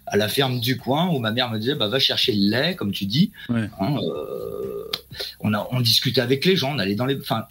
à 0.09 0.16
la 0.16 0.28
ferme 0.28 0.61
du 0.61 0.76
coin 0.76 1.09
où 1.09 1.18
ma 1.18 1.32
mère 1.32 1.50
me 1.50 1.59
disait 1.59 1.74
bah 1.74 1.88
va 1.88 1.98
chercher 1.98 2.32
le 2.32 2.48
lait 2.50 2.76
comme 2.76 2.92
tu 2.92 3.07
dis 3.07 3.32
Ouais. 3.48 3.68
Hein, 3.80 3.96
on 5.40 5.52
a 5.52 5.66
on 5.72 5.80
discutait 5.80 6.20
avec 6.20 6.44
les 6.44 6.54
gens 6.57 6.74
on 6.74 6.78
allait 6.78 6.94
dans 6.94 7.07
les 7.07 7.18
enfin 7.18 7.46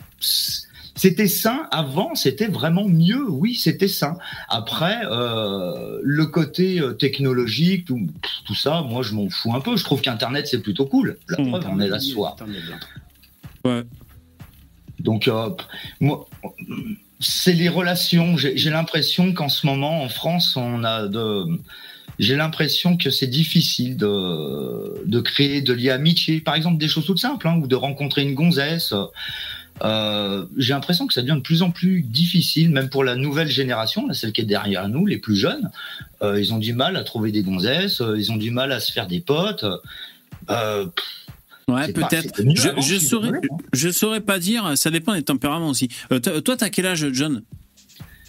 c'était 0.96 1.28
sain 1.28 1.68
avant 1.72 2.16
c'était 2.16 2.48
vraiment 2.48 2.88
mieux 2.88 3.30
oui 3.30 3.56
c'était 3.56 3.88
sain 3.88 4.18
après 4.50 5.00
euh, 5.12 6.00
le 6.02 6.26
côté 6.28 6.80
euh, 6.80 6.94
technologique 6.94 7.86
tout, 7.86 8.00
tout 8.46 8.56
ça 8.56 8.82
moi 8.82 9.02
je 9.04 9.14
m'en 9.14 9.30
fous 9.30 9.54
un 9.54 9.60
peu 9.62 9.76
je 9.78 9.84
trouve 9.84 10.02
qu'internet 10.02 10.48
c'est 10.48 10.62
plutôt 10.62 10.86
cool 10.86 11.18
la 11.30 11.44
Mmh. 11.44 11.50
preuve 11.50 11.66
on 11.70 11.80
est 11.80 11.88
là 11.90 12.00
ce 12.00 12.12
soir 12.12 12.36
Ouais. 13.66 13.84
donc, 15.00 15.28
euh, 15.28 15.50
moi, 16.00 16.28
c'est 17.20 17.54
les 17.54 17.68
relations. 17.68 18.38
J'ai 18.38 18.70
l'impression 18.70 19.34
qu'en 19.34 19.50
ce 19.50 19.66
moment, 19.66 20.04
en 20.04 20.10
France, 20.10 20.56
on 20.56 20.84
a 20.84 21.08
de. 21.08 21.46
J'ai 22.20 22.36
l'impression 22.36 22.96
que 22.96 23.10
c'est 23.10 23.28
difficile 23.28 23.98
de, 23.98 25.04
de 25.06 25.20
créer 25.20 25.62
de 25.62 25.74
liens 25.74 25.96
amitié, 25.96 26.40
par 26.42 26.54
exemple 26.56 26.78
des 26.78 26.88
choses 26.88 27.06
toutes 27.08 27.18
simples, 27.20 27.48
hein, 27.48 27.58
ou 27.62 27.66
de 27.68 27.76
rencontrer 27.76 28.22
une 28.22 28.36
gonzesse. 28.36 28.94
Euh, 29.84 30.46
J'ai 30.58 30.74
l'impression 30.74 31.06
que 31.08 31.14
ça 31.14 31.22
devient 31.22 31.36
de 31.36 31.42
plus 31.42 31.62
en 31.62 31.72
plus 31.72 32.02
difficile, 32.02 32.70
même 32.72 32.90
pour 32.90 33.04
la 33.04 33.16
nouvelle 33.16 33.50
génération, 33.50 34.12
celle 34.14 34.32
qui 34.32 34.42
est 34.42 34.46
derrière 34.46 34.88
nous, 34.88 35.06
les 35.06 35.18
plus 35.18 35.36
jeunes. 35.36 35.70
Euh, 36.22 36.40
ils 36.40 36.54
ont 36.54 36.60
du 36.60 36.74
mal 36.74 36.96
à 36.96 37.04
trouver 37.04 37.32
des 37.32 37.44
gonzesses, 37.44 38.02
euh, 38.02 38.18
ils 38.18 38.32
ont 38.32 38.38
du 38.38 38.52
mal 38.52 38.72
à 38.72 38.80
se 38.80 38.92
faire 38.92 39.08
des 39.08 39.20
potes. 39.20 39.66
Euh, 40.50 40.86
Ouais, 41.68 41.92
peut-être. 41.92 42.44
Je, 42.54 42.80
je 42.80 42.96
saurais, 43.00 43.30
hein. 43.30 43.58
je 43.74 43.90
saurais 43.90 44.22
pas 44.22 44.38
dire. 44.38 44.78
Ça 44.78 44.92
dépend 44.92 45.16
des 45.16 45.24
tempéraments 45.24 45.70
aussi. 45.70 45.90
Euh, 46.12 46.20
toi, 46.20 46.40
toi, 46.40 46.56
t'as 46.56 46.70
quel 46.70 46.86
âge, 46.86 47.08
John? 47.12 47.42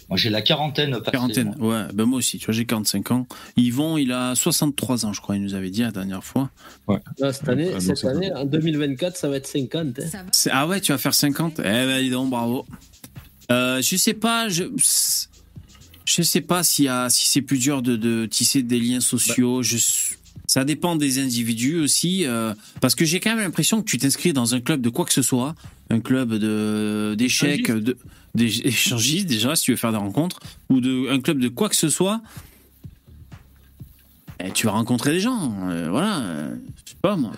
Moi, 0.09 0.17
j'ai 0.17 0.29
la 0.29 0.41
quarantaine. 0.41 0.91
passée, 0.99 1.11
Quarantaine. 1.11 1.55
Ouais, 1.59 1.83
ben 1.93 2.05
moi 2.05 2.19
aussi. 2.19 2.37
Tu 2.39 2.45
vois, 2.45 2.53
j'ai 2.53 2.65
45 2.65 3.11
ans. 3.11 3.27
Yvon, 3.57 3.97
il 3.97 4.11
a 4.11 4.35
63 4.35 5.05
ans, 5.05 5.13
je 5.13 5.19
crois. 5.21 5.35
Il 5.35 5.41
nous 5.43 5.53
avait 5.53 5.69
dit 5.69 5.81
la 5.81 5.91
dernière 5.91 6.23
fois. 6.23 6.49
Ouais. 6.87 6.99
Là, 7.19 7.33
cette 7.33 7.49
année, 7.49 7.79
cette 7.79 8.05
année 8.05 8.31
en 8.33 8.45
2024, 8.45 9.17
ça 9.17 9.27
va 9.29 9.37
être 9.37 9.47
50. 9.47 9.99
hein. 9.99 10.25
Ah 10.51 10.67
ouais, 10.67 10.79
tu 10.81 10.91
vas 10.91 10.97
faire 10.97 11.13
50 11.13 11.59
Eh 11.59 11.63
ben, 11.63 12.01
dis 12.01 12.09
donc, 12.09 12.29
bravo. 12.29 12.65
Euh, 13.51 13.81
je 13.81 13.95
sais 13.95 14.13
pas. 14.13 14.49
Je... 14.49 14.65
Je 16.05 16.21
sais 16.21 16.39
pas 16.41 16.63
si 16.63 16.87
c'est 17.09 17.41
plus 17.41 17.57
dur 17.57 17.81
de, 17.81 17.97
de 17.97 18.25
tisser 18.27 18.63
des 18.63 18.79
liens 18.79 19.01
sociaux. 19.01 19.61
Je, 19.61 19.75
ça 20.47 20.63
dépend 20.63 20.95
des 20.95 21.19
individus 21.19 21.77
aussi, 21.79 22.25
euh, 22.25 22.53
parce 22.79 22.95
que 22.95 23.03
j'ai 23.03 23.19
quand 23.19 23.31
même 23.31 23.43
l'impression 23.43 23.81
que 23.81 23.89
tu 23.89 23.97
t'inscris 23.97 24.31
dans 24.31 24.55
un 24.55 24.61
club 24.61 24.79
de 24.79 24.87
quoi 24.87 25.03
que 25.03 25.11
ce 25.11 25.21
soit, 25.21 25.53
un 25.89 25.99
club 25.99 26.33
de 26.35 27.13
d'échecs, 27.17 27.69
de 27.69 27.97
déjà 28.45 29.55
si 29.55 29.63
tu 29.63 29.71
veux 29.71 29.77
faire 29.77 29.91
des 29.91 29.97
rencontres, 29.97 30.39
ou 30.69 30.81
de 30.81 31.09
un 31.09 31.19
club 31.19 31.39
de 31.39 31.49
quoi 31.49 31.69
que 31.69 31.75
ce 31.75 31.89
soit. 31.89 32.21
Et 34.43 34.51
tu 34.51 34.67
vas 34.67 34.73
rencontrer 34.73 35.13
des 35.13 35.19
gens, 35.19 35.55
euh, 35.63 35.89
voilà. 35.89 36.19
euh, 36.19 36.55
je 36.85 36.91
sais 36.91 36.97
pas 37.01 37.15
moi. 37.15 37.31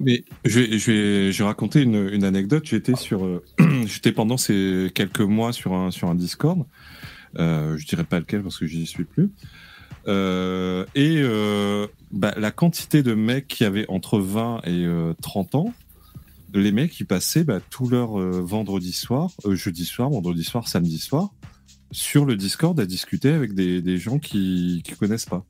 Mais 0.00 0.24
je 0.46 0.60
vais, 0.60 0.78
je 0.78 0.90
vais, 0.90 1.32
je 1.32 1.42
raconter 1.42 1.82
une, 1.82 2.08
une 2.08 2.24
anecdote. 2.24 2.64
J'étais 2.64 2.96
sur, 2.96 3.26
euh, 3.26 3.44
j'étais 3.86 4.12
pendant 4.12 4.38
ces 4.38 4.90
quelques 4.94 5.20
mois 5.20 5.52
sur 5.52 5.74
un 5.74 5.90
sur 5.90 6.08
un 6.08 6.14
Discord. 6.14 6.64
Je 7.38 7.84
dirais 7.86 8.04
pas 8.04 8.18
lequel 8.18 8.42
parce 8.42 8.58
que 8.58 8.66
j'y 8.66 8.86
suis 8.86 9.04
plus. 9.04 9.30
Et 10.06 11.22
bah, 12.12 12.32
la 12.36 12.50
quantité 12.50 13.02
de 13.02 13.14
mecs 13.14 13.48
qui 13.48 13.64
avaient 13.64 13.86
entre 13.88 14.18
20 14.18 14.60
et 14.64 14.86
euh, 14.86 15.12
30 15.20 15.54
ans, 15.56 15.74
les 16.54 16.72
mecs 16.72 16.98
ils 17.00 17.06
passaient 17.06 17.44
bah, 17.44 17.60
tout 17.70 17.88
leur 17.88 18.20
euh, 18.20 18.40
vendredi 18.42 18.92
soir, 18.92 19.30
euh, 19.44 19.54
jeudi 19.54 19.84
soir, 19.84 20.10
vendredi 20.10 20.44
soir, 20.44 20.68
samedi 20.68 20.98
soir, 20.98 21.30
sur 21.90 22.24
le 22.24 22.36
Discord 22.36 22.78
à 22.80 22.86
discuter 22.86 23.30
avec 23.30 23.54
des, 23.54 23.98
gens 23.98 24.18
qui 24.18 24.82
qui 24.84 24.94
connaissent 24.94 25.26
pas. 25.26 25.44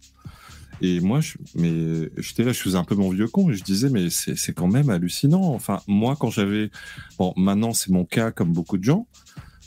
Et 0.83 1.01
moi, 1.01 1.21
je, 1.21 1.39
mais 1.55 2.11
j'étais 2.19 2.45
là, 2.45 2.53
je 2.53 2.61
faisais 2.61 2.77
un 2.77 2.85
peu 2.85 2.95
mon 2.95 3.09
vieux 3.09 3.29
con 3.29 3.51
et 3.51 3.55
je 3.55 3.65
disais, 3.65 3.89
mais 3.89 4.11
c'est 4.11 4.53
quand 4.53 4.69
même 4.69 4.91
hallucinant. 4.91 5.55
Enfin, 5.55 5.81
moi, 5.87 6.17
quand 6.21 6.31
j'avais, 6.31 6.71
bon, 7.19 7.33
maintenant 7.37 7.73
c'est 7.73 7.91
mon 7.91 8.05
cas 8.05 8.31
comme 8.31 8.53
beaucoup 8.53 8.77
de 8.77 8.85
gens, 8.85 9.07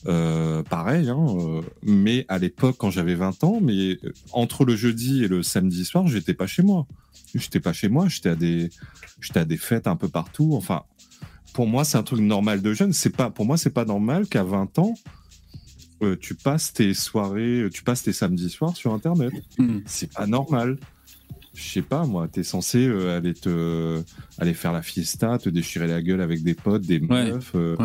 euh, 0.08 0.64
pareil, 0.64 1.10
hein, 1.10 1.26
euh, 1.40 1.62
mais 1.84 2.26
à 2.30 2.38
l'époque, 2.38 2.78
quand 2.78 2.90
j'avais 2.90 3.16
20 3.16 3.44
ans, 3.44 3.60
mais 3.62 4.00
entre 4.32 4.64
le 4.64 4.76
jeudi 4.76 5.24
et 5.24 5.28
le 5.28 5.44
samedi 5.44 5.84
soir, 5.84 6.08
j'étais 6.08 6.34
pas 6.34 6.48
chez 6.48 6.64
moi. 6.64 6.88
J'étais 7.36 7.60
pas 7.60 7.74
chez 7.74 7.90
moi, 7.90 8.08
j'étais 8.08 8.30
à 8.30 8.36
des, 8.36 8.70
j'étais 9.20 9.42
à 9.42 9.46
des 9.46 9.58
fêtes 9.58 9.88
un 9.88 9.96
peu 9.96 10.08
partout. 10.08 10.52
Enfin, 10.54 10.84
pour 11.60 11.68
moi, 11.68 11.84
c'est 11.84 11.98
un 11.98 12.04
truc 12.04 12.22
normal 12.22 12.62
de 12.62 12.72
jeune. 12.72 12.94
C'est 12.94 13.10
pas, 13.10 13.30
pour 13.30 13.46
moi, 13.46 13.58
c'est 13.58 13.70
pas 13.70 13.84
normal 13.84 14.28
qu'à 14.28 14.46
20 14.46 14.80
ans, 14.80 14.94
euh, 16.02 16.16
tu 16.16 16.34
passes 16.34 16.72
tes 16.72 16.94
soirées, 16.94 17.68
tu 17.74 17.84
passes 17.84 18.02
tes 18.04 18.14
samedis 18.14 18.50
soirs 18.50 18.78
sur 18.78 18.94
Internet. 18.94 19.34
C'est 19.86 20.10
pas 20.14 20.26
normal. 20.26 20.78
Je 21.54 21.62
sais 21.62 21.82
pas, 21.82 22.06
moi, 22.06 22.30
t'es 22.30 22.44
censé 22.44 22.88
euh, 22.88 23.18
aller 23.18 23.34
te, 23.34 24.02
aller 24.38 24.54
faire 24.54 24.72
la 24.72 24.82
fiesta, 24.82 25.38
te 25.38 25.50
déchirer 25.50 25.88
la 25.88 26.02
gueule 26.02 26.22
avec 26.22 26.44
des 26.44 26.54
potes, 26.54 26.84
des 26.84 27.02
meufs. 27.02 27.52
euh, 27.56 27.76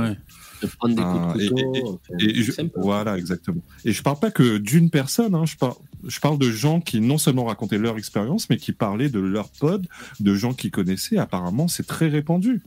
De 0.62 0.68
prendre 0.68 0.94
des 0.94 1.02
coups 1.02 1.34
de 1.34 1.42
et- 1.42 1.48
couteau. 1.48 1.74
et- 1.74 1.82
enfin, 1.82 2.14
et 2.20 2.42
je- 2.44 2.52
sympa. 2.52 2.80
voilà, 2.80 3.18
exactement. 3.18 3.62
Et 3.84 3.90
je 3.92 4.02
parle 4.04 4.20
pas 4.20 4.30
que 4.30 4.58
d'une 4.58 4.88
personne, 4.90 5.34
hein, 5.34 5.46
je, 5.46 5.56
parle, 5.56 5.74
je 6.06 6.20
parle 6.20 6.38
de 6.38 6.48
gens 6.52 6.80
qui 6.80 7.00
non 7.00 7.18
seulement 7.18 7.46
racontaient 7.46 7.78
leur 7.78 7.98
expérience, 7.98 8.48
mais 8.50 8.56
qui 8.58 8.70
parlaient 8.70 9.08
de 9.08 9.18
leurs 9.18 9.50
potes, 9.50 9.82
de 10.20 10.34
gens 10.36 10.54
qu'ils 10.54 10.70
connaissaient. 10.70 11.18
Apparemment, 11.18 11.66
c'est 11.66 11.86
très 11.88 12.06
répandu. 12.06 12.62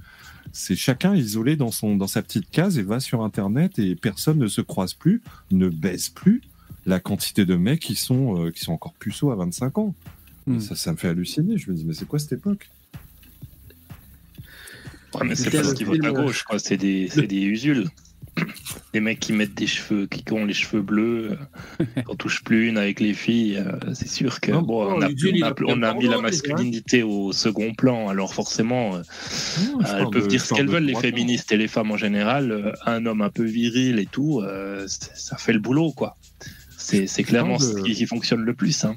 C'est 0.59 0.75
chacun 0.75 1.15
isolé 1.15 1.55
dans, 1.55 1.69
son, 1.69 1.95
dans 1.95 2.07
sa 2.07 2.23
petite 2.23 2.49
case 2.49 2.79
et 2.79 2.81
va 2.81 2.99
sur 2.99 3.21
Internet 3.21 3.77
et 3.77 3.95
personne 3.95 4.39
ne 4.39 4.47
se 4.47 4.61
croise 4.61 4.95
plus, 4.95 5.21
ne 5.51 5.69
baise 5.69 6.09
plus. 6.09 6.41
La 6.88 6.99
quantité 6.99 7.45
de 7.45 7.55
mecs 7.55 7.79
qui 7.79 7.95
sont, 7.95 8.43
euh, 8.43 8.49
qui 8.49 8.61
sont 8.61 8.73
encore 8.73 8.93
puceaux 8.95 9.29
à 9.29 9.35
25 9.35 9.77
ans. 9.77 9.93
Ça, 10.59 10.75
ça 10.75 10.91
me 10.93 10.97
fait 10.97 11.09
halluciner. 11.09 11.59
Je 11.59 11.69
me 11.69 11.75
dis, 11.75 11.85
mais 11.85 11.93
c'est 11.93 12.07
quoi 12.07 12.17
cette 12.17 12.31
époque? 12.31 12.71
Ouais, 15.13 15.27
mais 15.27 15.35
c'est 15.35 15.51
parce 15.51 15.75
qu'ils 15.75 15.85
votent 15.85 16.03
à 16.03 16.11
gauche, 16.11 16.41
quoi. 16.41 16.57
C'est 16.57 16.77
des, 16.77 17.07
c'est 17.07 17.27
des 17.27 17.41
usules. 17.41 17.88
Des 18.93 18.99
mecs 19.01 19.19
qui 19.19 19.34
mettent 19.34 19.53
des 19.53 19.68
cheveux, 19.68 20.07
qui 20.07 20.23
ont 20.34 20.45
les 20.45 20.53
cheveux 20.53 20.81
bleus, 20.81 21.38
euh, 21.81 21.85
on 22.07 22.15
touche 22.15 22.43
plus 22.43 22.68
une 22.69 22.77
avec 22.77 22.99
les 22.99 23.14
filles. 23.14 23.57
euh, 23.57 23.93
c'est 23.93 24.07
sûr 24.07 24.39
que 24.39 24.51
Non, 24.51 24.61
bon, 24.61 24.85
bon, 24.85 24.95
on 24.97 25.01
a, 25.01 25.07
on 25.65 25.84
on 25.84 25.97
mis 25.99 26.07
la 26.07 26.19
masculinité 26.22 27.03
au 27.03 27.31
second 27.34 27.73
plan. 27.73 28.07
Alors 28.09 28.34
forcément, 28.34 28.95
euh, 28.95 29.01
Non, 29.73 29.80
elles 29.81 30.09
peuvent 30.09 30.23
de- 30.23 30.27
dire 30.30 30.41
ce 30.43 30.53
qu'elles 30.53 30.69
veulent, 30.69 30.84
les 30.84 30.93
droite. 30.93 31.05
féministes 31.05 31.51
et 31.51 31.57
les 31.57 31.68
femmes 31.68 31.91
en 31.91 31.97
général. 31.97 32.51
euh, 32.51 32.72
un 32.85 33.05
homme 33.05 33.22
un 33.22 33.30
peu 33.30 33.43
viril 33.43 33.99
et 33.99 34.05
tout, 34.05 34.39
euh, 34.41 34.85
ça 34.88 35.38
fait 35.38 35.53
le 35.53 35.59
boulot, 35.59 35.91
quoi. 35.91 36.15
C'est 36.77 37.23
clairement 37.23 37.57
de- 37.57 37.61
ce 37.64 37.81
qui, 37.81 37.93
qui 37.93 38.05
fonctionne 38.05 38.41
le 38.41 38.53
plus. 38.53 38.85
Hein. 38.85 38.95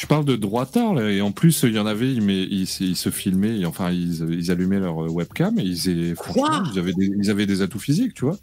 Je 0.00 0.06
parle 0.06 0.24
de 0.24 0.36
droitard, 0.36 0.94
là, 0.94 1.10
et 1.10 1.20
en 1.20 1.32
plus, 1.32 1.64
il 1.64 1.74
y 1.74 1.78
en 1.80 1.86
avait, 1.86 2.12
ils, 2.12 2.22
mais, 2.22 2.44
ils, 2.44 2.68
ils 2.80 2.94
se 2.94 3.10
filmaient, 3.10 3.58
et 3.58 3.66
enfin, 3.66 3.90
ils, 3.90 4.30
ils 4.32 4.50
allumaient 4.52 4.78
leur 4.78 4.96
webcam, 5.12 5.58
et 5.58 5.62
ils, 5.64 5.90
avaient- 5.90 6.14
franchement, 6.14 6.62
ils, 6.72 6.78
avaient 6.78 6.92
des, 6.92 7.10
ils 7.18 7.30
avaient 7.30 7.46
des 7.46 7.62
atouts 7.62 7.80
physiques, 7.80 8.14
tu 8.14 8.24
vois. 8.24 8.38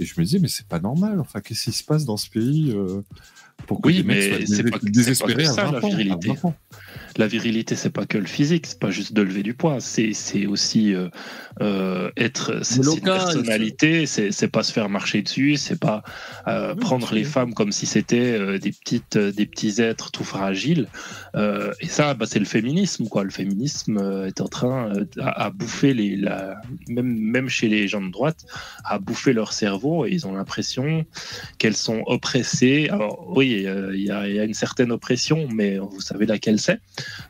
Et 0.00 0.04
je 0.04 0.14
me 0.18 0.24
disais, 0.24 0.40
mais 0.40 0.48
c'est 0.48 0.66
pas 0.66 0.80
normal, 0.80 1.20
enfin, 1.20 1.40
qu'est-ce 1.40 1.62
qui 1.64 1.72
se 1.72 1.84
passe 1.84 2.04
dans 2.06 2.16
ce 2.16 2.28
pays 2.28 2.72
euh, 2.74 3.02
pour 3.68 3.80
que 3.80 3.86
Oui, 3.86 3.98
les 3.98 4.02
mecs 4.02 4.20
soient 4.20 4.46
c'est 4.46 4.62
dés- 4.64 4.70
pas, 4.70 4.78
c'est 4.82 4.84
pas 4.86 4.90
désespérés 4.90 5.44
à 5.46 5.52
ça 5.52 5.64
20 5.66 5.70
la 5.72 5.78
ans, 5.78 5.86
à 5.86 5.88
virilité. 5.90 6.28
20 6.28 6.44
ans. 6.48 6.54
La 7.16 7.26
virilité, 7.26 7.76
c'est 7.76 7.90
pas 7.90 8.04
que 8.04 8.18
le 8.18 8.26
physique, 8.26 8.66
c'est 8.66 8.78
pas 8.78 8.90
juste 8.90 9.12
de 9.12 9.22
lever 9.22 9.42
du 9.42 9.54
poids, 9.54 9.78
c'est 9.80 10.46
aussi 10.46 10.94
euh, 10.94 11.08
euh, 11.60 12.10
être 12.16 12.60
c'est 12.62 12.82
une 12.82 13.00
personnalité, 13.00 14.06
c'est 14.06 14.32
c'est 14.32 14.48
pas 14.48 14.62
se 14.62 14.72
faire 14.72 14.88
marcher 14.88 15.22
dessus, 15.22 15.56
c'est 15.56 15.78
pas 15.78 16.02
euh, 16.46 16.74
prendre 16.74 17.12
les 17.14 17.24
femmes 17.24 17.54
comme 17.54 17.72
si 17.72 17.86
c'était 17.86 18.58
des 18.58 18.72
petites 18.72 19.16
des 19.16 19.46
petits 19.46 19.80
êtres 19.80 20.10
tout 20.10 20.24
fragiles. 20.24 20.88
Et 21.80 21.88
ça, 21.88 22.14
bah, 22.14 22.26
c'est 22.26 22.38
le 22.38 22.44
féminisme 22.44 23.08
quoi. 23.08 23.24
Le 23.24 23.30
féminisme 23.30 23.98
est 24.26 24.40
en 24.40 24.48
train 24.48 24.92
à, 25.20 25.44
à 25.44 25.50
bouffer 25.50 25.94
les 25.94 26.16
la, 26.16 26.60
même 26.88 27.06
même 27.06 27.48
chez 27.48 27.68
les 27.68 27.88
gens 27.88 28.02
de 28.02 28.10
droite 28.10 28.44
à 28.84 28.98
bouffer 28.98 29.32
leur 29.32 29.52
cerveau 29.52 30.06
et 30.06 30.10
ils 30.10 30.26
ont 30.26 30.34
l'impression 30.34 31.04
qu'elles 31.58 31.76
sont 31.76 32.02
oppressées. 32.06 32.88
Alors 32.90 33.26
oui, 33.34 33.66
il 33.94 34.02
y, 34.02 34.10
a, 34.10 34.28
il 34.28 34.34
y 34.34 34.40
a 34.40 34.44
une 34.44 34.54
certaine 34.54 34.92
oppression, 34.92 35.48
mais 35.52 35.78
vous 35.78 36.00
savez 36.00 36.26
laquelle 36.26 36.58
c'est. 36.58 36.80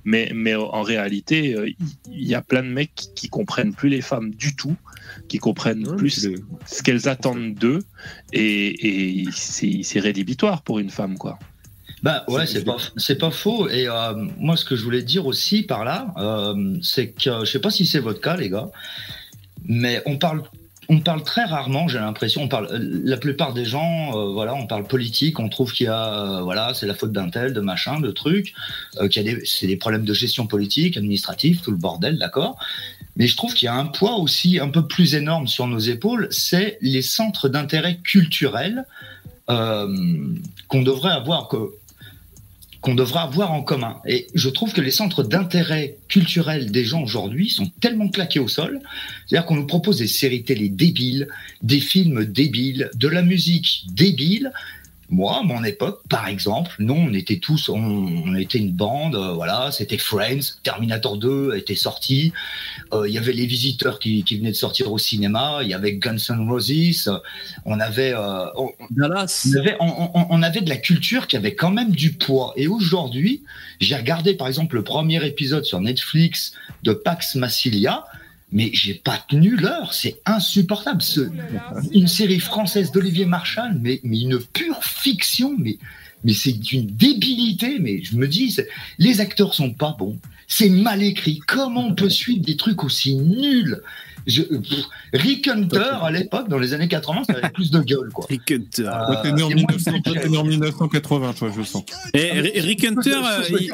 Mais, 0.04 0.30
mais 0.34 0.54
en 0.54 0.82
réalité, 0.82 1.54
euh, 1.54 1.70
il 2.10 2.28
y, 2.28 2.34
a 2.34 2.42
plein 2.42 2.62
de 2.62 2.68
mecs 2.68 2.94
qui, 2.94 3.12
qui 3.14 3.28
comprennent 3.28 3.74
plus 3.74 3.88
les 3.88 4.00
femmes 4.00 4.30
du 4.30 4.54
tout, 4.54 4.76
qui 5.28 5.38
comprennent 5.38 5.96
plus 5.96 6.28
ce 6.66 6.82
qu'elles 6.82 7.08
attendent 7.08 7.54
d'eux, 7.54 7.80
et, 8.32 9.22
et 9.22 9.24
c'est 9.32 9.80
c'est 9.82 10.00
rédhibitoire 10.00 10.62
pour 10.62 10.78
une 10.78 10.90
femme, 10.90 11.18
quoi. 11.18 11.38
Bah 12.02 12.24
ouais, 12.28 12.46
c'est 12.46 12.64
pas 12.64 12.76
c'est 12.96 13.18
pas 13.18 13.30
faux. 13.30 13.68
Et 13.68 13.88
euh, 13.88 14.12
moi, 14.38 14.56
ce 14.56 14.64
que 14.64 14.76
je 14.76 14.84
voulais 14.84 15.02
dire 15.02 15.26
aussi 15.26 15.62
par 15.62 15.84
là, 15.84 16.12
euh, 16.18 16.76
c'est 16.82 17.08
que 17.08 17.44
je 17.44 17.50
sais 17.50 17.58
pas 17.58 17.70
si 17.70 17.86
c'est 17.86 18.00
votre 18.00 18.20
cas, 18.20 18.36
les 18.36 18.50
gars, 18.50 18.68
mais 19.64 20.02
on 20.06 20.18
parle 20.18 20.42
on 20.88 21.00
parle 21.00 21.22
très 21.22 21.44
rarement, 21.44 21.88
j'ai 21.88 21.98
l'impression, 21.98 22.42
on 22.42 22.48
parle 22.48 22.68
la 23.04 23.16
plupart 23.16 23.52
des 23.52 23.64
gens, 23.64 24.16
euh, 24.16 24.32
voilà, 24.32 24.54
on 24.54 24.66
parle 24.66 24.84
politique, 24.84 25.40
on 25.40 25.48
trouve 25.48 25.72
qu'il 25.72 25.86
y 25.86 25.88
a, 25.88 26.38
euh, 26.38 26.42
voilà, 26.42 26.74
c'est 26.74 26.86
la 26.86 26.94
faute 26.94 27.12
d'un 27.12 27.28
tel, 27.28 27.52
de 27.52 27.60
machin, 27.60 28.00
de 28.00 28.10
trucs, 28.10 28.52
euh, 28.98 29.08
qu'il 29.08 29.24
y 29.24 29.28
a 29.28 29.34
des, 29.34 29.44
c'est 29.44 29.66
des 29.66 29.76
problèmes 29.76 30.04
de 30.04 30.14
gestion 30.14 30.46
politique, 30.46 30.96
administrative, 30.96 31.60
tout 31.60 31.70
le 31.70 31.76
bordel, 31.76 32.18
d'accord. 32.18 32.58
Mais 33.16 33.26
je 33.26 33.36
trouve 33.36 33.54
qu'il 33.54 33.66
y 33.66 33.68
a 33.68 33.74
un 33.74 33.86
poids 33.86 34.16
aussi 34.16 34.60
un 34.60 34.68
peu 34.68 34.86
plus 34.86 35.14
énorme 35.14 35.48
sur 35.48 35.66
nos 35.66 35.78
épaules, 35.78 36.28
c'est 36.30 36.78
les 36.82 37.02
centres 37.02 37.48
d'intérêt 37.48 37.96
culturels 37.96 38.84
euh, 39.48 40.34
qu'on 40.68 40.82
devrait 40.82 41.12
avoir, 41.12 41.48
que, 41.48 41.56
qu'on 42.80 42.94
devrait 42.94 43.20
avoir 43.20 43.52
en 43.52 43.62
commun. 43.62 44.00
Et 44.06 44.26
je 44.34 44.48
trouve 44.48 44.72
que 44.72 44.80
les 44.80 44.90
centres 44.90 45.22
d'intérêt 45.22 45.96
culturel 46.08 46.70
des 46.70 46.84
gens 46.84 47.02
aujourd'hui 47.02 47.50
sont 47.50 47.70
tellement 47.80 48.08
claqués 48.08 48.40
au 48.40 48.48
sol. 48.48 48.80
C'est-à-dire 49.26 49.46
qu'on 49.46 49.56
nous 49.56 49.66
propose 49.66 49.98
des 49.98 50.06
séries 50.06 50.44
télé 50.44 50.68
débiles, 50.68 51.28
des 51.62 51.80
films 51.80 52.24
débiles, 52.24 52.90
de 52.94 53.08
la 53.08 53.22
musique 53.22 53.86
débile. 53.92 54.52
Moi, 55.08 55.38
à 55.38 55.42
mon 55.42 55.62
époque, 55.62 56.00
par 56.08 56.26
exemple, 56.26 56.74
non, 56.80 56.96
on 56.96 57.14
était 57.14 57.38
tous, 57.38 57.68
on, 57.68 57.76
on 57.78 58.34
était 58.34 58.58
une 58.58 58.72
bande, 58.72 59.14
euh, 59.14 59.34
voilà, 59.34 59.70
c'était 59.70 59.98
Friends, 59.98 60.58
Terminator 60.64 61.16
2 61.16 61.54
était 61.56 61.76
sorti, 61.76 62.32
euh, 62.92 63.06
il 63.06 63.14
y 63.14 63.18
avait 63.18 63.32
les 63.32 63.46
visiteurs 63.46 64.00
qui, 64.00 64.24
qui 64.24 64.36
venaient 64.36 64.50
de 64.50 64.56
sortir 64.56 64.90
au 64.90 64.98
cinéma, 64.98 65.60
il 65.62 65.68
y 65.68 65.74
avait 65.74 65.94
Guns 65.94 66.16
N' 66.30 66.48
Roses, 66.48 67.10
on 67.64 67.78
avait, 67.78 68.14
euh, 68.14 68.46
on, 68.56 68.72
on 68.96 69.02
avait, 69.54 69.76
on 69.80 70.42
avait 70.42 70.60
de 70.60 70.68
la 70.68 70.76
culture 70.76 71.28
qui 71.28 71.36
avait 71.36 71.54
quand 71.54 71.70
même 71.70 71.92
du 71.92 72.14
poids. 72.14 72.52
Et 72.56 72.66
aujourd'hui, 72.66 73.44
j'ai 73.78 73.94
regardé 73.94 74.34
par 74.34 74.48
exemple 74.48 74.74
le 74.74 74.82
premier 74.82 75.24
épisode 75.24 75.64
sur 75.64 75.80
Netflix 75.80 76.52
de 76.82 76.92
Pax 76.92 77.36
Massilia, 77.36 78.04
mais 78.56 78.70
j'ai 78.72 78.94
pas 78.94 79.22
tenu 79.28 79.54
l'heure, 79.54 79.92
c'est 79.92 80.18
insupportable. 80.24 81.02
Une 81.92 82.08
série 82.08 82.40
française 82.40 82.90
d'Olivier 82.90 83.26
Marchal, 83.26 83.78
mais, 83.82 84.00
une 84.02 84.38
pure 84.38 84.82
fiction, 84.82 85.54
mais, 85.58 85.76
mais 86.24 86.32
c'est 86.32 86.54
d'une 86.54 86.86
débilité. 86.86 87.78
Mais 87.78 88.02
je 88.02 88.16
me 88.16 88.26
dis, 88.26 88.56
les 88.96 89.20
acteurs 89.20 89.52
sont 89.52 89.74
pas 89.74 89.94
bons, 89.98 90.16
c'est 90.48 90.70
mal 90.70 91.02
écrit. 91.02 91.38
Comment 91.46 91.88
on 91.88 91.94
peut 91.94 92.08
suivre 92.08 92.42
des 92.42 92.56
trucs 92.56 92.82
aussi 92.82 93.16
nuls 93.16 93.82
je, 94.26 94.42
pff, 94.42 94.84
Rick 95.12 95.48
Hunter, 95.48 95.78
à 96.02 96.10
l'époque, 96.10 96.48
dans 96.48 96.58
les 96.58 96.74
années 96.74 96.88
80, 96.88 97.22
ça 97.24 97.34
avait 97.34 97.50
plus 97.50 97.70
de 97.70 97.80
gueule, 97.80 98.10
quoi. 98.12 98.26
Rick 98.28 98.50
Hunter. 98.52 98.82
Toi, 99.06 99.20
t'es 99.22 99.32
né 99.32 99.42
en 99.42 99.50
et 99.50 99.54
moi, 99.54 99.64
1900, 99.70 99.90
toi, 100.02 100.14
t'es 100.20 100.28
né 100.28 100.36
en 100.36 100.44
1980, 100.44 101.32
toi, 101.34 101.50
je 101.56 101.62
sens. 101.62 101.84
Et 102.14 102.30
Ri- 102.40 102.60
Rick 102.60 102.84
Hunter, 102.84 103.10
euh, 103.24 103.42
il- 103.50 103.70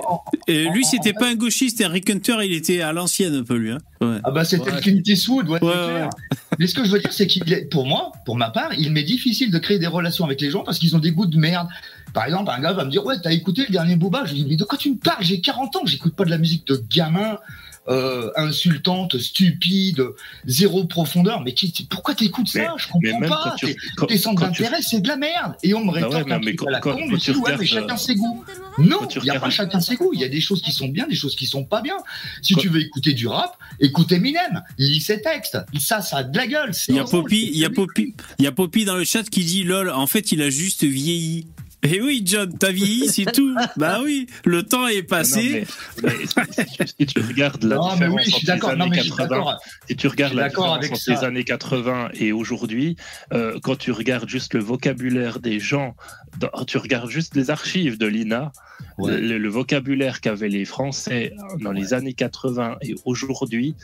euh, 0.51 0.71
lui, 0.73 0.85
c'était 0.85 1.13
pas 1.13 1.29
un 1.29 1.35
gauchiste. 1.35 1.81
et 1.81 1.87
Rick 1.87 2.11
Hunter, 2.11 2.37
il 2.45 2.53
était 2.53 2.81
à 2.83 2.93
l'ancienne 2.93 3.35
un 3.35 3.43
peu, 3.45 3.57
lui. 3.57 3.71
hein. 3.73 3.79
Ouais. 4.01 4.19
Ah 4.25 4.33
bah 4.33 4.45
c'était 4.45 4.71
le 4.73 4.81
Clint 4.81 5.01
Eastwood, 5.07 5.49
ouais, 5.49 5.59
c'est 5.63 5.67
Ouais, 5.67 5.73
clair. 5.73 6.11
Mais 6.59 6.67
ce 6.67 6.75
que 6.75 6.85
je 6.85 6.91
veux 6.91 6.99
dire, 6.99 7.13
c'est 7.13 7.27
qu'il 7.29 7.51
est, 7.53 7.71
pour 7.71 7.87
moi, 7.87 8.11
pour 8.27 8.37
ma 8.37 8.51
part, 8.51 8.71
il 8.77 8.91
m'est 8.91 9.05
difficile 9.05 9.51
de 9.53 9.59
créer 9.59 9.79
des 9.79 9.87
relations 9.87 10.25
avec 10.25 10.41
les 10.41 10.51
gens 10.51 10.65
parce 10.65 10.79
qu'ils 10.81 10.97
ont 10.97 10.99
des 10.99 11.13
goûts 11.13 11.27
de 11.27 11.37
merde. 11.39 11.69
Par 12.13 12.25
exemple, 12.27 12.51
un 12.55 12.61
gars 12.61 12.73
va 12.73 12.85
me 12.85 12.91
dire 12.91 13.07
Ouais, 13.07 13.15
t'as 13.23 13.31
écouté 13.33 13.63
le 13.67 13.73
dernier 13.73 13.95
Booba? 13.97 14.25
Je 14.27 14.33
lui 14.35 14.43
dis 14.43 14.49
Mais 14.51 14.57
de 14.57 14.65
quoi 14.65 14.77
tu 14.77 14.91
me 14.91 14.97
parles? 14.97 15.23
J'ai 15.25 15.41
40 15.41 15.77
ans, 15.77 15.83
j'écoute 15.87 16.15
pas 16.17 16.25
de 16.25 16.31
la 16.31 16.39
musique 16.39 16.67
de 16.67 16.83
gamin. 16.93 17.39
Euh, 17.89 18.31
insultante, 18.37 19.19
stupide, 19.19 20.05
zéro 20.47 20.85
profondeur. 20.85 21.41
Mais 21.41 21.53
qui, 21.53 21.73
pourquoi 21.91 22.15
t'écoutes 22.15 22.47
ça? 22.47 22.75
Je 22.79 22.87
comprends 22.87 23.01
même 23.19 23.29
pas. 23.29 23.57
tu- 23.59 23.67
Tes- 23.67 23.77
quand- 23.97 24.07
Tes 24.07 24.19
centres 24.19 24.41
tu- 24.53 24.63
d'intérêt, 24.63 24.81
c'est 24.83 25.01
de 25.01 25.09
la 25.09 25.17
merde. 25.17 25.55
Et 25.65 25.75
on 25.75 25.81
me 25.81 25.87
Bah 25.87 25.95
ouais, 25.95 26.05
rétorque 26.05 26.29
non, 26.29 26.35
un 26.37 26.39
mais 26.39 26.45
truc 26.45 26.59
quand- 26.61 26.67
à 26.69 26.71
la 26.71 26.79
con, 26.81 26.97
je 27.11 27.17
dis, 27.17 27.31
ouais, 27.39 27.57
mais 27.59 27.67
chacun 27.67 27.95
euh, 27.95 27.97
ses 27.97 28.15
goûts. 28.15 28.45
Non, 28.79 28.99
quand 29.01 29.07
tu 29.09 29.19
il 29.19 29.25
n'y 29.25 29.31
a 29.31 29.41
pas 29.41 29.51
chacun 29.51 29.81
ses 29.81 29.97
goûts. 29.97 30.13
Il 30.15 30.21
y 30.21 30.25
a 30.25 30.29
des 30.29 30.41
choses 30.41 30.63
qui 30.63 30.71
sont 30.71 30.87
bien, 30.87 31.09
des 31.09 31.17
choses 31.17 31.35
qui 31.35 31.47
sont 31.47 31.65
pas 31.65 31.81
bien. 31.83 31.97
Si 32.41 32.55
tu 32.55 32.69
veux 32.69 32.81
écouter 32.81 33.15
du 33.15 33.27
rap, 33.27 33.59
écoute 33.81 34.13
Eminem, 34.13 34.63
lis 34.79 35.01
ses 35.01 35.21
textes. 35.21 35.59
Ça, 35.81 36.03
ça 36.03 36.19
a 36.19 36.23
de 36.23 36.37
la 36.37 36.47
gueule. 36.47 36.73
c'est 36.75 36.93
Il 36.93 36.95
y 36.95 36.99
a 37.01 37.03
drôle, 37.03 37.23
Poppy, 37.25 37.41
c'est 37.41 37.47
il 37.53 37.59
y 37.59 37.65
a 37.65 37.67
celui- 37.67 37.75
Poppy, 37.75 38.15
il 38.39 38.45
y 38.45 38.47
a 38.47 38.53
Poppy 38.53 38.85
dans 38.85 38.95
le 38.97 39.05
chat 39.05 39.25
qui 39.29 39.45
dit 39.45 39.65
lol. 39.65 39.91
En 39.91 40.07
fait, 40.07 40.31
il 40.31 40.41
a 40.43 40.51
juste 40.51 40.85
vieilli. 40.85 41.49
Eh 41.85 42.01
oui, 42.01 42.23
John, 42.25 42.57
t'as 42.57 42.71
vieilli, 42.71 43.09
c'est 43.09 43.31
tout. 43.33 43.57
bah 43.77 43.99
oui, 44.05 44.29
le 44.45 44.63
temps 44.63 44.87
est 44.87 45.03
passé. 45.03 45.67
Non, 46.03 46.09
mais- 46.09 46.15
mais 46.79 46.87
si, 46.87 47.07
tu- 47.07 47.21
regardes 47.21 47.65
la 47.65 47.75
Non, 47.77 47.89
mais 47.97 48.07
différence 48.07 48.15
oui, 48.15 48.23
je 48.25 48.31
suis 48.31 48.35
entre 48.37 48.43
les 48.43 48.47
d'accord. 48.47 48.77
Non, 48.77 48.85
années 48.85 49.01
suis 49.01 49.11
80, 49.11 49.29
d'accord. 49.29 49.61
si 49.89 49.97
tu 49.97 50.07
regardes 50.07 50.35
la 50.35 50.43
d'accord 50.45 50.65
différence 50.65 50.79
avec 50.79 50.93
entre 50.93 51.01
ça. 51.01 51.13
les 51.13 51.25
années 51.25 51.45
80 51.45 52.09
et 52.15 52.33
aujourd'hui, 52.33 52.97
euh, 53.33 53.59
quand 53.63 53.77
tu 53.77 53.91
regardes 53.91 54.29
juste 54.29 54.55
le 54.55 54.61
vocabulaire 54.61 55.41
des 55.41 55.59
gens, 55.59 55.97
dans- 56.39 56.65
tu 56.65 56.79
regardes 56.79 57.11
juste 57.11 57.35
les 57.37 57.51
archives 57.51 57.99
de 57.99 58.07
l'INA, 58.07 58.53
Ouais. 58.99 59.19
le, 59.21 59.39
le 59.39 59.49
vocabulaire 59.49 60.21
qu'avaient 60.21 60.49
les 60.49 60.65
Français 60.65 61.33
dans 61.61 61.73
les 61.73 61.95
années 61.95 62.13
80 62.15 62.77
et 62.83 62.95
aujourd'hui, 63.05 63.75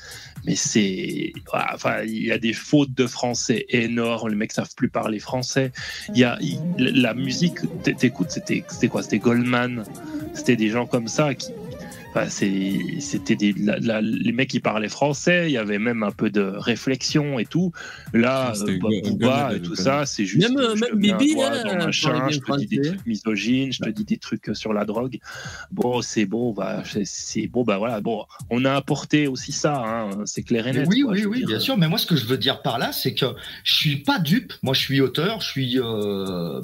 mais 0.45 0.55
c'est, 0.55 1.33
ah, 1.53 1.71
enfin, 1.75 2.03
il 2.05 2.25
y 2.25 2.33
a 2.33 2.39
des 2.39 2.53
fautes 2.53 2.93
de 2.93 3.07
français 3.07 3.65
énormes. 3.71 4.29
Les 4.29 4.35
mecs 4.37 4.53
savent 4.53 4.75
plus 4.77 4.89
parler 4.91 5.19
français. 5.19 5.73
Il 6.15 6.19
y 6.19 6.25
a 6.25 6.39
la 6.79 7.15
musique. 7.15 7.59
T'écoutes, 7.85 8.31
c'était, 8.31 8.65
c'était 8.69 8.89
quoi? 8.89 9.03
C'était 9.03 9.19
Goldman. 9.19 9.85
C'était 10.35 10.57
des 10.57 10.69
gens 10.69 10.87
comme 10.87 11.09
ça 11.09 11.35
qui. 11.35 11.53
Enfin, 12.11 12.27
c'était 12.29 13.37
des, 13.37 13.53
la- 13.53 13.79
la- 13.81 14.01
les 14.01 14.33
mecs 14.33 14.49
qui 14.51 14.61
parlaient 14.61 14.89
français. 14.89 15.47
Il 15.49 15.53
y 15.53 15.57
avait 15.59 15.79
même 15.79 16.03
un 16.03 16.11
peu 16.11 16.31
de 16.31 16.41
réflexion 16.41 17.39
et 17.39 17.45
tout. 17.47 17.73
Là, 18.13 18.53
C'était 18.55 18.73
euh, 18.73 18.79
Booba 19.11 19.55
et 19.57 19.61
tout 19.61 19.75
ça, 19.75 20.07
c'est 20.07 20.25
juste. 20.25 20.49
Même, 20.49 20.59
euh, 20.59 20.75
je 20.77 20.95
Bibi, 20.95 21.35
là, 21.35 21.63
dans 21.65 21.87
machin, 21.87 22.29
je 22.31 22.39
te 22.39 22.57
dis 22.59 22.67
des 22.67 22.81
trucs 22.83 23.07
misogynes, 23.07 23.73
je 23.73 23.81
te 23.81 23.89
dis 23.91 24.05
des 24.05 24.19
trucs 24.19 24.51
sur 24.55 24.73
la 24.73 24.85
drogue. 24.85 25.19
Bon, 25.71 26.01
c'est 26.03 26.25
bon, 26.27 26.53
bah, 26.53 26.83
c'est- 27.05 27.47
bon, 27.47 27.65
bah 27.65 27.79
voilà. 27.79 28.01
Bon, 28.01 28.25
on 28.51 28.65
a 28.65 28.73
apporté 28.75 29.27
aussi 29.29 29.53
ça, 29.53 29.83
hein, 29.87 30.11
c'est 30.25 30.43
clair 30.43 30.67
et 30.67 30.73
Mais 30.73 30.79
net. 30.81 30.89
oui, 30.91 31.01
quoi, 31.03 31.13
oui, 31.13 31.25
oui, 31.27 31.39
dire. 31.39 31.47
bien 31.49 31.61
sûr. 31.61 31.77
Mais 31.77 31.89
moi, 31.89 31.99
ce 31.99 32.07
que 32.07 32.17
je 32.17 32.27
veux 32.27 32.39
dire 32.39 32.63
par 32.63 32.79
là, 32.79 32.93
c'est 32.93 33.15
que 33.15 33.27
je 33.65 33.75
suis 33.75 33.97
pas 33.97 34.19
dupe. 34.19 34.53
Moi, 34.63 34.75
je 34.75 34.81
suis 34.81 35.01
auteur, 35.01 35.41
je 35.41 35.47
suis, 35.49 35.79
euh, 35.79 36.61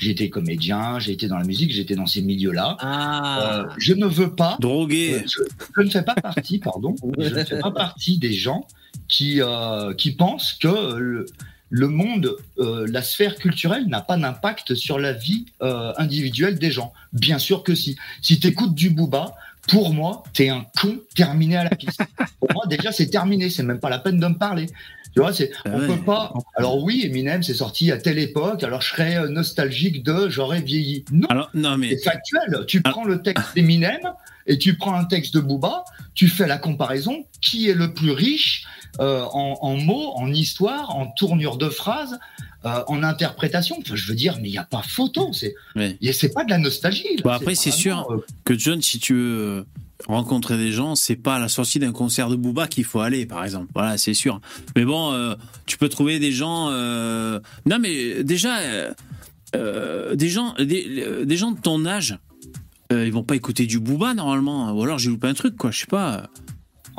j'ai 0.00 0.10
été 0.10 0.30
comédien, 0.30 0.98
j'ai 0.98 1.12
été 1.12 1.28
dans 1.28 1.38
la 1.38 1.44
musique, 1.44 1.70
j'ai 1.72 1.82
été 1.82 1.94
dans 1.94 2.06
ces 2.06 2.22
milieux-là. 2.22 2.76
Ah, 2.80 3.38
Euh, 3.42 3.64
je 3.78 3.94
ne 3.94 4.06
veux 4.06 4.34
pas. 4.34 4.56
Drogué. 4.86 5.14
euh, 5.14 5.22
je, 5.26 5.42
je 5.76 5.82
ne 5.82 5.90
fais 5.90 6.02
pas 6.02 6.14
partie, 6.14 6.58
pardon. 6.58 6.94
Je 7.18 7.28
ne 7.28 7.44
fais 7.44 7.58
pas 7.58 7.70
partie 7.70 8.18
des 8.18 8.32
gens 8.32 8.66
qui 9.08 9.40
euh, 9.40 9.94
qui 9.94 10.12
pensent 10.12 10.54
que 10.54 10.94
le, 10.98 11.26
le 11.70 11.88
monde, 11.88 12.36
euh, 12.58 12.86
la 12.90 13.02
sphère 13.02 13.36
culturelle 13.36 13.86
n'a 13.86 14.00
pas 14.02 14.16
d'impact 14.16 14.74
sur 14.74 14.98
la 14.98 15.12
vie 15.12 15.46
euh, 15.62 15.92
individuelle 15.96 16.58
des 16.58 16.70
gens. 16.70 16.92
Bien 17.12 17.38
sûr 17.38 17.62
que 17.62 17.74
si. 17.74 17.96
Si 18.20 18.38
tu 18.38 18.48
écoutes 18.48 18.74
du 18.74 18.90
Booba, 18.90 19.34
pour 19.68 19.94
moi, 19.94 20.22
t'es 20.34 20.48
un 20.50 20.66
con 20.80 20.98
terminé 21.14 21.56
à 21.56 21.64
la 21.64 21.70
piste. 21.70 22.02
pour 22.40 22.52
moi, 22.52 22.64
déjà, 22.68 22.92
c'est 22.92 23.06
terminé. 23.08 23.48
C'est 23.48 23.62
même 23.62 23.80
pas 23.80 23.90
la 23.90 23.98
peine 24.00 24.18
de 24.18 24.26
me 24.26 24.36
parler. 24.36 24.66
Tu 25.14 25.20
vois, 25.20 25.32
c'est, 25.32 25.50
on 25.66 25.78
ouais. 25.78 25.86
peut 25.86 26.02
pas. 26.04 26.32
Alors 26.56 26.82
oui, 26.82 27.02
Eminem, 27.04 27.42
c'est 27.42 27.54
sorti 27.54 27.92
à 27.92 27.98
telle 27.98 28.18
époque. 28.18 28.62
Alors 28.64 28.80
je 28.80 28.88
serais 28.88 29.28
nostalgique 29.28 30.02
de 30.02 30.28
j'aurais 30.30 30.62
vieilli. 30.62 31.04
Non, 31.12 31.26
Alors, 31.28 31.50
non, 31.52 31.76
mais. 31.76 31.90
c'est 31.90 32.04
factuel. 32.04 32.64
Tu 32.66 32.80
prends 32.80 33.04
le 33.04 33.20
texte 33.20 33.54
d'Eminem 33.54 34.00
et 34.46 34.58
tu 34.58 34.76
prends 34.76 34.94
un 34.94 35.04
texte 35.04 35.34
de 35.34 35.40
Booba, 35.40 35.84
tu 36.14 36.28
fais 36.28 36.46
la 36.46 36.58
comparaison. 36.58 37.24
Qui 37.40 37.68
est 37.68 37.74
le 37.74 37.92
plus 37.92 38.12
riche 38.12 38.64
euh, 39.00 39.22
en, 39.32 39.58
en 39.62 39.76
mots, 39.76 40.12
en 40.14 40.32
histoire, 40.32 40.94
en 40.94 41.06
tournure 41.08 41.56
de 41.56 41.68
phrases, 41.68 42.20
euh, 42.64 42.82
en 42.86 43.02
interprétation? 43.02 43.76
Enfin, 43.80 43.96
je 43.96 44.06
veux 44.06 44.14
dire, 44.14 44.38
mais 44.40 44.48
il 44.48 44.52
n'y 44.52 44.58
a 44.58 44.64
pas 44.64 44.82
photo. 44.82 45.32
C'est, 45.32 45.54
Ouais. 45.74 45.98
c'est 46.12 46.32
pas 46.32 46.44
de 46.44 46.50
la 46.50 46.58
nostalgie. 46.58 47.16
là. 47.16 47.22
Bon, 47.24 47.30
après, 47.30 47.56
c'est 47.56 47.72
sûr. 47.72 48.06
euh, 48.10 48.18
que 48.44 48.56
John, 48.56 48.80
si 48.80 49.00
tu 49.00 49.14
veux 49.14 49.66
rencontrer 50.06 50.56
des 50.56 50.70
gens, 50.70 50.94
c'est 50.94 51.16
pas 51.16 51.34
à 51.36 51.38
la 51.40 51.48
sortie 51.48 51.78
d'un 51.80 51.90
concert 51.92 52.28
de 52.28 52.36
Booba 52.36 52.68
qu'il 52.68 52.84
faut 52.84 53.00
aller, 53.00 53.26
par 53.26 53.44
exemple. 53.44 53.66
Voilà, 53.74 53.98
c'est 53.98 54.14
sûr. 54.14 54.40
Mais 54.76 54.84
bon, 54.84 55.34
tu 55.66 55.78
peux 55.78 55.88
trouver 55.88 56.18
des 56.20 56.30
gens. 56.32 56.70
Non, 56.70 57.78
mais 57.80 58.22
déjà, 58.24 58.58
des 59.54 60.28
gens, 60.28 60.54
des, 60.58 61.24
des 61.24 61.36
gens 61.36 61.50
de 61.52 61.60
ton 61.60 61.84
âge, 61.86 62.18
euh, 62.92 63.06
ils 63.06 63.12
vont 63.12 63.24
pas 63.24 63.34
écouter 63.36 63.66
du 63.66 63.80
Booba 63.80 64.14
normalement. 64.14 64.72
Ou 64.72 64.82
alors 64.82 64.98
j'ai 64.98 65.10
loupé 65.10 65.26
un 65.28 65.34
truc, 65.34 65.56
quoi. 65.56 65.70
Je 65.70 65.80
sais 65.80 65.86
pas. 65.86 66.28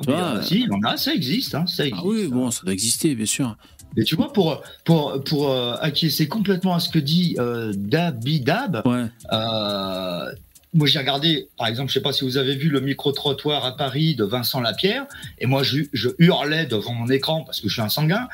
Tu 0.02 0.10
vois, 0.10 0.38
euh, 0.38 0.42
si, 0.42 0.62
il 0.62 0.66
y 0.68 0.70
en 0.72 0.82
a, 0.90 0.98
ça 0.98 1.14
existe. 1.14 1.54
Hein, 1.56 1.66
ça 1.68 1.84
Ah 1.84 1.88
existe. 1.88 2.06
oui, 2.06 2.28
bon, 2.28 2.50
ça 2.52 2.62
doit 2.64 2.74
exister, 2.74 3.16
bien 3.16 3.26
sûr. 3.28 3.56
Et 3.96 4.04
tu 4.04 4.16
vois, 4.16 4.34
pour, 4.34 4.62
pour, 4.86 5.24
pour 5.24 5.52
euh, 5.52 5.76
acquiescer 5.80 6.28
complètement 6.28 6.74
à 6.74 6.80
ce 6.80 6.90
que 6.90 6.98
dit 7.00 7.36
euh, 7.40 7.72
Dabidab, 7.78 8.82
Ouais. 8.86 9.06
euh, 9.32 10.32
moi 10.74 10.88
j'ai 10.88 10.98
regardé, 10.98 11.48
par 11.60 11.68
exemple, 11.68 11.90
je 11.90 11.94
sais 11.94 12.02
pas 12.02 12.12
si 12.12 12.24
vous 12.24 12.38
avez 12.38 12.56
vu 12.56 12.70
le 12.70 12.82
micro-trottoir 12.82 13.64
à 13.66 13.78
Paris 13.78 14.16
de 14.16 14.24
Vincent 14.24 14.62
Lapierre, 14.62 15.06
et 15.38 15.46
moi 15.46 15.62
je, 15.62 15.82
je 15.94 16.10
hurlais 16.18 16.66
devant 16.66 16.94
mon 16.96 17.08
écran 17.10 17.44
parce 17.44 17.62
que 17.62 17.68
je 17.70 17.74
suis 17.74 17.82
un 17.84 17.90
sanguin. 17.90 18.28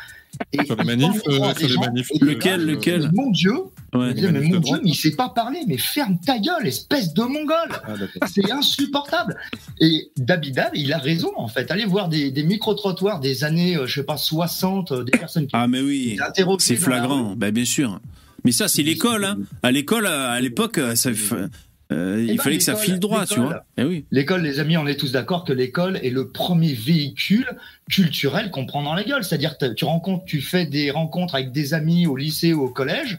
Et 0.53 0.63
Sur 0.63 0.77
les 0.77 0.83
il 0.83 0.85
manifs, 0.85 1.21
euh, 1.27 1.31
sur 1.33 1.53
des 1.55 1.63
les 1.63 1.69
gens, 1.69 1.81
manifs, 1.81 2.07
et 2.13 2.19
Lequel, 2.23 2.65
là, 2.65 2.71
lequel 2.71 3.11
Mon 3.13 3.29
Dieu, 3.31 3.55
Ouais. 3.93 4.13
disais, 4.13 4.31
mais 4.31 4.41
mon 4.41 4.59
Dieu, 4.59 4.79
mais 4.83 4.89
il 4.89 4.95
sait 4.95 5.15
pas 5.15 5.29
parler, 5.29 5.61
mais 5.67 5.77
ferme 5.77 6.19
ta 6.19 6.37
gueule, 6.37 6.67
espèce 6.67 7.13
de 7.13 7.23
mongol 7.23 7.69
Ah, 7.71 7.93
c'est 8.27 8.51
insupportable. 8.51 9.35
Et 9.79 10.11
Dabidab, 10.17 10.71
il 10.75 10.93
a 10.93 10.97
raison, 10.97 11.31
en 11.35 11.47
fait. 11.47 11.71
Allez 11.71 11.85
voir 11.85 12.09
des, 12.09 12.31
des 12.31 12.43
micro-trottoirs 12.43 13.19
des 13.19 13.43
années, 13.43 13.77
euh, 13.77 13.87
je 13.87 13.95
sais 13.95 14.05
pas, 14.05 14.17
60, 14.17 14.91
euh, 14.91 15.03
des 15.03 15.11
personnes 15.11 15.47
qui 15.47 15.51
Ah, 15.53 15.67
mais 15.67 15.81
oui. 15.81 16.17
C'est 16.59 16.75
flagrant, 16.75 17.35
ben, 17.35 17.51
bien 17.51 17.65
sûr. 17.65 17.99
Mais 18.43 18.51
ça, 18.51 18.67
c'est 18.67 18.83
l'école. 18.83 19.25
Hein. 19.25 19.39
À 19.63 19.71
l'école, 19.71 20.07
à 20.07 20.39
l'époque, 20.39 20.79
ça, 20.95 21.09
euh, 21.91 22.23
il 22.27 22.37
ben, 22.37 22.43
fallait 22.43 22.57
que 22.57 22.63
ça 22.63 22.75
file 22.75 22.99
droit, 22.99 23.25
tu 23.25 23.39
vois. 23.39 23.65
Eh 23.77 23.83
oui. 23.83 24.05
L'école, 24.11 24.43
les 24.43 24.59
amis, 24.59 24.77
on 24.77 24.85
est 24.85 24.95
tous 24.95 25.11
d'accord 25.11 25.43
que 25.43 25.53
l'école 25.53 25.97
est 26.03 26.11
le 26.11 26.27
premier 26.27 26.73
véhicule 26.73 27.47
culturel 27.89 28.51
qu'on 28.51 28.67
prend 28.67 28.83
dans 28.83 28.93
la 28.93 29.03
gueule. 29.03 29.23
C'est-à-dire, 29.23 29.55
tu 29.75 29.85
rencontres, 29.85 30.25
tu 30.25 30.41
fais 30.41 30.65
des 30.65 30.91
rencontres 30.91 31.33
avec 31.33 31.51
des 31.51 31.73
amis 31.73 32.05
au 32.05 32.15
lycée 32.15 32.53
ou 32.53 32.61
au 32.61 32.69
collège. 32.69 33.17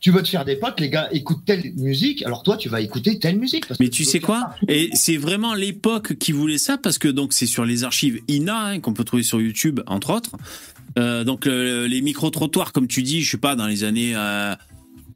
Tu 0.00 0.10
veux 0.12 0.22
te 0.22 0.28
faire 0.28 0.44
des 0.44 0.56
potes, 0.56 0.78
les 0.80 0.90
gars 0.90 1.08
écoutent 1.10 1.44
telle 1.44 1.72
musique, 1.76 2.22
alors 2.24 2.42
toi 2.42 2.56
tu 2.56 2.68
vas 2.68 2.80
écouter 2.80 3.18
telle 3.18 3.36
musique. 3.38 3.66
parce 3.66 3.80
Mais 3.80 3.88
que 3.88 3.94
tu 3.94 4.04
sais 4.04 4.20
quoi. 4.20 4.54
Et 4.68 4.90
c'est 4.94 5.16
vraiment 5.16 5.54
l'époque 5.54 6.16
qui 6.18 6.32
voulait 6.32 6.58
ça 6.58 6.78
parce 6.78 6.98
que 6.98 7.08
donc 7.08 7.32
c'est 7.32 7.46
sur 7.46 7.64
les 7.64 7.84
archives 7.84 8.20
INA 8.28 8.64
hein, 8.64 8.80
qu'on 8.80 8.94
peut 8.94 9.04
trouver 9.04 9.24
sur 9.24 9.40
YouTube 9.40 9.80
entre 9.86 10.10
autres. 10.10 10.32
Euh, 10.98 11.24
donc 11.24 11.46
euh, 11.46 11.88
les 11.88 12.00
micro 12.00 12.30
trottoirs 12.30 12.72
comme 12.72 12.86
tu 12.86 13.02
dis, 13.02 13.22
je 13.22 13.30
sais 13.32 13.38
pas 13.38 13.56
dans 13.56 13.66
les 13.66 13.82
années 13.84 14.12
euh, 14.14 14.54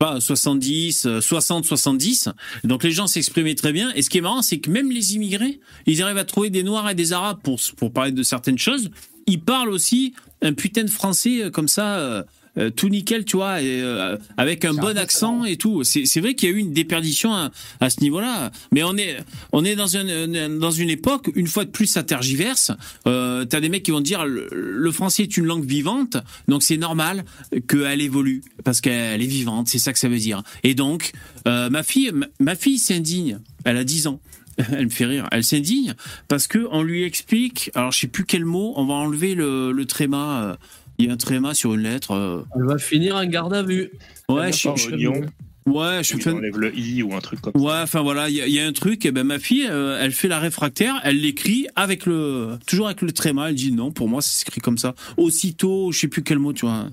pas 0.03 0.19
70, 0.19 1.07
euh, 1.07 1.21
60, 1.21 1.65
70. 1.65 2.29
Donc 2.65 2.83
les 2.83 2.91
gens 2.91 3.07
s'exprimaient 3.07 3.55
très 3.55 3.73
bien. 3.73 3.93
Et 3.95 4.03
ce 4.03 4.11
qui 4.11 4.19
est 4.19 4.21
marrant, 4.21 4.43
c'est 4.43 4.59
que 4.59 4.69
même 4.69 4.91
les 4.91 5.15
immigrés, 5.15 5.61
ils 5.87 6.03
arrivent 6.03 6.19
à 6.19 6.25
trouver 6.25 6.51
des 6.51 6.65
Noirs 6.65 6.91
et 6.91 6.97
des 6.97 7.13
Arabes 7.13 7.39
pour 7.41 7.61
pour 7.77 7.93
parler 7.93 8.11
de 8.11 8.25
certaines 8.25 8.59
choses. 8.59 8.91
Ils 9.29 9.41
parlent 9.41 9.71
aussi 9.71 10.13
un 10.43 10.55
putain 10.55 10.83
de 10.83 10.91
français 10.91 11.45
euh, 11.45 11.51
comme 11.51 11.69
ça. 11.69 12.25
Euh, 12.59 12.71
tout 12.71 12.89
nickel, 12.89 13.25
tu 13.25 13.37
vois, 13.37 13.63
et, 13.63 13.81
euh, 13.81 14.17
avec 14.37 14.65
un 14.65 14.75
bon 14.75 14.97
accent 14.99 15.45
et 15.45 15.57
tout. 15.57 15.85
C'est 15.85 16.21
vrai 16.21 16.35
qu'il 16.35 16.51
y 16.51 16.53
a 16.53 16.57
eu 16.57 16.59
une 16.59 16.73
déperdition 16.73 17.33
à, 17.33 17.51
à 17.81 17.91
ce 17.91 18.01
niveau-là, 18.01 18.51
mais 18.73 18.83
on 18.83 18.97
est 18.97 19.17
on 19.53 19.65
est 19.65 19.75
dans 19.75 19.97
une 19.97 20.59
dans 20.59 20.71
une 20.71 20.91
époque 20.91 21.31
une 21.35 21.47
fois 21.47 21.65
de 21.65 21.71
plus 21.71 21.87
ça 21.87 22.03
tergiverse. 22.03 22.73
Euh, 23.07 23.45
T'as 23.45 23.61
des 23.61 23.69
mecs 23.69 23.83
qui 23.83 23.91
vont 23.91 24.01
dire 24.01 24.27
le, 24.27 24.49
le 24.53 24.93
français 24.93 25.23
est 25.23 25.37
une 25.37 25.47
langue 25.47 25.65
vivante, 25.65 26.17
donc 26.49 26.63
c'est 26.63 26.77
normal 26.77 27.25
qu'elle 27.69 28.01
évolue 28.01 28.43
parce 28.65 28.81
qu'elle 28.81 29.23
est 29.23 29.27
vivante, 29.27 29.69
c'est 29.69 29.79
ça 29.79 29.93
que 29.93 29.99
ça 29.99 30.09
veut 30.09 30.19
dire. 30.19 30.43
Et 30.63 30.75
donc 30.75 31.13
euh, 31.49 31.71
ma 31.71 31.83
fille 31.83 32.11
ma, 32.13 32.27
ma 32.39 32.55
fille 32.55 32.79
s'indigne, 32.79 33.39
elle 33.65 33.77
a 33.79 33.85
10 33.85 34.07
ans. 34.09 34.21
Elle 34.71 34.85
me 34.85 34.91
fait 34.91 35.07
rire. 35.07 35.27
Elle 35.33 35.45
s'indigne 35.45 35.95
parce 36.29 36.47
que 36.47 36.69
on 36.73 36.83
lui 36.83 37.05
explique. 37.05 37.71
Alors 37.75 37.91
je 37.91 38.01
sais 38.01 38.07
plus 38.07 38.27
quel 38.27 38.45
mot. 38.45 38.75
On 38.77 38.85
va 38.85 38.93
enlever 38.93 39.35
le, 39.35 39.73
le 39.73 39.85
tréma. 39.87 40.59
Il 41.03 41.07
y 41.09 41.11
a 41.11 41.15
un 41.15 41.17
tréma 41.17 41.53
sur 41.55 41.75
une 41.75 41.81
lettre. 41.83 42.13
euh. 42.13 42.43
Elle 42.57 42.65
va 42.67 42.79
finir 42.79 43.17
en 43.17 43.25
garde 43.27 43.53
à 43.55 43.63
vue. 43.63 43.91
Ouais, 44.29 44.53
je, 44.53 44.69
je- 44.77 45.71
ouais, 45.71 46.03
je 46.03 46.17
il 46.17 46.29
enlève 46.29 46.59
le 46.59 46.77
i 46.79 47.03
ou 47.03 47.15
un 47.15 47.21
truc 47.21 47.41
comme 47.41 47.53
Ouais, 47.61 47.73
enfin 47.83 48.03
voilà, 48.03 48.29
il 48.29 48.37
y, 48.37 48.41
a- 48.41 48.47
il 48.47 48.53
y 48.53 48.61
a 48.61 48.67
un 48.67 48.73
truc. 48.73 49.05
Et 49.05 49.11
ben 49.11 49.25
ma 49.25 49.39
fille, 49.39 49.67
euh, 49.69 49.99
elle 50.01 50.13
fait 50.13 50.29
la 50.29 50.39
réfractaire, 50.39 51.01
elle 51.05 51.21
l'écrit 51.21 51.67
avec 51.77 52.07
le, 52.07 52.51
toujours 52.67 52.87
avec 52.87 53.03
le 53.03 53.11
tréma. 53.13 53.49
Elle 53.51 53.57
dit 53.57 53.73
non, 53.73 53.91
pour 53.91 54.09
moi, 54.09 54.23
ça 54.23 54.31
s'écrit 54.31 54.61
comme 54.61 54.79
ça. 54.79 54.95
Aussitôt, 55.17 55.91
je 55.93 55.99
sais 55.99 56.09
plus 56.09 56.23
quel 56.23 56.39
mot, 56.39 56.53
tu 56.53 56.67
vois. 56.67 56.87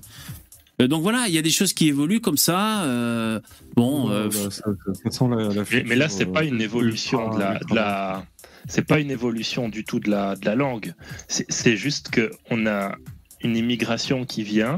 Euh, 0.80 0.88
donc 0.88 1.02
voilà, 1.02 1.24
il 1.28 1.34
y 1.34 1.38
a 1.38 1.42
des 1.42 1.50
choses 1.50 1.72
qui 1.72 1.88
évoluent 1.88 2.20
comme 2.20 2.36
ça. 2.38 2.82
euh, 2.84 3.38
bon, 3.76 4.10
euh, 4.10 4.24
Bah, 4.28 4.32
ça, 4.32 4.50
ça- 4.50 5.10
ça 5.10 5.28
la- 5.28 5.48
la 5.54 5.62
Mais, 5.72 5.84
mais 5.86 5.96
là, 5.96 6.08
c'est 6.08 6.26
pas 6.26 6.42
une 6.44 6.60
évolution 6.60 7.30
de 7.34 7.38
la, 7.38 7.58
de 7.58 7.74
la- 7.74 8.24
c'est 8.68 8.86
pas 8.86 8.98
une 9.00 9.10
évolution 9.10 9.68
du 9.68 9.84
tout 9.84 10.00
de 10.00 10.10
la, 10.10 10.36
de 10.36 10.44
la 10.46 10.54
langue. 10.54 10.94
C'est 11.28 11.46
c'est 11.50 11.76
juste 11.76 12.10
que 12.10 12.30
on 12.50 12.66
a, 12.66 12.94
une 13.42 13.56
immigration 13.56 14.24
qui 14.24 14.42
vient 14.42 14.76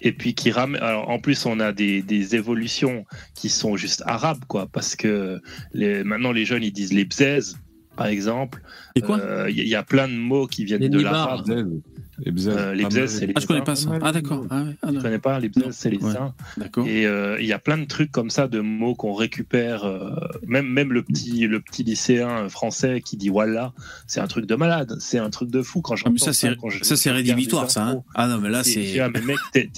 et 0.00 0.12
puis 0.12 0.34
qui 0.34 0.50
ramène. 0.50 0.82
Alors 0.82 1.08
en 1.08 1.18
plus, 1.18 1.46
on 1.46 1.60
a 1.60 1.72
des, 1.72 2.02
des 2.02 2.34
évolutions 2.36 3.04
qui 3.34 3.48
sont 3.48 3.76
juste 3.76 4.02
arabes, 4.06 4.44
quoi, 4.46 4.66
parce 4.70 4.96
que 4.96 5.40
les, 5.72 6.04
maintenant 6.04 6.32
les 6.32 6.44
jeunes 6.44 6.62
ils 6.62 6.72
disent 6.72 6.92
les 6.92 7.04
bzèzes, 7.04 7.58
par 7.96 8.06
exemple. 8.06 8.62
Et 8.94 9.00
quoi? 9.00 9.18
Euh, 9.18 9.50
Il 9.50 9.58
y, 9.58 9.68
y 9.68 9.74
a 9.74 9.82
plein 9.82 10.08
de 10.08 10.14
mots 10.14 10.46
qui 10.46 10.64
viennent 10.64 10.82
Les 10.82 10.88
de 10.88 11.00
l'arabe. 11.00 11.44
Les 12.18 12.30
bzèzes. 12.32 12.48
Euh, 12.56 13.06
c'est 13.08 13.26
les 13.26 13.32
Ah, 13.36 13.40
je 13.40 13.46
connais 13.46 13.62
pas 13.62 13.74
ça. 13.76 13.90
Ah, 14.02 14.12
d'accord. 14.12 14.44
Ah, 14.50 14.62
ouais. 14.62 14.76
Ah, 14.82 14.88
Tu 14.88 14.94
non. 14.94 15.00
connais 15.02 15.18
pas 15.18 15.38
les 15.40 15.48
bzèzes, 15.48 15.70
c'est 15.72 15.90
les 15.90 15.98
Ouais. 15.98 16.12
saints. 16.12 16.34
D'accord. 16.56 16.86
Et 16.86 17.06
euh, 17.06 17.36
il 17.40 17.46
y 17.46 17.52
a 17.52 17.58
plein 17.58 17.78
de 17.78 17.84
trucs 17.84 18.10
comme 18.12 18.30
ça, 18.30 18.46
de 18.48 18.60
mots 18.60 18.94
qu'on 18.94 19.14
récupère. 19.14 19.84
euh, 19.84 20.10
même 20.46 20.66
même 20.68 20.92
le 20.92 21.02
petit 21.02 21.46
le 21.46 21.60
petit 21.60 21.82
lycéen 21.82 22.48
français 22.48 23.00
qui 23.00 23.16
dit 23.16 23.28
voilà, 23.28 23.72
c'est 24.06 24.20
un 24.20 24.26
truc 24.26 24.46
de 24.46 24.54
malade, 24.54 24.94
c'est 25.00 25.18
un 25.18 25.30
truc 25.30 25.50
de 25.50 25.62
fou 25.62 25.80
quand 25.82 25.96
je. 25.96 26.04
Ah, 26.06 26.10
mais 26.10 26.18
ça, 26.18 26.32
c'est 26.32 26.54
ça, 26.82 26.96
c'est 26.96 27.10
rédhibitoire, 27.10 27.70
ça. 27.70 27.86
hein. 27.86 28.02
Ah 28.14 28.28
non, 28.28 28.38
mais 28.38 28.50
là, 28.50 28.62
c'est. 28.64 29.00
Ah, 29.00 29.08
mais 29.12 29.20
mec, 29.20 29.38
t'es 29.52 29.70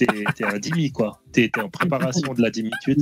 un 0.45 0.59
dimi, 0.59 0.91
quoi. 0.91 1.21
T'es 1.31 1.51
en 1.59 1.69
préparation 1.69 2.33
de 2.33 2.41
la 2.41 2.49
dimitude. 2.49 3.01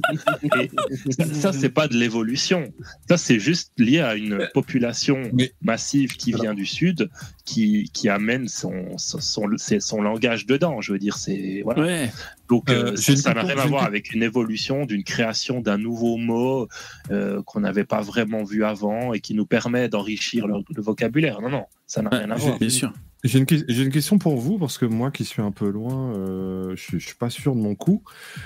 Et 0.60 0.70
ça, 1.12 1.26
ça, 1.26 1.54
c'est 1.54 1.70
pas 1.70 1.88
de 1.88 1.96
l'évolution. 1.96 2.74
Ça, 3.08 3.18
c'est 3.18 3.40
juste 3.40 3.72
lié 3.78 4.00
à 4.00 4.16
une 4.16 4.48
population 4.54 5.32
massive 5.62 6.16
qui 6.18 6.34
vient 6.34 6.54
du 6.54 6.66
Sud, 6.66 7.10
qui, 7.46 7.90
qui 7.94 8.10
amène 8.10 8.48
son, 8.48 8.98
son, 8.98 9.20
son, 9.20 10.02
langage 10.02 10.46
dedans. 10.46 10.82
Je 10.82 10.94
veux 10.94 11.00
dire, 11.00 11.18
c'est. 11.18 11.62
Voilà. 11.64 11.82
Ouais. 11.84 12.12
Donc, 12.50 12.70
euh, 12.70 12.86
Euh, 12.86 13.16
ça 13.16 13.34
n'a 13.34 13.42
rien 13.42 13.58
à 13.58 13.66
voir 13.66 13.84
avec 13.84 14.14
une 14.14 14.24
évolution, 14.24 14.86
d'une 14.86 15.04
création 15.04 15.62
d'un 15.62 15.78
nouveau 15.78 16.18
mot 16.18 16.68
euh, 17.12 17.42
qu'on 17.44 17.62
n'avait 17.62 17.86
pas 17.86 18.02
vraiment 18.02 18.44
vu 18.44 18.64
avant 18.64 19.14
et 19.14 19.20
qui 19.20 19.34
nous 19.34 19.46
permet 19.46 19.90
d'enrichir 19.90 20.48
le, 20.48 20.56
le 20.76 20.82
vocabulaire. 20.82 21.42
Non, 21.42 21.50
non, 21.50 21.66
ça 21.88 22.02
n'a 22.02 22.10
rien 22.10 22.32
à 22.32 22.36
voir. 22.36 22.60
Bien 22.60 22.70
sûr. 22.70 22.94
J'ai 23.26 23.40
une, 23.40 23.90
question 23.90 24.20
pour 24.20 24.38
vous, 24.38 24.60
parce 24.60 24.78
que 24.78 24.86
moi 24.86 25.10
qui 25.10 25.26
suis 25.26 25.42
un 25.42 25.50
peu 25.52 25.68
loin, 25.68 26.14
euh, 26.16 26.76
je, 26.76 27.00
je 27.00 27.06
suis 27.08 27.16
pas 27.16 27.32
sûr 27.32 27.56
de 27.56 27.60
mon 27.60 27.74
coup, 27.74 28.04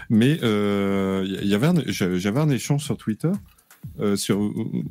mais 0.10 0.40
euh, 0.42 1.26
j'avais 1.90 2.40
un 2.40 2.50
échange 2.50 2.86
sur 2.86 2.96
Twitter. 2.96 3.32
euh, 4.00 4.16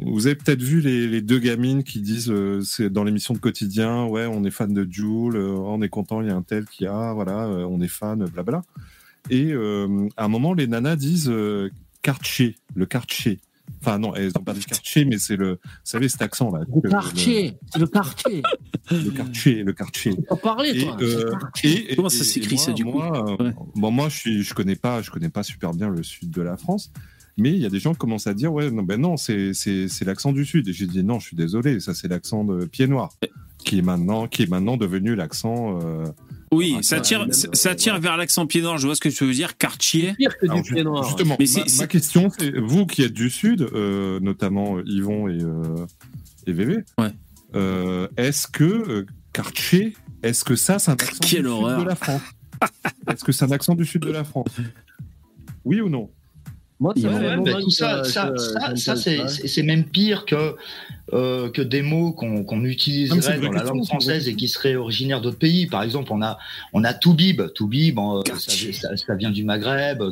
vous 0.02 0.26
avez 0.26 0.36
peut-être 0.36 0.62
vu 0.62 0.82
les, 0.82 1.22
deux 1.22 1.38
gamines 1.38 1.84
qui 1.84 2.02
disent 2.02 2.28
dans 2.28 3.02
l'émission 3.02 3.32
de 3.32 3.38
quotidien, 3.38 4.04
ouais, 4.04 4.26
on 4.26 4.44
est 4.44 4.50
fan 4.50 4.74
de 4.74 4.82
euh, 4.82 5.56
on 5.56 5.80
est 5.80 5.88
content, 5.88 6.20
il 6.20 6.28
y 6.28 6.30
a 6.30 6.36
un 6.36 6.42
tel 6.42 6.66
qui 6.66 6.86
a, 6.86 7.14
voilà, 7.14 7.48
on 7.48 7.80
est 7.80 7.88
fan, 7.88 8.26
blabla. 8.26 8.64
Et 9.30 9.54
à 9.54 10.24
un 10.24 10.28
moment, 10.28 10.52
les 10.52 10.66
nanas 10.66 10.96
disent 10.96 11.32
Karché, 12.02 12.56
le 12.74 12.84
Karché. 12.84 13.40
Enfin 13.80 13.98
non, 13.98 14.14
elles 14.14 14.32
n'ont 14.36 14.42
pas 14.42 14.54
dit 14.54 14.64
Karché, 14.64 15.04
mais 15.04 15.18
c'est 15.18 15.36
le, 15.36 15.52
vous 15.52 15.58
savez 15.84 16.08
cet 16.08 16.22
accent 16.22 16.50
là. 16.50 16.60
Le 16.82 16.88
quartier, 16.90 17.54
le 17.78 17.86
quartier. 17.86 18.42
Le 18.90 19.10
quartier, 19.10 19.62
le 19.62 19.72
quartier. 19.72 20.12
Pas 20.28 20.36
parler, 20.36 20.70
Et, 20.74 20.82
toi. 20.84 20.96
euh, 21.00 21.32
et- 21.62 21.92
et- 21.92 21.96
Comment 21.96 22.08
ça 22.08 22.24
s'écrit, 22.24 22.58
ça, 22.58 22.70
moi- 22.70 22.74
du 22.74 22.84
coup 22.84 22.90
moi, 22.92 23.36
euh, 23.40 23.52
Bon, 23.76 23.90
moi, 23.90 24.08
je 24.08 24.40
je 24.42 24.54
connais 24.54 24.76
pas, 24.76 25.02
je 25.02 25.10
connais 25.10 25.28
pas 25.28 25.42
super 25.42 25.72
bien 25.74 25.88
le 25.88 26.02
sud 26.02 26.30
de 26.30 26.42
la 26.42 26.56
France, 26.56 26.90
mais 27.36 27.50
il 27.50 27.58
y 27.58 27.66
a 27.66 27.70
des 27.70 27.78
gens 27.78 27.92
qui 27.92 27.98
commencent 27.98 28.26
à 28.26 28.34
dire, 28.34 28.52
ouais, 28.52 28.70
non, 28.70 28.82
ben 28.82 29.00
non, 29.00 29.16
c'est, 29.16 29.52
c'est, 29.54 29.86
c'est 29.88 30.04
l'accent 30.04 30.32
du 30.32 30.44
sud. 30.44 30.66
Et 30.68 30.72
j'ai 30.72 30.86
dit, 30.86 31.04
non, 31.04 31.18
je 31.20 31.26
suis 31.28 31.36
désolé, 31.36 31.78
ça 31.80 31.94
c'est 31.94 32.08
l'accent 32.08 32.42
de 32.44 32.64
Pied 32.64 32.86
Noir, 32.88 33.10
qui 33.64 33.78
est 33.78 33.82
maintenant, 33.82 34.26
qui 34.26 34.42
est 34.42 34.50
maintenant 34.50 34.76
devenu 34.76 35.14
l'accent. 35.14 35.78
euh, 35.82 36.04
Oui, 36.52 36.74
ah, 36.78 36.82
ça 36.82 37.00
tire, 37.00 37.20
même, 37.20 37.32
ça 37.32 37.74
vers 38.00 38.16
l'accent 38.16 38.46
pied 38.46 38.62
noir. 38.62 38.78
Je 38.78 38.86
vois 38.86 38.94
ce 38.94 39.00
que 39.00 39.08
tu 39.08 39.24
veux 39.24 39.32
dire. 39.32 39.56
Quartier. 39.56 40.14
pire 40.14 40.36
que 40.38 40.46
alors, 40.46 40.62
du 40.62 40.72
pied 40.72 40.82
noir. 40.84 41.04
Justement, 41.04 41.36
Mais 41.38 41.46
ma, 41.78 41.86
question, 41.86 42.30
c'est 42.36 42.56
vous 42.58 42.86
qui 42.86 43.02
êtes 43.02 43.12
du 43.12 43.30
sud, 43.30 43.62
euh, 43.72 44.18
notamment 44.20 44.78
euh, 44.78 44.82
Yvon 44.86 45.28
et, 45.28 45.42
euh, 45.42 45.86
et 46.46 46.52
VV, 46.52 46.84
Ouais. 46.98 47.10
euh, 47.54 48.08
est-ce 48.16 48.46
que 48.48 48.64
euh, 48.64 49.06
quartier, 49.32 49.94
est-ce 50.22 50.44
que 50.44 50.56
ça, 50.56 50.78
c'est 50.78 50.90
un 50.90 50.94
accent 50.94 51.18
Quelle 51.20 51.42
du 51.42 51.48
horreur. 51.48 51.78
sud 51.78 51.84
de 51.84 51.88
la 51.90 51.96
France? 51.96 52.22
Est-ce 53.10 53.24
que 53.24 53.32
c'est 53.32 53.44
un 53.44 53.52
accent 53.52 53.74
du 53.74 53.84
sud 53.84 54.02
de 54.02 54.10
la 54.10 54.24
France? 54.24 54.56
Oui 55.64 55.80
ou 55.80 55.88
non? 55.88 56.10
Moi, 56.80 56.92
Ouais, 56.96 57.04
ouais, 57.08 57.36
bah, 57.44 57.60
tout 57.60 57.70
ça, 57.70 58.04
c'est 58.94 59.62
même 59.62 59.84
pire 59.84 60.24
que, 60.24 60.54
euh, 61.12 61.48
que 61.50 61.62
des 61.62 61.82
mots 61.82 62.12
qu'on 62.12 62.44
c'est 62.44 62.68
utiliserait 62.68 63.38
dans 63.40 63.52
la 63.52 63.62
langue 63.64 63.84
française 63.86 64.28
et 64.28 64.34
qui 64.34 64.48
seraient 64.48 64.76
originaires 64.76 65.20
d'autres 65.20 65.38
pays. 65.38 65.66
Par 65.66 65.82
exemple, 65.82 66.12
on 66.12 66.20
a, 66.22 66.38
on 66.72 66.84
a 66.84 66.92
Toubib. 66.94 67.42
Toubib, 67.54 67.98
euh, 67.98 68.22
ça, 68.38 68.52
ça- 68.72 68.96
ça 68.96 69.14
vient 69.14 69.30
du 69.30 69.44
Maghreb. 69.44 70.02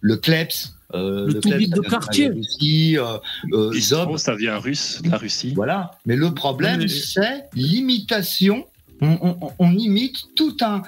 Le 0.00 0.16
Kleps. 0.16 0.74
euh, 0.94 1.26
Le 1.28 1.34
Toubib 1.40 1.58
Kleps, 1.58 1.70
ça 1.70 1.76
de 1.76 1.80
quartier. 1.88 2.30
Aussi, 2.30 2.98
euh, 2.98 3.18
euh, 3.52 3.72
Zob. 3.78 4.16
ça 4.16 4.34
vient 4.34 4.58
russe, 4.58 5.00
de 5.02 5.10
la 5.10 5.18
Russie. 5.18 5.52
Voilà. 5.54 5.92
Mais 6.06 6.16
le 6.16 6.34
problème, 6.34 6.80
Mais- 6.80 6.88
c'est 6.88 7.44
l'imitation. 7.54 8.66
On, 9.00 9.16
on- 9.40 9.50
on 9.58 9.72
imite 9.78 10.34
tout 10.34 10.56
un, 10.62 10.82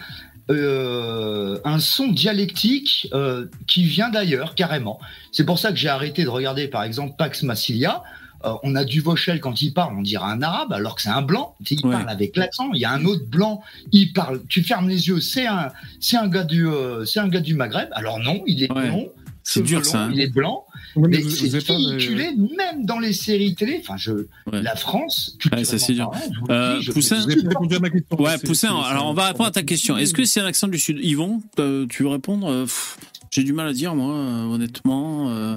euh, 0.51 1.59
un 1.65 1.79
son 1.79 2.09
dialectique 2.09 3.09
euh, 3.15 3.47
qui 3.67 3.85
vient 3.85 4.11
d'ailleurs, 4.11 4.55
carrément. 4.55 4.99
C'est 5.31 5.45
pour 5.45 5.59
ça 5.59 5.71
que 5.71 5.77
j'ai 5.77 5.89
arrêté 5.89 6.25
de 6.25 6.29
regarder, 6.29 6.69
par 6.69 6.83
exemple, 6.83 7.15
Pax 7.17 7.43
Massilia. 7.43 8.03
Euh, 8.45 8.55
on 8.63 8.75
a 8.75 8.85
Duvauchel, 8.85 9.41
quand 9.41 9.63
il 9.63 9.73
parle, 9.73 9.95
on 9.97 10.03
dirait 10.03 10.25
un 10.31 10.43
arabe, 10.43 10.73
alors 10.73 10.95
que 10.97 11.03
c'est 11.03 11.09
un 11.11 11.23
blanc. 11.23 11.55
Il 11.71 11.85
Ouais. 11.87 11.93
parle 11.93 12.09
avec 12.09 12.37
l'accent. 12.37 12.71
Il 12.75 12.81
y 12.81 12.85
a 12.85 12.91
un 12.93 13.05
autre 13.05 13.27
blanc, 13.27 13.63
il 13.93 14.13
parle. 14.13 14.43
Tu 14.49 14.63
fermes 14.63 14.89
les 14.89 15.09
yeux, 15.09 15.21
c'est 15.21 15.47
un, 15.47 15.71
c'est 16.01 16.17
un 16.17 16.29
gars 16.29 16.45
du, 16.45 16.67
euh, 16.67 17.05
c'est 17.05 17.21
un 17.21 17.29
gars 17.29 17.41
du 17.41 17.55
Maghreb. 17.55 17.89
Alors 17.93 18.19
non, 18.19 18.43
il 18.47 18.63
est 18.65 18.73
Ouais. 18.73 18.89
blond. 18.89 19.09
C'est 19.45 19.63
dur, 19.63 19.85
ça, 19.85 20.05
hein. 20.05 20.11
Il 20.15 20.21
est 20.21 20.29
blanc. 20.33 20.65
Oui, 20.95 21.09
mais 21.11 21.23
c'est 21.23 21.67
pas, 21.67 21.73
euh, 21.73 21.97
véhiculé 21.97 22.31
même 22.57 22.85
dans 22.85 22.99
les 23.01 23.13
séries 23.13 23.55
télé. 23.57 23.79
Enfin, 23.83 23.97
je, 23.97 24.13
Ouais. 24.13 24.63
la 24.63 24.77
France, 24.77 25.37
Ouais, 25.51 25.65
ça, 25.65 25.79
c'est 25.79 25.95
dur. 25.95 26.13
Euh, 26.51 26.79
dis, 26.79 26.91
Poussin 26.91 27.25
répondu 27.27 27.75
à 27.75 27.81
ma 27.81 27.91
question. 27.91 28.21
Ouais, 28.21 28.39
Poussin. 28.39 28.69
Alors, 28.83 29.07
on 29.09 29.15
va 29.15 29.27
répondre 29.29 29.49
à 29.49 29.53
ta 29.53 29.63
question. 29.65 29.97
Est-ce 29.97 30.15
que 30.15 30.25
c'est 30.25 30.41
un 30.41 30.47
accent 30.47 30.69
du 30.69 30.79
sud? 30.79 30.99
Yvon, 31.03 31.43
tu 31.89 32.03
veux 32.05 32.09
répondre? 32.09 32.67
J'ai 33.33 33.43
du 33.43 33.53
mal 33.53 33.67
à 33.67 33.73
dire, 33.73 33.95
moi, 33.97 34.15
honnêtement. 34.55 35.57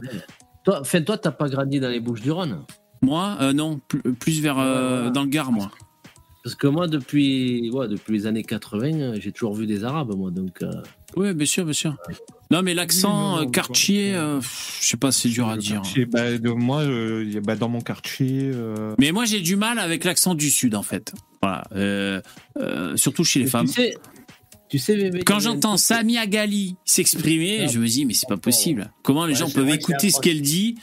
Toi, 0.66 0.80
enfin, 0.82 1.02
toi, 1.02 1.18
t'as 1.18 1.32
pas 1.32 1.48
grandi 1.50 1.80
dans 1.80 1.90
les 1.90 2.00
Bouches 2.00 2.22
du 2.22 2.32
Rhône. 2.32 2.64
moi, 3.02 3.38
euh, 3.42 3.54
non, 3.54 3.80
plus, 3.88 4.02
plus 4.14 4.42
vers 4.42 4.58
euh, 4.60 5.10
dans 5.12 5.24
le 5.24 5.30
Gard, 5.30 5.52
moi. 5.52 5.72
Parce 6.44 6.56
que 6.56 6.68
moi, 6.68 6.88
depuis, 6.88 7.72
ouais, 7.72 7.88
depuis 7.88 8.14
les 8.14 8.28
années 8.28 8.44
80, 8.44 8.94
euh, 9.00 9.18
j'ai 9.20 9.32
toujours 9.32 9.56
vu 9.56 9.66
des 9.66 9.84
Arabes, 9.84 10.14
moi. 10.16 10.30
Donc, 10.32 10.62
euh, 10.62 10.72
Oui, 11.16 11.34
bien 11.34 11.46
sûr, 11.48 11.64
bien 11.66 11.74
sûr. 11.74 11.96
Non, 12.52 12.62
mais 12.62 12.76
l'accent 12.76 13.40
Oui, 13.40 13.46
euh, 13.48 13.50
quartier, 13.50 14.14
euh, 14.16 14.40
je 14.42 14.86
sais 14.88 14.98
pas, 14.98 15.12
c'est 15.12 15.30
dur 15.30 15.48
à 15.50 15.58
dire. 15.58 15.82
Quartier, 15.82 16.06
bah, 16.06 16.38
de- 16.38 16.50
moi, 16.52 16.82
euh, 16.82 17.40
bah, 17.44 17.56
dans 17.56 17.70
mon 17.70 17.82
quartier. 17.82 18.52
euh, 18.54 18.94
Mais 19.00 19.12
moi, 19.12 19.26
j'ai 19.26 19.42
du 19.42 19.56
mal 19.56 19.80
avec 19.80 20.04
l'accent 20.04 20.36
du 20.36 20.52
sud, 20.52 20.76
en 20.76 20.84
fait. 20.84 21.14
Voilà. 21.42 21.64
Euh, 21.76 22.22
euh, 22.60 22.96
surtout 22.96 23.24
chez 23.24 23.40
les 23.40 23.46
tu 23.46 23.52
femmes. 23.52 23.66
sais, 23.68 23.96
tu 24.70 24.80
sais, 24.80 24.96
bébé, 24.96 25.24
Quand 25.24 25.40
j'entends 25.40 25.76
truc- 25.76 25.80
Samia 25.86 26.26
Gali 26.28 26.76
s'exprimer, 26.86 27.68
je 27.68 27.80
me 27.80 27.88
dis, 27.88 28.06
mais 28.06 28.14
c'est 28.14 28.28
pas 28.28 28.38
possible. 28.38 28.92
Comment 29.04 29.26
les 29.26 29.34
Ouais, 29.34 29.40
gens 29.40 29.50
peuvent 29.50 29.70
écouter 29.70 30.10
ce 30.10 30.20
qu'elle 30.20 30.42
dit 30.42 30.76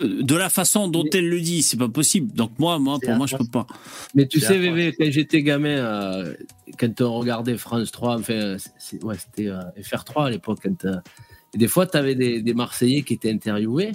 euh, 0.00 0.22
de 0.22 0.34
la 0.36 0.48
façon 0.48 0.86
dont 0.88 1.02
Mais- 1.02 1.10
elle 1.18 1.28
le 1.28 1.40
dit 1.40 1.62
C'est 1.62 1.76
pas 1.76 1.88
possible. 1.88 2.32
Donc 2.32 2.52
moi, 2.58 2.78
moi, 2.78 2.98
pour 3.02 3.14
moi, 3.16 3.26
je 3.26 3.36
peux 3.36 3.46
pas. 3.48 3.66
Mais 4.14 4.26
tu 4.28 4.38
sais, 4.40 4.58
bébé, 4.58 4.94
quand 4.96 5.10
j'étais 5.10 5.42
gamin, 5.42 5.68
euh, 5.78 6.34
quand 6.78 7.00
on 7.00 7.14
regardait 7.18 7.56
France 7.58 7.90
3, 7.90 8.18
enfin, 8.20 8.56
ouais, 9.02 9.16
c'était 9.18 9.48
euh, 9.48 9.60
FR3 9.82 10.26
à 10.26 10.30
l'époque, 10.30 10.60
quand, 10.62 10.84
euh, 10.84 10.96
et 11.54 11.58
des 11.58 11.66
fois, 11.68 11.86
tu 11.86 11.96
avais 11.96 12.14
des, 12.14 12.42
des 12.42 12.54
Marseillais 12.54 13.02
qui 13.02 13.14
étaient 13.14 13.32
interviewés. 13.32 13.92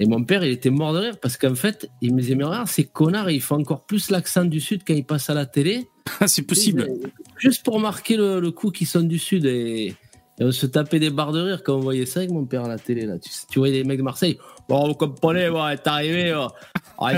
Et 0.00 0.06
mon 0.06 0.22
père, 0.22 0.44
il 0.44 0.52
était 0.52 0.70
mort 0.70 0.92
de 0.92 0.98
rire 0.98 1.18
parce 1.20 1.36
qu'en 1.36 1.54
fait, 1.54 1.90
il 2.00 2.14
me 2.14 2.20
disait, 2.20 2.34
mais 2.34 2.44
regarde, 2.44 2.68
ces 2.68 2.84
connards, 2.84 3.30
ils 3.30 3.40
font 3.40 3.56
encore 3.56 3.84
plus 3.84 4.10
l'accent 4.10 4.44
du 4.44 4.60
Sud 4.60 4.82
quand 4.86 4.94
ils 4.94 5.04
passent 5.04 5.30
à 5.30 5.34
la 5.34 5.46
télé. 5.46 5.88
Ah, 6.20 6.26
c'est 6.28 6.42
possible. 6.42 6.88
Juste 7.38 7.64
pour 7.64 7.80
marquer 7.80 8.16
le, 8.16 8.40
le 8.40 8.50
coup 8.50 8.70
qu'ils 8.70 8.86
sont 8.86 9.02
du 9.02 9.18
Sud. 9.18 9.44
Et, 9.44 9.94
et 10.38 10.44
on 10.44 10.52
se 10.52 10.66
tapait 10.66 11.00
des 11.00 11.10
barres 11.10 11.32
de 11.32 11.40
rire 11.40 11.62
quand 11.62 11.74
on 11.74 11.80
voyait 11.80 12.06
ça 12.06 12.20
avec 12.20 12.30
mon 12.30 12.44
père 12.44 12.64
à 12.64 12.68
la 12.68 12.78
télé. 12.78 13.06
Là. 13.06 13.18
Tu, 13.18 13.30
tu 13.50 13.58
voyais 13.58 13.74
les 13.74 13.84
mecs 13.84 13.98
de 13.98 14.02
Marseille. 14.02 14.38
Bon, 14.68 14.86
vous 14.86 14.94
comprenez, 14.94 15.48
bon, 15.50 15.66
est 15.66 15.86
arrivé. 15.86 16.34
Oh, 16.36 16.48
ah, 16.98 17.12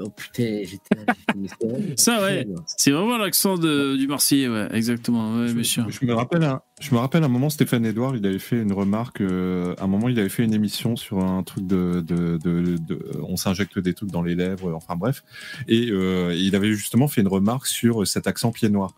oh, 0.00 0.08
putain, 0.16 0.62
j'étais 0.64 1.96
Ça, 1.96 2.22
ouais. 2.22 2.46
C'est 2.66 2.90
vraiment 2.90 3.18
l'accent 3.18 3.58
du 3.58 4.06
Marseillais, 4.08 4.48
ouais, 4.48 4.68
exactement. 4.72 5.36
Ouais, 5.36 5.52
bien 5.52 5.62
sûr. 5.62 5.84
Je 5.90 6.06
me 6.06 6.14
rappelle, 6.14 6.42
un, 6.42 6.62
je 6.80 6.94
me 6.94 6.98
rappelle 7.00 7.22
un 7.22 7.28
moment, 7.28 7.50
Stéphane 7.50 7.84
Edouard, 7.84 8.16
il 8.16 8.26
avait 8.26 8.38
fait 8.38 8.60
une 8.62 8.72
remarque. 8.72 9.20
euh, 9.20 9.74
à 9.78 9.84
un 9.84 9.86
moment, 9.88 10.08
il 10.08 10.18
avait 10.18 10.30
fait 10.30 10.44
une 10.44 10.54
émission 10.54 10.96
sur 10.96 11.18
un 11.18 11.42
truc 11.42 11.66
de, 11.66 12.00
de, 12.00 12.38
de, 12.42 12.76
de- 12.78 13.20
on 13.28 13.36
s'injecte 13.36 13.78
des 13.78 13.92
trucs 13.92 14.10
dans 14.10 14.22
les 14.22 14.34
lèvres, 14.34 14.72
enfin 14.74 14.96
bref. 14.96 15.22
Et 15.68 15.90
euh, 15.90 16.34
il 16.34 16.56
avait 16.56 16.72
justement 16.72 17.08
fait 17.08 17.20
une 17.20 17.28
remarque 17.28 17.66
sur 17.66 18.06
cet 18.06 18.26
accent 18.26 18.52
pied 18.52 18.70
noir. 18.70 18.94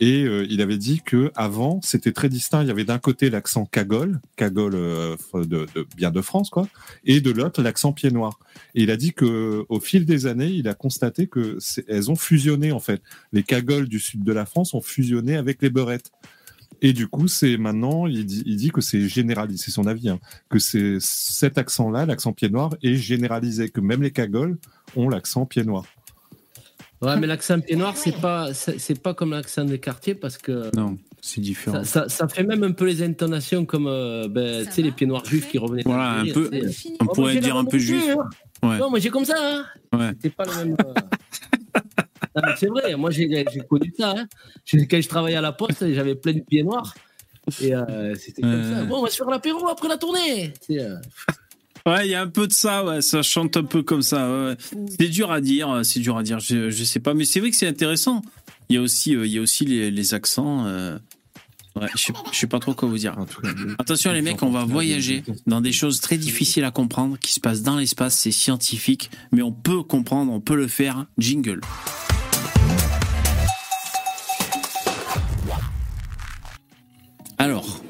Et 0.00 0.24
euh, 0.24 0.46
il 0.50 0.60
avait 0.60 0.76
dit 0.76 1.00
que 1.00 1.32
avant, 1.34 1.80
c'était 1.82 2.12
très 2.12 2.28
distinct. 2.28 2.62
Il 2.62 2.68
y 2.68 2.70
avait 2.70 2.84
d'un 2.84 2.98
côté 2.98 3.30
l'accent 3.30 3.64
cagole, 3.64 4.20
cagole 4.36 4.74
euh, 4.74 5.16
de, 5.34 5.66
bien 5.96 6.10
de 6.10 6.20
France, 6.20 6.50
quoi, 6.50 6.68
et 7.04 7.20
de 7.20 7.30
l'autre 7.30 7.62
l'accent 7.62 7.92
pied 7.92 8.10
noir. 8.10 8.38
Et 8.74 8.82
il 8.82 8.90
a 8.90 8.96
dit 8.96 9.12
que 9.12 9.64
au 9.68 9.80
fil 9.80 10.04
des 10.04 10.26
années, 10.26 10.48
il 10.48 10.68
a 10.68 10.74
constaté 10.74 11.26
que 11.26 11.58
elles 11.88 12.10
ont 12.10 12.16
fusionné 12.16 12.72
en 12.72 12.80
fait. 12.80 13.02
Les 13.32 13.42
cagoles 13.42 13.88
du 13.88 13.98
sud 13.98 14.22
de 14.22 14.32
la 14.32 14.44
France 14.44 14.74
ont 14.74 14.82
fusionné 14.82 15.36
avec 15.36 15.62
les 15.62 15.70
beurettes. 15.70 16.10
Et 16.82 16.92
du 16.92 17.08
coup, 17.08 17.26
c'est 17.26 17.56
maintenant, 17.56 18.06
il 18.06 18.26
dit, 18.26 18.42
il 18.44 18.56
dit 18.56 18.70
que 18.70 18.82
c'est 18.82 19.08
généralisé, 19.08 19.64
c'est 19.64 19.70
son 19.70 19.86
avis, 19.86 20.10
hein, 20.10 20.18
que 20.50 20.58
c'est 20.58 20.98
cet 21.00 21.56
accent-là, 21.56 22.04
l'accent 22.04 22.34
pied 22.34 22.50
noir, 22.50 22.74
est 22.82 22.96
généralisé, 22.96 23.70
que 23.70 23.80
même 23.80 24.02
les 24.02 24.10
cagoles 24.10 24.58
ont 24.94 25.08
l'accent 25.08 25.46
pied 25.46 25.64
noir. 25.64 25.84
Ouais, 27.02 27.16
mais 27.18 27.26
l'accent 27.26 27.60
pied 27.66 27.76
noir, 27.76 27.96
c'est 27.96 28.18
pas, 28.20 28.52
c'est 28.54 29.00
pas 29.02 29.14
comme 29.14 29.30
l'accent 29.32 29.64
des 29.64 29.78
quartiers 29.78 30.14
parce 30.14 30.38
que. 30.38 30.74
Non, 30.76 30.96
c'est 31.20 31.40
différent. 31.40 31.84
Ça, 31.84 32.04
ça, 32.04 32.08
ça 32.08 32.28
fait 32.28 32.42
même 32.44 32.62
un 32.64 32.72
peu 32.72 32.84
les 32.86 33.02
intonations 33.02 33.64
comme 33.64 33.86
euh, 33.86 34.28
ben, 34.28 34.64
tu 34.66 34.72
sais, 34.72 34.82
les 34.82 34.92
pieds 34.92 35.06
noirs 35.06 35.24
juifs 35.24 35.48
qui 35.48 35.58
revenaient. 35.58 35.82
Voilà, 35.84 36.20
un 36.20 36.26
peu- 36.26 36.50
on 37.00 37.04
Oh, 37.06 37.12
pourrait 37.12 37.36
dire 37.40 37.56
un 37.56 37.64
peu 37.64 37.78
juif. 37.78 38.02
hein. 38.10 38.28
Ouais. 38.68 38.78
Non, 38.78 38.88
moi 38.90 38.98
j'ai 38.98 39.10
comme 39.10 39.24
ça. 39.24 39.36
Hein. 39.38 39.64
Ouais. 39.96 40.12
C'est 40.22 40.34
pas 40.34 40.44
le 40.44 40.54
même. 40.64 40.76
euh, 40.86 40.94
mais 42.36 42.52
c'est 42.56 42.68
vrai, 42.68 42.94
moi 42.96 43.10
j'ai 43.10 43.28
j'ai 43.52 43.60
connu 43.60 43.92
ça. 43.98 44.14
Hein. 44.16 44.26
J'ai- 44.64 44.86
Quand 44.86 45.00
je 45.00 45.08
travaillais 45.08 45.36
à 45.36 45.40
la 45.42 45.52
poste, 45.52 45.84
j'avais 45.92 46.14
plein 46.14 46.32
de 46.32 46.40
pieds 46.40 46.62
noirs. 46.62 46.94
Et 47.60 47.74
euh, 47.74 48.14
c'était 48.16 48.42
comme 48.42 48.62
ça. 48.62 48.84
Bon, 48.84 48.98
on 48.98 49.02
va 49.02 49.10
se 49.10 49.16
faire 49.16 49.30
l'apéro 49.30 49.68
après 49.68 49.88
la 49.88 49.96
tournée. 49.98 50.52
Ouais, 51.86 52.06
il 52.08 52.10
y 52.10 52.14
a 52.14 52.22
un 52.22 52.26
peu 52.26 52.48
de 52.48 52.52
ça, 52.52 52.84
ouais, 52.84 53.00
ça 53.00 53.22
chante 53.22 53.56
un 53.56 53.62
peu 53.64 53.82
comme 53.82 54.02
ça. 54.02 54.28
ouais, 54.28 54.56
ouais. 54.74 54.86
C'est 54.98 55.08
dur 55.08 55.30
à 55.30 55.40
dire, 55.40 55.80
c'est 55.84 56.00
dur 56.00 56.16
à 56.18 56.22
dire, 56.24 56.40
je, 56.40 56.68
je 56.70 56.84
sais 56.84 56.98
pas, 57.00 57.14
mais 57.14 57.24
c'est 57.24 57.38
vrai 57.40 57.50
que 57.50 57.56
c'est 57.56 57.68
intéressant. 57.68 58.22
Il 58.68 58.74
y 58.74 58.78
a 58.78 58.82
aussi, 58.82 59.14
euh, 59.14 59.24
il 59.24 59.32
y 59.32 59.38
a 59.38 59.40
aussi 59.40 59.64
les, 59.64 59.90
les 59.90 60.14
accents. 60.14 60.66
euh, 60.66 60.98
Ouais, 61.78 61.86
je 61.94 61.98
sais, 61.98 62.12
je 62.32 62.38
sais 62.38 62.46
pas 62.46 62.58
trop 62.58 62.72
quoi 62.72 62.88
vous 62.88 62.96
dire. 62.96 63.14
Attention 63.78 64.10
les 64.10 64.22
mecs, 64.22 64.42
on 64.42 64.48
va 64.50 64.64
voyager 64.64 65.22
dans 65.46 65.60
des 65.60 65.72
choses 65.72 66.00
très 66.00 66.16
difficiles 66.16 66.64
à 66.64 66.70
comprendre 66.70 67.18
qui 67.18 67.34
se 67.34 67.38
passent 67.38 67.60
dans 67.62 67.76
l'espace, 67.76 68.16
c'est 68.18 68.30
scientifique, 68.32 69.10
mais 69.30 69.42
on 69.42 69.52
peut 69.52 69.82
comprendre, 69.82 70.32
on 70.32 70.40
peut 70.40 70.56
le 70.56 70.68
faire. 70.68 71.04
Jingle. 71.18 71.60
Alors, 77.38 77.80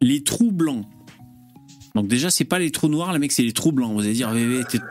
les 0.00 0.22
trous 0.22 0.52
blancs. 0.52 0.86
Donc 1.94 2.08
déjà, 2.08 2.28
c'est 2.28 2.44
pas 2.44 2.58
les 2.58 2.72
trous 2.72 2.88
noirs, 2.88 3.12
les 3.12 3.20
mecs, 3.20 3.30
c'est 3.30 3.44
les 3.44 3.52
trous 3.52 3.70
blancs. 3.70 3.92
Vous 3.92 4.00
allez 4.00 4.14
dire, 4.14 4.32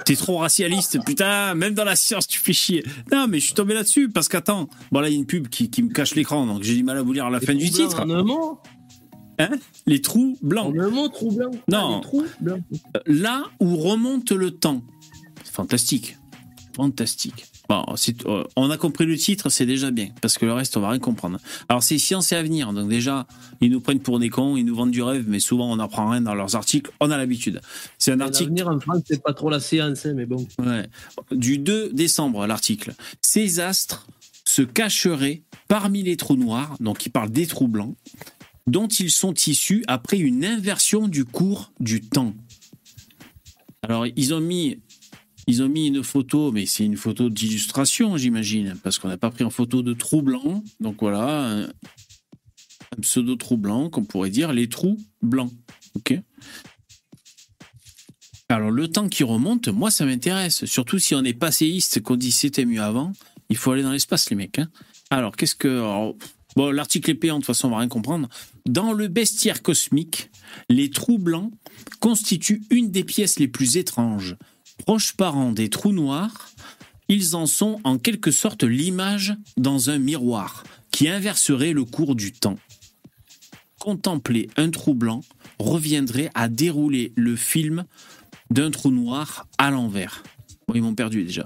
t'es- 0.05 0.15
trop 0.15 0.37
racialiste, 0.37 1.03
putain, 1.05 1.53
même 1.53 1.73
dans 1.73 1.83
la 1.83 1.97
science, 1.97 2.27
tu 2.27 2.39
fais 2.39 2.53
chier. 2.53 2.83
Non, 3.11 3.27
mais 3.27 3.39
je 3.41 3.45
suis 3.45 3.53
tombé 3.53 3.73
là-dessus, 3.73 4.07
parce 4.09 4.29
qu'attends, 4.29 4.69
bon 4.91 5.01
là, 5.01 5.09
il 5.09 5.13
y 5.13 5.15
a 5.15 5.19
une 5.19 5.25
pub 5.25 5.49
qui, 5.49 5.69
qui 5.69 5.83
me 5.83 5.89
cache 5.89 6.15
l'écran, 6.15 6.45
donc 6.45 6.63
j'ai 6.63 6.75
du 6.75 6.83
mal 6.83 6.97
à 6.97 7.01
vous 7.01 7.11
lire 7.11 7.29
la 7.29 7.39
fin 7.41 7.53
du 7.55 7.65
titre. 7.69 8.05
Hein? 9.39 9.49
Les 9.85 9.99
trous 10.01 10.37
blancs. 10.41 10.73
Non. 11.67 11.97
Ah, 11.97 12.01
trous 12.03 12.25
blancs. 12.39 12.61
Là 13.05 13.43
où 13.59 13.75
remonte 13.75 14.31
le 14.31 14.51
temps. 14.51 14.81
Fantastique. 15.51 16.17
Fantastique. 16.75 17.45
Bon, 17.73 17.95
euh, 18.27 18.43
on 18.55 18.69
a 18.69 18.77
compris 18.77 19.05
le 19.05 19.17
titre, 19.17 19.49
c'est 19.49 19.65
déjà 19.65 19.89
bien, 19.89 20.09
parce 20.21 20.37
que 20.37 20.45
le 20.45 20.53
reste, 20.53 20.77
on 20.77 20.81
va 20.81 20.89
rien 20.89 20.99
comprendre. 20.99 21.39
Alors, 21.69 21.81
c'est 21.81 21.97
science 21.97 22.31
et 22.31 22.35
avenir. 22.35 22.71
Donc, 22.71 22.87
déjà, 22.87 23.25
ils 23.61 23.71
nous 23.71 23.81
prennent 23.81 23.99
pour 23.99 24.19
des 24.19 24.29
cons, 24.29 24.57
ils 24.57 24.63
nous 24.63 24.75
vendent 24.75 24.91
du 24.91 25.01
rêve, 25.01 25.25
mais 25.27 25.39
souvent, 25.39 25.71
on 25.71 25.77
n'apprend 25.77 26.07
rien 26.09 26.21
dans 26.21 26.35
leurs 26.35 26.55
articles. 26.55 26.91
On 26.99 27.09
a 27.09 27.17
l'habitude. 27.17 27.61
C'est 27.97 28.11
un 28.11 28.19
article. 28.19 28.43
L'avenir 28.43 28.67
en 28.67 28.79
France, 28.79 29.01
c'est 29.07 29.23
pas 29.23 29.33
trop 29.33 29.49
la 29.49 29.59
science, 29.59 30.05
hein, 30.05 30.13
mais 30.15 30.27
bon. 30.27 30.45
Ouais. 30.59 30.87
Du 31.31 31.57
2 31.57 31.93
décembre, 31.93 32.45
l'article. 32.45 32.93
Ces 33.21 33.59
astres 33.59 34.05
se 34.45 34.61
cacheraient 34.61 35.41
parmi 35.67 36.03
les 36.03 36.15
trous 36.15 36.35
noirs, 36.35 36.75
donc 36.79 37.07
il 37.07 37.09
parle 37.09 37.31
des 37.31 37.47
trous 37.47 37.67
blancs, 37.67 37.95
dont 38.67 38.87
ils 38.87 39.09
sont 39.09 39.33
issus 39.33 39.83
après 39.87 40.19
une 40.19 40.45
inversion 40.45 41.07
du 41.07 41.25
cours 41.25 41.71
du 41.79 42.01
temps. 42.01 42.35
Alors, 43.81 44.05
ils 44.15 44.33
ont 44.33 44.39
mis, 44.39 44.79
ils 45.47 45.61
ont 45.61 45.69
mis 45.69 45.87
une 45.87 46.03
photo, 46.03 46.51
mais 46.51 46.65
c'est 46.65 46.85
une 46.85 46.97
photo 46.97 47.29
d'illustration, 47.29 48.17
j'imagine, 48.17 48.75
parce 48.83 48.97
qu'on 48.97 49.09
n'a 49.09 49.17
pas 49.17 49.29
pris 49.29 49.43
en 49.43 49.49
photo 49.49 49.81
de 49.81 49.93
trous 49.93 50.21
blancs. 50.21 50.63
Donc 50.79 50.97
voilà, 51.01 51.49
un, 51.49 51.69
pseudo 53.01 53.35
trou 53.35 53.57
blanc, 53.57 53.89
qu'on 53.89 54.05
pourrait 54.05 54.29
dire 54.29 54.53
les 54.53 54.69
trous 54.69 54.97
blancs. 55.21 55.51
Ok 55.95 56.19
alors, 58.49 58.69
le 58.69 58.87
temps 58.87 59.09
qui 59.09 59.23
remonte, 59.23 59.67
moi, 59.69 59.89
ça 59.89 60.05
m'intéresse. 60.05 60.65
Surtout 60.65 60.99
si 60.99 61.15
on 61.15 61.23
est 61.23 61.33
passéiste, 61.33 62.01
qu'on 62.01 62.15
dit 62.15 62.31
c'était 62.31 62.65
mieux 62.65 62.81
avant. 62.81 63.11
Il 63.49 63.57
faut 63.57 63.71
aller 63.71 63.81
dans 63.81 63.91
l'espace, 63.91 64.29
les 64.29 64.35
mecs. 64.35 64.59
hein. 64.59 64.69
Alors, 65.09 65.35
qu'est-ce 65.35 65.55
que. 65.55 65.81
bon, 66.55 66.69
l'article 66.71 67.09
est 67.09 67.15
payant, 67.15 67.35
de 67.35 67.39
toute 67.39 67.47
façon, 67.47 67.69
on 67.69 67.71
va 67.71 67.79
rien 67.79 67.87
comprendre. 67.87 68.29
Dans 68.67 68.93
le 68.93 69.07
bestiaire 69.07 69.63
cosmique, 69.63 70.29
les 70.69 70.91
trous 70.91 71.17
blancs 71.17 71.51
constituent 71.99 72.61
une 72.69 72.91
des 72.91 73.03
pièces 73.03 73.39
les 73.39 73.47
plus 73.47 73.77
étranges. 73.77 74.35
Proches 74.77 75.13
parents 75.13 75.51
des 75.51 75.69
trous 75.69 75.93
noirs, 75.93 76.49
ils 77.07 77.35
en 77.35 77.45
sont 77.45 77.79
en 77.83 77.97
quelque 77.97 78.31
sorte 78.31 78.63
l'image 78.63 79.35
dans 79.57 79.89
un 79.89 79.99
miroir 79.99 80.63
qui 80.91 81.07
inverserait 81.07 81.73
le 81.73 81.85
cours 81.85 82.15
du 82.15 82.31
temps. 82.31 82.57
Contempler 83.79 84.49
un 84.57 84.69
trou 84.69 84.93
blanc 84.93 85.21
reviendrait 85.59 86.29
à 86.35 86.47
dérouler 86.47 87.11
le 87.15 87.35
film 87.35 87.85
d'un 88.49 88.71
trou 88.71 88.91
noir 88.91 89.47
à 89.57 89.71
l'envers. 89.71 90.23
Ils 90.73 90.81
m'ont 90.81 90.95
perdu 90.95 91.23
déjà. 91.23 91.45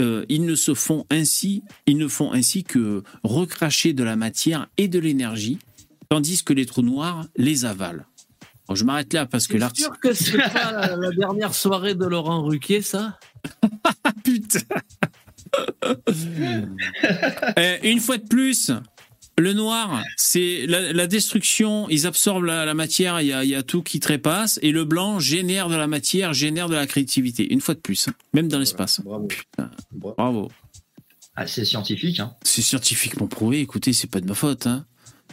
Euh, 0.00 0.24
se 0.56 0.74
font 0.74 1.04
ainsi, 1.10 1.62
ils 1.86 1.98
ne 1.98 2.08
font 2.08 2.32
ainsi 2.32 2.64
que 2.64 3.02
recracher 3.22 3.92
de 3.92 4.02
la 4.02 4.16
matière 4.16 4.68
et 4.76 4.88
de 4.88 4.98
l'énergie, 4.98 5.58
tandis 6.08 6.42
que 6.42 6.52
les 6.52 6.66
trous 6.66 6.82
noirs 6.82 7.26
les 7.36 7.64
avalent. 7.64 8.04
Bon, 8.68 8.74
je 8.74 8.84
m'arrête 8.84 9.12
là 9.12 9.26
parce 9.26 9.46
que 9.46 9.54
C'est 9.54 9.58
l'article. 9.58 9.88
sûr 9.90 10.00
que 10.00 10.12
c'est 10.14 10.38
pas 10.38 10.96
la, 10.96 11.10
dernière 11.10 11.54
soirée 11.54 11.94
de 11.94 12.06
Laurent 12.06 12.42
Ruquier, 12.42 12.82
ça? 12.82 13.18
Putain 14.24 14.60
Euh, 17.58 17.78
une 17.84 18.00
fois 18.00 18.16
de 18.18 18.26
plus, 18.26 18.72
le 19.38 19.52
noir, 19.52 20.02
c'est 20.16 20.64
la, 20.66 20.92
la 20.92 21.06
destruction. 21.06 21.88
Ils 21.90 22.06
absorbent 22.06 22.44
la, 22.46 22.64
la 22.64 22.74
matière, 22.74 23.20
il 23.20 23.28
y, 23.28 23.32
a, 23.32 23.44
il 23.44 23.50
y 23.50 23.54
a 23.54 23.62
tout 23.62 23.82
qui 23.82 24.00
trépasse. 24.00 24.58
Et 24.62 24.72
le 24.72 24.84
blanc 24.84 25.20
génère 25.20 25.68
de 25.68 25.76
la 25.76 25.86
matière, 25.86 26.32
génère 26.32 26.68
de 26.68 26.74
la 26.74 26.86
créativité. 26.86 27.52
Une 27.52 27.60
fois 27.60 27.74
de 27.74 27.80
plus, 27.80 28.08
hein. 28.08 28.14
même 28.32 28.48
dans 28.48 28.58
l'espace. 28.58 29.00
Putain, 29.28 29.70
bravo. 29.92 30.50
Ah, 31.36 31.46
c'est 31.46 31.64
scientifique, 31.64 32.20
hein. 32.20 32.34
C'est 32.42 32.62
scientifiquement 32.62 33.26
prouvé. 33.26 33.60
Écoutez, 33.60 33.92
c'est 33.92 34.10
pas 34.10 34.20
de 34.20 34.26
ma 34.26 34.34
faute. 34.34 34.66
Hein, 34.66 34.86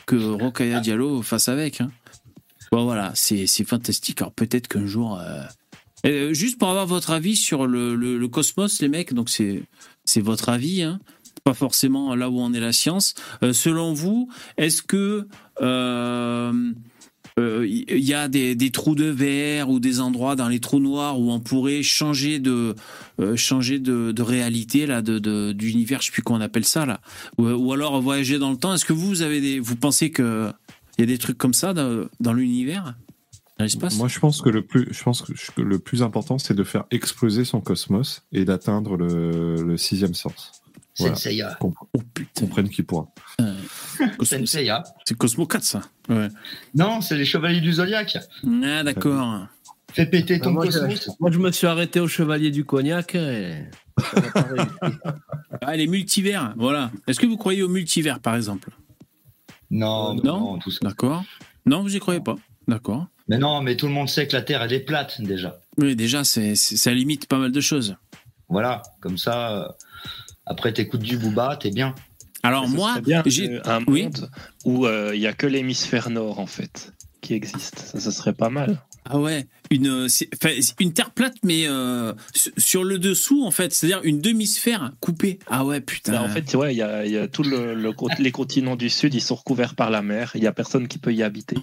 que 0.06 0.16
Rokaya 0.16 0.80
Diallo 0.80 1.22
fasse 1.22 1.48
avec. 1.48 1.82
Hein. 1.82 1.92
Bon, 2.72 2.86
voilà, 2.86 3.12
c'est 3.16 3.48
fantastique. 3.66 4.22
Alors 4.22 4.32
peut-être 4.32 4.70
qu'un 4.70 4.86
jour. 4.86 5.20
euh, 5.20 5.44
euh, 6.06 6.34
juste 6.34 6.58
pour 6.58 6.70
avoir 6.70 6.88
votre 6.88 7.12
avis 7.12 7.36
sur 7.36 7.68
le, 7.68 8.28
cosmos, 8.28 8.82
les 8.82 8.88
mecs, 8.88 9.14
donc 9.14 9.30
c'est 9.30 10.22
votre 10.22 10.48
avis, 10.50 10.82
hein, 10.82 11.00
pas 11.44 11.54
forcément 11.54 12.16
là 12.16 12.30
où 12.30 12.40
en 12.40 12.54
est 12.54 12.62
la 12.62 12.72
science. 12.72 13.14
Euh, 13.44 13.52
selon 13.52 13.94
vous, 13.94 14.30
est-ce 14.58 14.82
que 14.82 15.28
il 17.38 18.04
y 18.06 18.14
a 18.14 18.28
des, 18.30 18.72
trous 18.72 18.96
de 18.96 19.06
verre 19.06 19.70
ou 19.70 19.82
des 19.82 20.00
endroits 20.00 20.38
dans 20.38 20.48
les 20.48 20.62
trous 20.62 20.80
noirs 20.80 21.20
où 21.20 21.30
on 21.30 21.42
pourrait 21.42 21.84
changer 21.84 22.40
de 22.40 22.74
réalité 24.22 24.86
là, 24.86 25.02
de 25.02 25.52
d'univers, 25.52 26.00
je 26.00 26.06
sais 26.06 26.12
plus 26.14 26.22
comment 26.22 26.40
on 26.40 26.42
appelle 26.42 26.66
ça 26.66 26.86
là, 26.86 27.02
ou, 27.38 27.74
alors 27.74 28.02
voyager 28.02 28.40
dans 28.40 28.50
le 28.52 28.58
temps. 28.58 28.74
Est-ce 28.74 28.86
que 28.86 28.94
vous, 28.94 29.08
vous 29.08 29.22
avez 29.24 29.42
des, 29.42 29.60
vous 29.60 29.76
pensez 29.76 30.10
que 30.10 30.54
il 30.98 31.02
y 31.02 31.04
a 31.04 31.08
des 31.08 31.18
trucs 31.18 31.38
comme 31.38 31.54
ça 31.54 31.74
dans, 31.74 32.08
dans 32.20 32.34
l'univers, 32.34 32.96
dans 33.58 33.64
l'espace? 33.64 33.98
Moi, 33.98 34.08
je 34.08 34.20
pense 34.20 34.42
que 34.42 34.50
le 34.50 34.62
plus, 34.64 34.88
je 34.92 35.04
pense 35.04 35.22
que 35.22 35.62
le 35.62 35.80
plus 35.80 36.04
important, 36.04 36.38
c'est 36.38 36.54
de 36.54 36.64
faire 36.64 36.86
exploser 36.92 37.46
son 37.46 37.62
cosmos 37.62 38.24
et 38.32 38.46
d'atteindre 38.46 38.98
le, 38.98 39.64
le 39.64 39.78
sixième 39.78 40.14
sens. 40.14 40.62
Senseiya. 40.94 41.58
Qu'on 41.60 41.74
comprenne 42.38 42.70
qui 42.70 42.84
pourra. 42.84 43.08
Senseiya. 44.22 44.84
C'est 45.06 45.18
Cosmo 45.18 45.46
4, 45.46 45.64
ça. 45.64 45.82
Ouais. 46.10 46.28
Non, 46.76 47.02
c'est 47.02 47.16
les 47.16 47.26
chevaliers 47.26 47.62
du 47.62 47.74
zodiaque. 47.74 48.18
Ah, 48.64 48.84
d'accord. 48.84 49.48
Fais 49.94 50.06
péter 50.06 50.40
ton 50.40 50.52
moi, 50.52 50.66
je, 50.70 50.80
cosmos. 50.80 51.10
moi, 51.20 51.32
je 51.32 51.40
me 51.40 51.52
suis 51.52 51.68
arrêté 51.68 52.00
au 52.00 52.08
Chevalier 52.08 52.50
du 52.50 52.64
Cognac. 52.64 53.16
Et... 53.16 53.64
Ah, 55.64 55.76
les 55.76 55.86
multivers, 55.86 56.56
voilà. 56.58 56.92
Est-ce 57.08 57.20
que 57.20 57.28
vous 57.28 57.38
croyez 57.38 57.62
au 57.62 57.70
multivers, 57.70 58.20
par 58.20 58.36
exemple? 58.36 58.72
Non, 59.72 60.14
non, 60.14 60.24
Non 60.24 60.58
tout 60.60 60.70
ça. 60.72 60.80
D'accord. 60.84 61.24
Non, 61.66 61.82
vous 61.82 61.96
y 61.96 62.00
croyez 62.00 62.20
pas. 62.22 62.36
D'accord. 62.68 63.08
Mais 63.28 63.38
non, 63.38 63.62
mais 63.62 63.76
tout 63.78 63.88
le 63.88 63.94
monde 63.94 64.10
sait 64.10 64.28
que 64.28 64.36
la 64.36 64.42
Terre, 64.42 64.62
elle 64.62 64.74
est 64.74 64.82
plate, 64.82 65.22
déjà. 65.22 65.58
Oui, 65.78 65.96
déjà, 65.96 66.24
c'est, 66.24 66.56
c'est- 66.56 66.76
ça 66.78 66.94
limite 66.94 67.28
pas 67.28 67.38
mal 67.38 67.52
de 67.52 67.62
choses. 67.62 67.96
Voilà, 68.50 68.82
comme 69.00 69.18
ça, 69.18 69.52
euh, 69.62 69.68
après 70.46 70.74
t'écoutes 70.74 71.02
du 71.02 71.18
Booba, 71.18 71.56
t'es 71.56 71.72
bien. 71.72 71.96
Alors 72.44 72.68
moi, 72.68 73.00
bien 73.02 73.24
j'ai- 73.26 73.50
euh, 73.50 73.62
un 73.66 73.82
oui. 73.88 74.04
monde 74.04 74.30
où 74.66 74.86
euh, 74.86 75.12
il 75.16 75.22
y 75.22 75.28
a 75.28 75.34
que 75.34 75.48
l'hémisphère 75.48 76.10
nord 76.10 76.40
en 76.40 76.48
fait 76.48 76.92
qui 77.22 77.34
existe. 77.34 77.80
Ça, 77.80 78.00
ça 78.00 78.12
serait 78.12 78.34
pas 78.34 78.50
mal. 78.50 78.82
Ah 79.06 79.20
ouais, 79.20 79.48
une, 79.72 80.08
c'est 80.10 80.30
une 80.80 80.94
terre 80.94 81.10
plate, 81.12 81.36
mais 81.44 81.64
euh, 81.68 82.14
sur- 82.58 82.84
le 82.84 83.00
dessous, 83.00 83.44
en 83.46 83.52
fait, 83.52 83.74
c'est-à-dire 83.74 84.00
une 84.04 84.22
demi-sphère 84.22 84.92
coupée. 85.00 85.40
Ah 85.48 85.66
ouais, 85.66 85.82
putain. 85.82 86.14
Bah, 86.14 86.22
en 86.24 86.30
fait, 86.30 86.54
ouais, 86.56 86.74
il 86.74 86.78
y 86.78 86.82
a, 86.84 87.06
il 87.06 87.12
y 87.12 87.18
a 87.18 87.28
tout 87.28 87.42
le, 87.44 87.74
le 87.74 87.94
co- 87.94 88.10
les 88.20 88.32
continents 88.32 88.76
du 88.76 88.90
sud, 88.90 89.14
ils 89.16 89.22
sont 89.22 89.36
recouverts 89.36 89.74
par 89.76 89.90
la 89.90 90.02
mer. 90.04 90.32
Il 90.36 90.44
y 90.44 90.48
a 90.48 90.54
personne 90.54 90.88
qui 90.88 91.00
peut 91.00 91.14
y 91.14 91.24
habiter. 91.24 91.56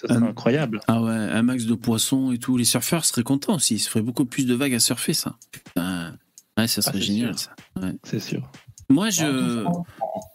Ça 0.00 0.08
serait 0.08 0.22
Euh, 0.24 0.28
incroyable. 0.30 0.80
Ah 0.86 1.02
ouais, 1.02 1.10
un 1.10 1.42
max 1.42 1.64
de 1.64 1.74
poissons 1.74 2.30
et 2.32 2.38
tout. 2.38 2.56
Les 2.56 2.64
surfeurs 2.64 3.04
seraient 3.04 3.24
contents 3.24 3.56
aussi. 3.56 3.74
Ils 3.74 3.80
se 3.80 3.88
ferait 3.90 4.02
beaucoup 4.02 4.24
plus 4.24 4.46
de 4.46 4.54
vagues 4.54 4.74
à 4.74 4.80
surfer, 4.80 5.14
ça. 5.14 5.36
Putain. 5.50 6.14
Ouais, 6.56 6.68
ça 6.68 6.80
serait 6.82 6.98
c'est 6.98 7.04
génial, 7.04 7.36
sûr. 7.38 7.50
ça. 7.76 7.82
Ouais. 7.82 7.92
C'est 8.04 8.20
sûr. 8.20 8.48
Moi, 8.88 9.10
je. 9.10 9.64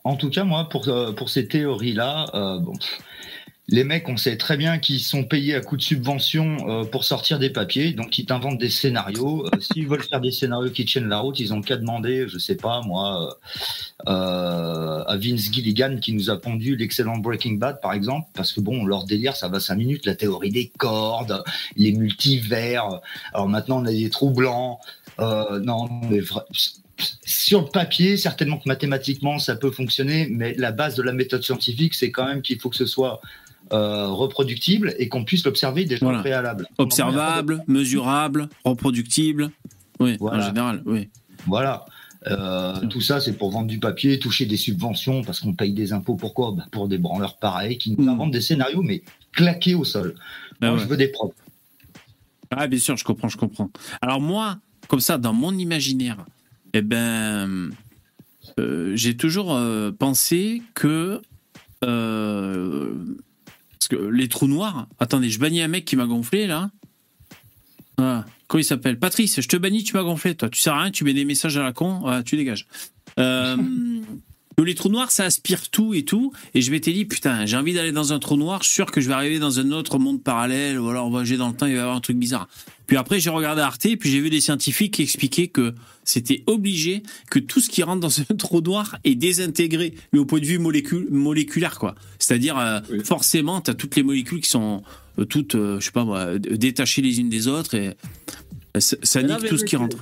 En, 0.03 0.15
tout 0.17 0.29
cas, 0.29 0.43
moi, 0.43 0.67
pour, 0.69 0.87
euh, 0.89 1.11
pour 1.13 1.29
ces 1.29 1.47
théories-là, 1.47 2.25
euh, 2.33 2.59
bon, 2.59 2.73
pff, 2.73 2.99
Les 3.69 3.85
mecs, 3.85 4.10
on 4.10 4.18
sait 4.18 4.35
très 4.35 4.57
bien 4.57 4.77
qu'ils 4.77 4.99
sont 4.99 5.23
payés 5.23 5.56
à 5.56 5.61
coup 5.61 5.77
de 5.77 5.81
subvention 5.81 6.57
euh, 6.69 6.84
pour 6.84 7.06
sortir 7.06 7.40
des 7.40 7.49
papiers, 7.49 7.94
donc 7.94 8.18
ils 8.18 8.26
t'inventent 8.26 8.57
des 8.57 8.69
scénarios. 8.69 9.45
Euh, 9.45 9.60
S'ils 9.61 9.88
veulent 9.88 10.03
faire 10.03 10.19
des 10.19 10.31
scénarios 10.31 10.69
qui 10.72 10.84
tiennent 10.84 11.07
la 11.07 11.19
route, 11.19 11.40
ils 11.40 11.53
ont 11.53 11.61
qu'à 11.61 11.77
demander, 11.77 12.27
je 12.27 12.38
sais 12.38 12.57
pas 12.57 12.81
moi, 12.81 13.38
euh, 14.06 14.11
euh, 14.11 15.03
à 15.06 15.15
Vince 15.15 15.49
Gilligan 15.49 15.98
qui 16.02 16.11
nous 16.11 16.30
a 16.30 16.41
pondu 16.41 16.76
l'excellent 16.76 17.18
Breaking 17.18 17.53
Bad 17.53 17.80
par 17.81 17.94
exemple, 17.94 18.27
parce 18.34 18.52
que 18.52 18.60
bon, 18.60 18.85
leur 18.85 19.06
délire, 19.06 19.38
ça 19.38 19.48
va 19.48 19.61
cinq 19.61 19.76
minutes, 19.76 20.06
la 20.06 20.15
théorie 20.15 20.52
des 20.52 20.68
cordes, 20.77 21.41
les 21.77 21.94
multivers. 21.94 22.99
Alors 23.34 23.48
maintenant, 23.48 23.81
on 23.81 23.85
a 23.85 23.91
des 23.91 24.10
trous 24.10 24.31
blancs. 24.31 24.80
Euh, 25.19 25.60
non, 25.61 25.88
mais 26.10 26.19
vra- 26.19 26.45
sur 27.26 27.61
le 27.61 27.68
papier, 27.68 28.18
certainement 28.18 28.57
que 28.57 28.68
mathématiquement 28.68 29.40
ça 29.40 29.56
peut 29.56 29.72
fonctionner, 29.72 30.27
mais 30.30 30.53
la 30.57 30.72
base 30.72 30.95
de 30.95 31.02
la 31.02 31.11
méthode 31.11 31.44
scientifique, 31.44 31.94
c'est 31.95 32.11
quand 32.11 32.26
même 32.26 32.41
qu'il 32.41 32.60
faut 32.60 32.69
que 32.69 32.76
ce 32.76 32.85
soit 32.85 33.19
euh, 33.73 34.07
reproductible 34.07 34.93
et 34.99 35.09
qu'on 35.09 35.23
puisse 35.25 35.43
l'observer 35.45 35.85
déjà 35.85 36.05
Voilà. 36.05 36.19
au 36.19 36.21
préalable. 36.21 36.67
Observable, 36.77 37.63
mesurable, 37.67 38.47
reproductible. 38.63 39.49
Oui, 39.99 40.17
Voilà. 40.19 40.43
en 40.43 40.47
général, 40.47 40.83
oui. 40.85 41.09
Voilà. 41.47 41.85
Euh, 42.27 42.87
tout 42.87 43.01
ça, 43.01 43.19
c'est 43.19 43.33
pour 43.33 43.51
vendre 43.51 43.67
du 43.67 43.79
papier, 43.79 44.17
toucher 44.19 44.45
des 44.45 44.55
subventions, 44.57 45.23
parce 45.23 45.39
qu'on 45.41 45.53
paye 45.53 45.73
des 45.73 45.91
impôts. 45.91 46.15
Pourquoi? 46.15 46.53
Bah, 46.55 46.65
Pour 46.71 46.87
des 46.87 46.97
branleurs 46.97 47.37
pareils 47.37 47.77
qui 47.77 47.95
nous 47.97 48.07
inventent 48.09 48.31
des 48.31 48.39
scénarios, 48.41 48.81
mais 48.81 49.01
claqués 49.33 49.75
au 49.75 49.83
sol. 49.83 50.15
Ah 50.61 50.67
Moi, 50.67 50.75
ouais. 50.75 50.79
je 50.83 50.85
veux 50.87 50.95
des 50.97 51.09
propres. 51.09 51.35
Ah, 52.51 52.67
bien 52.67 52.79
sûr, 52.79 52.95
je 52.95 53.03
comprends, 53.03 53.27
je 53.27 53.37
comprends. 53.37 53.69
Alors 54.01 54.21
moi, 54.21 54.57
comme 54.87 54.99
ça, 55.01 55.17
dans 55.17 55.33
mon 55.33 55.57
imaginaire, 55.57 56.23
eh 56.73 56.81
ben, 56.81 57.71
euh, 58.59 58.91
j'ai 58.95 59.17
toujours 59.17 59.53
euh, 59.55 59.91
pensé 59.91 60.61
que 60.75 61.21
parce 63.84 64.01
que 64.01 64.07
les 64.07 64.30
trous 64.30 64.47
noirs. 64.47 64.88
Attendez, 64.99 65.30
je 65.30 65.39
bannis 65.39 65.61
un 65.61 65.68
mec 65.68 65.84
qui 65.84 65.97
m'a 65.97 66.05
gonflé 66.05 66.47
là. 66.47 66.69
Voilà. 67.97 68.26
Comment 68.47 68.61
il 68.61 68.64
s'appelle? 68.64 68.97
Patrice, 68.97 69.41
je 69.41 69.47
te 69.47 69.57
bannis, 69.57 69.84
tu 69.84 69.93
m'as 69.95 70.03
gonflé. 70.03 70.35
Toi, 70.35 70.49
tu 70.49 70.60
sers 70.60 70.73
à 70.73 70.84
rien, 70.84 70.91
tu 70.91 71.03
mets 71.03 71.14
des 71.14 71.26
messages 71.26 71.57
à 71.57 71.64
la 71.64 71.73
con, 71.73 71.99
voilà, 71.99 72.23
tu 72.23 72.38
dégages. 72.38 72.65
Euh, 73.19 73.57
les 74.64 74.76
trous 74.76 74.89
noirs, 74.89 75.11
ça 75.11 75.26
aspire 75.26 75.69
tout 75.69 75.93
et 75.93 76.05
tout. 76.05 76.31
Et 76.53 76.61
je 76.61 76.72
m'étais 76.72 76.93
dit, 76.93 77.03
putain, 77.03 77.45
j'ai 77.45 77.57
envie 77.57 77.73
d'aller 77.73 77.91
dans 77.91 78.14
un 78.14 78.19
trou 78.19 78.38
noir, 78.38 78.64
je 78.64 78.68
suis 78.68 78.76
sûr 78.76 78.89
que 78.89 79.01
je 79.01 79.10
vais 79.10 79.14
arriver 79.14 79.39
dans 79.39 79.60
un 79.60 79.72
autre 79.72 79.99
monde 79.99 80.23
parallèle, 80.23 80.80
ou 80.80 80.88
alors 80.89 81.05
on 81.05 81.10
va 81.10 81.18
voyager 81.18 81.35
dans 81.35 81.49
le 81.49 81.55
temps, 81.55 81.65
il 81.65 81.73
va 81.73 81.80
y 81.80 81.81
avoir 81.81 81.97
un 81.97 82.01
truc 82.01 82.15
bizarre. 82.15 82.47
Puis 82.88 82.97
après, 82.97 83.19
j'ai 83.19 83.30
regardé 83.30 83.61
Arte, 83.61 83.88
puis 83.99 84.10
j'ai 84.11 84.19
vu 84.19 84.30
des 84.30 84.41
scientifiques 84.41 84.95
qui 84.95 85.03
expliquaient 85.03 85.47
que 85.47 85.73
c'était 86.03 86.43
obligé 86.47 87.03
que 87.30 87.39
tout 87.39 87.60
ce 87.61 87.69
qui 87.69 87.84
rentre 87.84 88.01
dans 88.01 88.19
un 88.19 88.23
trou 88.38 88.61
noir 88.61 88.97
est 89.03 89.15
désintégré, 89.15 89.93
mais 90.11 90.19
au 90.19 90.26
point 90.26 90.39
de 90.39 90.45
vue 90.45 90.60
moléculaire, 90.60 91.80
quoi. 91.80 91.95
C'est-à-dire, 92.19 92.57
euh, 92.57 92.80
forcément, 93.03 93.61
tu 93.61 93.72
as 93.72 93.73
toutes 93.73 93.95
les 93.95 94.03
molécules 94.03 94.41
qui 94.41 94.49
sont 94.49 94.84
euh, 95.19 95.26
toutes, 95.26 95.55
euh, 95.55 95.80
je 95.80 95.85
sais 95.85 95.91
pas 95.91 96.03
moi, 96.05 96.38
détachées 96.39 97.01
les 97.01 97.19
unes 97.19 97.30
des 97.30 97.47
autres, 97.47 97.76
et 97.76 97.89
euh, 98.76 98.80
ça, 98.80 99.22
Mais 99.22 99.27
nique 99.30 99.47
tout 99.47 99.57
ce 99.57 99.65
qui 99.65 99.76
rentre. 99.76 99.97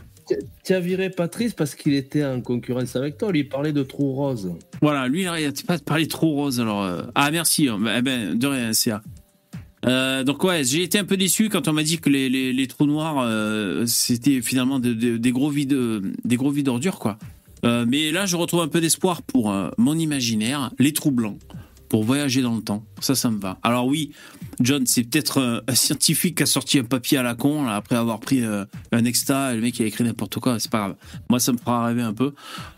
Tu- 0.64 0.74
as 0.74 0.80
viré 0.80 1.10
Patrice 1.10 1.54
parce 1.54 1.76
qu'il 1.76 1.94
était 1.94 2.24
en 2.24 2.40
concurrence 2.40 2.96
avec 2.96 3.18
toi. 3.18 3.32
Lui, 3.34 3.40
il 3.40 3.50
parlait 3.50 3.74
de 3.74 3.84
trous 3.84 4.14
roses. 4.14 4.54
Voilà, 4.82 5.10
lui, 5.10 5.24
il 5.24 5.28
arrête 5.28 5.66
pas 5.66 5.78
de 5.78 5.84
parler 5.84 6.08
trop 6.08 6.34
rose. 6.34 6.62
Alors, 6.62 6.84
euh, 6.84 7.02
ah 7.16 7.30
merci, 7.32 7.68
hein. 7.68 7.78
Ben, 7.82 8.02
ben, 8.02 8.38
de 8.40 8.48
rien, 8.48 8.72
CA. 8.72 9.02
Euh, 9.88 10.24
donc 10.24 10.44
ouais, 10.44 10.64
j'ai 10.64 10.84
été 10.84 11.00
un 11.00 11.06
peu 11.06 11.18
déçu 11.18 11.50
quand 11.50 11.68
on 11.68 11.74
m'a 11.74 11.82
dit 11.84 11.98
que 11.98 12.10
les, 12.10 12.30
les, 12.30 12.68
trous 12.68 12.86
noirs 12.86 13.18
euh, 13.20 13.86
c'était 13.88 14.42
finalement 14.42 14.80
de- 14.80 14.94
de- 14.94 15.18
des 15.18 15.32
gros 15.32 15.50
vides, 15.50 15.76
des 16.24 16.36
gros 16.38 16.52
vides 16.52 16.68
ordures 16.68 17.00
quoi. 17.00 17.18
Euh, 17.64 17.86
mais 17.88 18.12
là, 18.12 18.26
je 18.26 18.36
retrouve 18.36 18.62
un 18.62 18.68
peu 18.68 18.82
d'espoir 18.82 19.22
pour 19.22 19.54
mon 19.78 19.96
imaginaire, 19.98 20.72
les 20.80 20.94
trous 20.94 21.12
blancs, 21.12 21.38
pour 21.92 22.06
voyager 22.06 22.42
dans 22.42 22.56
le 22.56 22.62
temps. 22.62 22.86
Ça, 23.02 23.16
ça 23.16 23.30
me 23.30 23.38
va. 23.38 23.60
Alors 23.64 23.86
oui, 23.86 24.14
John, 24.62 24.86
c'est 24.88 25.04
peut-être 25.04 25.40
euh, 25.42 25.60
un 25.68 25.76
scientifique 25.76 26.38
qui 26.38 26.44
a 26.44 26.46
sorti 26.46 26.80
un 26.80 26.86
papier 26.86 27.18
à 27.18 27.24
la 27.24 27.36
con 27.36 27.66
là, 27.66 27.76
après 27.76 27.98
avoir 27.98 28.22
pris 28.22 28.46
euh, 28.46 28.64
un 28.94 29.04
exta 29.04 29.52
et 29.52 29.58
le 29.58 29.62
mec 29.62 29.78
il 29.78 29.84
a 29.84 29.88
écrit 29.88 30.06
n'importe 30.06 30.40
quoi. 30.40 30.58
C'est 30.58 30.72
pas 30.72 30.78
grave. 30.78 30.96
Moi, 31.30 31.42
ça 31.42 31.52
me 31.52 31.58
fera 31.58 31.86
rêver 31.86 32.02
un 32.02 32.14
peu. 32.14 32.34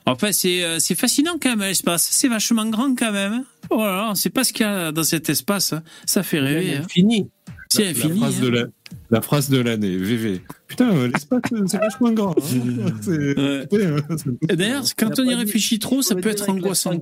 Enfin, 0.07 0.31
c'est 0.31 0.63
euh, 0.63 0.79
c'est 0.79 0.95
fascinant 0.95 1.33
quand 1.39 1.49
même 1.51 1.59
l'espace. 1.59 2.07
C'est 2.09 2.27
vachement 2.27 2.65
grand 2.65 2.95
quand 2.95 3.11
même. 3.11 3.33
hein. 3.33 3.45
Voilà, 3.69 4.09
on 4.09 4.15
sait 4.15 4.31
pas 4.31 4.43
ce 4.43 4.51
qu'il 4.51 4.65
y 4.65 4.69
a 4.69 4.91
dans 4.91 5.03
cet 5.03 5.29
espace. 5.29 5.73
hein. 5.73 5.83
Ça 6.07 6.23
fait 6.23 6.39
rêver. 6.39 6.77
hein. 6.77 6.85
Fini. 6.89 7.29
C'est 7.69 7.83
La- 7.83 7.89
infini. 7.91 8.19
La 8.19 8.25
phrase, 8.25 8.35
hein. 8.37 8.41
de 8.43 8.47
la, 8.49 8.65
la 9.11 9.21
phrase 9.21 9.49
de 9.49 9.57
l'année, 9.59 9.95
VV. 9.95 10.41
Putain, 10.67 11.07
l'espace, 11.07 11.41
c'est 11.67 11.77
vachement 11.77 12.11
grand. 12.11 12.31
hein. 12.31 12.41
C'est- 13.01 13.37
Ouais. 13.39 13.67
c'est- 13.69 14.55
D'ailleurs, 14.55 14.83
quand 14.97 15.19
on 15.19 15.23
y 15.23 15.35
réfléchit 15.35 15.77
trop, 15.77 16.01
ça 16.01 16.15
peut 16.15 16.29
être 16.29 16.49
angoissant. 16.49 16.93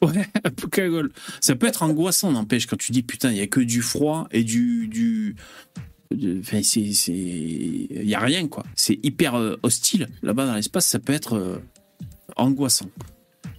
Ouais, 0.04 0.26
un 0.44 0.50
peu 0.50 0.66
cagole. 0.68 1.12
Ça 1.40 1.54
peut 1.56 1.66
être 1.66 1.82
angoissant, 1.82 2.32
n'empêche, 2.32 2.66
quand 2.66 2.78
tu 2.78 2.90
dis 2.92 3.02
putain, 3.02 3.30
il 3.32 3.36
y 3.36 3.42
a 3.42 3.46
que 3.46 3.60
du 3.60 3.82
froid 3.82 4.28
et 4.30 4.44
du. 4.44 4.88
du 4.88 5.36
de- 6.10 6.40
Enfin, 6.40 6.60
c'est. 6.62 6.92
c'est- 6.92 7.12
Il 7.12 8.08
y 8.08 8.14
a 8.14 8.20
rien, 8.20 8.48
quoi. 8.48 8.64
C'est 8.74 8.98
hyper 9.02 9.34
euh, 9.36 9.56
hostile. 9.62 10.08
Là-bas, 10.22 10.46
dans 10.46 10.54
l'espace, 10.54 10.86
ça 10.86 10.98
peut 10.98 11.12
être 11.12 11.34
euh, 11.36 11.58
angoissant. 12.36 12.86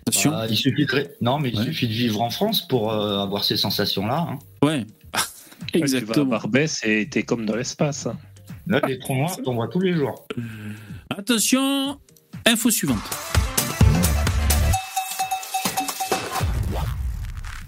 Attention. 0.07 0.31
Bah, 0.31 0.47
il 0.49 0.57
suffit 0.57 0.85
de... 0.85 1.07
Non, 1.21 1.37
mais 1.39 1.49
il 1.49 1.59
Ouais. 1.59 1.65
suffit 1.65 1.87
de 1.87 1.93
vivre 1.93 2.21
en 2.21 2.29
France 2.31 2.67
pour 2.67 2.91
euh, 2.91 3.19
avoir 3.19 3.43
ces 3.43 3.55
sensations-là. 3.55 4.27
hein. 4.31 4.39
Ouais. 4.63 4.83
Tu 4.83 4.87
vas 5.13 5.21
à 5.73 5.77
Exactement. 5.77 6.25
Barbès 6.25 6.81
et 6.83 7.07
t'es 7.07 7.21
comme 7.23 7.45
dans 7.45 7.55
l'espace. 7.55 8.07
hein. 8.07 8.17
Là, 8.67 8.81
les 8.87 8.97
trous 8.99 9.15
noirs, 9.15 9.37
on 9.45 9.53
voit 9.53 9.67
tous 9.67 9.79
les 9.79 9.93
jours. 9.93 10.27
Attention, 11.09 11.99
info 12.45 12.71
suivante. 12.71 12.99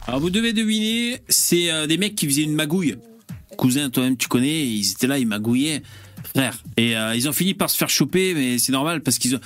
Alors 0.05 0.19
vous 0.19 0.29
devez 0.29 0.51
deviner, 0.51 1.19
c'est 1.29 1.71
euh, 1.71 1.87
des 1.87 1.97
mecs 1.97 2.15
qui 2.15 2.27
faisaient 2.27 2.43
une 2.43 2.55
magouille. 2.55 2.97
Cousin, 3.57 3.89
toi-même 3.89 4.17
tu 4.17 4.27
connais, 4.27 4.67
ils 4.67 4.91
étaient 4.91 5.07
là, 5.07 5.17
ils 5.17 5.27
magouillaient, 5.27 5.81
frère. 6.35 6.61
Et 6.75 6.97
euh, 6.97 7.15
ils 7.15 7.29
ont 7.29 7.33
fini 7.33 7.53
par 7.53 7.69
se 7.69 7.77
faire 7.77 7.89
choper, 7.89 8.33
mais 8.33 8.57
c'est 8.57 8.73
normal 8.73 9.01
parce 9.01 9.17
qu'ils 9.17 9.35
ont, 9.35 9.39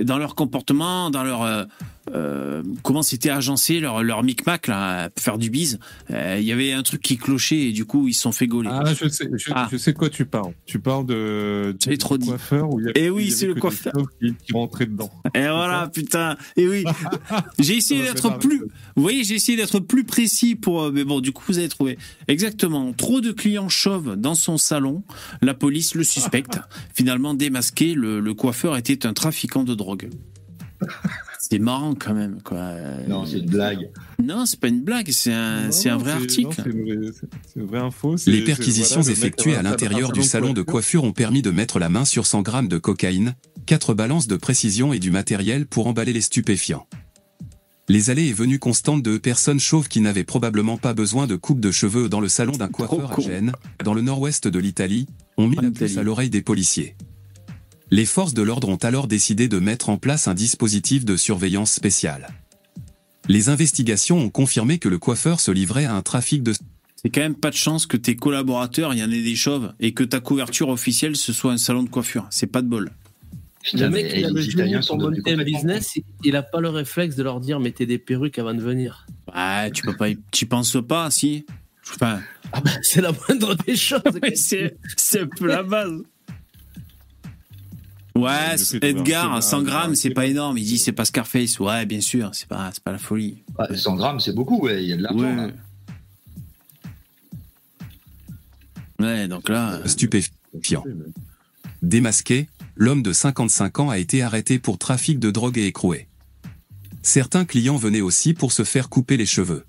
dans 0.00 0.18
leur 0.18 0.36
comportement, 0.36 1.10
dans 1.10 1.24
leur 1.24 1.66
euh, 2.14 2.62
comment 2.82 3.02
c'était 3.02 3.30
agencé, 3.30 3.80
leur 3.80 4.02
leur 4.02 4.22
micmac 4.22 4.66
là, 4.66 5.10
pour 5.10 5.22
faire 5.24 5.38
du 5.38 5.50
bise, 5.50 5.78
euh, 6.10 6.36
il 6.38 6.44
y 6.44 6.52
avait 6.52 6.72
un 6.72 6.82
truc 6.82 7.02
qui 7.02 7.16
clochait 7.16 7.68
et 7.68 7.72
du 7.72 7.84
coup 7.84 8.08
ils 8.08 8.14
se 8.14 8.22
sont 8.22 8.32
fait 8.32 8.46
gauler. 8.46 8.68
Ah, 8.72 8.92
je 8.94 9.08
sais, 9.08 9.28
je, 9.36 9.50
Ah. 9.54 9.68
je 9.70 9.76
sais 9.76 9.92
de 9.92 9.98
quoi 9.98 10.08
tu 10.10 10.24
parles. 10.26 10.52
Tu 10.66 10.78
parles 10.78 11.06
de, 11.06 11.76
trop 11.98 12.18
dit. 12.18 12.28
coiffeur 12.28 12.72
où 12.72 12.80
il 12.80 12.86
y 12.86 12.88
a- 12.88 12.92
Eh 12.94 13.10
oui, 13.10 13.30
c'est 13.30 13.46
le 13.46 13.54
coiffeur. 13.54 13.92
Qui, 14.20 14.34
qui 14.34 14.52
dedans. 14.86 15.10
Et 15.34 15.40
voilà, 15.40 15.88
putain. 15.92 16.36
Et 16.56 16.66
oui, 16.68 16.84
j'ai 17.58 17.76
essayé 17.76 18.02
d'être 18.02 18.38
plus. 18.38 18.60
Vous 18.96 19.02
voyez, 19.02 19.24
j'ai 19.24 19.34
essayé 19.34 19.56
d'être 19.56 19.78
plus 19.80 20.04
précis 20.04 20.54
pour. 20.56 20.82
euh, 20.84 20.90
Mais 20.92 21.04
bon, 21.04 21.20
du 21.20 21.32
coup, 21.32 21.42
vous 21.48 21.58
avez 21.58 21.68
trouvé. 21.68 21.98
Exactement. 22.28 22.92
Trop 22.92 23.20
de 23.20 23.32
clients 23.32 23.68
chauves 23.68 24.16
dans 24.16 24.34
son 24.34 24.58
salon. 24.58 25.02
La 25.42 25.54
police 25.54 25.94
le 25.94 26.04
suspecte. 26.04 26.58
Finalement 26.94 27.34
démasqué, 27.34 27.94
le, 27.94 28.20
le 28.20 28.34
coiffeur 28.34 28.76
était 28.76 29.06
un 29.06 29.12
trafiquant 29.12 29.64
de 29.64 29.74
drogue. 29.74 30.10
C'est 31.38 31.58
marrant 31.58 31.94
quand 31.94 32.14
même, 32.14 32.40
quoi. 32.42 32.74
Non, 33.08 33.26
c'est 33.26 33.38
une 33.38 33.46
blague. 33.46 33.90
Non, 34.22 34.46
c'est 34.46 34.60
pas 34.60 34.68
une 34.68 34.82
blague, 34.82 35.10
c'est 35.10 35.32
un, 35.32 35.64
Non, 35.66 35.72
c'est 35.72 35.88
un 35.88 35.94
non, 35.96 35.98
vrai 36.04 36.12
c'est- 36.12 36.18
article. 36.20 36.44
non, 36.44 36.52
C'est 36.64 36.70
une, 36.70 37.66
vraie- 37.66 37.78
une 37.80 37.84
info. 37.86 38.16
Les 38.26 38.44
perquisitions 38.44 39.00
voilà, 39.00 39.12
effectuées 39.16 39.56
avait 39.56 39.66
à 39.66 39.70
l'intérieur 39.70 40.12
du 40.12 40.22
salon 40.22 40.52
de 40.52 40.62
coiffure. 40.62 41.04
ont 41.04 41.12
permis 41.12 41.42
de 41.42 41.50
mettre 41.50 41.78
la 41.78 41.88
main 41.88 42.04
sur 42.04 42.26
100 42.26 42.42
grammes 42.42 42.68
de 42.68 42.78
cocaïne, 42.78 43.34
4 43.66 43.94
balances 43.94 44.26
de 44.28 44.36
précision 44.36 44.92
et 44.92 44.98
du 44.98 45.10
matériel 45.10 45.66
pour 45.66 45.86
emballer 45.86 46.12
les 46.12 46.20
stupéfiants. 46.20 46.86
Les 47.88 48.10
allées 48.10 48.26
et 48.28 48.32
venues 48.32 48.60
constantes 48.60 49.02
de 49.02 49.18
personnes 49.18 49.58
chauves 49.58 49.88
qui 49.88 50.00
n'avaient 50.00 50.22
probablement 50.22 50.76
pas 50.78 50.94
besoin 50.94 51.26
de 51.26 51.34
coupe 51.34 51.58
de 51.58 51.72
cheveux 51.72 52.08
dans 52.08 52.20
le 52.20 52.28
salon 52.28 52.52
d'un 52.52 52.68
coiffeur 52.68 53.12
à. 53.18 53.20
Gênes, 53.20 53.52
dans 53.84 53.94
le 53.94 54.02
nord-ouest 54.02 54.46
de 54.46 54.58
l'Italie, 54.60 55.06
ont 55.36 55.48
mis 55.48 55.56
la 55.56 55.70
puce 55.72 55.96
à 55.96 56.04
l'oreille 56.04 56.30
des 56.30 56.42
policiers. 56.42 56.94
Les 57.90 58.04
forces 58.06 58.34
de 58.34 58.42
l'ordre 58.42 58.68
ont 58.68 58.76
alors 58.76 59.06
décidé 59.08 59.48
de 59.48 59.58
mettre 59.58 59.88
en 59.88 59.96
place 59.96 60.28
un 60.28 60.34
dispositif 60.34 61.04
de 61.04 61.16
surveillance 61.16 61.72
spéciale. 61.72 62.28
Les 63.28 63.48
investigations 63.48 64.18
ont 64.18 64.30
confirmé 64.30 64.78
que 64.78 64.88
le 64.88 64.98
coiffeur 64.98 65.40
se 65.40 65.50
livrait 65.50 65.84
à 65.84 65.94
un 65.94 66.02
trafic 66.02 66.42
de 66.42 66.52
C'est 67.02 67.10
quand 67.10 67.20
même 67.20 67.34
pas 67.34 67.50
de 67.50 67.56
chance 67.56 67.86
que 67.86 67.96
tes 67.96 68.16
collaborateurs, 68.16 68.94
il 68.94 69.00
y 69.00 69.04
en 69.04 69.10
ait 69.10 69.22
des 69.22 69.34
chauves, 69.36 69.72
et 69.80 69.92
que 69.92 70.04
ta 70.04 70.20
couverture 70.20 70.68
officielle, 70.68 71.16
ce 71.16 71.32
soit 71.32 71.52
un 71.52 71.58
salon 71.58 71.82
de 71.82 71.88
coiffure. 71.88 72.26
C'est 72.30 72.46
pas 72.46 72.62
de 72.62 72.68
bol. 72.68 72.90
Putain, 73.62 73.86
le 73.86 73.90
mec, 73.90 74.06
mais 74.12 74.20
il 74.20 74.24
a 74.24 74.30
le 74.30 74.42
Italiens 74.42 74.70
génie 74.80 74.82
sont 74.82 74.96
pour 74.96 75.10
devenus 75.10 75.18
monter 75.18 75.30
un 75.32 75.36
complètement 75.38 75.58
business. 75.58 75.96
il- 75.96 76.02
Il 76.24 76.36
a 76.36 76.42
pas 76.42 76.60
le 76.60 76.68
réflexe 76.70 77.14
de 77.16 77.22
leur 77.22 77.40
dire 77.40 77.60
mettez 77.60 77.86
des 77.86 77.98
perruques 77.98 78.38
avant 78.38 78.54
de 78.54 78.60
venir. 78.62 79.06
Ah, 79.32 79.68
tu 79.72 79.82
peux 79.82 79.96
pas, 79.96 80.08
y- 80.08 80.18
tu 80.32 80.46
penses 80.46 80.76
pas, 80.86 81.10
si? 81.10 81.44
Enfin, 81.94 82.20
Ah 82.52 82.60
ben, 82.62 82.72
c'est 82.82 83.00
la 83.00 83.12
moindre 83.12 83.54
des 83.66 83.76
choses. 83.76 84.00
C'est 84.34 84.76
c'est 84.96 85.20
un 85.20 85.26
peu 85.26 85.46
la 85.46 85.62
base. 85.62 85.92
Ouais, 88.16 88.56
Edgar, 88.82 89.30
vas 89.34 89.40
100 89.40 89.56
arrêter, 89.56 89.70
grammes, 89.70 89.94
c'est 89.94 90.10
pas 90.10 90.26
énorme. 90.26 90.58
Il 90.58 90.64
dit 90.64 90.78
c'est 90.78 90.92
pas 90.92 91.04
Scarface. 91.04 91.60
Ouais, 91.60 91.86
bien 91.86 92.00
sûr, 92.00 92.30
c'est 92.32 92.48
pas, 92.48 92.70
c'est 92.72 92.82
pas 92.82 92.92
la 92.92 92.98
folie. 92.98 93.42
Ouais, 93.58 93.76
100 93.76 93.96
grammes, 93.96 94.20
c'est 94.20 94.34
beaucoup, 94.34 94.60
ouais, 94.60 94.82
il 94.82 94.88
y 94.88 94.92
a 94.92 94.96
de 94.96 95.02
l'argent. 95.02 95.18
Ouais. 95.18 95.36
là. 95.36 95.50
Ouais, 98.98 99.28
donc 99.28 99.48
là. 99.48 99.74
euh, 99.74 99.86
stupéfiants. 99.86 100.84
Démasqué, 101.82 102.48
l'homme 102.76 103.02
de 103.02 103.12
55 103.12 103.78
ans 103.80 103.90
a 103.90 103.98
été 103.98 104.22
arrêté 104.22 104.58
pour 104.58 104.78
trafic 104.78 105.18
de 105.18 105.30
drogue 105.30 105.56
et 105.58 105.66
écroué. 105.66 106.08
Certains 107.02 107.44
clients 107.46 107.76
venaient 107.76 108.02
aussi 108.02 108.34
pour 108.34 108.52
se 108.52 108.64
faire 108.64 108.88
couper 108.90 109.16
les 109.16 109.26
cheveux. 109.26 109.64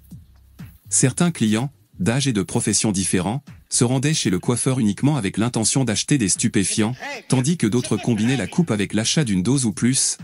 certains 0.90 1.32
clients, 1.32 1.72
d'âge 2.00 2.28
et 2.28 2.34
de 2.34 2.42
professions 2.44 2.92
différents, 2.92 3.44
se 3.72 3.84
rendaient 3.84 4.14
chez 4.14 4.30
le 4.30 4.38
coiffeur 4.38 4.80
uniquement 4.80 5.18
avec 5.18 5.38
l'intention 5.38 5.84
d'acheter 5.84 6.20
des 6.20 6.30
stupéfiants, 6.30 6.94
tandis 7.30 7.58
que 7.58 7.66
d'autres 7.66 7.98
combinaient 7.98 8.38
la 8.38 8.46
coupe 8.48 8.70
avec 8.70 8.94
l'achat 8.94 9.24
d'une 9.24 9.42
dose 9.42 9.66
ou 9.66 9.72
plus. 9.74 10.18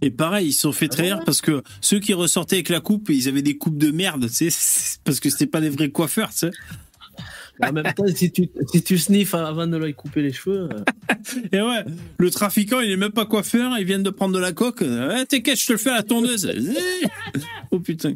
Et 0.00 0.10
pareil, 0.10 0.48
ils 0.48 0.52
se 0.52 0.62
sont 0.62 0.72
fait 0.72 0.88
trahir 0.88 1.20
parce 1.24 1.40
que 1.40 1.62
ceux 1.80 2.00
qui 2.00 2.14
ressortaient 2.14 2.56
avec 2.56 2.70
la 2.70 2.80
coupe, 2.80 3.08
ils 3.10 3.28
avaient 3.28 3.42
des 3.42 3.56
coupes 3.58 3.76
de 3.78 3.90
merde, 3.90 4.26
tu 4.28 4.34
sais, 4.34 4.48
c'est- 4.50 5.00
parce 5.04 5.20
que 5.20 5.28
c'était 5.30 5.46
pas 5.46 5.60
des 5.60 5.68
vrais 5.68 5.90
coiffeurs, 5.90 6.30
tu 6.30 6.38
sais. 6.38 6.50
En 7.62 7.72
même 7.72 7.92
temps, 7.94 8.04
si 8.12 8.32
tu, 8.32 8.48
si 8.72 8.82
tu 8.82 8.98
sniffes 8.98 9.34
avant 9.34 9.66
de 9.66 9.76
lui 9.76 9.94
couper 9.94 10.22
les 10.22 10.32
cheveux. 10.32 10.68
euh, 10.72 10.82
Et 11.52 11.60
ouais, 11.60 11.84
le 12.18 12.30
trafiquant, 12.30 12.80
il 12.80 12.90
est 12.90 12.96
même 12.96 13.12
pas 13.12 13.26
coiffeur, 13.26 13.78
il 13.78 13.84
vient 13.84 13.98
de 14.00 14.10
prendre 14.10 14.34
de 14.34 14.40
la 14.40 14.52
coque. 14.52 14.80
Ouais, 14.80 15.24
t'inquiète, 15.26 15.60
je 15.60 15.66
te 15.66 15.72
le 15.72 15.78
fais 15.78 15.90
à 15.90 15.96
la 15.96 16.02
tondeuse? 16.02 16.50
oh 17.70 17.78
putain. 17.78 18.14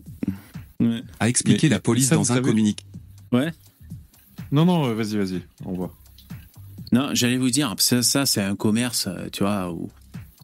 Ouais. 0.80 1.02
A 1.20 1.28
expliqué 1.28 1.68
Mais 1.68 1.74
la 1.74 1.80
police 1.80 2.08
ça, 2.08 2.16
dans 2.16 2.32
un 2.32 2.40
communiqué. 2.40 2.84
Ouais. 3.30 3.52
Non, 4.52 4.64
non, 4.64 4.86
euh, 4.88 4.94
vas-y, 4.94 5.16
vas-y, 5.16 5.42
on 5.64 5.72
voit. 5.72 5.94
Non, 6.92 7.10
j'allais 7.12 7.36
vous 7.36 7.50
dire, 7.50 7.74
ça, 7.78 8.02
ça 8.02 8.26
c'est 8.26 8.42
un 8.42 8.54
commerce, 8.56 9.06
euh, 9.08 9.28
tu 9.32 9.42
vois, 9.42 9.72
où, 9.72 9.90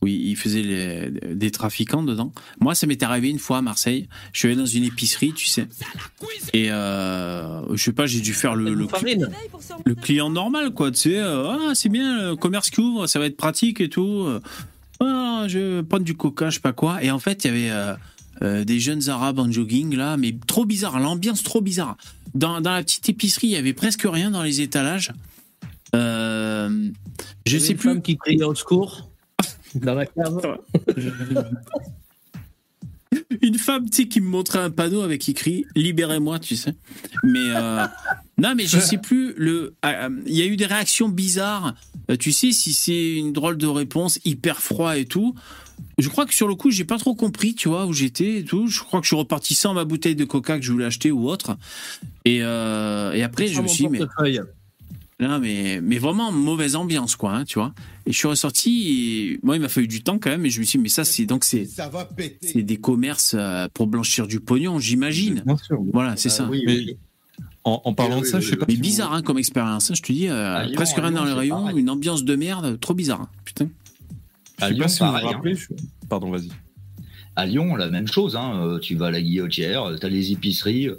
où 0.02 0.06
ils 0.08 0.34
faisaient 0.36 0.62
les- 0.62 1.34
des 1.36 1.50
trafiquants 1.52 2.02
dedans. 2.02 2.32
Moi, 2.60 2.74
ça 2.74 2.86
m'est 2.88 3.02
arrivé 3.02 3.30
une 3.30 3.38
fois 3.38 3.58
à 3.58 3.62
Marseille. 3.62 4.08
Je 4.32 4.40
suis 4.40 4.48
allé 4.48 4.56
dans 4.56 4.66
une 4.66 4.84
épicerie, 4.84 5.32
tu 5.32 5.46
sais. 5.46 5.68
Et 6.52 6.72
euh, 6.72 7.76
je 7.76 7.82
sais 7.82 7.92
pas, 7.92 8.06
j'ai 8.06 8.20
dû 8.20 8.34
faire 8.34 8.56
le, 8.56 8.74
le, 8.74 8.86
client 9.94 10.30
normal, 10.30 10.70
quoi. 10.72 10.90
Tu 10.90 10.98
sais, 11.10 11.18
euh, 11.18 11.48
ah, 11.48 11.74
c'est 11.74 11.88
bien, 11.88 12.30
le 12.30 12.36
commerce 12.36 12.70
qui 12.70 12.80
ouvre, 12.80 13.06
ça 13.06 13.18
va 13.20 13.26
être 13.26 13.36
pratique 13.36 13.80
et 13.80 13.88
tout. 13.88 14.26
Ah, 15.00 15.44
je 15.48 15.58
vais 15.58 15.82
prendre 15.82 16.04
du 16.04 16.14
coca, 16.16 16.50
je 16.50 16.54
sais 16.54 16.60
pas 16.60 16.72
quoi. 16.72 17.02
Et 17.02 17.10
en 17.10 17.18
fait, 17.18 17.44
il 17.44 17.46
y 17.48 17.50
avait 17.50 17.70
euh, 17.70 17.94
euh, 18.42 18.64
des 18.64 18.80
jeunes 18.80 19.08
arabes 19.08 19.38
en 19.38 19.50
jogging, 19.50 19.94
là, 19.96 20.16
mais 20.16 20.34
trop 20.46 20.64
bizarre, 20.64 20.98
l'ambiance 21.00 21.42
trop 21.42 21.60
bizarre. 21.60 21.96
Dans, 22.34 22.60
dans 22.60 22.72
la 22.72 22.82
petite 22.82 23.08
épicerie, 23.08 23.48
il 23.48 23.52
y 23.52 23.56
avait 23.56 23.72
presque 23.74 24.02
rien 24.04 24.30
dans 24.30 24.42
les 24.42 24.60
étalages. 24.60 25.12
Euh, 25.94 26.88
je 27.46 27.58
sais 27.58 27.72
une 27.72 27.78
plus. 27.78 27.88
femme 27.90 28.02
qui 28.02 28.16
criait 28.16 28.44
au 28.44 28.54
secours 28.54 29.10
dans 29.74 29.94
la 29.94 30.06
cave. 30.06 30.58
Une 33.42 33.58
femme, 33.58 33.90
tu 33.90 34.02
sais, 34.02 34.08
qui 34.08 34.20
me 34.20 34.28
montrait 34.28 34.58
un 34.58 34.70
panneau 34.70 35.02
avec 35.02 35.28
écrit 35.28 35.66
Libérez-moi, 35.74 36.38
tu 36.38 36.56
sais. 36.56 36.74
Mais 37.22 37.50
euh, 37.50 37.86
non, 38.38 38.54
mais 38.54 38.66
je 38.66 38.78
sais 38.78 38.98
plus. 38.98 39.34
Le, 39.36 39.74
euh, 39.84 40.08
il 40.26 40.34
y 40.34 40.42
a 40.42 40.46
eu 40.46 40.56
des 40.56 40.66
réactions 40.66 41.08
bizarres. 41.08 41.74
Euh, 42.10 42.16
tu 42.16 42.32
sais, 42.32 42.52
si 42.52 42.72
c'est 42.72 43.16
une 43.16 43.32
drôle 43.32 43.58
de 43.58 43.66
réponse, 43.66 44.18
hyper 44.24 44.60
froid 44.62 44.96
et 44.96 45.04
tout. 45.04 45.34
Je 45.98 46.08
crois 46.08 46.26
que 46.26 46.34
sur 46.34 46.48
le 46.48 46.54
coup, 46.54 46.70
j'ai 46.70 46.84
pas 46.84 46.98
trop 46.98 47.14
compris, 47.14 47.54
tu 47.54 47.68
vois, 47.68 47.86
où 47.86 47.92
j'étais 47.92 48.38
et 48.38 48.44
tout. 48.44 48.66
Je 48.66 48.80
crois 48.80 49.00
que 49.00 49.04
je 49.04 49.08
suis 49.08 49.16
reparti 49.16 49.54
sans 49.54 49.74
ma 49.74 49.84
bouteille 49.84 50.16
de 50.16 50.24
coca 50.24 50.58
que 50.58 50.64
je 50.64 50.72
voulais 50.72 50.84
acheter 50.86 51.10
ou 51.10 51.28
autre. 51.28 51.56
Et, 52.24 52.38
euh, 52.42 53.12
et 53.12 53.22
après, 53.22 53.46
je 53.48 53.60
me 53.62 53.68
suis 53.68 53.84
dit, 53.84 53.90
mais. 53.92 53.98
Non, 55.20 55.38
mais, 55.38 55.80
mais 55.80 55.98
vraiment 55.98 56.32
mauvaise 56.32 56.74
ambiance, 56.74 57.14
quoi, 57.14 57.32
hein, 57.32 57.44
tu 57.44 57.58
vois. 57.60 57.72
Et 58.06 58.12
je 58.12 58.18
suis 58.18 58.26
ressorti, 58.26 58.88
et 58.90 59.40
moi, 59.44 59.54
il 59.56 59.60
m'a 59.62 59.68
fallu 59.68 59.86
du 59.86 60.02
temps 60.02 60.18
quand 60.18 60.30
même, 60.30 60.40
mais 60.40 60.50
je 60.50 60.58
me 60.58 60.64
suis 60.64 60.78
dit, 60.78 60.82
mais 60.82 60.88
ça, 60.88 61.04
c'est 61.04 61.26
donc 61.26 61.44
c'est 61.44 61.64
c'est 62.42 62.62
des 62.62 62.76
commerces 62.78 63.36
euh, 63.38 63.68
pour 63.72 63.86
blanchir 63.86 64.26
du 64.26 64.40
pognon, 64.40 64.80
j'imagine. 64.80 65.42
Bien 65.46 65.56
sûr. 65.56 65.78
Voilà, 65.92 66.16
c'est 66.16 66.28
ça. 66.28 66.48
Mais 66.66 66.96
en, 67.62 67.80
en 67.84 67.94
parlant 67.94 68.20
de 68.20 68.26
ça, 68.26 68.40
je 68.40 68.48
sais 68.50 68.56
pas. 68.56 68.64
Mais 68.66 68.72
si 68.74 68.78
vous- 68.78 68.82
bizarre 68.82 69.12
hein, 69.12 69.22
comme 69.22 69.38
expérience, 69.38 69.92
hein, 69.92 69.94
je 69.96 70.02
te 70.02 70.10
dis, 70.12 70.26
euh, 70.28 70.64
Lyon, 70.64 70.72
presque 70.74 70.96
rien 70.96 71.10
Lyon, 71.10 71.18
dans 71.20 71.24
les 71.24 71.32
rayons, 71.34 71.68
une 71.76 71.90
ambiance 71.90 72.24
de 72.24 72.34
merde, 72.34 72.80
trop 72.80 72.94
bizarre. 72.94 73.20
hein, 73.20 73.28
Je 74.62 74.64
À 74.64 74.68
sais 74.68 74.74
Lyon, 74.74 74.82
pas 74.84 74.88
si 74.88 74.98
vous 75.00 75.06
vous 75.06 75.12
pareil, 75.12 75.34
hein. 75.34 75.42
je- 75.54 76.06
Pardon, 76.08 76.30
vas-y. 76.30 76.48
À 77.34 77.46
Lyon, 77.46 77.76
la 77.76 77.88
même 77.88 78.06
chose. 78.06 78.36
Hein. 78.36 78.60
euh, 78.62 78.78
Tu 78.78 78.94
vas 78.94 79.06
à 79.06 79.10
la 79.10 79.22
guillotière, 79.22 79.90
tu 79.98 80.04
as 80.04 80.08
les 80.08 80.32
épiceries, 80.32 80.88
euh, 80.88 80.98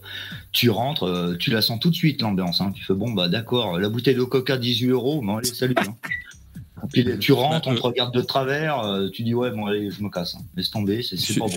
tu 0.52 0.70
rentres, 0.72 1.04
euh, 1.04 1.36
tu 1.38 1.52
la 1.52 1.62
sens 1.62 1.80
tout 1.80 1.90
de 1.92 1.96
suite 1.96 2.22
l'ambiance. 2.22 2.60
Hein. 2.62 2.72
Tu 2.76 2.84
fais 2.84 2.96
bon, 2.96 3.12
bah 3.14 3.28
d'accord, 3.30 3.80
la 3.80 3.90
bouteille 3.90 4.16
de 4.16 4.24
coca 4.24 4.58
18 4.58 4.88
euros, 4.90 5.22
bon 5.22 5.38
allez, 5.38 5.48
salut. 5.48 5.76
Puis 6.92 7.06
tu 7.20 7.32
rentres, 7.32 7.68
on 7.70 7.76
te 7.76 7.82
regarde 7.82 8.14
de 8.14 8.20
travers, 8.22 8.80
euh, 8.82 9.08
tu 9.10 9.24
dis 9.24 9.34
ouais, 9.34 9.52
bon 9.52 9.68
allez, 9.68 9.90
je 9.90 10.04
me 10.04 10.10
casse. 10.10 10.36
Laisse 10.58 10.70
tomber, 10.70 11.02
c'est 11.02 11.16
c'est 11.18 11.34
Je 11.34 11.40
bon. 11.40 11.48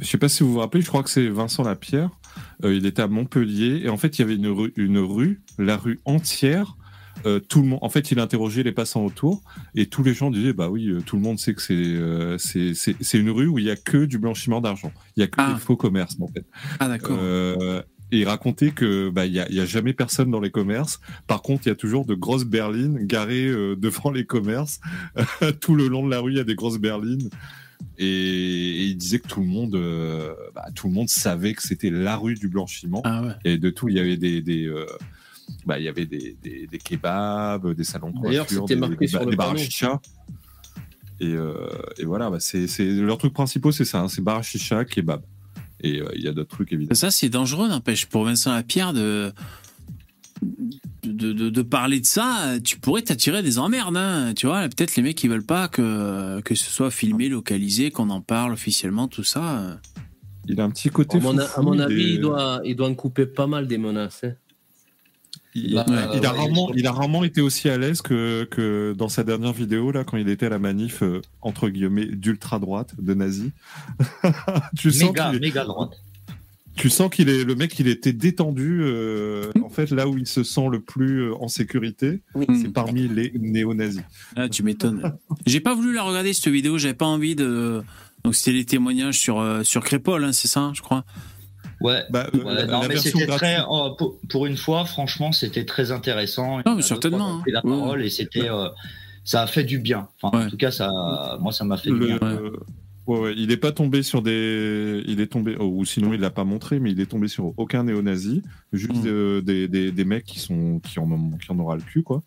je 0.00 0.06
sais 0.06 0.16
pas 0.16 0.28
si 0.30 0.42
vous 0.42 0.52
vous 0.54 0.60
rappelez, 0.60 0.80
je 0.82 0.88
crois 0.88 1.02
que 1.02 1.10
c'est 1.10 1.28
Vincent 1.28 1.62
Lapierre. 1.64 2.08
Euh, 2.64 2.74
il 2.74 2.86
était 2.86 3.02
à 3.02 3.08
Montpellier 3.08 3.82
et 3.84 3.88
en 3.90 3.98
fait, 3.98 4.18
il 4.18 4.22
y 4.22 4.24
avait 4.24 4.36
une 4.36 4.46
rue, 4.46 4.72
une 4.76 4.98
rue 4.98 5.42
la 5.58 5.76
rue 5.76 6.00
entière. 6.06 6.76
Euh, 7.26 7.40
tout 7.40 7.62
le 7.62 7.68
monde, 7.68 7.78
en 7.82 7.88
fait, 7.88 8.10
il 8.10 8.18
interrogeait 8.20 8.62
les 8.62 8.72
passants 8.72 9.04
autour 9.04 9.42
et 9.74 9.86
tous 9.86 10.02
les 10.02 10.14
gens 10.14 10.30
disaient 10.30 10.52
bah 10.52 10.68
oui, 10.68 10.88
euh, 10.88 11.00
tout 11.00 11.16
le 11.16 11.22
monde 11.22 11.38
sait 11.38 11.54
que 11.54 11.62
c'est 11.62 11.74
euh, 11.74 12.36
c'est 12.38 13.18
une 13.18 13.30
rue 13.30 13.46
où 13.46 13.58
il 13.58 13.64
y 13.64 13.70
a 13.70 13.76
que 13.76 14.04
du 14.04 14.18
blanchiment 14.18 14.60
d'argent, 14.60 14.92
il 15.16 15.20
y 15.20 15.22
a 15.24 15.26
que 15.26 15.36
Ah. 15.38 15.52
des 15.54 15.60
faux 15.60 15.76
commerces 15.76 16.16
en 16.20 16.28
fait. 16.28 16.44
Ah 16.80 16.88
d'accord. 16.88 17.18
Euh, 17.20 17.82
et 18.10 18.20
il 18.20 18.24
racontait 18.26 18.70
que 18.70 19.10
bah 19.10 19.26
il 19.26 19.32
y 19.34 19.40
a, 19.40 19.50
y 19.52 19.60
a 19.60 19.66
jamais 19.66 19.92
personne 19.92 20.30
dans 20.30 20.40
les 20.40 20.50
commerces. 20.50 21.00
Par 21.26 21.42
contre, 21.42 21.66
il 21.66 21.68
y 21.68 21.72
a 21.72 21.76
toujours 21.76 22.06
de 22.06 22.14
grosses 22.14 22.44
berlines 22.46 23.04
garées 23.06 23.46
euh, 23.46 23.76
devant 23.78 24.10
les 24.10 24.24
commerces. 24.24 24.80
tout 25.60 25.74
le 25.74 25.88
long 25.88 26.04
de 26.06 26.10
la 26.10 26.20
rue, 26.20 26.32
il 26.32 26.36
y 26.38 26.40
a 26.40 26.44
des 26.44 26.54
grosses 26.54 26.78
berlines. 26.78 27.28
Et, 27.98 28.06
et 28.06 28.84
il 28.86 28.96
disait 28.96 29.18
que 29.18 29.28
tout 29.28 29.40
le 29.40 29.46
monde, 29.46 29.74
euh, 29.74 30.32
bah, 30.54 30.64
tout 30.74 30.88
le 30.88 30.94
monde 30.94 31.08
savait 31.08 31.52
que 31.54 31.62
c'était 31.62 31.90
la 31.90 32.16
rue 32.16 32.34
du 32.34 32.48
blanchiment. 32.48 33.02
Ah 33.04 33.22
ouais. 33.22 33.32
Et 33.44 33.58
de 33.58 33.70
tout, 33.70 33.88
il 33.88 33.96
y 33.96 34.00
avait 34.00 34.16
des, 34.16 34.40
des 34.40 34.66
euh, 34.66 34.86
bah, 35.66 35.78
il 35.78 35.84
y 35.84 35.88
avait 35.88 36.06
des, 36.06 36.36
des, 36.42 36.66
des 36.66 36.78
kebabs, 36.78 37.74
des 37.74 37.84
salons 37.84 38.10
de 38.10 38.20
D'ailleurs, 38.22 38.46
coiffure, 38.46 38.62
c'était 38.62 38.74
des, 38.74 38.80
marqué 38.80 38.96
des, 38.96 39.06
sur 39.08 39.24
le 39.24 39.36
des 39.36 39.58
chicha. 39.58 40.00
Et, 41.20 41.32
euh, 41.32 41.68
et 41.98 42.04
voilà, 42.04 42.30
bah, 42.30 42.38
c'est, 42.40 42.66
c'est 42.68 42.84
leurs 42.86 43.18
trucs 43.18 43.32
principaux, 43.34 43.72
c'est 43.72 43.84
ça, 43.84 44.00
hein, 44.00 44.08
c'est 44.08 44.22
bar 44.22 44.42
chicha, 44.44 44.84
kebab. 44.84 45.22
Et 45.80 46.00
euh, 46.00 46.08
il 46.14 46.22
y 46.22 46.28
a 46.28 46.32
d'autres 46.32 46.50
trucs 46.54 46.72
évidemment. 46.72 46.94
Ça, 46.94 47.10
c'est 47.10 47.28
dangereux, 47.28 47.68
n'empêche, 47.68 48.06
pour 48.06 48.24
Vincent 48.24 48.52
Lapierre 48.52 48.92
de, 48.92 49.32
de, 51.04 51.32
de, 51.32 51.50
de 51.50 51.62
parler 51.62 52.00
de 52.00 52.06
ça. 52.06 52.54
Tu 52.64 52.78
pourrais 52.78 53.02
t'attirer 53.02 53.42
des 53.42 53.58
emmerdes, 53.58 53.96
hein, 53.96 54.32
tu 54.34 54.46
vois. 54.46 54.62
Peut-être 54.68 54.96
les 54.96 55.02
mecs, 55.02 55.22
ils 55.22 55.30
veulent 55.30 55.44
pas 55.46 55.68
que, 55.68 56.40
que 56.40 56.54
ce 56.54 56.70
soit 56.70 56.90
filmé, 56.90 57.28
localisé, 57.28 57.90
qu'on 57.90 58.10
en 58.10 58.20
parle 58.20 58.52
officiellement, 58.52 59.08
tout 59.08 59.24
ça. 59.24 59.78
Il 60.48 60.60
a 60.60 60.64
un 60.64 60.70
petit 60.70 60.88
côté. 60.90 61.18
À 61.18 61.20
mon, 61.20 61.32
foufou, 61.38 61.60
à 61.60 61.62
mon 61.62 61.74
il 61.74 61.82
avis, 61.82 62.00
est- 62.02 62.14
il 62.14 62.20
doit, 62.20 62.60
il 62.64 62.74
doit 62.76 62.88
en 62.88 62.94
couper 62.94 63.26
pas 63.26 63.46
mal 63.46 63.66
des 63.66 63.78
menaces. 63.78 64.22
hein. 64.24 64.32
Il, 65.66 65.74
Bah, 65.74 65.84
il 65.88 66.24
a 66.26 66.32
ouais, 66.32 66.38
rarement, 66.38 66.70
il- 66.72 66.80
il 66.80 66.86
a 66.86 66.92
rarement 66.92 67.24
été 67.24 67.40
aussi 67.40 67.68
à 67.68 67.76
l'aise 67.78 68.02
que, 68.02 68.44
que 68.44 68.94
dans 68.96 69.08
sa 69.08 69.24
dernière 69.24 69.52
vidéo 69.52 69.90
là, 69.92 70.04
quand 70.04 70.16
il 70.16 70.28
était 70.28 70.46
à 70.46 70.50
la 70.50 70.58
manif 70.58 71.02
euh, 71.02 71.20
entre 71.42 71.68
guillemets 71.68 72.06
d'ultra 72.06 72.58
droite 72.58 72.94
de 72.98 73.14
nazi. 73.14 73.50
tu 74.78 74.90
sens 74.90 75.08
Méga, 75.10 75.26
qu'il 75.30 75.36
est- 75.36 75.40
méga 75.40 75.64
droite. 75.64 75.90
Tu 76.76 76.90
sens 76.90 77.10
qu'il 77.10 77.28
est 77.28 77.42
le 77.42 77.56
mec, 77.56 77.76
il 77.80 77.88
était 77.88 78.12
détendu. 78.12 78.80
euh, 78.82 79.50
en 79.64 79.68
fait, 79.68 79.90
là 79.90 80.06
où 80.08 80.16
il 80.16 80.28
se 80.28 80.44
sent 80.44 80.68
le 80.70 80.78
plus 80.80 81.22
euh, 81.22 81.34
en 81.40 81.48
sécurité, 81.48 82.20
c'est 82.62 82.72
parmi 82.72 83.08
les 83.08 83.32
néo-nazis. 83.36 84.02
Ah, 84.36 84.48
tu 84.48 84.62
m'étonnes. 84.62 85.16
J'ai 85.44 85.58
pas 85.58 85.74
voulu 85.74 85.92
la 85.92 86.04
regarder, 86.04 86.32
cette 86.32 86.46
vidéo, 86.52 86.78
j'avais 86.78 86.94
pas 86.94 87.06
envie 87.06 87.34
de. 87.34 87.82
Donc, 88.22 88.36
c'était 88.36 88.52
les 88.52 88.64
témoignages 88.64 89.18
sur, 89.18 89.40
euh, 89.40 89.64
sur 89.64 89.82
Crépol, 89.82 90.22
hein, 90.22 90.30
c'est 90.32 90.46
ça, 90.46 90.70
je 90.72 90.80
crois. 90.82 91.04
Ouais, 91.80 92.02
Bah, 92.10 92.28
euh, 92.34 92.38
ouais, 92.42 92.54
la- 92.54 92.66
non, 92.66 92.80
la 92.82 92.88
mais 92.88 92.96
c'était 92.96 93.26
très, 93.26 93.58
oh, 93.68 93.94
pour, 93.96 94.18
pour 94.28 94.46
une 94.46 94.56
fois, 94.56 94.84
franchement, 94.84 95.32
c'était 95.32 95.64
très 95.64 95.92
intéressant. 95.92 96.60
Non, 96.66 96.74
mais 96.74 96.82
certainement, 96.82 97.40
pris 97.40 97.52
la 97.52 97.60
hein. 97.60 97.62
parole 97.62 98.02
et 98.02 98.10
c'était, 98.10 98.50
euh, 98.50 98.68
ça 99.24 99.42
a 99.42 99.46
fait 99.46 99.64
du 99.64 99.78
bien. 99.78 100.08
Enfin, 100.20 100.46
en 100.46 100.50
tout 100.50 100.56
cas, 100.56 100.70
ça, 100.70 100.90
moi, 101.40 101.52
ça 101.52 101.64
m'a 101.64 101.76
fait 101.76 101.90
du 101.90 101.98
bien. 101.98 102.18
ouais, 103.06 103.18
ouais, 103.18 103.34
il 103.36 103.48
n'est 103.48 103.56
pas 103.56 103.72
tombé 103.72 104.02
sur 104.02 104.22
des, 104.22 105.02
il 105.06 105.20
est 105.20 105.28
tombé, 105.28 105.56
oh, 105.58 105.66
ou 105.66 105.84
sinon 105.84 106.12
il 106.12 106.20
l'a 106.20 106.30
pas 106.30 106.44
montré, 106.44 106.80
mais 106.80 106.90
il 106.90 107.00
est 107.00 107.06
tombé 107.06 107.28
sur 107.28 107.52
aucun 107.56 107.84
néo-nazi, 107.84 108.42
juste 108.72 109.06
euh, 109.06 109.40
des, 109.40 109.68
des, 109.68 109.92
des 109.92 110.04
mecs 110.04 110.24
qui 110.24 110.40
sont, 110.40 110.80
qui 110.80 110.98
en 110.98 111.10
ont, 111.10 111.30
qui 111.38 111.50
en 111.52 111.58
aura 111.58 111.76
le 111.76 111.82
cul 111.82 112.02
quoi. 112.02 112.22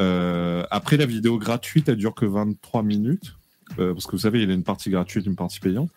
Euh, 0.00 0.64
après 0.70 0.96
la 0.96 1.06
vidéo 1.06 1.38
gratuite, 1.38 1.88
elle 1.88 1.96
dure 1.96 2.14
que 2.14 2.26
23 2.26 2.82
minutes, 2.82 3.34
euh, 3.78 3.92
parce 3.92 4.06
que 4.06 4.12
vous 4.12 4.18
savez, 4.18 4.40
il 4.42 4.48
y 4.48 4.50
a 4.50 4.54
une 4.54 4.62
partie 4.64 4.90
gratuite, 4.90 5.26
une 5.26 5.36
partie 5.36 5.60
payante. 5.60 5.90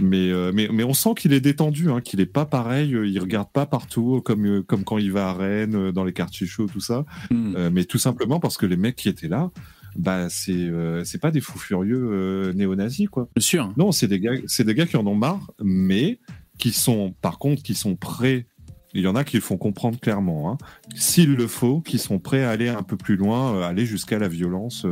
Mais, 0.00 0.30
euh, 0.30 0.52
mais, 0.54 0.68
mais 0.70 0.84
on 0.84 0.92
sent 0.92 1.10
qu'il 1.16 1.32
est 1.32 1.40
détendu, 1.40 1.90
hein, 1.90 2.00
qu'il 2.02 2.20
est 2.20 2.26
pas 2.26 2.44
pareil, 2.44 2.94
euh, 2.94 3.06
il 3.06 3.18
regarde 3.18 3.50
pas 3.50 3.64
partout 3.64 4.20
comme, 4.24 4.46
euh, 4.46 4.62
comme 4.62 4.84
quand 4.84 4.98
il 4.98 5.10
va 5.10 5.28
à 5.30 5.32
Rennes, 5.32 5.90
dans 5.90 6.04
les 6.04 6.12
quartiers 6.12 6.46
chauds, 6.46 6.66
tout 6.66 6.80
ça. 6.80 7.04
Euh, 7.32 7.70
mais 7.72 7.84
tout 7.84 7.98
simplement 7.98 8.38
parce 8.38 8.58
que 8.58 8.66
les 8.66 8.76
mecs 8.76 8.96
qui 8.96 9.08
étaient 9.08 9.28
là, 9.28 9.50
bah 9.98 10.28
c'est 10.28 10.52
euh, 10.52 11.02
c'est 11.04 11.20
pas 11.20 11.30
des 11.30 11.40
fous 11.40 11.58
furieux 11.58 12.10
euh, 12.12 12.52
néo-nazis 12.52 13.08
quoi. 13.08 13.28
Bien 13.34 13.42
sûr. 13.42 13.72
Non, 13.78 13.90
c'est 13.92 14.06
des 14.08 14.20
gars, 14.20 14.32
c'est 14.46 14.64
des 14.64 14.74
gars 14.74 14.84
qui 14.84 14.98
en 14.98 15.06
ont 15.06 15.14
marre, 15.14 15.50
mais 15.62 16.20
qui 16.58 16.72
sont, 16.72 17.14
par 17.22 17.38
contre, 17.38 17.62
qui 17.62 17.74
sont 17.74 17.96
prêts. 17.96 18.46
Il 18.92 19.00
y 19.02 19.08
en 19.08 19.14
a 19.16 19.24
qui 19.24 19.36
le 19.36 19.42
font 19.42 19.56
comprendre 19.58 19.98
clairement, 19.98 20.50
hein, 20.52 20.58
s'il 20.94 21.34
le 21.34 21.46
faut, 21.46 21.80
qui 21.80 21.98
sont 21.98 22.18
prêts 22.18 22.44
à 22.44 22.50
aller 22.50 22.68
un 22.68 22.82
peu 22.82 22.96
plus 22.96 23.16
loin, 23.16 23.62
aller 23.62 23.84
jusqu'à 23.84 24.18
la 24.18 24.28
violence, 24.28 24.86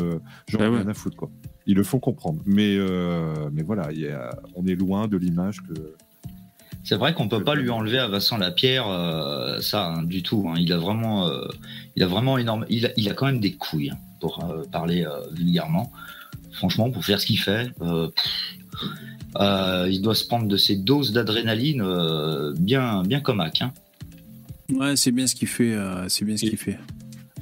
genre 0.49 0.61
Bah 0.61 0.71
ouais. 0.71 0.79
rien 0.79 0.89
à 0.89 0.95
foutre 0.95 1.17
quoi. 1.17 1.31
Ils 1.67 1.75
le 1.75 1.83
font 1.85 1.99
comprendre, 1.99 2.41
mais 2.47 2.77
euh, 2.77 3.49
mais 3.53 3.63
voilà, 3.63 3.91
il 3.93 4.01
y 4.01 4.09
a- 4.09 4.37
on 4.55 4.67
est 4.67 4.75
loin 4.75 5.09
de 5.09 5.17
l'image 5.17 5.61
que. 5.63 5.75
C'est 6.87 6.97
vrai 6.97 7.15
qu'on 7.15 7.29
peut 7.29 7.43
pas 7.43 7.55
lui 7.55 7.71
enlever 7.71 7.99
à 7.99 8.09
Vincent 8.09 8.37
Lapierre 8.37 8.87
euh, 8.89 9.61
ça 9.61 9.87
hein, 9.87 10.03
du 10.03 10.23
tout. 10.23 10.47
hein. 10.51 10.57
Il 10.59 10.71
a 10.75 10.77
vraiment, 10.77 11.27
euh, 11.29 11.47
il 11.97 12.03
a 12.03 12.07
vraiment 12.07 12.37
énorme. 12.37 12.67
Il 12.69 12.85
a, 12.85 12.91
il 12.99 13.09
a 13.09 13.15
quand 13.15 13.25
même 13.25 13.41
des 13.41 13.53
couilles 13.55 13.89
hein, 13.91 13.99
pour 14.21 14.45
euh, 14.45 14.65
parler 14.71 15.05
euh, 15.07 15.21
vulgairement. 15.33 15.91
Franchement, 16.53 16.91
pour 16.91 17.03
faire 17.05 17.19
ce 17.21 17.27
qu'il 17.27 17.39
fait, 17.39 17.71
euh, 17.81 18.09
pff, 18.09 18.91
Euh, 19.41 19.89
il 19.91 20.01
doit 20.01 20.15
se 20.15 20.25
prendre 20.27 20.47
de 20.47 20.57
ces 20.57 20.77
doses 20.77 21.11
d'adrénaline 21.13 21.81
euh, 21.83 22.53
bien, 22.57 23.03
bien 23.03 23.21
comme 23.21 23.41
Hack. 23.41 23.63
Hein. 23.63 23.73
Ouais, 24.73 24.95
c'est 24.95 25.11
bien 25.11 25.27
ce 25.27 25.35
qu'il 25.35 25.49
fait. 25.49 25.73
euh, 25.75 26.09
c'est 26.09 26.25
bien 26.25 26.37
ce 26.37 26.43
qu'il 26.45 26.57
fait. 26.59 26.79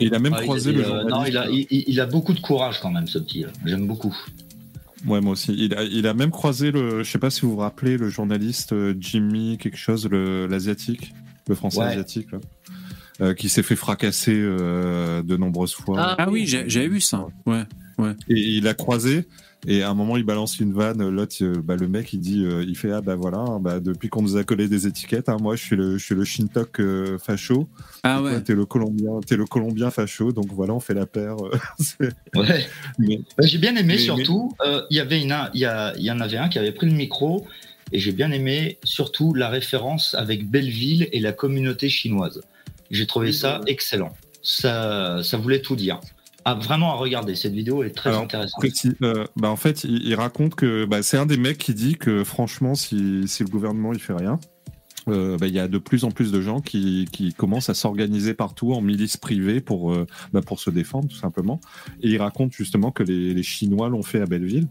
Et 0.03 0.07
il 0.07 0.15
a 0.15 0.19
même 0.19 0.35
Ah, 0.35 0.41
il 0.41 0.45
croisé 0.45 0.71
a- 0.71 0.73
le 0.73 0.81
euh, 0.81 0.85
journaliste. 0.85 1.11
non, 1.11 1.25
il 1.25 1.37
a, 1.37 1.49
il, 1.51 1.67
il- 1.71 1.85
il 1.89 2.01
a 2.01 2.07
beaucoup 2.07 2.33
de 2.35 2.41
courage 2.41 2.81
quand 2.81 2.91
même, 2.91 3.07
ce 3.07 3.19
petit. 3.19 3.43
là. 3.43 3.49
J'aime 3.65 3.87
beaucoup. 3.87 4.15
Ouais, 5.07 5.21
moi 5.21 5.33
aussi. 5.33 5.53
Il 5.59 5.75
a, 5.75 5.83
il 5.83 6.07
a 6.07 6.15
même 6.15 6.31
croisé 6.31 6.71
le. 6.71 7.03
Je 7.03 7.11
sais 7.11 7.19
pas 7.19 7.31
si 7.31 7.41
vous 7.43 7.51
vous 7.53 7.57
rappelez 7.57 7.97
le 7.97 8.09
journaliste 8.09 8.73
euh, 8.73 8.95
Jimmy 9.01 9.59
quelque 9.59 9.77
chose, 9.79 10.09
le 10.09 10.47
l'asiatique, 10.47 11.13
le 11.49 11.55
français 11.57 11.79
Ouais. 11.81 11.87
asiatique, 11.87 12.31
là, 12.33 12.39
euh, 13.21 13.35
qui 13.35 13.49
s'est 13.49 13.65
fait 13.65 13.75
fracasser 13.77 14.35
euh, 14.37 15.23
de 15.23 15.37
nombreuses 15.37 15.75
fois. 15.75 16.15
Ah, 16.19 16.29
oui, 16.31 16.47
j'ai- 16.47 16.69
j'avais 16.69 16.89
vu 16.89 17.01
ça. 17.01 17.27
Ouais, 17.47 17.65
ouais. 17.99 18.13
Et 18.29 18.39
il 18.59 18.69
a 18.69 18.75
croisé. 18.75 19.27
Et 19.69 19.83
à 19.83 19.91
un 19.91 19.95
moment, 19.95 20.17
il 20.17 20.25
balance 20.25 20.59
une 20.59 20.73
vanne. 20.73 21.09
L'autre, 21.09 21.37
euh, 21.43 21.55
bah, 21.63 21.77
le 21.77 21.87
mec, 21.87 22.13
il 22.13 22.19
dit, 22.21 22.45
euh, 22.45 22.65
il 22.67 22.77
fait 22.77 22.91
ah 22.91 23.01
bah 23.01 23.15
voilà, 23.15 23.39
hein, 23.39 23.61
bah, 23.61 23.79
depuis 23.79 24.09
qu'on 24.09 24.23
nous 24.23 24.37
a 24.37 24.43
collé 24.43 24.69
des 24.69 24.89
étiquettes, 24.89 25.29
hein, 25.29 25.37
moi, 25.41 25.55
je 25.55 25.63
suis 25.63 25.77
le, 25.77 25.99
je 25.99 26.05
suis 26.05 26.15
le 26.17 26.25
Shintok 26.25 26.81
euh, 26.81 27.17
facho. 27.19 27.69
Ah 28.03 28.19
Et 28.19 28.23
ouais. 28.23 28.41
T'es 28.43 28.55
le 28.55 28.67
Colombien, 28.67 29.21
t'es 29.25 29.37
le 29.37 29.45
Colombien 29.45 29.91
facho. 29.91 30.33
Donc 30.33 30.47
voilà, 30.53 30.75
on 30.75 30.81
fait 30.81 30.95
la 30.95 31.07
paire. 31.07 31.37
euh, 31.45 32.09
Ouais. 32.35 32.67
Mais- 32.99 33.21
Bah, 33.39 33.47
j'ai 33.47 33.59
bien 33.59 33.77
aimé 33.77 33.95
mais- 33.95 33.99
surtout, 33.99 34.53
euh, 34.67 34.83
il 34.91 34.97
y 34.97 35.01
avait 35.01 35.23
une, 35.23 35.37
il 35.55 35.61
y, 35.61 35.65
a- 35.65 35.95
il 35.97 36.03
y 36.03 36.11
en 36.11 36.19
avait 36.21 36.39
un 36.39 36.49
qui 36.49 36.59
avait 36.59 36.73
pris 36.73 36.87
le 36.89 36.95
micro 36.97 37.47
et 37.93 37.99
j'ai 38.01 38.13
bien 38.13 38.33
aimé 38.33 38.79
surtout 38.83 39.33
la 39.35 39.49
référence 39.49 40.15
avec 40.15 40.49
Belleville 40.51 41.09
et 41.13 41.21
la 41.21 41.33
communauté 41.33 41.89
chinoise. 41.89 42.41
J'ai 42.91 43.07
trouvé 43.07 43.31
ça 43.33 43.61
excellent. 43.69 44.13
Ça, 44.43 45.21
ça 45.23 45.37
voulait 45.37 45.61
tout 45.63 45.77
dire. 45.77 46.01
Ah, 46.45 46.55
vraiment 46.55 46.93
à 46.93 46.97
regarder, 46.97 47.35
cette 47.35 47.53
vidéo 47.53 47.83
est 47.83 47.91
très 47.91 48.11
Alors, 48.11 48.23
intéressante. 48.23 48.65
euh, 49.03 49.27
bah, 49.37 49.51
en 49.51 49.57
fait, 49.57 49.85
il, 49.85 50.07
il 50.07 50.15
raconte 50.15 50.55
que 50.55 50.85
bah, 50.85 51.03
c'est 51.03 51.17
un 51.17 51.27
des 51.27 51.37
mecs 51.37 51.59
qui 51.59 51.75
dit 51.75 51.95
que 51.95 52.25
franchement, 52.25 52.75
si, 52.75 53.29
si 53.29 53.45
le 53.45 53.49
gouvernement 53.49 53.93
il 53.93 54.01
fait 54.01 54.15
rien, 54.15 54.41
euh, 55.09 55.37
bah, 55.37 55.47
il 55.47 55.55
y 55.55 55.59
a 55.59 55.69
de 55.69 55.79
plus 55.79 56.05
en 56.05 56.11
plus 56.11 56.31
de 56.33 56.41
gens 56.41 56.61
qui, 56.61 57.07
qui 57.13 57.33
commencent 57.33 57.69
à 57.71 57.75
s'organiser 57.75 58.35
partout 58.35 58.73
en 58.73 58.81
milices 58.81 59.17
privées 59.17 59.61
pour, 59.61 59.93
euh, 59.93 60.07
bah, 60.33 60.41
pour 60.45 60.61
se 60.61 60.71
défendre, 60.71 61.09
tout 61.09 61.17
simplement. 61.17 61.61
Et 62.03 62.11
il 62.11 62.19
raconte 62.19 62.53
justement 62.53 62.91
que 62.91 63.03
les, 63.03 63.35
les 63.35 63.43
Chinois 63.43 63.89
l'ont 63.89 64.03
fait 64.03 64.21
à 64.21 64.27
Belleville. 64.27 64.69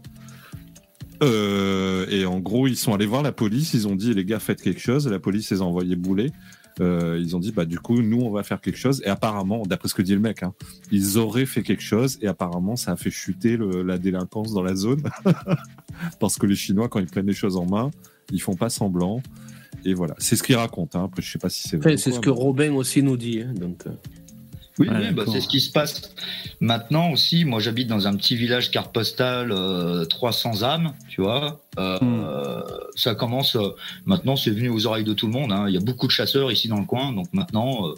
Euh, 1.22 2.06
et 2.10 2.24
en 2.24 2.40
gros, 2.40 2.66
ils 2.66 2.76
sont 2.76 2.94
allés 2.94 3.06
voir 3.06 3.22
la 3.22 3.32
police, 3.32 3.74
ils 3.74 3.86
ont 3.86 3.94
dit 3.94 4.12
les 4.12 4.24
gars, 4.24 4.40
faites 4.40 4.60
quelque 4.60 4.80
chose. 4.80 5.06
La 5.06 5.20
police 5.20 5.50
les 5.52 5.60
a 5.60 5.64
envoyés 5.64 5.96
bouler. 5.96 6.32
Euh, 6.80 7.18
ils 7.20 7.36
ont 7.36 7.38
dit 7.38 7.52
bah 7.52 7.66
du 7.66 7.78
coup 7.78 8.00
nous 8.00 8.22
on 8.22 8.30
va 8.30 8.42
faire 8.42 8.58
quelque 8.58 8.78
chose 8.78 9.02
et 9.04 9.08
apparemment 9.08 9.62
d'après 9.66 9.88
ce 9.88 9.94
que 9.94 10.00
dit 10.00 10.14
le 10.14 10.20
mec 10.20 10.42
hein, 10.42 10.54
ils 10.90 11.18
auraient 11.18 11.44
fait 11.44 11.62
quelque 11.62 11.82
chose 11.82 12.18
et 12.22 12.28
apparemment 12.28 12.76
ça 12.76 12.92
a 12.92 12.96
fait 12.96 13.10
chuter 13.10 13.58
le- 13.58 13.82
la 13.82 13.98
délinquance 13.98 14.54
dans 14.54 14.62
la 14.62 14.74
zone 14.74 15.02
parce 16.18 16.36
que 16.38 16.46
les 16.46 16.54
Chinois 16.54 16.88
quand 16.88 16.98
ils 17.00 17.06
prennent 17.06 17.26
les 17.26 17.34
choses 17.34 17.56
en 17.56 17.66
main 17.66 17.90
ils 18.30 18.40
font 18.40 18.54
pas 18.56 18.70
semblant 18.70 19.22
et 19.84 19.92
voilà 19.92 20.14
c'est 20.18 20.34
ce 20.36 20.42
qu'il 20.42 20.56
raconte 20.56 20.96
hein. 20.96 21.04
après 21.04 21.20
je 21.20 21.30
sais 21.30 21.38
pas 21.38 21.50
si 21.50 21.68
c'est 21.68 21.76
vrai 21.76 21.90
Enfin, 21.92 21.96
c'est 21.98 22.10
ce 22.12 22.20
que 22.20 22.30
Robin 22.30 22.72
aussi 22.72 23.02
nous 23.02 23.18
dit. 23.18 23.42
hein, 23.42 23.52
donc, 23.52 23.86
euh. 23.86 23.90
Oui, 24.78 24.88
Ah, 24.90 24.98
oui, 25.00 25.12
bah, 25.12 25.24
c'est 25.30 25.40
ce 25.40 25.48
qui 25.48 25.60
se 25.60 25.70
passe 25.70 26.00
maintenant 26.60 27.10
aussi. 27.10 27.44
Moi, 27.44 27.60
j'habite 27.60 27.88
dans 27.88 28.06
un 28.06 28.14
petit 28.16 28.36
village 28.36 28.70
carte 28.70 28.92
postale, 28.92 29.52
euh, 29.52 30.04
300 30.06 30.62
âmes, 30.62 30.92
tu 31.08 31.20
vois. 31.20 31.60
Euh, 31.78 31.98
Hmm. 32.00 32.24
Ça 32.96 33.14
commence. 33.14 33.56
euh, 33.56 33.70
maintenant, 34.06 34.36
c'est 34.36 34.50
venu 34.50 34.68
aux 34.68 34.86
oreilles 34.86 35.04
de 35.04 35.12
tout 35.14 35.26
le 35.26 35.32
monde. 35.32 35.52
hein. 35.52 35.66
Il 35.68 35.74
y 35.74 35.76
a 35.76 35.80
beaucoup 35.80 36.06
de 36.06 36.12
chasseurs 36.12 36.50
ici 36.52 36.68
dans 36.68 36.78
le 36.78 36.84
coin, 36.86 37.12
donc 37.12 37.26
maintenant, 37.32 37.88
euh, 37.88 37.94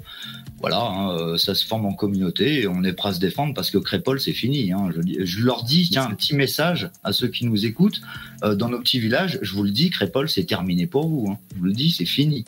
voilà, 0.61 0.81
hein, 0.81 1.11
euh, 1.19 1.37
ça 1.37 1.55
se 1.55 1.65
forme 1.67 1.87
en 1.87 1.93
communauté 1.95 2.63
et 2.63 2.67
on 2.69 2.83
est 2.85 2.93
prêt 2.93 3.11
à 3.11 3.13
se 3.15 3.21
défendre 3.21 3.55
parce 3.55 3.71
que 3.71 3.79
Crépole, 3.79 4.21
c'est 4.21 4.33
fini. 4.33 4.73
hein. 4.73 4.91
Je, 5.25 5.41
leur 5.43 5.65
dis, 5.65 5.89
tiens, 5.91 6.07
un 6.11 6.15
petit 6.15 6.35
message 6.35 6.91
à 7.05 7.13
ceux 7.13 7.29
qui 7.29 7.47
nous 7.47 7.67
écoutent. 7.67 8.01
Euh, 8.45 8.55
dans 8.55 8.69
nos 8.69 8.79
petits 8.81 8.99
villages, 9.01 9.39
je 9.43 9.53
vous 9.55 9.63
le 9.65 9.71
dis, 9.71 9.91
Crépole, 9.91 10.29
c'est 10.29 10.45
terminé 10.45 10.87
pour 10.87 11.09
vous. 11.09 11.29
hein. 11.31 11.39
Je 11.55 11.59
vous 11.59 11.65
le 11.67 11.73
dis, 11.73 11.91
c'est 11.91 12.07
fini 12.07 12.45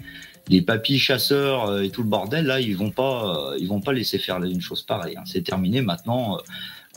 les 0.48 0.62
papis 0.62 0.98
chasseurs 0.98 1.64
euh, 1.68 1.82
et 1.82 1.90
tout 1.90 2.02
le 2.02 2.08
bordel 2.08 2.46
là 2.46 2.60
ils 2.60 2.76
vont 2.76 2.90
pas 2.90 3.52
euh, 3.52 3.56
ils 3.58 3.66
vont 3.68 3.80
pas 3.80 3.92
laisser 3.92 4.18
faire 4.18 4.42
une 4.42 4.60
chose 4.60 4.82
pareille 4.82 5.16
hein. 5.16 5.22
c'est 5.26 5.42
terminé 5.42 5.80
maintenant 5.82 6.36
euh, 6.36 6.40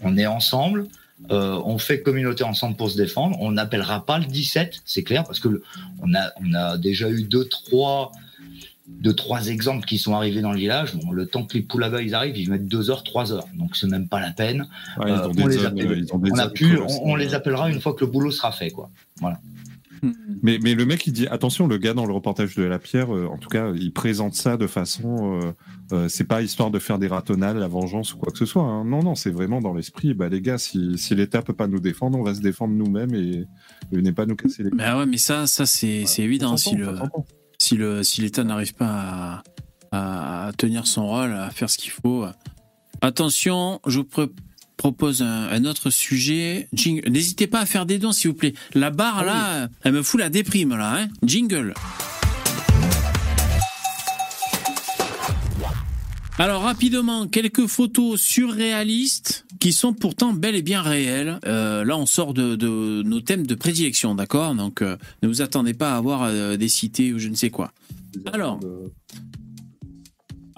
on 0.04 0.18
est 0.18 0.28
ensemble 0.28 0.88
euh, 1.32 1.60
on 1.66 1.78
fait 1.78 2.02
communauté 2.02 2.44
ensemble 2.44 2.76
pour 2.78 2.90
se 2.92 2.98
défendre 2.98 3.36
on 3.42 3.52
n'appellera 3.52 4.06
pas 4.06 4.20
le 4.20 4.26
17 4.26 4.82
c'est 4.86 5.04
clair 5.04 5.24
parce 5.24 5.40
que 5.40 5.48
le- 5.50 5.64
on 6.02 6.14
a 6.16 6.32
on 6.42 6.54
a 6.54 6.78
déjà 6.78 7.10
eu 7.10 7.24
deux 7.24 7.46
trois 7.46 8.12
deux 8.88 9.14
trois 9.14 9.48
exemples 9.50 9.86
qui 9.86 10.00
sont 10.00 10.16
arrivés 10.16 10.42
dans 10.42 10.52
le 10.52 10.58
village. 10.58 10.96
Bon 10.96 11.12
le 11.12 11.28
temps 11.28 11.44
que 11.44 11.54
les 11.56 11.62
poulagas 11.62 12.02
ils 12.02 12.16
arrivent 12.16 12.38
ils 12.38 12.50
mettent 12.50 12.68
deux 12.68 12.90
heures 12.90 13.04
trois 13.04 13.32
heures. 13.32 13.46
Donc 13.54 13.76
c'est 13.78 13.86
même 13.86 14.08
pas 14.08 14.20
la 14.20 14.32
peine. 14.32 14.68
Ouais, 14.98 15.12
Euh, 15.12 15.28
on 15.38 15.46
les 15.48 15.64
appelle- 15.64 16.06
a 16.40 16.50
pu 16.50 16.78
on, 16.80 17.12
on 17.12 17.16
les 17.16 17.36
appellera 17.36 17.70
une 17.70 17.80
fois 17.82 17.94
que 17.94 18.04
le 18.04 18.10
boulot 18.12 18.32
sera 18.32 18.52
fait 18.52 18.72
quoi. 18.72 18.90
Voilà 19.22 19.40
Mais, 20.42 20.60
mais 20.64 20.74
le 20.76 20.86
mec, 20.86 21.06
il 21.08 21.14
dit 21.14 21.28
attention, 21.28 21.68
le 21.68 21.78
gars 21.78 21.94
dans 21.94 22.06
le 22.06 22.14
reportage 22.14 22.56
de 22.56 22.64
La 22.64 22.80
Pierre, 22.80 23.14
euh, 23.14 23.28
en 23.28 23.38
tout 23.38 23.50
cas, 23.50 23.72
il 23.76 23.92
présente 23.92 24.34
ça 24.36 24.58
de 24.58 24.68
façon. 24.68 25.42
euh, 25.42 25.52
euh, 25.92 26.08
c'est 26.08 26.24
pas 26.24 26.42
histoire 26.42 26.72
de 26.72 26.80
faire 26.80 27.00
des 27.00 27.08
ratonnades, 27.08 27.58
la 27.58 27.68
vengeance 27.68 28.14
ou 28.14 28.18
quoi 28.18 28.32
que 28.32 28.38
ce 28.38 28.46
soit. 28.46 28.64
hein. 28.64 28.86
Non, 28.86 29.02
non, 29.04 29.16
c'est 29.16 29.32
vraiment 29.32 29.60
dans 29.62 29.74
l'esprit. 29.74 30.14
Bah, 30.14 30.30
les 30.30 30.42
gars, 30.42 30.58
si, 30.58 30.98
si 30.98 31.16
l'État 31.16 31.42
peut 31.42 31.54
pas 31.54 31.68
nous 31.68 31.80
défendre, 31.80 32.18
on 32.18 32.24
va 32.24 32.34
se 32.36 32.42
défendre 32.42 32.74
nous-mêmes 32.74 33.14
et, 33.16 33.46
et 33.92 33.96
venez 33.96 34.12
pas 34.12 34.26
nous 34.26 34.36
casser 34.36 34.64
les. 34.64 34.70
Bah 34.70 34.98
ouais, 34.98 35.06
mais 35.06 35.18
ça, 35.18 35.48
ça 35.48 35.66
c'est 35.66 36.06
c'est 36.06 36.22
évident. 36.24 36.56
Si 36.58 36.76
le, 36.76 36.88
si 37.58 37.76
le, 37.76 38.04
si 38.04 38.22
l'État 38.22 38.44
n'arrive 38.44 38.74
pas 38.76 39.44
à, 39.92 40.48
à 40.48 40.52
tenir 40.54 40.88
son 40.88 41.08
rôle, 41.08 41.34
à 41.34 41.50
faire 41.50 41.70
ce 41.70 41.78
qu'il 41.78 41.92
faut. 41.92 42.26
Attention, 43.02 43.80
je 43.88 44.00
vous 44.00 44.04
pro- 44.06 44.28
propose 44.80 45.22
un, 45.22 45.50
un 45.50 45.66
autre 45.66 45.90
sujet. 45.90 46.70
Jingle. 46.72 47.10
N'hésitez 47.10 47.48
pas 47.48 47.60
à 47.60 47.66
faire 47.66 47.86
des 47.86 48.00
dons, 48.00 48.14
s'il 48.14 48.32
vous 48.32 48.38
plaît. 48.38 48.54
La 48.74 48.92
barre 48.92 49.26
là, 49.26 49.68
elle 49.84 49.92
me 49.92 50.02
fout 50.02 50.20
la 50.20 50.30
déprime 50.30 50.76
là. 50.76 51.02
Hein 51.02 51.08
Jingle. 51.22 51.74
Alors 56.38 56.62
rapidement, 56.62 57.28
quelques 57.28 57.68
photos 57.68 58.22
surréalistes 58.22 59.46
qui 59.60 59.74
sont 59.74 59.94
pourtant 59.94 60.32
bel 60.32 60.56
et 60.56 60.62
bien 60.62 60.82
réelles. 60.82 61.38
Euh, 61.46 61.84
là, 61.84 61.98
on 61.98 62.06
sort 62.06 62.34
de, 62.34 62.56
de 62.56 63.04
nos 63.04 63.20
thèmes 63.20 63.46
de 63.46 63.56
prédilection, 63.56 64.16
d'accord? 64.16 64.56
Donc, 64.56 64.82
euh, 64.82 64.96
ne 65.22 65.28
vous 65.28 65.42
attendez 65.42 65.74
pas 65.74 65.92
à 65.92 65.98
avoir 65.98 66.24
euh, 66.24 66.56
des 66.56 66.70
cités 66.70 67.12
ou 67.12 67.20
je 67.20 67.28
ne 67.28 67.36
sais 67.36 67.50
quoi. 67.50 67.74
Alors, 68.32 68.62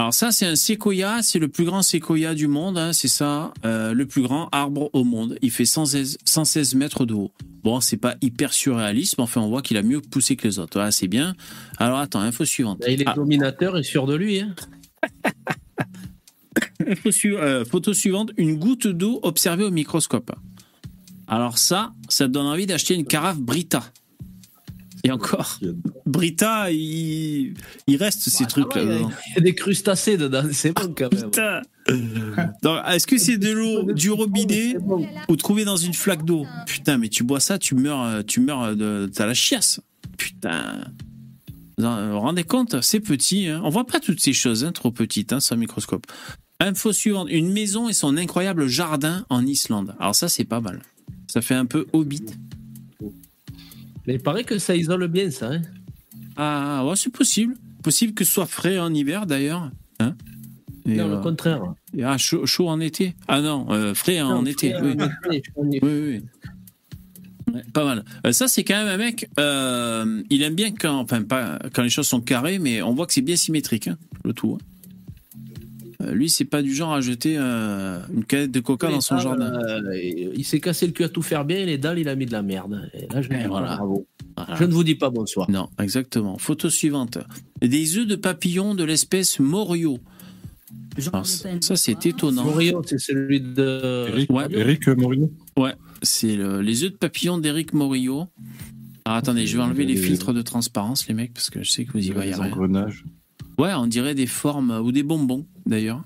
alors 0.02 0.14
ça, 0.14 0.32
c'est 0.32 0.45
un 0.45 0.56
séquoia, 0.56 1.22
c'est 1.22 1.40
le 1.40 1.48
plus 1.48 1.64
grand 1.65 1.82
séquoia 1.82 2.34
du 2.34 2.48
monde, 2.48 2.78
hein, 2.78 2.91
c'est 2.94 3.07
ça, 3.07 3.53
euh, 3.65 3.94
le 3.94 4.06
plus 4.06 4.22
grand 4.22 4.49
arbre 4.52 4.90
au 4.94 5.03
monde. 5.03 5.38
Il 5.41 5.52
fait 5.52 5.65
116, 5.65 6.18
116 6.26 6.76
mètres 6.76 7.06
de 7.06 7.14
haut. 7.14 7.32
Bon, 7.64 7.80
c'est 7.82 7.98
pas 7.98 8.15
hyper 8.22 8.52
surréaliste, 8.53 9.18
mais 9.18 9.23
enfin, 9.23 9.41
on 9.41 9.49
voit 9.49 9.61
qu'il 9.61 9.78
a 9.78 9.84
mieux 9.84 10.02
poussé 10.02 10.36
que 10.36 10.48
les 10.48 10.57
autres. 10.60 10.90
C'est 10.91 11.07
bien. 11.07 11.36
Alors, 11.78 11.99
attends, 11.99 12.19
info 12.22 12.45
suivante. 12.45 12.80
Bah, 12.80 12.90
il 12.90 13.02
est 13.02 13.06
Ah. 13.07 13.14
dominateur 13.14 13.78
et 13.78 13.84
sûr 13.84 14.07
de 14.07 14.15
lui. 14.15 14.40
Hein. 14.40 14.56
Info 16.88 17.11
su- 17.11 17.38
euh, 17.38 17.64
photo 17.64 17.94
suivante, 17.94 18.32
une 18.38 18.56
goutte 18.57 18.88
d'eau 18.88 19.19
observée 19.23 19.64
au 19.64 19.72
microscope. 19.72 20.32
Alors 21.28 21.57
ça, 21.60 21.91
ça 22.10 22.26
te 22.28 22.32
donne 22.32 22.48
envie 22.48 22.65
d'acheter 22.65 22.95
une 22.95 23.06
carafe 23.06 23.38
Brita. 23.40 23.84
Et 25.03 25.11
encore, 25.11 25.60
Brita, 26.06 26.72
il, 26.72 27.56
il 27.88 27.95
reste 27.98 28.30
ces 28.30 28.45
trucs 28.45 28.76
là 28.76 28.84
Il 28.84 29.02
y 29.36 29.38
a- 29.38 29.41
des 29.41 29.56
crustacés 29.56 30.18
dedans, 30.18 30.44
c'est 30.52 30.73
bon 30.73 30.94
quand 30.95 31.11
même. 31.14 31.23
Putain. 31.32 31.61
Est-ce 32.88 33.07
que 33.07 33.18
c'est 33.18 33.38
de 33.38 33.52
l'eau 33.52 33.91
du 33.94 34.11
robinet 34.11 34.76
ou 35.28 35.36
trouvée 35.36 35.65
dans 35.65 35.78
une 35.78 35.94
flaque 35.95 36.23
d'eau 36.23 36.45
Putain, 36.68 36.98
mais 36.99 37.10
tu 37.10 37.23
bois 37.23 37.40
ça, 37.40 37.57
tu 37.57 37.73
meurs, 37.76 38.23
tu 38.26 38.41
meurs 38.41 38.76
de, 38.76 39.10
t'as 39.14 39.26
la 39.26 39.34
chiasse. 39.34 39.80
Putain. 40.18 40.86
Vous 41.78 41.84
vous 42.11 42.19
rendez 42.19 42.44
compte 42.44 42.80
C'est 42.82 42.99
petit. 42.99 43.48
Hein. 43.48 43.61
On 43.64 43.69
voit 43.69 43.88
pas 43.88 43.99
toutes 43.99 44.19
ces 44.19 44.34
choses, 44.34 44.64
hein, 44.64 44.72
trop 44.72 44.91
petites, 44.91 45.34
hein, 45.34 45.40
sans 45.40 45.57
microscope. 45.57 46.06
Info 46.60 46.94
suivante 46.94 47.28
une 47.32 47.52
maison 47.52 47.90
et 47.90 47.94
son 47.94 48.18
incroyable 48.18 48.68
jardin 48.68 49.26
en 49.30 49.44
Islande. 49.48 49.95
Alors 49.99 50.14
ça, 50.14 50.30
c'est 50.30 50.45
pas 50.45 50.61
mal. 50.61 50.80
Ça 51.26 51.41
fait 51.41 51.56
un 51.56 51.65
peu 51.65 51.88
hobbit. 51.91 52.23
Mais 54.07 54.15
il 54.15 54.19
paraît 54.22 54.44
que 54.44 54.57
ça 54.57 54.76
isole 54.76 55.07
bien 55.07 55.30
ça. 55.32 55.52
Hein. 55.52 55.61
Ah, 56.36 56.84
ouais, 56.86 56.95
c'est 56.95 57.11
possible. 57.11 57.56
Possible 57.84 58.14
que 58.14 58.23
ce 58.23 58.32
soit 58.32 58.45
frais 58.45 58.80
en 58.80 58.94
hiver 58.94 59.26
d'ailleurs. 59.26 59.69
Hein 59.99 60.15
Et, 60.86 60.95
non, 60.95 61.10
euh, 61.10 61.15
le 61.18 61.22
contraire. 61.22 61.61
et, 61.95 62.03
ah, 62.03 62.18
chaud, 62.18 62.45
chaud 62.45 62.68
en 62.69 62.80
été. 62.80 63.15
Ah 63.28 63.41
non, 63.41 63.68
euh, 63.72 63.94
frais 63.94 64.22
en 64.22 64.45
été. 64.45 64.73
oui. 64.82 64.91
été. 65.32 65.49
Oui, 65.57 65.80
oui. 65.84 66.22
Ouais, 67.53 67.64
pas 67.73 67.84
mal. 67.84 68.06
Euh, 68.26 68.32
ça, 68.32 68.48
c'est 68.48 68.64
quand 68.64 68.78
même 68.78 68.88
un 68.88 68.98
mec. 68.98 69.30
euh, 69.40 70.22
il 70.30 70.41
aime 70.44 70.56
bien 70.56 70.72
quand, 70.72 70.99
enfin, 70.99 71.22
pas 71.23 71.60
quand 71.73 71.82
les 71.84 71.90
choses 71.90 72.07
sont 72.07 72.22
carrées, 72.22 72.60
mais 72.60 72.82
on 72.82 72.94
voit 72.94 73.06
que 73.07 73.14
c'est 73.14 73.22
bien 73.22 73.36
symétrique, 73.36 73.88
hein, 73.88 73.98
le 74.23 74.34
tout. 74.34 74.57
hein. 74.60 74.65
Euh, 76.02 76.11
lui, 76.14 76.30
c'est 76.30 76.45
pas 76.45 76.61
du 76.61 76.73
genre 76.73 76.94
à 76.94 77.02
jeter 77.02 77.36
euh, 77.38 77.99
une 78.14 78.23
canette 78.26 78.52
de 78.52 78.60
coca 78.60 78.88
Les 78.88 78.94
dans 78.95 79.02
son 79.02 79.15
dalles, 79.15 79.23
jardin. 79.23 79.53
euh, 79.53 79.99
il 80.36 80.44
s'est 80.44 80.60
cassé 80.60 80.88
le 80.88 80.94
cul 80.94 81.03
à 81.03 81.10
tout 81.10 81.22
faire 81.22 81.45
bien 81.45 81.57
et 81.57 81.65
les 81.65 81.78
dalles, 81.78 81.99
il 81.99 82.10
a 82.10 82.15
mis 82.15 82.26
de 82.26 82.32
la 82.32 82.41
merde. 82.41 82.90
Et 82.94 83.07
là, 83.14 83.22
je, 83.22 83.32
Et 83.32 83.48
voilà. 83.48 83.76
bravo. 83.76 84.07
Voilà. 84.38 84.56
je 84.56 84.64
ne 84.64 84.72
vous 84.72 84.84
dis 84.84 84.95
pas 84.95 85.10
bonsoir. 85.10 85.49
Non, 85.52 85.69
exactement. 85.80 86.38
Photo 86.38 86.69
suivante. 86.69 87.18
Des 87.61 87.98
œufs 87.98 88.07
de 88.07 88.15
papillon 88.15 88.73
de 88.76 88.84
l'espèce 88.84 89.40
Morio. 89.40 89.99
Alors, 91.14 91.26
ça, 91.26 91.76
c'est 91.76 92.06
étonnant. 92.06 92.45
Morio, 92.45 92.82
c'est 92.86 92.99
celui 92.99 93.40
de. 93.41 94.07
Eric, 94.10 94.32
Ouais. 94.32 94.45
Eric 94.52 94.88
Morillo 94.88 95.32
Ouais, 95.57 95.73
c'est 96.02 96.36
le- 96.36 96.61
les 96.61 96.84
œufs 96.84 96.91
de 96.91 96.98
papillon 96.98 97.38
d'Éric 97.38 97.73
Morillo. 97.73 98.26
Alors 99.06 99.18
attendez, 99.18 99.45
je 99.48 99.57
vais 99.57 99.64
enlever 99.64 99.86
les 99.86 99.95
filtres 99.95 100.34
de 100.34 100.41
transparence, 100.41 101.07
les 101.07 101.14
mecs, 101.14 101.34
parce 101.34 101.49
que 101.49 101.64
je 101.64 101.69
sais 101.72 101.86
que 101.86 101.91
vous 101.94 102.06
y 102.07 102.11
voyez 102.11 102.32
Les 102.32 102.36
rien. 102.36 102.52
Ouais, 103.57 103.73
on 103.73 103.88
dirait 103.88 104.15
des 104.15 104.28
formes 104.28 104.72
ou 104.72 104.91
des 104.91 105.03
bonbons, 105.03 105.45
d'ailleurs. 105.65 106.03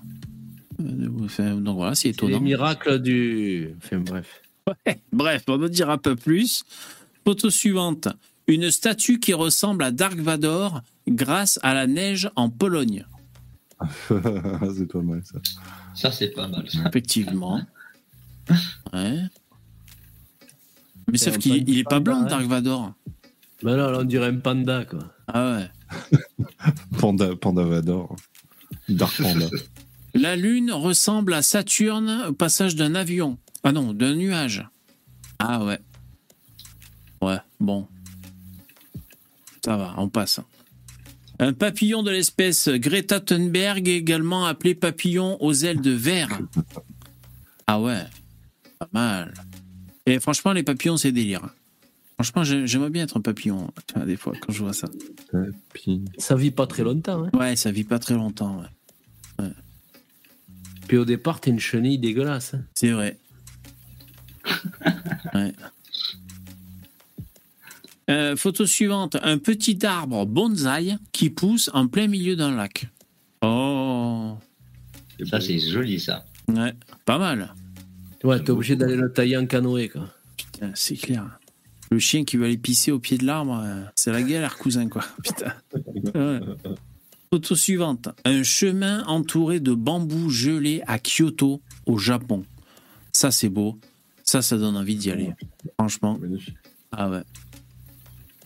Euh, 0.80 1.08
enfin, 1.24 1.54
donc 1.56 1.76
voilà, 1.76 1.94
c'est 1.94 2.02
C'est 2.12 2.22
les 2.22 2.28
étonnant. 2.28 2.40
miracles 2.40 3.00
du. 3.00 3.70
Enfin 3.78 3.98
bref. 3.98 4.42
Ouais, 4.86 5.00
Bref, 5.12 5.44
on 5.48 5.62
en 5.62 5.68
dira 5.68 5.96
pas 5.98 6.16
plus. 6.16 6.64
Photo 7.24 7.50
suivante. 7.50 8.08
Une 8.48 8.70
statue 8.70 9.18
qui 9.18 9.32
ressemble 9.32 9.82
à 9.84 9.90
Dark 9.90 10.16
Vador 10.18 10.82
grâce 11.08 11.58
à 11.62 11.72
la 11.74 11.86
neige 11.86 12.30
en 12.36 12.50
Pologne. 12.50 13.04
c'est 14.08 14.86
pas 14.90 15.00
mal 15.02 15.22
ça. 15.24 15.38
Ça, 15.94 16.10
c'est 16.12 16.28
pas 16.30 16.48
mal. 16.48 16.68
ça. 16.68 16.80
Effectivement. 16.88 17.60
Ouais. 18.92 19.22
Mais 21.10 21.18
sauf 21.18 21.34
un 21.34 21.38
qu'il 21.38 21.52
panda, 21.58 21.64
il 21.72 21.78
est 21.80 21.84
pas 21.84 21.98
blanc, 22.00 22.20
hein. 22.22 22.26
Dark 22.26 22.44
Vador. 22.46 22.92
Ben 23.62 23.76
là, 23.76 23.90
là, 23.90 23.98
on 24.00 24.04
dirait 24.04 24.28
un 24.28 24.36
panda, 24.38 24.84
quoi. 24.84 25.00
Ah 25.26 25.56
ouais. 25.56 25.70
Panda, 26.98 27.36
Panda 27.36 27.64
Vador. 27.64 28.16
Dark 28.88 29.16
Panda. 29.20 29.46
La 30.14 30.34
Lune 30.34 30.72
ressemble 30.72 31.34
à 31.34 31.42
Saturne 31.42 32.24
au 32.28 32.32
passage 32.32 32.74
d'un 32.74 32.94
avion. 32.94 33.38
Ah 33.64 33.72
non, 33.72 33.92
d'un 33.92 34.14
nuage. 34.14 34.66
Ah 35.38 35.62
ouais. 35.64 35.78
Ouais, 37.20 37.38
bon. 37.60 37.86
Ça 39.64 39.76
va, 39.76 39.94
on 39.98 40.08
passe. 40.08 40.40
Un 41.38 41.52
papillon 41.52 42.02
de 42.02 42.10
l'espèce 42.10 42.68
Greta 42.68 43.20
Thunberg, 43.20 43.88
également 43.88 44.46
appelé 44.46 44.74
papillon 44.74 45.36
aux 45.42 45.52
ailes 45.52 45.80
de 45.80 45.92
verre. 45.92 46.40
Ah 47.68 47.80
ouais, 47.80 48.04
pas 48.78 48.88
mal. 48.92 49.34
Et 50.06 50.20
franchement, 50.20 50.52
les 50.52 50.62
papillons, 50.62 50.96
c'est 50.96 51.10
délire. 51.10 51.48
Franchement, 52.16 52.44
j'ai- 52.44 52.66
j'aimerais 52.66 52.88
bien 52.90 53.04
être 53.04 53.18
un 53.18 53.20
papillon, 53.20 53.70
tu 53.86 53.94
vois, 53.94 54.06
des 54.06 54.16
fois, 54.16 54.32
quand 54.40 54.52
je 54.52 54.62
vois 54.62 54.72
ça. 54.72 54.88
Ça 56.18 56.34
vit 56.34 56.50
pas 56.50 56.66
très 56.66 56.82
longtemps. 56.82 57.24
Hein. 57.24 57.30
Ouais, 57.38 57.56
ça 57.56 57.70
vit 57.70 57.84
pas 57.84 57.98
très 57.98 58.14
longtemps, 58.14 58.60
ouais. 58.60 58.66
Puis 60.88 60.96
au 60.98 61.04
départ, 61.04 61.40
t'es 61.40 61.50
une 61.50 61.58
chenille 61.60 61.98
dégueulasse. 61.98 62.54
hein. 62.54 62.62
C'est 62.74 62.90
vrai. 62.90 63.18
Ouais. 65.34 65.52
Euh, 68.08 68.36
photo 68.36 68.64
suivante. 68.66 69.16
Un 69.22 69.38
petit 69.38 69.84
arbre 69.84 70.24
bonsaï 70.26 70.96
qui 71.12 71.28
pousse 71.28 71.70
en 71.74 71.88
plein 71.88 72.06
milieu 72.06 72.36
d'un 72.36 72.54
lac. 72.54 72.86
Oh. 73.42 74.38
Ça, 75.28 75.40
c'est 75.40 75.58
joli, 75.58 75.98
ça. 75.98 76.24
Ouais, 76.48 76.72
pas 77.04 77.18
mal. 77.18 77.52
Ouais, 78.22 78.40
t'es 78.42 78.50
obligé 78.50 78.76
d'aller 78.76 78.94
le 78.96 79.12
tailler 79.12 79.36
en 79.36 79.46
canoë, 79.46 79.88
quoi. 79.88 80.08
Putain, 80.36 80.70
c'est 80.74 80.94
clair. 80.96 81.38
Le 81.90 81.98
chien 81.98 82.24
qui 82.24 82.36
veut 82.36 82.46
aller 82.46 82.56
pisser 82.58 82.90
au 82.90 82.98
pied 82.98 83.16
de 83.18 83.24
l'arbre, 83.24 83.60
euh, 83.64 83.82
c'est 83.94 84.10
la 84.12 84.22
galère, 84.22 84.56
cousin, 84.58 84.88
quoi. 84.88 85.02
Putain. 85.22 85.52
Ouais. 86.14 86.40
Photo 87.32 87.54
suivante. 87.54 88.08
Un 88.24 88.42
chemin 88.42 89.04
entouré 89.06 89.60
de 89.60 89.72
bambous 89.72 90.30
gelés 90.30 90.82
à 90.86 90.98
Kyoto, 90.98 91.60
au 91.86 91.98
Japon. 91.98 92.44
Ça, 93.12 93.30
c'est 93.30 93.48
beau. 93.48 93.78
Ça, 94.24 94.42
ça 94.42 94.56
donne 94.58 94.76
envie 94.76 94.96
d'y 94.96 95.10
aller. 95.10 95.32
Franchement. 95.78 96.18
Ah 96.92 97.08
ouais. 97.10 97.22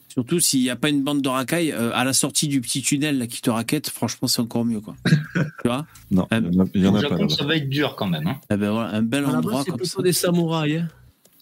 Surtout 0.09 0.41
s'il 0.41 0.61
n'y 0.61 0.71
a 0.71 0.77
pas 0.77 0.89
une 0.89 1.03
bande 1.05 1.23
de 1.23 1.29
racailles 1.29 1.73
euh, 1.73 1.93
à 1.95 2.05
la 2.05 2.13
sortie 2.13 2.49
du 2.49 2.61
petit 2.61 2.83
tunnel 2.83 3.19
là, 3.19 3.27
qui 3.29 3.41
te 3.41 3.49
raquette, 3.49 3.89
franchement, 3.89 4.27
c'est 4.29 4.41
encore 4.41 4.65
mieux, 4.65 4.81
quoi. 4.81 4.97
tu 5.07 5.41
vois? 5.65 5.87
Non, 6.11 6.27
il 6.33 6.37
y 6.37 6.59
en 6.59 6.65
a- 6.65 6.69
il 6.75 6.83
y 6.83 6.87
en 6.89 6.95
Au 6.95 6.97
a 6.99 7.09
pas 7.09 7.29
ça 7.29 7.45
va 7.45 7.57
être 7.57 7.69
dur 7.69 7.95
quand 7.97 8.09
même. 8.09 8.27
Hein. 8.27 8.41
Eh 8.51 8.57
ben 8.57 8.71
voilà, 8.73 8.91
un 8.95 9.03
bel 9.03 9.25
base, 9.25 9.35
endroit 9.37 9.63
c'est 9.65 9.71
comme 9.71 9.79
plutôt 9.81 9.99
ça. 9.99 10.03
des 10.03 10.13
samouraïs. 10.13 10.81
Hein. 10.81 10.89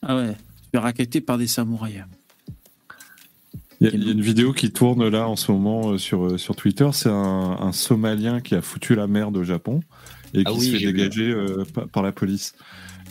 Ah 0.02 0.16
ouais, 0.16 0.36
es 0.74 0.78
raquetté 0.78 1.20
par 1.20 1.38
des 1.38 1.46
samouraïs. 1.46 2.04
Il 3.80 3.86
y, 3.86 3.90
a, 3.90 3.94
il 3.94 4.04
y 4.04 4.08
a 4.08 4.12
une 4.12 4.20
vidéo 4.20 4.52
qui 4.52 4.72
tourne 4.72 5.06
là 5.08 5.28
en 5.28 5.36
ce 5.36 5.52
moment 5.52 5.90
euh, 5.90 5.98
sur, 5.98 6.26
euh, 6.26 6.38
sur 6.38 6.56
Twitter. 6.56 6.88
C'est 6.92 7.10
un, 7.10 7.58
un 7.60 7.72
Somalien 7.72 8.40
qui 8.40 8.56
a 8.56 8.60
foutu 8.60 8.96
la 8.96 9.06
merde 9.06 9.36
au 9.36 9.44
Japon 9.44 9.82
et 10.34 10.42
Ah 10.44 10.50
qui 10.50 10.58
oui, 10.58 10.66
se 10.66 10.76
fait 10.76 10.92
dégager 10.92 11.30
euh, 11.30 11.64
par, 11.92 12.02
la 12.02 12.12
police. 12.12 12.54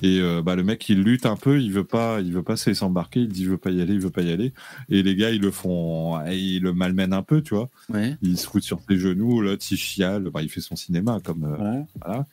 Et 0.04 0.20
euh, 0.20 0.42
bah, 0.44 0.56
le 0.56 0.64
mec, 0.64 0.88
il 0.90 1.02
lutte 1.02 1.26
un 1.26 1.36
peu, 1.36 1.60
il 1.60 1.72
veut 1.72 1.84
pas, 1.84 2.22
il 2.22 2.32
veut 2.32 2.44
pas 2.44 2.56
se 2.56 2.70
laisser 2.70 2.84
embarquer, 2.84 3.22
il 3.22 3.30
dit 3.30 3.46
je 3.46 3.50
veux 3.50 3.58
pas 3.58 3.72
y 3.72 3.82
aller, 3.82 3.94
il 3.94 4.00
veut 4.00 4.12
pas 4.12 4.22
y 4.22 4.32
aller. 4.32 4.54
Et 4.90 5.02
les 5.02 5.16
gars, 5.16 5.32
ils 5.32 5.42
le 5.42 5.52
font, 5.52 6.20
ils 6.28 6.62
le 6.62 6.74
malmènent 6.74 7.14
un 7.14 7.24
peu, 7.24 7.42
tu 7.42 7.56
vois. 7.56 7.70
Ouais. 7.90 8.16
Il 8.22 8.38
se 8.38 8.48
fout 8.48 8.62
sur 8.62 8.80
ses 8.88 8.98
genoux, 8.98 9.42
l'autre 9.42 9.66
il 9.72 9.78
chiale, 9.78 10.30
bah, 10.32 10.44
il 10.44 10.50
fait 10.50 10.62
son 10.62 10.76
cinéma 10.76 11.20
comme 11.24 11.46
euh, 11.46 11.82
voilà. 12.00 12.26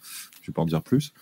Je 0.42 0.51
vais 0.51 0.52
pas 0.52 0.62
en 0.62 0.66
dire 0.66 0.82
plus. 0.82 1.14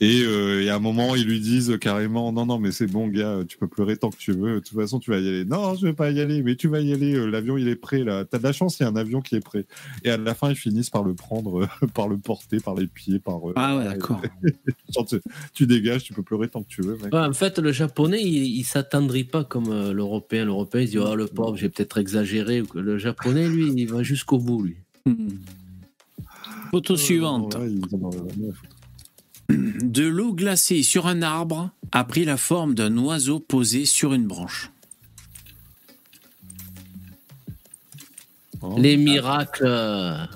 Et, 0.00 0.22
euh, 0.24 0.62
et 0.62 0.68
à 0.68 0.76
un 0.76 0.78
moment, 0.78 1.14
ils 1.14 1.24
lui 1.26 1.40
disent 1.40 1.78
carrément 1.80 2.30
non 2.30 2.44
non 2.44 2.58
mais 2.58 2.70
c'est 2.70 2.86
bon 2.86 3.08
gars, 3.08 3.40
tu 3.48 3.56
peux 3.56 3.66
pleurer 3.66 3.96
tant 3.96 4.10
que 4.10 4.18
tu 4.18 4.32
veux. 4.32 4.56
De 4.56 4.58
toute 4.60 4.76
façon, 4.78 4.98
tu 4.98 5.10
vas 5.10 5.18
y 5.18 5.26
aller. 5.28 5.44
Non, 5.46 5.74
je 5.74 5.86
vais 5.86 5.94
pas 5.94 6.10
y 6.10 6.20
aller, 6.20 6.42
mais 6.42 6.54
tu 6.54 6.68
vas 6.68 6.80
y 6.80 6.92
aller. 6.92 7.14
euh, 7.14 7.24
L'avion 7.26 7.56
il 7.56 7.66
est 7.68 7.76
prêt 7.76 8.04
là. 8.04 8.24
T'as 8.26 8.36
de 8.38 8.42
la 8.42 8.52
chance, 8.52 8.78
il 8.78 8.82
y 8.82 8.86
a 8.86 8.88
un 8.90 8.96
avion 8.96 9.22
qui 9.22 9.36
est 9.36 9.40
prêt. 9.40 9.64
Et 10.04 10.10
à 10.10 10.18
la 10.18 10.34
fin, 10.34 10.50
ils 10.50 10.56
finissent 10.56 10.90
par 10.90 11.02
le 11.02 11.14
prendre, 11.14 11.62
euh, 11.62 11.86
par 11.94 12.08
le 12.08 12.18
porter, 12.18 12.60
par 12.60 12.74
les 12.74 12.86
pieds, 12.86 13.18
par. 13.18 13.40
Ah 13.56 13.76
ouais, 13.78 13.84
d'accord. 13.84 14.20
Tu, 15.08 15.16
tu 15.52 15.66
dégages, 15.66 16.04
tu 16.04 16.12
peux 16.14 16.22
pleurer 16.22 16.48
tant 16.48 16.62
que 16.62 16.68
tu 16.68 16.80
veux. 16.82 16.96
Mec. 17.02 17.12
Ouais, 17.12 17.20
en 17.20 17.32
fait, 17.32 17.58
le 17.58 17.70
japonais, 17.72 18.22
il, 18.22 18.56
il 18.58 18.64
s'attendrit 18.64 19.24
pas 19.24 19.44
comme 19.44 19.92
l'européen. 19.92 20.44
L'européen, 20.44 20.80
il 20.82 20.86
se 20.86 20.92
dit, 20.92 20.98
oh, 20.98 21.14
le 21.14 21.26
pauvre, 21.26 21.56
j'ai 21.56 21.68
peut-être 21.68 21.98
exagéré. 21.98 22.62
Le 22.74 22.96
japonais, 22.98 23.48
lui, 23.48 23.72
il 23.76 23.86
va 23.88 24.02
jusqu'au 24.02 24.38
bout, 24.38 24.62
lui. 24.62 24.76
Photo 26.70 26.96
suivante. 26.96 27.54
Ouais, 27.56 27.68
De 29.48 30.04
l'eau 30.06 30.32
glacée 30.34 30.82
sur 30.82 31.06
un 31.06 31.22
arbre 31.22 31.70
a 31.92 32.04
pris 32.04 32.24
la 32.24 32.36
forme 32.36 32.74
d'un 32.74 32.96
oiseau 32.98 33.38
posé 33.40 33.84
sur 33.84 34.12
une 34.12 34.26
branche. 34.26 34.70
Oh. 38.62 38.74
Les 38.78 38.96
miracles. 38.96 40.28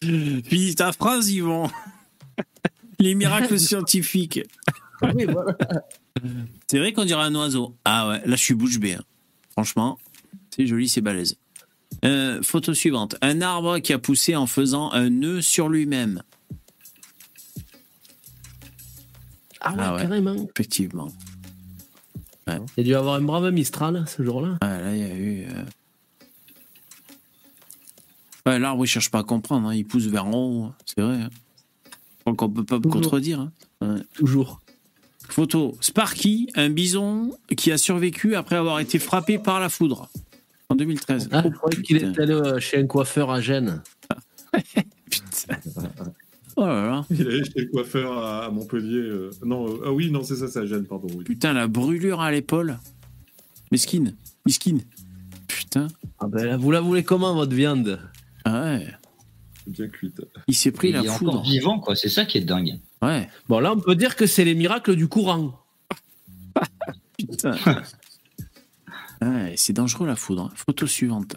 Puis 0.00 0.74
ta 0.76 0.92
phrase, 0.92 1.30
Yvon. 1.30 1.70
Les 2.98 3.14
miracles 3.14 3.58
scientifiques. 3.68 4.40
Oui, 5.02 5.24
voilà. 5.24 5.56
C'est 6.66 6.78
vrai 6.78 6.92
qu'on 6.92 7.04
dirait 7.04 7.22
un 7.24 7.34
oiseau. 7.34 7.74
Ah 7.84 8.08
ouais, 8.08 8.20
là 8.26 8.36
je 8.36 8.42
suis 8.42 8.54
bouche 8.54 8.78
bée. 8.78 8.94
hein. 8.94 9.02
Franchement, 9.52 9.98
c'est 10.54 10.66
joli, 10.66 10.88
c'est 10.88 11.00
balèze. 11.00 11.36
Euh, 12.04 12.40
photo 12.42 12.72
suivante. 12.74 13.16
Un 13.20 13.42
arbre 13.42 13.78
qui 13.78 13.92
a 13.92 13.98
poussé 13.98 14.34
en 14.36 14.46
faisant 14.46 14.90
un 14.92 15.10
nœud 15.10 15.42
sur 15.42 15.68
lui-même. 15.68 16.22
Ah 19.60 19.72
ouais, 19.72 19.76
Ah 19.80 19.94
ouais. 19.94 20.02
carrément. 20.02 20.48
Effectivement. 20.54 21.08
Il 22.76 22.80
a 22.80 22.82
dû 22.82 22.94
avoir 22.96 23.14
un 23.14 23.20
brave 23.20 23.50
Mistral 23.52 24.04
ce 24.08 24.24
jour-là. 24.24 24.56
Ah, 24.60 24.80
là, 24.80 24.96
il 24.96 24.98
y 25.00 25.04
a 25.04 25.14
eu. 25.14 25.44
euh, 25.48 25.64
Ouais, 28.46 28.58
l'arbre, 28.58 28.84
il 28.84 28.88
cherche 28.88 29.10
pas 29.10 29.20
à 29.20 29.22
comprendre. 29.22 29.68
hein. 29.68 29.74
Il 29.74 29.84
pousse 29.86 30.06
vers 30.06 30.26
en 30.26 30.32
haut. 30.34 30.72
C'est 30.86 31.00
vrai. 31.02 31.16
Hein. 31.22 31.30
Donc, 32.26 32.42
on 32.42 32.48
peut 32.50 32.64
pas 32.64 32.78
me 32.78 32.82
Toujours. 32.82 33.00
contredire. 33.02 33.40
hein. 33.40 33.52
Ouais. 33.82 34.00
Toujours. 34.14 34.60
Photo. 35.28 35.76
Sparky, 35.80 36.48
un 36.56 36.70
bison 36.70 37.38
qui 37.56 37.70
a 37.70 37.78
survécu 37.78 38.34
après 38.34 38.56
avoir 38.56 38.80
été 38.80 38.98
frappé 38.98 39.38
par 39.38 39.60
la 39.60 39.68
foudre. 39.68 40.08
En 40.70 40.74
2013. 40.76 41.28
Ah, 41.32 41.42
je 41.44 41.48
Oh, 41.48 41.50
croyais 41.50 41.82
qu'il 41.82 41.96
putain. 41.98 42.12
était 42.12 42.22
allé 42.22 42.32
euh, 42.32 42.58
chez 42.60 42.78
un 42.78 42.86
coiffeur 42.86 43.30
à 43.30 43.40
Gênes. 43.40 43.82
Putain. 45.10 45.58
Oh 46.56 46.66
là 46.66 46.86
là. 46.86 47.04
Il 47.10 47.20
est 47.26 47.44
chez 47.44 47.60
le 47.60 47.66
coiffeur 47.70 48.12
à, 48.18 48.46
à 48.46 48.50
Montpellier. 48.50 48.96
euh, 48.98 49.30
Non, 49.44 49.68
euh, 49.68 49.82
ah 49.86 49.92
oui, 49.92 50.10
non, 50.10 50.22
c'est 50.22 50.36
ça, 50.36 50.48
ça 50.48 50.64
gêne, 50.66 50.84
pardon. 50.84 51.08
Oui. 51.16 51.24
Putain, 51.24 51.52
la 51.52 51.66
brûlure 51.68 52.20
à 52.20 52.30
l'épaule. 52.30 52.78
Mesquine. 53.72 54.14
Mesquine. 54.46 54.82
Putain. 55.48 55.88
Ah 56.20 56.26
ben 56.28 56.44
là, 56.46 56.56
vous 56.56 56.70
la 56.70 56.80
voulez 56.80 57.02
comment, 57.02 57.34
votre 57.34 57.54
viande? 57.54 58.00
Ah 58.44 58.62
ouais. 58.62 58.86
C'est 59.64 59.70
bien 59.72 59.88
cuite. 59.88 60.20
Il 60.48 60.54
s'est 60.54 60.70
pris 60.72 60.88
Il 60.88 60.94
la 60.94 61.02
est 61.02 61.06
foudre. 61.06 61.32
encore 61.32 61.44
vivant, 61.44 61.78
quoi. 61.80 61.96
C'est 61.96 62.08
ça 62.08 62.24
qui 62.24 62.38
est 62.38 62.42
dingue. 62.44 62.78
Ouais. 63.02 63.28
Bon, 63.48 63.58
là, 63.60 63.72
on 63.72 63.80
peut 63.80 63.94
dire 63.96 64.14
que 64.16 64.26
c'est 64.26 64.44
les 64.44 64.54
miracles 64.54 64.94
du 64.96 65.08
courant. 65.08 65.58
Putain. 67.18 67.56
Ouais, 69.22 69.54
c'est 69.56 69.72
dangereux 69.72 70.06
la 70.06 70.16
foudre. 70.16 70.50
hein. 70.50 70.54
Photo 70.54 70.86
suivante. 70.86 71.36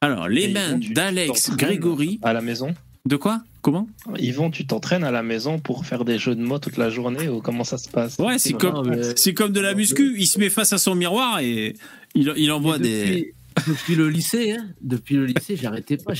Alors, 0.00 0.28
les 0.28 0.48
mains 0.48 0.78
d'Alex 0.90 1.50
Grégory. 1.56 2.18
À 2.22 2.32
la 2.32 2.40
maison? 2.40 2.74
De 3.06 3.16
quoi? 3.16 3.42
Comment? 3.62 3.88
Yvon, 4.18 4.50
tu 4.50 4.66
t'entraînes 4.66 5.04
à 5.04 5.10
la 5.10 5.22
maison 5.22 5.58
pour 5.58 5.86
faire 5.86 6.04
des 6.04 6.18
jeux 6.18 6.34
de 6.34 6.42
mots 6.42 6.58
toute 6.58 6.76
la 6.76 6.90
journée 6.90 7.28
ou 7.28 7.40
comment 7.40 7.64
ça 7.64 7.78
se 7.78 7.88
passe? 7.88 8.16
Ouais, 8.18 8.38
c'est 8.38 8.52
comme, 8.52 8.88
mais- 8.90 9.16
c'est 9.16 9.32
comme 9.32 9.52
de 9.52 9.60
la 9.60 9.74
muscu. 9.74 10.14
Il 10.18 10.26
se 10.26 10.38
met 10.38 10.50
face 10.50 10.72
à 10.74 10.78
son 10.78 10.94
miroir 10.94 11.38
et 11.40 11.74
il, 12.14 12.32
il 12.36 12.52
envoie 12.52 12.78
des. 12.78 13.34
depuis, 13.66 13.94
le 13.94 14.10
lycée, 14.10 14.52
hein, 14.52 14.66
depuis 14.82 15.14
le 15.16 15.24
lycée, 15.26 15.56
j'arrêtais 15.56 15.96
pas. 15.96 16.12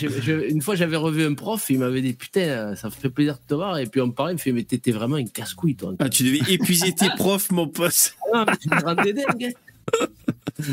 Une 0.49 0.63
fois, 0.63 0.75
j'avais 0.77 0.97
revu 0.97 1.25
un 1.25 1.35
prof, 1.35 1.67
il 1.69 1.81
m'avait 1.81 2.01
dit 2.01 2.15
putain, 2.15 2.75
ça 2.77 2.89
me 2.89 2.93
fait 2.93 3.11
plaisir 3.11 3.35
de 3.35 3.41
te 3.47 3.55
voir. 3.55 3.77
Et 3.79 3.87
puis 3.87 4.01
on 4.01 4.07
me 4.07 4.13
parlait, 4.13 4.33
il 4.33 4.37
me 4.37 4.41
fait 4.41 4.53
mais 4.53 4.63
t'étais 4.63 4.93
vraiment 4.93 5.19
une 5.19 5.29
casse-couille, 5.31 5.75
toi. 5.77 5.93
Ah, 5.99 6.09
tu 6.09 6.23
devais 6.23 6.41
épuiser 6.53 6.93
tes 6.95 7.09
profs, 7.17 7.51
mon 7.51 7.69
pote. 7.69 8.15
Ah, 8.33 8.47
mais 8.49 8.57
tu 8.57 8.69
me 8.71 8.83
rendais 8.83 9.13
dingue. 9.13 9.53
Hein. 10.01 10.07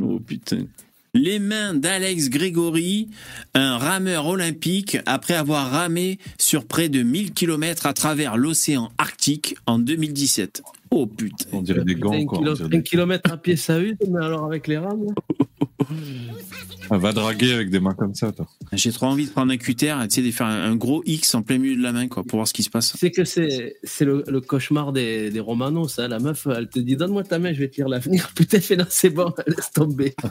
Oh 0.00 0.18
putain. 0.20 0.64
Les 1.12 1.40
mains 1.40 1.74
d'Alex 1.74 2.30
Grégory, 2.30 3.08
un 3.54 3.76
rameur 3.76 4.26
olympique, 4.28 4.96
après 5.06 5.34
avoir 5.34 5.70
ramé 5.70 6.18
sur 6.38 6.64
près 6.64 6.88
de 6.88 7.02
1000 7.02 7.32
km 7.32 7.86
à 7.86 7.92
travers 7.92 8.36
l'océan 8.36 8.90
Arctique 8.96 9.56
en 9.66 9.80
2017. 9.80 10.62
Oh 10.92 11.06
putain. 11.06 11.46
On 11.52 11.62
dirait 11.62 11.84
des 11.84 11.96
gants, 11.96 12.12
un, 12.12 12.24
quoi. 12.26 12.38
kilo- 12.38 12.56
un 12.72 12.80
kilomètre 12.80 13.32
à 13.32 13.36
pied, 13.36 13.56
ça 13.56 13.80
use, 13.80 13.96
mais 14.08 14.24
alors 14.24 14.44
avec 14.44 14.68
les 14.68 14.78
rames 14.78 15.06
là 15.80 16.34
Ah, 16.90 16.98
va 16.98 17.12
draguer 17.12 17.52
avec 17.52 17.70
des 17.70 17.80
mains 17.80 17.94
comme 17.94 18.14
ça, 18.14 18.32
toi. 18.32 18.46
J'ai 18.72 18.90
trop 18.92 19.06
envie 19.06 19.26
de 19.26 19.30
prendre 19.30 19.52
un 19.52 19.56
cutter, 19.56 19.94
tu 20.04 20.16
sais, 20.16 20.22
de 20.22 20.30
faire 20.30 20.46
un 20.46 20.74
gros 20.76 21.02
X 21.06 21.34
en 21.34 21.42
plein 21.42 21.58
milieu 21.58 21.76
de 21.76 21.82
la 21.82 21.92
main, 21.92 22.08
quoi, 22.08 22.24
pour 22.24 22.38
voir 22.38 22.48
ce 22.48 22.52
qui 22.52 22.62
se 22.62 22.70
passe. 22.70 22.94
C'est 22.98 23.10
que 23.10 23.24
c'est 23.24 23.74
le, 24.00 24.24
le 24.26 24.40
cauchemar 24.40 24.92
des, 24.92 25.30
des 25.30 25.40
romanos, 25.40 25.94
ça. 25.94 26.08
La 26.08 26.18
meuf, 26.18 26.46
elle 26.46 26.68
te 26.68 26.78
dit 26.80 26.96
Donne-moi 26.96 27.24
ta 27.24 27.38
main, 27.38 27.52
je 27.52 27.60
vais 27.60 27.68
te 27.68 27.76
lire 27.76 27.88
l'avenir. 27.88 28.30
Putain, 28.34 28.60
fais 28.60 28.76
non, 28.76 28.86
c'est 28.88 29.10
bon, 29.10 29.32
laisse 29.46 29.70
tomber. 29.72 30.14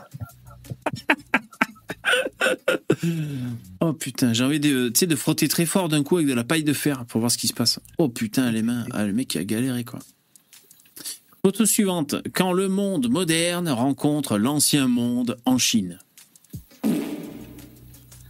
Oh 3.82 3.94
putain, 3.94 4.34
j'ai 4.34 4.44
envie 4.44 4.60
de, 4.60 4.90
tu 4.90 5.00
sais, 5.00 5.08
de 5.08 5.16
frotter 5.16 5.48
très 5.48 5.66
fort 5.66 5.90
d'un 5.90 6.04
coup 6.04 6.18
avec 6.18 6.28
de 6.28 6.34
la 6.34 6.44
paille 6.44 6.64
de 6.64 6.74
fer 6.74 7.06
pour 7.06 7.20
voir 7.20 7.32
ce 7.32 7.38
qui 7.38 7.48
se 7.48 7.54
passe. 7.54 7.80
Oh 7.98 8.10
putain, 8.10 8.52
les 8.52 8.62
mains. 8.62 8.86
Ah, 8.92 9.06
le 9.06 9.14
mec 9.14 9.36
a 9.36 9.44
galéré, 9.44 9.84
quoi. 9.84 10.00
Photo 11.44 11.66
suivante. 11.66 12.16
Quand 12.34 12.52
le 12.54 12.68
monde 12.68 13.10
moderne 13.10 13.70
rencontre 13.70 14.38
l'ancien 14.38 14.88
monde 14.88 15.38
en 15.46 15.58
Chine. 15.58 16.00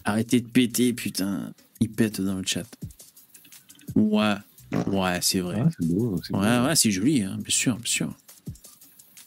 Arrêtez 0.05 0.41
de 0.41 0.47
péter, 0.47 0.93
putain. 0.93 1.53
Il 1.79 1.89
pète 1.91 2.21
dans 2.21 2.35
le 2.35 2.45
chat. 2.45 2.65
Ouais, 3.95 4.35
ouais, 4.87 5.19
c'est 5.21 5.39
vrai. 5.39 5.63
Ah, 5.65 5.69
c'est 5.77 5.87
beau. 5.87 6.19
c'est 6.23 6.33
beau. 6.33 6.39
Ouais, 6.39 6.59
ouais, 6.59 6.75
c'est 6.75 6.91
joli, 6.91 7.23
hein, 7.23 7.37
bien 7.39 7.49
sûr, 7.55 7.75
bien 7.75 7.85
sûr. 7.85 8.13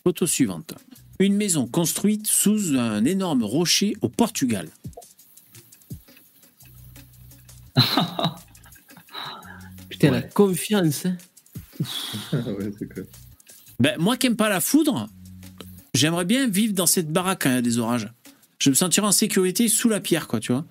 Photo 0.04 0.26
suivante. 0.26 0.74
Une 1.18 1.34
maison 1.36 1.66
construite 1.66 2.26
sous 2.26 2.76
un 2.76 3.04
énorme 3.04 3.42
rocher 3.44 3.94
au 4.00 4.09
Portugal. 4.09 4.68
Putain, 9.88 10.10
la 10.10 10.22
confiance. 10.22 11.06
hein. 11.06 11.16
ouais, 12.32 12.72
c'est. 12.78 12.88
Ben, 13.80 13.96
moi 13.98 14.16
qui 14.16 14.26
aime 14.28 14.36
pas 14.36 14.48
la 14.48 14.60
foudre, 14.60 15.08
j'aimerais 15.94 16.24
bien 16.24 16.48
vivre 16.48 16.72
dans 16.74 16.86
cette 16.86 17.12
baraque 17.12 17.42
quand 17.42 17.50
il 17.50 17.54
y 17.54 17.58
a 17.58 17.62
des 17.62 17.78
orages. 17.78 18.08
Je 18.58 18.70
me 18.70 18.74
sentirais 18.74 19.06
en 19.06 19.12
sécurité 19.12 19.68
sous 19.68 19.88
la 19.88 20.00
pierre, 20.00 20.28
quoi, 20.28 20.40
tu 20.40 20.52
vois. 20.52 20.64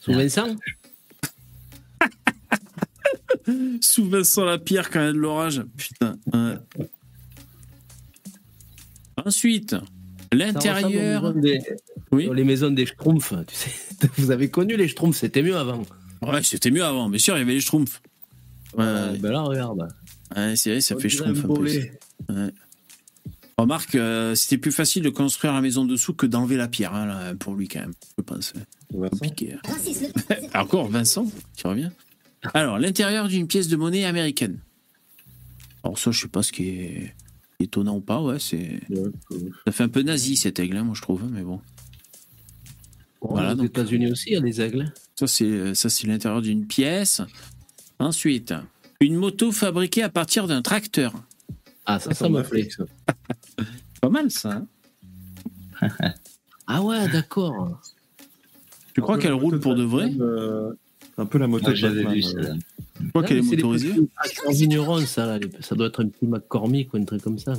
Sous 0.00 0.12
Vincent? 0.12 0.56
Sous 3.80 4.08
Vincent 4.08 4.44
la 4.44 4.58
pierre 4.58 4.90
quand 4.90 5.00
il 5.00 5.06
y 5.06 5.08
a 5.08 5.12
de 5.12 5.18
l'orage. 5.18 5.62
Putain. 5.76 6.16
Ensuite, 9.24 9.76
l'intérieur. 10.32 11.32
des- 11.34 11.60
Oui. 12.10 12.28
Les 12.34 12.44
maisons 12.44 12.70
des 12.70 12.86
Schtroumpfs, 12.86 13.34
tu 13.46 13.54
sais. 13.54 13.70
Vous 14.18 14.30
avez 14.30 14.50
connu 14.50 14.76
les 14.76 14.88
Schtroumpfs, 14.88 15.18
c'était 15.18 15.42
mieux 15.42 15.56
avant. 15.56 15.82
Ouais, 16.22 16.42
c'était 16.42 16.70
mieux 16.70 16.84
avant, 16.84 17.08
bien 17.10 17.18
sûr, 17.18 17.36
il 17.36 17.40
y 17.40 17.42
avait 17.42 17.52
les 17.54 17.60
schtroumpfs. 17.60 18.00
Ouais, 18.76 18.84
Euh, 18.84 19.16
ben 19.20 19.30
là, 19.32 19.42
regarde. 19.42 19.88
Ouais, 20.36 20.56
c'est 20.56 20.70
vrai, 20.70 20.80
ça 20.80 20.96
On 20.96 20.98
fait 21.00 21.08
schtroumpf 21.08 21.44
un 21.44 21.48
peu. 21.48 21.62
Ouais. 21.62 22.52
Remarque, 23.56 23.94
euh, 23.94 24.34
c'était 24.34 24.58
plus 24.58 24.72
facile 24.72 25.02
de 25.04 25.10
construire 25.10 25.52
la 25.52 25.60
maison 25.60 25.84
dessous 25.84 26.12
que 26.14 26.26
d'enlever 26.26 26.56
la 26.56 26.66
pierre, 26.66 26.92
hein, 26.94 27.06
là, 27.06 27.34
pour 27.36 27.54
lui, 27.54 27.68
quand 27.68 27.80
même. 27.80 27.94
Je 28.18 28.22
pense. 28.22 28.52
Compliqué. 28.92 29.54
hein. 29.54 30.38
Encore 30.60 30.88
Vincent, 30.88 31.30
tu 31.56 31.66
reviens 31.66 31.92
Alors, 32.52 32.78
l'intérieur 32.78 33.28
d'une 33.28 33.46
pièce 33.46 33.68
de 33.68 33.76
monnaie 33.76 34.04
américaine. 34.04 34.58
Alors, 35.84 35.98
ça, 35.98 36.10
je 36.10 36.20
sais 36.22 36.28
pas 36.28 36.42
ce 36.42 36.50
qui 36.52 36.68
est 36.70 37.14
étonnant 37.60 37.96
ou 37.96 38.00
pas, 38.00 38.20
ouais, 38.20 38.38
c'est. 38.40 38.80
Ça 39.66 39.72
fait 39.72 39.84
un 39.84 39.88
peu 39.88 40.02
nazi 40.02 40.34
cet 40.36 40.58
aigle, 40.58 40.76
hein, 40.78 40.82
moi, 40.84 40.94
je 40.96 41.02
trouve, 41.02 41.24
mais 41.30 41.42
bon. 41.42 41.60
Voilà, 43.20 43.54
Aux 43.54 43.64
États-Unis 43.64 44.10
aussi, 44.10 44.30
il 44.30 44.32
y 44.34 44.36
a 44.36 44.40
des 44.40 44.60
aigles. 44.60 44.92
Ça, 45.18 45.26
c'est 45.26 45.74
ça, 45.74 45.88
c'est 45.88 46.06
l'intérieur 46.08 46.42
d'une 46.42 46.66
pièce. 46.66 47.22
Ensuite, 47.98 48.52
une 49.06 49.16
moto 49.16 49.52
fabriquée 49.52 50.02
à 50.02 50.08
partir 50.08 50.46
d'un 50.46 50.62
tracteur. 50.62 51.12
Ah, 51.86 51.98
ça, 51.98 52.14
ça 52.14 52.28
me 52.28 52.42
plaît. 52.42 52.68
Pas 54.00 54.08
mal, 54.08 54.30
ça. 54.30 54.62
hein 55.80 55.88
Ah 56.66 56.82
ouais, 56.82 57.08
d'accord. 57.08 57.80
tu 58.94 59.00
crois 59.02 59.18
qu'elle 59.18 59.32
roule 59.34 59.60
pour 59.60 59.74
de 59.74 59.82
vrai 59.82 60.10
Euh, 60.20 60.72
Un 61.18 61.26
peu 61.26 61.38
la 61.38 61.46
moto 61.46 61.70
de 61.70 61.74
j'avais 61.74 62.04
Batman, 62.04 62.20
vu 62.20 62.24
euh. 62.38 62.42
ça. 62.42 62.54
Je 63.02 63.08
crois 63.10 63.22
qu'elle 63.24 63.36
est 63.38 63.40
Ah, 63.40 63.46
c'est 63.50 63.56
motorisée. 63.56 65.06
ça, 65.06 65.26
là. 65.26 65.38
Ça 65.60 65.74
doit 65.74 65.88
être 65.88 66.02
un 66.04 66.08
petit 66.08 66.26
McCormick 66.26 66.94
ou 66.94 66.96
un 66.96 67.04
truc 67.04 67.22
comme 67.22 67.38
ça. 67.38 67.52
là. 67.52 67.58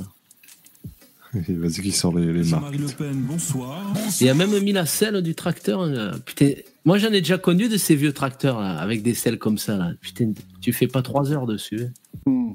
Vas-y, 1.50 1.82
qui 1.82 1.92
sort 1.92 2.18
les, 2.18 2.32
les 2.32 2.50
marques. 2.50 2.76
Le 2.76 2.88
Pen, 2.88 3.14
bonsoir. 3.14 3.94
Il 4.22 4.30
a 4.30 4.34
même 4.34 4.58
mis 4.62 4.72
la 4.72 4.86
selle 4.86 5.22
du 5.22 5.36
tracteur. 5.36 5.86
là. 5.86 6.16
Putain, 6.26 6.52
moi 6.86 6.98
j'en 6.98 7.08
ai 7.12 7.22
déjà 7.22 7.38
connu 7.38 7.68
de 7.68 7.78
ces 7.78 7.96
vieux 7.96 8.14
tracteurs 8.14 8.60
là, 8.62 8.78
avec 8.80 9.02
des 9.04 9.14
selles 9.14 9.38
comme 9.40 9.58
ça. 9.58 9.76
Là. 9.78 9.94
Putain, 10.02 10.34
tu 10.62 10.72
fais 10.74 10.88
pas 10.88 11.02
trois 11.02 11.32
heures 11.32 11.46
dessus. 11.48 11.88
hein. 12.28 12.54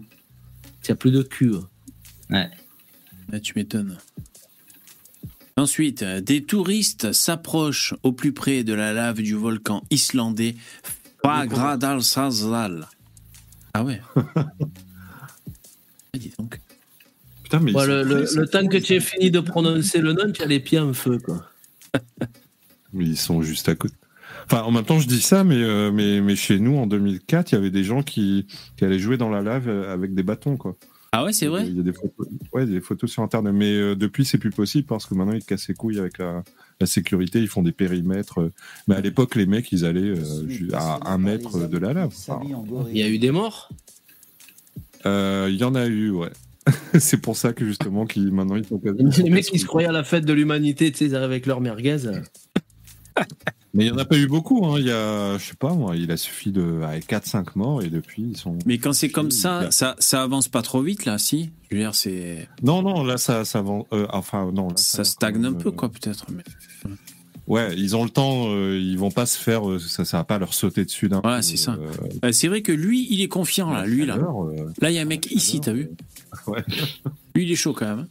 Tu 0.82 0.92
as 0.92 0.94
plus 0.96 1.10
de 1.10 1.22
cul. 1.22 1.52
hein. 2.30 2.48
Ouais. 3.32 3.40
Tu 3.40 3.52
m'étonnes. 3.56 3.98
Ensuite, 5.56 6.02
euh, 6.02 6.20
des 6.20 6.42
touristes 6.42 7.12
s'approchent 7.12 7.94
au 8.02 8.12
plus 8.12 8.32
près 8.32 8.64
de 8.64 8.72
la 8.72 8.92
lave 8.92 9.20
du 9.20 9.34
volcan 9.34 9.82
islandais 9.90 10.54
Fagradalsfjall. 11.22 12.86
Ah 13.74 13.84
ouais. 13.84 14.00
Ah, 16.12 16.18
dis 16.18 16.32
donc. 16.38 16.60
Putain, 17.44 17.60
mais 17.60 17.70
sont 17.72 17.84
le, 17.84 18.02
le- 18.02 18.26
le 18.34 18.46
temps 18.48 18.66
que 18.66 18.78
tu 18.78 18.94
aies 18.94 19.00
fini 19.00 19.30
de 19.30 19.38
prononcer 19.38 20.00
le 20.00 20.12
nom, 20.12 20.32
tu 20.32 20.42
as 20.42 20.46
les 20.46 20.58
pieds 20.58 20.80
en 20.80 20.92
feu. 20.92 21.18
Quoi. 21.18 21.46
Mais 22.92 23.04
ils 23.04 23.16
sont 23.16 23.42
juste 23.42 23.68
à 23.68 23.76
côté. 23.76 23.94
Enfin, 24.50 24.62
en 24.62 24.72
même 24.72 24.84
temps, 24.84 24.98
je 24.98 25.06
dis 25.06 25.20
ça, 25.20 25.44
mais, 25.44 25.62
euh, 25.62 25.92
mais, 25.92 26.20
mais 26.20 26.34
chez 26.34 26.58
nous, 26.58 26.76
en 26.76 26.88
2004, 26.88 27.52
il 27.52 27.54
y 27.54 27.58
avait 27.58 27.70
des 27.70 27.84
gens 27.84 28.02
qui, 28.02 28.46
qui 28.76 28.84
allaient 28.84 28.98
jouer 28.98 29.16
dans 29.16 29.30
la 29.30 29.42
lave 29.42 29.68
euh, 29.68 29.94
avec 29.94 30.12
des 30.12 30.24
bâtons, 30.24 30.56
quoi. 30.56 30.76
Ah 31.12 31.24
ouais, 31.24 31.32
c'est 31.32 31.46
vrai 31.46 31.66
Il 31.66 31.76
y 31.76 31.80
a 31.80 31.82
des 31.82 31.92
photos, 31.92 32.26
ouais, 32.52 32.66
des 32.66 32.80
photos 32.80 33.10
sur 33.10 33.22
Internet. 33.22 33.52
Mais 33.54 33.72
euh, 33.72 33.94
depuis, 33.96 34.24
c'est 34.24 34.38
plus 34.38 34.50
possible 34.50 34.86
parce 34.86 35.06
que 35.06 35.14
maintenant, 35.14 35.34
ils 35.34 35.44
cassent 35.44 35.68
les 35.68 35.74
couilles 35.74 35.98
avec 35.98 36.18
la, 36.18 36.42
la 36.80 36.86
sécurité, 36.86 37.40
ils 37.40 37.48
font 37.48 37.62
des 37.62 37.72
périmètres. 37.72 38.40
euh. 38.40 38.52
Mais 38.88 38.94
à 38.96 39.00
l'époque, 39.00 39.34
les 39.34 39.46
mecs, 39.46 39.70
ils 39.72 39.84
allaient 39.84 40.14
euh, 40.16 40.68
à 40.72 41.12
un 41.12 41.18
mètre 41.18 41.68
de 41.68 41.78
la 41.78 41.92
lave. 41.92 42.12
Enfin, 42.16 42.40
Il 42.90 42.98
y 42.98 43.02
a 43.02 43.08
eu 43.08 43.18
des 43.18 43.30
morts? 43.30 43.70
Euh, 45.06 45.48
Il 45.50 45.56
y 45.56 45.64
en 45.64 45.74
a 45.74 45.86
eu, 45.86 46.10
ouais. 46.10 46.30
c'est 46.98 47.20
pour 47.20 47.36
ça 47.36 47.52
que 47.52 47.64
justement, 47.64 48.06
qu'ils 48.06 48.32
maintenant, 48.32 48.56
ils 48.56 48.64
sont 48.66 48.80
Les 48.84 49.30
mecs 49.30 49.46
qui 49.46 49.58
se 49.58 49.66
croyaient 49.66 49.88
à 49.88 49.92
la 49.92 50.04
fête 50.04 50.24
de 50.24 50.32
l'humanité, 50.32 50.92
tu 50.92 50.98
sais, 50.98 51.04
ils 51.06 51.14
arrivent 51.16 51.30
avec 51.30 51.46
leur 51.46 51.60
merguez. 51.60 51.98
Mais 53.72 53.84
il 53.86 53.92
n'y 53.92 53.96
en 53.96 53.98
a 54.00 54.04
pas 54.04 54.16
eu 54.18 54.26
beaucoup. 54.26 54.66
Hein. 54.66 54.76
Il 54.80 54.86
y 54.86 54.90
a, 54.90 55.38
je 55.38 55.44
sais 55.44 55.54
pas 55.54 55.72
moi, 55.74 55.96
il 55.96 56.10
a 56.10 56.16
suffi 56.16 56.50
de 56.50 56.80
4-5 57.08 57.46
morts 57.54 57.82
et 57.82 57.88
depuis, 57.88 58.22
ils 58.30 58.36
sont. 58.36 58.58
Mais 58.66 58.78
quand 58.78 58.92
c'est 58.92 59.10
comme 59.10 59.30
ça, 59.30 59.70
ça, 59.70 59.94
ça 60.00 60.22
avance 60.22 60.48
pas 60.48 60.62
trop 60.62 60.82
vite, 60.82 61.04
là, 61.04 61.18
si? 61.18 61.50
Je 61.70 61.76
veux 61.76 61.82
dire, 61.82 61.94
c'est. 61.94 62.48
Non, 62.64 62.82
non, 62.82 63.04
là, 63.04 63.16
ça, 63.16 63.44
ça 63.44 63.62
va. 63.62 63.78
euh, 63.92 64.06
enfin, 64.10 64.50
non. 64.52 64.68
Là, 64.70 64.76
Ça 64.76 65.04
stagne 65.04 65.44
un 65.44 65.52
peu, 65.52 65.70
quoi, 65.70 65.88
peut-être. 65.88 66.26
mais- 66.32 66.42
Ouais, 67.46 67.74
ils 67.76 67.96
ont 67.96 68.04
le 68.04 68.10
temps, 68.10 68.44
euh, 68.48 68.78
ils 68.80 68.96
vont 68.96 69.10
pas 69.10 69.26
se 69.26 69.36
faire, 69.36 69.68
euh, 69.68 69.80
ça, 69.80 70.04
ça 70.04 70.18
va 70.18 70.24
pas 70.24 70.38
leur 70.38 70.54
sauter 70.54 70.84
dessus 70.84 71.08
d'un 71.08 71.20
Voilà, 71.20 71.42
c'est 71.42 71.56
ça. 71.56 71.72
euh, 71.72 71.88
Euh, 72.24 72.30
c'est 72.32 72.46
vrai 72.46 72.62
que 72.62 72.70
lui, 72.70 73.08
il 73.10 73.22
est 73.22 73.28
confiant, 73.28 73.72
là, 73.72 73.84
lui, 73.86 74.06
là. 74.06 74.16
euh, 74.18 74.66
Là, 74.80 74.90
il 74.90 74.94
y 74.94 74.98
a 74.98 75.02
un 75.02 75.04
mec 75.06 75.26
ici, 75.32 75.60
t'as 75.60 75.72
vu? 75.72 75.90
ouais. 76.46 76.62
Lui, 77.34 77.44
il 77.44 77.50
est 77.50 77.56
chaud 77.56 77.72
quand 77.72 77.86
même. 77.86 78.00
hein. 78.00 78.08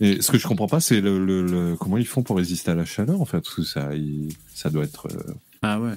Et 0.00 0.22
ce 0.22 0.30
que 0.30 0.38
je 0.38 0.46
comprends 0.46 0.68
pas, 0.68 0.80
c'est 0.80 1.00
le, 1.00 1.24
le- 1.24 1.44
le- 1.44 1.76
comment 1.76 1.98
ils 1.98 2.06
font 2.06 2.22
pour 2.22 2.36
résister 2.36 2.70
à 2.70 2.74
la 2.74 2.84
chaleur, 2.84 3.20
en 3.20 3.24
fait, 3.24 3.40
parce 3.40 3.54
que 3.54 3.62
ça, 3.64 3.94
il- 3.94 4.28
ça 4.54 4.70
doit 4.70 4.84
être 4.84 5.08
euh, 5.08 5.34
Ah 5.62 5.80
ouais. 5.80 5.94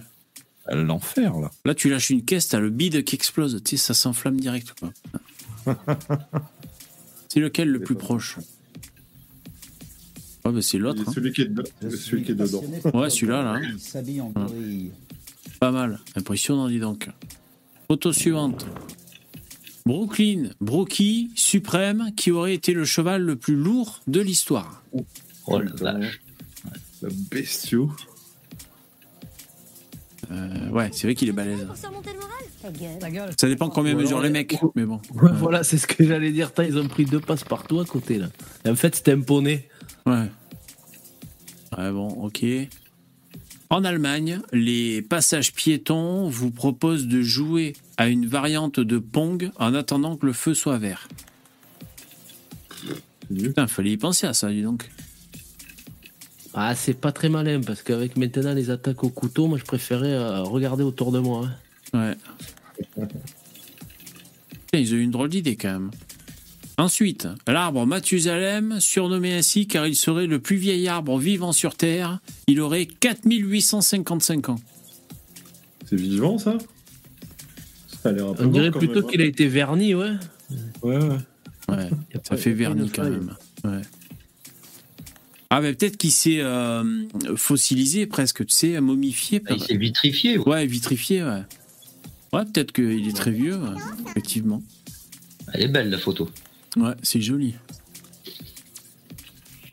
l'enfer, 0.73 1.37
là. 1.39 1.51
Là, 1.65 1.75
tu 1.75 1.89
lâches 1.89 2.09
une 2.09 2.23
caisse, 2.25 2.47
t'as 2.47 2.59
le 2.59 2.69
bide 2.71 3.03
qui 3.03 3.15
explose, 3.15 3.61
tu 3.63 3.77
sais, 3.77 3.83
ça 3.85 3.93
s'enflamme 3.93 4.39
direct, 4.39 4.73
quoi. 4.79 4.91
c'est 7.29 7.39
lequel 7.39 7.69
le 7.69 7.79
plus 7.79 7.95
proche 7.95 8.37
Ouais, 10.43 10.51
bah 10.51 10.61
c'est 10.63 10.79
l'autre. 10.79 11.03
hein. 11.07 11.11
Celui 11.13 11.31
qui 11.31 11.41
est, 11.43 11.45
dedans- 11.45 11.61
celui 11.91 12.23
qui 12.23 12.31
est 12.31 12.35
dedans. 12.35 12.63
Ouais, 12.95 13.11
celui-là, 13.11 13.43
là. 13.43 13.59
Il 13.61 13.79
s'habille 13.79 14.21
en 14.21 14.27
Ouais. 14.29 14.33
gorille. 14.33 14.91
Pas 15.59 15.69
mal. 15.69 15.99
Impressionnant, 16.15 16.67
dis 16.67 16.79
donc. 16.79 17.07
Photo 17.87 18.11
suivante. 18.11 18.65
Brooklyn, 19.85 20.51
Brookie, 20.59 21.31
suprême, 21.35 22.11
qui 22.15 22.31
aurait 22.31 22.53
été 22.53 22.73
le 22.73 22.85
cheval 22.85 23.23
le 23.23 23.35
plus 23.35 23.55
lourd 23.55 24.01
de 24.07 24.21
l'histoire. 24.21 24.83
Oh 25.47 25.59
la 25.59 25.71
vache. 25.71 26.21
Le 27.01 27.09
bestiau. 27.31 27.91
Euh, 30.31 30.69
ouais, 30.69 30.89
c'est 30.93 31.07
vrai 31.07 31.15
qu'il 31.15 31.29
est 31.29 31.33
balèze. 31.33 31.67
Ça 33.37 33.47
dépend 33.47 33.69
combien 33.69 33.91
alors, 33.91 34.03
mesurent 34.03 34.21
les 34.21 34.29
mecs, 34.29 34.57
mais 34.75 34.85
bon. 34.85 35.01
Ouais, 35.15 35.31
voilà, 35.33 35.63
c'est 35.63 35.77
ce 35.77 35.87
que 35.87 36.05
j'allais 36.05 36.31
dire. 36.31 36.51
Ils 36.59 36.77
ont 36.77 36.87
pris 36.87 37.05
deux 37.05 37.19
passes 37.19 37.43
partout 37.43 37.79
à 37.79 37.85
côté 37.85 38.17
là. 38.19 38.27
Et 38.65 38.69
en 38.69 38.75
fait, 38.75 38.95
c'était 38.95 39.13
un 39.13 39.21
poney. 39.21 39.67
Ouais. 40.05 40.27
Ouais, 41.77 41.91
bon, 41.91 42.07
ok. 42.07 42.45
En 43.71 43.85
Allemagne, 43.85 44.41
les 44.51 45.01
passages 45.01 45.53
piétons 45.53 46.27
vous 46.27 46.51
proposent 46.51 47.07
de 47.07 47.21
jouer 47.21 47.71
à 47.95 48.09
une 48.09 48.27
variante 48.27 48.81
de 48.81 48.97
Pong 48.97 49.49
en 49.55 49.73
attendant 49.73 50.17
que 50.17 50.25
le 50.25 50.33
feu 50.33 50.53
soit 50.53 50.77
vert. 50.77 51.07
Putain, 53.33 53.67
fallait 53.67 53.91
y 53.91 53.97
penser 53.97 54.27
à 54.27 54.33
ça, 54.33 54.51
dis 54.51 54.61
donc. 54.61 54.91
Ah, 56.53 56.75
c'est 56.75 56.99
pas 56.99 57.13
très 57.13 57.29
malin 57.29 57.61
parce 57.61 57.81
qu'avec 57.81 58.17
maintenant 58.17 58.53
les 58.53 58.71
attaques 58.71 59.05
au 59.05 59.09
couteau, 59.09 59.47
moi 59.47 59.57
je 59.57 59.63
préférais 59.63 60.11
euh, 60.11 60.41
regarder 60.43 60.83
autour 60.83 61.13
de 61.13 61.19
moi. 61.19 61.47
hein. 61.93 62.17
Ouais. 62.97 62.97
Putain, 64.65 64.79
Ils 64.79 64.93
ont 64.93 64.97
eu 64.97 65.01
une 65.01 65.11
drôle 65.11 65.29
d'idée 65.29 65.55
quand 65.55 65.71
même. 65.71 65.91
Ensuite, 66.81 67.27
l'arbre 67.47 67.85
Mathusalem, 67.85 68.79
surnommé 68.79 69.35
ainsi 69.35 69.67
car 69.67 69.85
il 69.85 69.95
serait 69.95 70.25
le 70.25 70.39
plus 70.39 70.55
vieil 70.55 70.87
arbre 70.87 71.19
vivant 71.19 71.51
sur 71.51 71.75
Terre, 71.75 72.19
il 72.47 72.59
aurait 72.59 72.87
4855 72.87 74.49
ans. 74.49 74.59
C'est 75.85 75.95
vivant, 75.95 76.39
ça? 76.39 76.57
Ça 78.01 78.09
a 78.09 78.11
l'air 78.13 78.29
un 78.29 78.33
peu 78.33 78.45
On 78.45 78.47
dirait 78.47 78.71
plutôt 78.71 79.03
qu'il 79.03 79.21
a 79.21 79.25
été 79.25 79.47
verni, 79.47 79.93
ouais. 79.93 80.13
Ouais, 80.81 80.97
ouais. 80.97 81.17
Ouais, 81.69 81.89
ça 82.23 82.35
fait 82.35 82.51
vernis 82.51 82.89
quand 82.89 83.03
même. 83.03 83.35
Ouais. 83.63 83.81
Ah, 85.51 85.61
mais 85.61 85.73
peut-être 85.73 85.97
qu'il 85.97 86.11
s'est 86.11 86.39
euh, 86.39 86.83
fossilisé 87.35 88.07
presque, 88.07 88.43
tu 88.47 88.55
sais, 88.55 88.81
momifié. 88.81 89.43
Il 89.51 89.61
s'est 89.61 89.77
vitrifié. 89.77 90.39
Ouais, 90.39 90.65
vitrifié, 90.65 91.21
ouais. 91.21 91.43
Ouais, 92.33 92.43
peut-être 92.45 92.71
qu'il 92.71 93.07
est 93.07 93.15
très 93.15 93.29
vieux, 93.29 93.57
ouais, 93.57 93.77
effectivement. 94.09 94.63
Elle 95.53 95.61
est 95.61 95.67
belle 95.67 95.91
la 95.91 95.99
photo. 95.99 96.27
Ouais, 96.77 96.93
c'est 97.03 97.21
joli. 97.21 97.55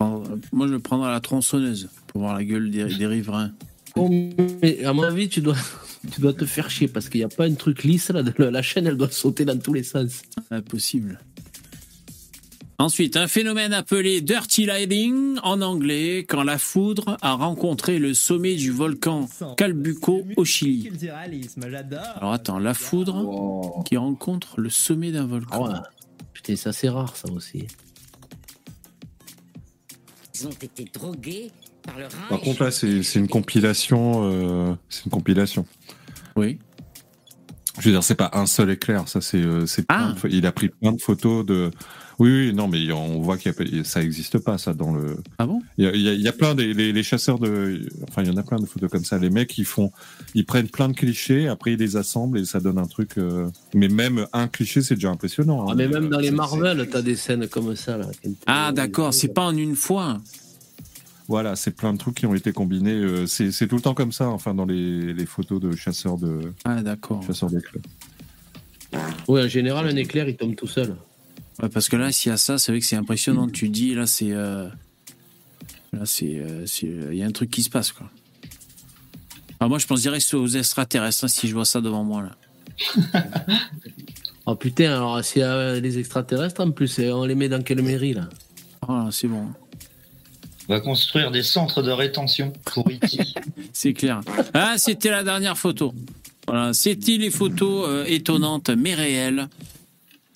Moi, 0.01 0.66
je 0.66 0.73
le 0.73 0.79
prendrai 0.79 1.09
à 1.09 1.12
la 1.12 1.20
tronçonneuse 1.20 1.89
pour 2.07 2.23
voir 2.23 2.35
la 2.35 2.45
gueule 2.45 2.70
des, 2.70 2.85
des 2.85 3.07
riverains. 3.07 3.53
Oh, 3.97 4.09
mais 4.62 4.85
à 4.85 4.93
mon 4.93 5.03
avis, 5.03 5.29
tu 5.29 5.41
dois, 5.41 5.57
tu 6.12 6.20
dois 6.20 6.33
te 6.33 6.45
faire 6.45 6.70
chier 6.70 6.89
parce 6.89 7.09
qu'il 7.09 7.20
n'y 7.20 7.25
a 7.25 7.29
pas 7.29 7.47
un 7.47 7.55
truc 7.55 7.83
lisse 7.85 8.11
là. 8.11 8.23
La 8.39 8.51
la 8.51 8.62
chaîne, 8.62 8.87
elle 8.87 8.97
doit 8.97 9.11
sauter 9.11 9.45
dans 9.45 9.59
tous 9.59 9.73
les 9.73 9.83
sens. 9.83 10.23
Impossible. 10.51 11.20
Ensuite, 12.81 13.16
un 13.16 13.27
phénomène 13.27 13.73
appelé 13.73 14.20
Dirty 14.20 14.65
Lightning 14.65 15.37
en 15.43 15.62
anglais, 15.62 16.19
quand 16.29 16.45
la 16.45 16.59
foudre 16.59 17.16
a 17.23 17.33
rencontré 17.33 17.99
le 17.99 18.15
sommet 18.15 18.55
du 18.55 18.70
volcan 18.70 19.29
Calbuco 19.57 20.25
au 20.37 20.45
Chili. 20.45 20.89
Alors 22.16 22.33
attends, 22.33 22.61
la 22.61 22.75
foudre 22.75 23.83
qui 23.85 23.97
rencontre 23.97 24.61
le 24.61 24.70
sommet 24.70 25.11
d'un 25.11 25.27
volcan. 25.27 25.70
Ah 25.73 25.83
Ça 26.57 26.73
c'est 26.73 26.89
rare 26.89 27.16
ça 27.16 27.31
aussi. 27.33 27.66
Ils 30.35 30.47
ont 30.47 30.51
été 30.51 30.85
drogués 30.85 31.51
par 31.83 31.99
le 31.99 32.07
Par 32.09 32.39
Reich. 32.39 32.45
contre, 32.45 32.65
là, 32.65 32.70
c'est 32.70 33.15
une 33.16 33.29
compilation. 33.29 34.23
euh, 34.31 34.75
c'est 34.89 35.05
une 35.07 35.11
compilation. 35.11 35.66
Oui. 36.37 36.59
Je 37.81 37.87
veux 37.87 37.93
dire, 37.93 38.03
c'est 38.05 38.15
pas 38.15 38.31
un 38.35 38.47
seul 38.47 38.70
éclair. 38.70 39.09
Ça, 39.09 39.20
c'est. 39.20 39.39
euh, 39.43 39.65
Ah. 39.89 39.95
plein 39.97 40.11
de 40.12 40.19
pho- 40.19 40.29
Il 40.31 40.47
a 40.47 40.53
pris 40.53 40.69
plein 40.69 40.93
de 40.93 41.01
photos 41.01 41.45
de. 41.45 41.70
Oui, 42.20 42.31
oui, 42.31 42.53
non, 42.53 42.66
mais 42.66 42.90
on 42.90 43.20
voit 43.20 43.39
qu'il 43.39 43.53
y 43.73 43.78
a, 43.78 43.85
ça 43.85 44.03
existe 44.03 44.39
pas, 44.39 44.59
ça, 44.59 44.74
dans 44.74 44.93
le. 44.93 45.19
Ah 45.39 45.47
bon? 45.47 45.61
Il 45.77 45.85
y 45.85 45.86
a, 45.86 45.95
il 45.95 46.01
y 46.03 46.09
a- 46.09 46.12
il 46.15 46.20
y 46.20 46.27
a 46.27 46.32
plein 46.32 46.57
des 46.57 46.74
les, 46.74 46.93
les 46.93 47.03
chasseurs 47.05 47.39
de. 47.39 47.89
Enfin, 48.09 48.23
il 48.23 48.28
y 48.28 48.31
en 48.31 48.36
a 48.36 48.43
plein 48.43 48.59
de 48.59 48.66
photos 48.66 48.90
comme 48.90 49.05
ça. 49.05 49.19
Les 49.19 49.31
mecs, 49.31 49.57
ils 49.57 49.65
font, 49.65 49.93
ils 50.35 50.45
prennent 50.45 50.69
plein 50.69 50.89
de 50.89 50.95
clichés, 50.95 51.47
après 51.47 51.74
ils 51.74 51.78
les 51.78 51.97
assemblent 51.97 52.39
et 52.39 52.45
ça 52.45 52.59
donne 52.59 52.78
un 52.78 52.86
truc. 52.89 53.19
euh, 53.19 53.49
Mais 53.73 53.86
même 53.86 54.27
un 54.32 54.49
cliché, 54.49 54.82
c'est 54.82 54.97
déjà 54.97 55.11
impressionnant. 55.11 55.66
Ah, 55.69 55.73
hein. 55.73 55.74
mais 55.77 55.86
même 55.86 56.09
dans 56.09 56.19
les 56.19 56.32
Marvel, 56.32 56.89
t'as 56.90 57.03
des 57.03 57.15
scènes 57.15 57.47
comme 57.47 57.77
ça 57.77 57.97
là. 57.97 58.07
Ah 58.47 58.73
d'accord, 58.73 59.15
c'est 59.15 59.32
pas 59.32 59.45
en 59.47 59.57
une 59.57 59.77
fois. 59.77 60.20
Voilà, 61.28 61.55
c'est 61.57 61.70
plein 61.77 61.93
de 61.93 61.99
trucs 61.99 62.16
qui 62.16 62.27
ont 62.27 62.35
été 62.35 62.53
combinés. 62.53 62.95
euh, 62.95 63.27
c'est 63.27 63.53
c'est 63.53 63.69
tout 63.69 63.77
le 63.77 63.82
temps 63.82 63.95
comme 63.95 64.12
ça, 64.12 64.28
enfin, 64.31 64.55
dans 64.55 64.65
les, 64.65 65.12
les 65.12 65.27
photos 65.27 65.61
de 65.61 65.77
chasseurs 65.77 66.16
de. 66.19 66.53
Ah 66.65 66.82
d'accord. 66.82 67.23
Chasseurs 67.24 67.51
d'éclairs. 67.51 67.82
Oui, 69.28 69.40
en 69.43 69.47
général, 69.49 69.86
un 69.86 69.95
éclair 69.97 70.28
il 70.28 70.36
tombe 70.36 70.57
tout 70.57 70.66
seul. 70.66 70.97
Ouais, 71.62 71.68
parce 71.68 71.89
que 71.89 71.97
là, 71.97 72.12
s'il 72.12 72.30
y 72.30 72.32
a 72.32 72.36
ça, 72.36 72.59
c'est 72.59 72.72
vrai 72.72 72.80
que 72.80 72.86
c'est 72.86 72.97
impressionnant. 72.97 73.48
Tu 73.48 73.68
dis, 73.68 73.94
là, 73.94 74.06
c'est. 74.06 74.32
euh, 74.32 74.68
Là, 75.93 76.01
c'est. 76.05 76.39
euh, 76.39 76.66
c'est- 76.66 76.86
Il 76.86 77.16
y 77.16 77.22
a 77.22 77.26
un 77.26 77.32
truc 77.32 77.51
qui 77.51 77.62
se 77.62 77.70
passe, 77.70 77.93
quoi. 77.93 78.10
Ah, 79.60 79.66
moi, 79.68 79.78
je 79.78 79.86
pense 79.86 80.02
direct 80.02 80.32
aux 80.35 80.47
extraterrestres 80.47 81.24
hein, 81.24 81.28
si 81.28 81.48
je 81.48 81.55
vois 81.55 81.64
ça 81.64 81.80
devant 81.80 82.05
moi, 82.05 82.22
là. 82.22 82.36
Oh 84.51 84.55
putain, 84.55 84.86
alors 84.93 85.22
s'il 85.22 85.43
y 85.43 85.44
a 85.44 85.78
des 85.78 85.98
extraterrestres 85.98 86.62
en 86.62 86.70
plus, 86.70 86.98
on 87.01 87.24
les 87.26 87.35
met 87.35 87.51
dans 87.51 87.62
quelle 87.62 87.82
mairie 87.82 88.14
là? 88.14 88.30
Ah, 88.80 89.09
c'est 89.12 89.28
bon. 89.28 89.47
On 90.68 90.72
va 90.72 90.80
construire 90.80 91.30
des 91.30 91.43
centres 91.43 91.82
de 91.82 91.90
rétention 91.90 92.55
pour 92.64 92.89
E.T. 92.89 93.18
C'est 93.74 93.93
clair. 93.93 94.22
Ah, 94.55 94.78
c'était 94.78 95.10
la 95.10 95.22
dernière 95.22 95.59
photo. 95.59 95.93
Voilà, 96.47 96.72
c'était 96.72 97.18
les 97.18 97.30
photos 97.30 97.86
euh, 97.90 98.05
étonnantes 98.06 98.70
mais 98.70 98.94
réelles? 98.94 99.48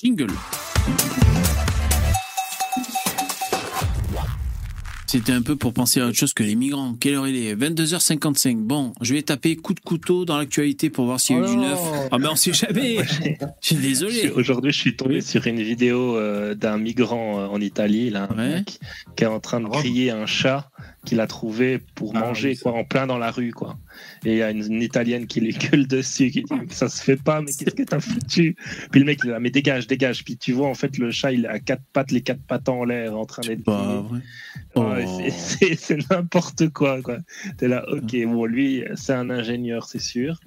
Jingle. 0.02 0.26
C'était 5.06 5.32
un 5.32 5.42
peu 5.42 5.56
pour 5.56 5.74
penser 5.74 6.00
à 6.00 6.06
autre 6.06 6.16
chose 6.16 6.32
que 6.32 6.42
les 6.42 6.54
migrants. 6.54 6.94
Quelle 6.98 7.16
heure 7.16 7.28
il 7.28 7.36
est? 7.36 7.54
22h55. 7.54 8.56
Bon, 8.62 8.94
je 9.02 9.12
vais 9.12 9.20
taper 9.20 9.56
coup 9.56 9.74
de 9.74 9.80
couteau 9.80 10.24
dans 10.24 10.38
l'actualité 10.38 10.88
pour 10.88 11.04
voir 11.04 11.20
s'il 11.20 11.36
y 11.36 11.38
a 11.38 11.42
eu 11.42 11.46
du 11.48 11.52
Oh. 11.58 11.60
neuf. 11.60 11.78
Ah 12.10 12.16
ben 12.18 12.30
on 12.32 12.34
sait 12.36 12.54
jamais. 12.54 12.96
Je 13.60 13.66
suis 13.66 13.76
désolé. 13.76 14.30
Aujourd'hui, 14.30 14.72
je 14.72 14.78
suis 14.78 14.96
tombé 14.96 15.20
sur 15.20 15.46
une 15.46 15.60
vidéo 15.60 16.16
euh, 16.16 16.54
d'un 16.54 16.78
migrant 16.78 17.40
euh, 17.40 17.46
en 17.46 17.60
Italie, 17.60 18.08
là, 18.08 18.26
un 18.30 18.34
mec, 18.34 18.78
qui 19.14 19.24
est 19.24 19.26
en 19.26 19.38
train 19.38 19.60
de 19.60 19.68
crier 19.68 20.12
un 20.12 20.24
chat 20.24 20.70
qu'il 21.04 21.18
a 21.20 21.26
trouvé 21.26 21.80
pour 21.96 22.14
manger 22.14 22.54
quoi, 22.56 22.72
en 22.74 22.84
plein 22.84 23.06
dans 23.08 23.18
la 23.18 23.30
rue. 23.30 23.50
quoi. 23.52 23.76
Et 24.24 24.32
il 24.32 24.36
y 24.38 24.42
a 24.42 24.50
une, 24.50 24.64
une 24.64 24.82
Italienne 24.82 25.26
qui 25.26 25.40
lui 25.40 25.52
gueule 25.52 25.86
dessus, 25.88 26.30
qui 26.30 26.42
dit 26.44 26.48
ça 26.70 26.88
se 26.88 27.02
fait 27.02 27.16
pas, 27.16 27.40
mais 27.40 27.52
qu'est-ce 27.52 27.74
que 27.74 27.82
t'as 27.82 27.98
foutu? 27.98 28.56
Puis 28.90 29.00
le 29.00 29.06
mec, 29.06 29.18
il 29.24 29.30
là, 29.30 29.40
mais 29.40 29.50
dégage, 29.50 29.86
dégage. 29.88 30.24
Puis 30.24 30.36
tu 30.36 30.52
vois, 30.52 30.68
en 30.68 30.74
fait, 30.74 30.98
le 30.98 31.10
chat, 31.10 31.32
il 31.32 31.46
a 31.46 31.58
quatre 31.58 31.82
pattes, 31.92 32.12
les 32.12 32.20
quatre 32.20 32.42
pattes 32.42 32.68
en 32.68 32.84
l'air, 32.84 33.16
en 33.18 33.24
train 33.26 33.42
d'être. 33.42 33.66
Ouais, 33.66 34.24
Oh. 34.74 35.18
c'est- 35.30 36.10
n'importe 36.10 36.68
quoi, 36.70 37.02
quoi. 37.02 37.18
T'es 37.58 37.68
là, 37.68 37.84
ok, 37.92 38.16
bon, 38.24 38.46
lui, 38.46 38.84
c'est 38.94 39.12
un 39.12 39.28
ingénieur, 39.28 39.84
c'est 39.86 39.98
sûr. 40.00 40.38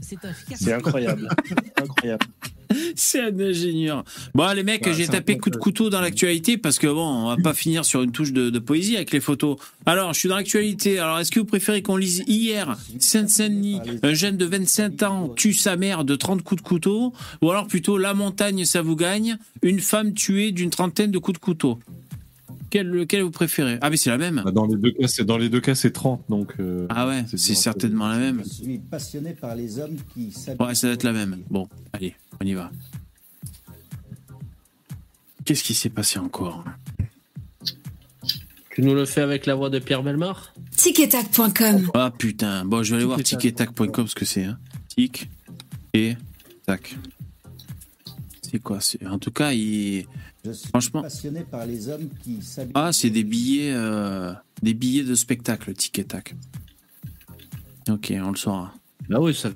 C'est 0.56 0.74
incroyable. 0.74 1.30
incroyable. 1.82 2.26
C'est 2.96 3.22
un 3.22 3.40
ingénieur. 3.40 4.04
Bon, 4.34 4.52
les 4.54 4.64
mecs, 4.64 4.86
Ouais, 4.86 4.94
j'ai 4.94 5.08
tapé 5.08 5.38
coup 5.38 5.50
de 5.50 5.56
couteau 5.56 5.90
dans 5.90 6.02
l'actualité 6.02 6.58
parce 6.58 6.80
que 6.80 6.88
bon, 6.88 7.06
on 7.06 7.28
va 7.36 7.38
pas 7.42 7.54
finir 7.54 7.86
sur 7.86 8.02
une 8.04 8.12
touche 8.12 8.34
de, 8.34 8.50
de 8.50 8.60
poésie 8.60 8.96
avec 8.96 9.12
les 9.12 9.20
photos. 9.20 9.58
Alors, 9.86 10.14
je 10.14 10.20
suis 10.20 10.30
dans 10.30 10.36
l'actualité. 10.36 11.00
Alors, 11.00 11.20
est-ce 11.20 11.32
que 11.32 11.40
vous 11.40 11.46
préférez 11.46 11.82
qu'on 11.82 11.98
lise 11.98 12.24
hier 12.28 12.78
Saint-Saint-Denis, 13.00 13.80
un 14.04 14.14
jeune 14.14 14.38
de 14.38 14.46
25 14.46 15.04
ans 15.04 15.30
tue 15.30 15.54
sa 15.54 15.76
mère 15.76 16.04
de 16.04 16.16
30 16.16 16.44
coups 16.44 16.62
de 16.62 16.68
couteau 16.68 17.14
Ou 17.42 17.52
alors 17.52 17.68
plutôt 17.68 17.98
La 17.98 18.14
montagne, 18.14 18.66
ça 18.66 18.82
vous 18.82 18.96
gagne, 18.96 19.38
une 19.62 19.80
femme 19.80 20.14
tuée 20.14 20.52
d'une 20.52 20.70
trentaine 20.70 21.12
de 21.12 21.18
coups 21.18 21.40
de 21.40 21.44
couteau? 21.44 21.80
Quel, 22.70 22.88
lequel 22.90 23.22
vous 23.24 23.32
préférez? 23.32 23.78
Ah, 23.82 23.90
mais 23.90 23.98
c'est 23.98 24.10
la 24.10 24.18
même. 24.18 24.42
Bah, 24.44 24.52
Dans 24.52 24.66
les 24.66 24.76
deux 24.78 24.92
cas, 24.92 25.08
c'est 25.08 25.24
dans 25.26 25.38
les 25.38 25.50
deux 25.50 25.62
cas, 25.62 25.76
c'est 25.76 25.92
30, 25.92 26.24
donc. 26.30 26.54
euh, 26.60 26.88
Ah 26.90 27.08
ouais, 27.08 27.24
c'est 27.28 27.56
certainement 27.56 28.08
la 28.08 28.18
même. 28.18 28.42
Je 28.44 28.50
suis 28.64 28.80
passionné 28.80 29.34
par 29.34 29.56
les 29.56 29.80
hommes 29.80 29.96
qui. 30.14 30.34
Ouais, 30.60 30.76
ça 30.76 30.88
doit 30.88 30.94
être 30.94 31.04
la 31.04 31.14
même. 31.14 31.38
Bon, 31.50 31.68
allez, 31.94 32.16
on 32.42 32.46
y 32.46 32.54
va. 32.54 32.72
Qu'est-ce 35.46 35.64
qui 35.64 35.74
s'est 35.74 35.90
passé 35.90 36.18
encore? 36.20 36.64
Tu 38.74 38.82
nous 38.82 38.94
le 38.96 39.06
fais 39.06 39.22
avec 39.22 39.46
la 39.46 39.56
voix 39.56 39.70
de 39.70 39.80
Pierre 39.80 40.04
Belmar? 40.04 40.54
Ticetac.com 40.76 41.92
Ah 41.94 42.12
putain, 42.18 42.66
bon 42.66 42.84
je 42.84 42.92
vais 42.92 42.98
aller 42.98 43.06
voir 43.06 43.22
ticetac.com 43.24 44.08
ce 44.08 44.16
que 44.16 44.26
c'est. 44.26 44.44
Hein. 44.44 44.58
Tic 44.90 45.30
et 45.94 46.18
tac. 46.66 46.98
C'est 48.42 48.60
quoi. 48.60 48.80
En 49.10 49.18
tout 49.20 49.32
cas, 49.32 49.54
il... 49.54 50.06
Je 50.46 50.52
suis 50.52 50.70
franchement... 50.70 51.02
passionné 51.02 51.44
par 51.44 51.66
les 51.66 51.90
hommes 51.90 52.08
qui 52.24 52.42
s'habillent. 52.42 52.74
Ah, 52.76 52.92
c'est 52.94 53.10
des 53.10 53.24
billets, 53.24 53.72
euh, 53.74 54.32
des 54.62 54.76
billets 54.76 55.04
de 55.04 55.16
spectacle, 55.16 55.74
tic 55.74 55.98
et 55.98 56.04
tac. 56.04 56.36
Ok, 57.90 58.14
on 58.16 58.32
le 58.32 58.38
saura. 58.38 58.74
Bah 59.10 59.18
oui, 59.20 59.34
ça 59.34 59.50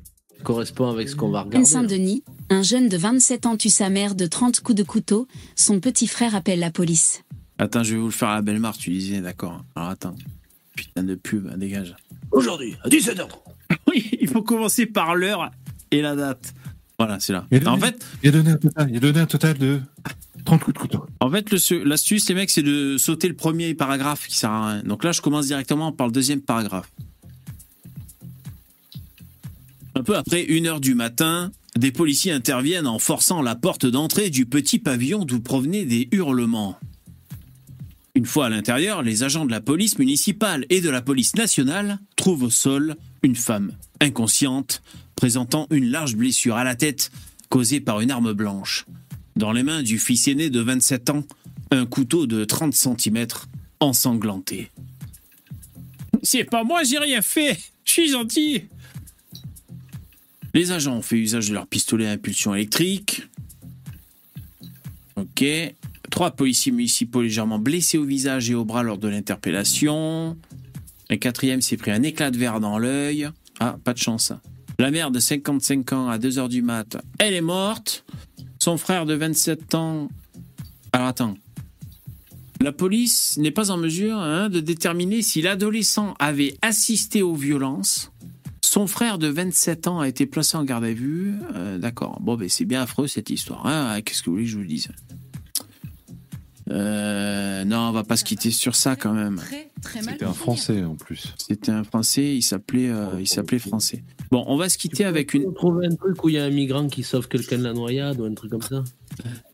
correspond 0.43 0.89
avec 0.89 1.09
ce 1.09 1.15
qu'on 1.15 1.29
va 1.29 1.41
regarder. 1.41 1.65
Saint-Denis, 1.65 2.23
un 2.49 2.63
jeune 2.63 2.89
de 2.89 2.97
27 2.97 3.45
ans 3.45 3.57
tue 3.57 3.69
sa 3.69 3.89
mère 3.89 4.15
de 4.15 4.25
30 4.25 4.61
coups 4.61 4.77
de 4.77 4.83
couteau. 4.83 5.27
Son 5.55 5.79
petit 5.79 6.07
frère 6.07 6.33
appelle 6.33 6.59
la 6.59 6.71
police. 6.71 7.23
Attends, 7.59 7.83
je 7.83 7.93
vais 7.93 7.99
vous 7.99 8.07
le 8.07 8.11
faire 8.11 8.29
à 8.29 8.35
la 8.35 8.41
belle 8.41 8.59
marque, 8.59 8.79
tu 8.79 8.89
disais, 8.89 9.21
d'accord. 9.21 9.63
Alors 9.75 9.89
attends. 9.89 10.15
Putain 10.75 11.03
de 11.03 11.15
pub, 11.15 11.49
hein, 11.51 11.57
dégage. 11.57 11.95
Aujourd'hui, 12.31 12.75
à 12.83 12.89
17h30. 12.89 13.27
Oui, 13.87 14.09
il 14.19 14.27
faut 14.27 14.41
commencer 14.41 14.87
par 14.87 15.15
l'heure 15.15 15.51
et 15.91 16.01
la 16.01 16.15
date. 16.15 16.53
Voilà, 16.97 17.19
c'est 17.19 17.33
là. 17.33 17.45
Il 17.51 17.67
a 17.67 17.71
En 17.71 17.77
fait, 17.77 18.03
il 18.23 18.29
a 18.29 18.31
donné 18.31 18.51
un 18.51 18.57
total, 18.57 18.89
il 18.89 18.97
a 18.97 18.99
donné 18.99 19.19
un 19.19 19.25
total 19.25 19.57
de 19.57 19.81
30 20.45 20.63
coups 20.63 20.73
de 20.75 20.79
couteau. 20.79 21.05
En 21.19 21.29
fait, 21.29 21.51
l'astuce, 21.83 22.29
les 22.29 22.35
mecs, 22.35 22.49
c'est 22.49 22.63
de 22.63 22.97
sauter 22.97 23.27
le 23.27 23.35
premier 23.35 23.73
paragraphe 23.73 24.27
qui 24.27 24.37
sert 24.37 24.51
à 24.51 24.73
rien. 24.73 24.83
Donc 24.83 25.03
là, 25.03 25.11
je 25.11 25.21
commence 25.21 25.47
directement 25.47 25.91
par 25.91 26.07
le 26.07 26.13
deuxième 26.13 26.41
paragraphe. 26.41 26.91
Un 29.95 30.03
peu 30.03 30.15
après 30.15 30.43
une 30.43 30.67
heure 30.67 30.79
du 30.79 30.95
matin, 30.95 31.51
des 31.75 31.91
policiers 31.91 32.31
interviennent 32.31 32.87
en 32.87 32.99
forçant 32.99 33.41
la 33.41 33.55
porte 33.55 33.85
d'entrée 33.85 34.29
du 34.29 34.45
petit 34.45 34.79
pavillon 34.79 35.25
d'où 35.25 35.39
provenaient 35.39 35.85
des 35.85 36.07
hurlements. 36.11 36.77
Une 38.15 38.25
fois 38.25 38.47
à 38.47 38.49
l'intérieur, 38.49 39.03
les 39.03 39.23
agents 39.23 39.45
de 39.45 39.51
la 39.51 39.61
police 39.61 39.99
municipale 39.99 40.65
et 40.69 40.81
de 40.81 40.89
la 40.89 41.01
police 41.01 41.35
nationale 41.35 41.99
trouvent 42.15 42.43
au 42.43 42.49
sol 42.49 42.95
une 43.23 43.35
femme 43.35 43.71
inconsciente, 44.01 44.81
présentant 45.15 45.67
une 45.69 45.89
large 45.89 46.15
blessure 46.15 46.55
à 46.55 46.63
la 46.63 46.75
tête 46.75 47.11
causée 47.49 47.79
par 47.79 48.01
une 48.01 48.11
arme 48.11 48.33
blanche. 48.33 48.85
Dans 49.39 49.53
les 49.53 49.63
mains 49.63 49.83
du 49.83 49.99
fils 49.99 50.27
aîné 50.27 50.49
de 50.49 50.59
27 50.59 51.11
ans, 51.11 51.23
un 51.71 51.85
couteau 51.85 52.27
de 52.27 52.43
30 52.43 52.73
cm 52.73 53.25
ensanglanté. 53.79 54.69
C'est 56.21 56.43
pas 56.43 56.65
moi, 56.65 56.83
j'ai 56.83 56.97
rien 56.97 57.21
fait. 57.21 57.57
Je 57.85 57.91
suis 57.93 58.09
gentil. 58.09 58.63
Les 60.53 60.73
agents 60.73 60.97
ont 60.97 61.01
fait 61.01 61.15
usage 61.15 61.47
de 61.47 61.53
leur 61.53 61.67
pistolet 61.67 62.07
à 62.07 62.11
impulsion 62.11 62.53
électrique. 62.53 63.29
Ok. 65.15 65.45
Trois 66.11 66.31
policiers 66.31 66.73
municipaux 66.73 67.21
légèrement 67.21 67.59
blessés 67.59 67.97
au 67.97 68.03
visage 68.03 68.49
et 68.49 68.55
au 68.55 68.65
bras 68.65 68.83
lors 68.83 68.97
de 68.97 69.07
l'interpellation. 69.07 70.35
Un 71.09 71.17
quatrième 71.17 71.61
s'est 71.61 71.77
pris 71.77 71.91
un 71.91 72.03
éclat 72.03 72.29
de 72.29 72.37
verre 72.37 72.59
dans 72.59 72.77
l'œil. 72.77 73.29
Ah, 73.61 73.77
pas 73.85 73.93
de 73.93 73.99
chance. 73.99 74.33
La 74.79 74.91
mère 74.91 75.11
de 75.11 75.19
55 75.19 75.93
ans 75.93 76.09
à 76.09 76.17
2h 76.17 76.49
du 76.49 76.61
mat, 76.61 76.97
elle 77.19 77.33
est 77.33 77.41
morte. 77.41 78.03
Son 78.59 78.77
frère 78.77 79.05
de 79.05 79.13
27 79.13 79.75
ans... 79.75 80.09
Alors 80.91 81.07
attends. 81.07 81.35
La 82.61 82.71
police 82.73 83.37
n'est 83.37 83.51
pas 83.51 83.71
en 83.71 83.77
mesure 83.77 84.17
hein, 84.17 84.49
de 84.49 84.59
déterminer 84.59 85.21
si 85.21 85.41
l'adolescent 85.41 86.13
avait 86.19 86.57
assisté 86.61 87.21
aux 87.21 87.35
violences. 87.35 88.11
Son 88.61 88.85
frère 88.85 89.17
de 89.17 89.27
27 89.27 89.87
ans 89.87 89.99
a 90.01 90.07
été 90.09 90.25
placé 90.25 90.57
en 90.57 90.63
garde 90.65 90.83
à 90.83 90.91
vue. 90.93 91.35
Euh, 91.55 91.77
D'accord. 91.77 92.19
Bon, 92.21 92.35
ben 92.35 92.49
c'est 92.49 92.65
bien 92.65 92.81
affreux 92.81 93.07
cette 93.07 93.29
histoire. 93.29 93.65
hein. 93.65 94.01
Qu'est-ce 94.01 94.21
que 94.21 94.29
vous 94.29 94.35
voulez 94.35 94.45
que 94.45 94.51
je 94.51 94.57
vous 94.57 94.65
dise? 94.65 94.89
Euh, 96.69 97.63
Non, 97.63 97.79
on 97.89 97.91
va 97.91 98.03
pas 98.03 98.17
se 98.17 98.23
quitter 98.25 98.51
sur 98.51 98.75
ça 98.75 98.95
quand 98.95 99.13
même. 99.13 99.39
C'était 100.11 100.25
un 100.25 100.33
Français 100.33 100.83
en 100.83 100.95
plus. 100.95 101.33
C'était 101.37 101.71
un 101.71 101.83
Français. 101.83 102.35
Il 102.35 102.41
s'appelait, 102.43 102.89
euh, 102.89 103.19
il 103.19 103.27
s'appelait 103.27 103.59
Français. 103.59 104.03
Bon, 104.31 104.43
on 104.47 104.57
va 104.57 104.69
se 104.69 104.77
quitter 104.77 105.05
avec 105.05 105.33
une. 105.33 105.53
trouver 105.53 105.87
un 105.87 105.95
truc 105.95 106.23
où 106.23 106.29
il 106.29 106.35
y 106.35 106.37
a 106.37 106.43
un 106.45 106.49
migrant 106.51 106.87
qui 106.87 107.01
sauve 107.03 107.27
quelqu'un 107.27 107.57
de 107.57 107.63
la 107.63 107.73
noyade 107.73 108.19
ou 108.19 108.25
un 108.25 108.33
truc 108.35 108.51
comme 108.51 108.61
ça. 108.61 108.83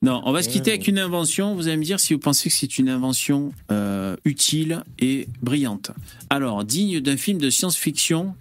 Non, 0.01 0.21
on 0.25 0.31
va 0.33 0.43
se 0.43 0.49
quitter 0.49 0.71
Ouais. 0.71 0.75
avec 0.75 0.87
une 0.89 0.99
invention. 0.99 1.55
Vous 1.55 1.67
allez 1.67 1.77
me 1.77 1.83
dire 1.83 1.99
si 1.99 2.13
vous 2.13 2.19
pensez 2.19 2.49
que 2.49 2.55
c'est 2.55 2.77
une 2.77 2.89
invention 2.89 3.53
euh, 3.71 4.15
utile 4.25 4.83
et 4.99 5.27
brillante. 5.41 5.91
Alors, 6.29 6.63
digne 6.65 6.99
d'un 6.99 7.15
film 7.17 7.37
de 7.39 7.49
science-fiction. 7.49 8.35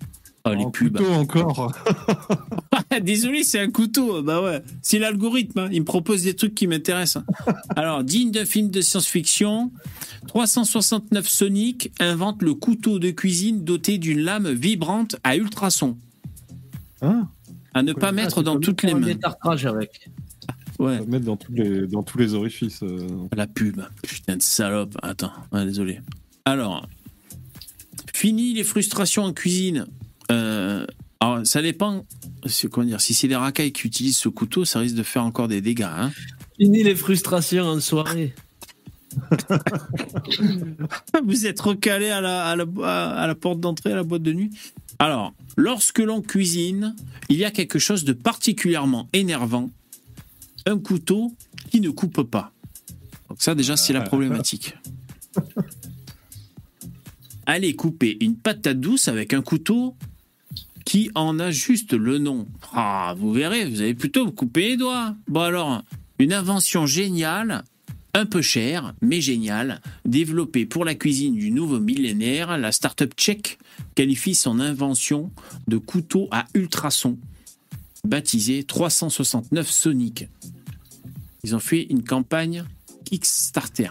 Oh, 0.46 0.50
les 0.52 0.66
pubs. 0.72 0.98
Couteau 0.98 1.10
encore. 1.12 1.72
Désolé, 3.02 3.44
c'est 3.44 3.60
un 3.60 3.70
couteau. 3.70 4.22
Bah 4.22 4.42
ouais, 4.42 4.60
c'est 4.82 4.98
l'algorithme. 4.98 5.58
hein. 5.60 5.68
Il 5.72 5.80
me 5.80 5.84
propose 5.86 6.22
des 6.24 6.34
trucs 6.34 6.54
qui 6.54 6.66
m'intéressent. 6.66 7.22
Alors, 7.76 8.04
digne 8.04 8.30
d'un 8.30 8.44
film 8.44 8.70
de 8.70 8.80
science-fiction, 8.80 9.70
369 10.28 11.26
Sonic 11.28 11.92
invente 12.00 12.42
le 12.42 12.54
couteau 12.54 12.98
de 12.98 13.10
cuisine 13.10 13.64
doté 13.64 13.98
d'une 13.98 14.20
lame 14.20 14.50
vibrante 14.52 15.16
à 15.24 15.36
ultrasons. 15.36 15.96
Hein 17.04 17.28
à 17.74 17.82
ne 17.82 17.92
pas 17.92 18.12
mettre 18.12 18.42
dans 18.42 18.58
toutes 18.60 18.82
les 18.82 18.94
mains. 18.94 19.16
avec. 19.64 20.08
Ouais. 20.78 21.04
Mettre 21.06 21.24
dans 21.24 21.36
tous 21.36 21.52
les, 21.52 21.86
dans 21.86 22.02
tous 22.02 22.18
les 22.18 22.34
orifices. 22.34 22.82
euh. 22.82 23.06
La 23.36 23.46
pub. 23.46 23.80
Putain 24.02 24.36
de 24.36 24.42
salope. 24.42 24.96
Attends, 25.02 25.32
ouais, 25.52 25.64
désolé. 25.64 26.00
Alors, 26.44 26.86
fini 28.14 28.54
les 28.54 28.64
frustrations 28.64 29.24
en 29.24 29.32
cuisine. 29.32 29.86
Euh, 30.30 30.86
alors, 31.20 31.46
ça 31.46 31.62
dépend. 31.62 32.04
C'est 32.46 32.68
comment 32.70 32.86
dire? 32.86 33.00
Si 33.00 33.14
c'est 33.14 33.28
des 33.28 33.36
racailles 33.36 33.72
qui 33.72 33.86
utilisent 33.86 34.18
ce 34.18 34.28
couteau, 34.28 34.64
ça 34.64 34.78
risque 34.78 34.96
de 34.96 35.02
faire 35.02 35.24
encore 35.24 35.48
des 35.48 35.60
dégâts. 35.60 35.82
Hein. 35.82 36.12
Fini 36.58 36.82
les 36.84 36.94
frustrations 36.94 37.64
en 37.64 37.80
soirée. 37.80 38.34
Vous 41.24 41.46
êtes 41.46 41.60
recalé 41.60 42.10
à 42.10 42.20
la, 42.20 42.44
à 42.46 42.56
la, 42.56 42.64
à 42.84 43.26
la 43.26 43.34
porte 43.34 43.60
d'entrée, 43.60 43.92
à 43.92 43.96
la 43.96 44.02
boîte 44.02 44.22
de 44.22 44.32
nuit? 44.32 44.50
Alors, 45.04 45.34
lorsque 45.58 45.98
l'on 45.98 46.22
cuisine, 46.22 46.96
il 47.28 47.36
y 47.36 47.44
a 47.44 47.50
quelque 47.50 47.78
chose 47.78 48.04
de 48.04 48.14
particulièrement 48.14 49.10
énervant. 49.12 49.68
Un 50.64 50.78
couteau 50.78 51.36
qui 51.70 51.82
ne 51.82 51.90
coupe 51.90 52.22
pas. 52.22 52.54
Donc 53.28 53.42
ça, 53.42 53.54
déjà, 53.54 53.76
c'est 53.76 53.92
la 53.92 54.00
problématique. 54.00 54.74
Allez 57.46 57.76
couper 57.76 58.16
une 58.22 58.34
patate 58.34 58.80
douce 58.80 59.08
avec 59.08 59.34
un 59.34 59.42
couteau 59.42 59.94
qui 60.86 61.10
en 61.14 61.38
a 61.38 61.50
juste 61.50 61.92
le 61.92 62.16
nom. 62.16 62.48
Ah, 62.72 63.14
vous 63.18 63.30
verrez, 63.30 63.68
vous 63.68 63.82
allez 63.82 63.92
plutôt 63.92 64.24
vous 64.24 64.32
couper 64.32 64.70
les 64.70 64.76
doigts. 64.78 65.14
Bon 65.28 65.42
alors, 65.42 65.84
une 66.18 66.32
invention 66.32 66.86
géniale, 66.86 67.62
un 68.14 68.24
peu 68.24 68.40
chère, 68.40 68.94
mais 69.02 69.20
géniale, 69.20 69.82
développée 70.06 70.64
pour 70.64 70.86
la 70.86 70.94
cuisine 70.94 71.34
du 71.34 71.50
nouveau 71.50 71.78
millénaire, 71.78 72.56
la 72.56 72.72
start-up 72.72 73.12
tchèque 73.14 73.58
qualifie 73.94 74.34
son 74.34 74.60
invention 74.60 75.30
de 75.68 75.78
couteau 75.78 76.28
à 76.30 76.46
ultrasons, 76.54 77.18
baptisé 78.04 78.64
369 78.64 79.70
Sonic. 79.70 80.28
Ils 81.42 81.54
ont 81.54 81.60
fait 81.60 81.82
une 81.82 82.02
campagne 82.02 82.64
Kickstarter. 83.04 83.90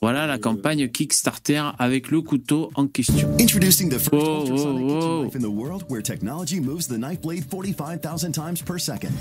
Voilà 0.00 0.26
la 0.26 0.38
campagne 0.38 0.88
Kickstarter 0.88 1.62
avec 1.78 2.10
le 2.10 2.22
couteau 2.22 2.70
en 2.74 2.86
question. 2.86 3.28
Introducing 3.38 3.90
the 3.90 3.98
first 3.98 4.14
Oh, 4.14 4.42
ultrasonic 4.42 4.90
oh, 4.90 5.26
oh. 5.26 5.36
in 5.36 5.40
the 5.40 5.50
world 5.50 5.84
where 5.88 6.02
technology 6.02 6.58
moves 6.60 6.86
the 6.88 6.96
knife 6.96 7.20
blade 7.20 7.44
45,000 7.44 8.32
times 8.32 8.62
per 8.62 8.78
second. 8.78 9.12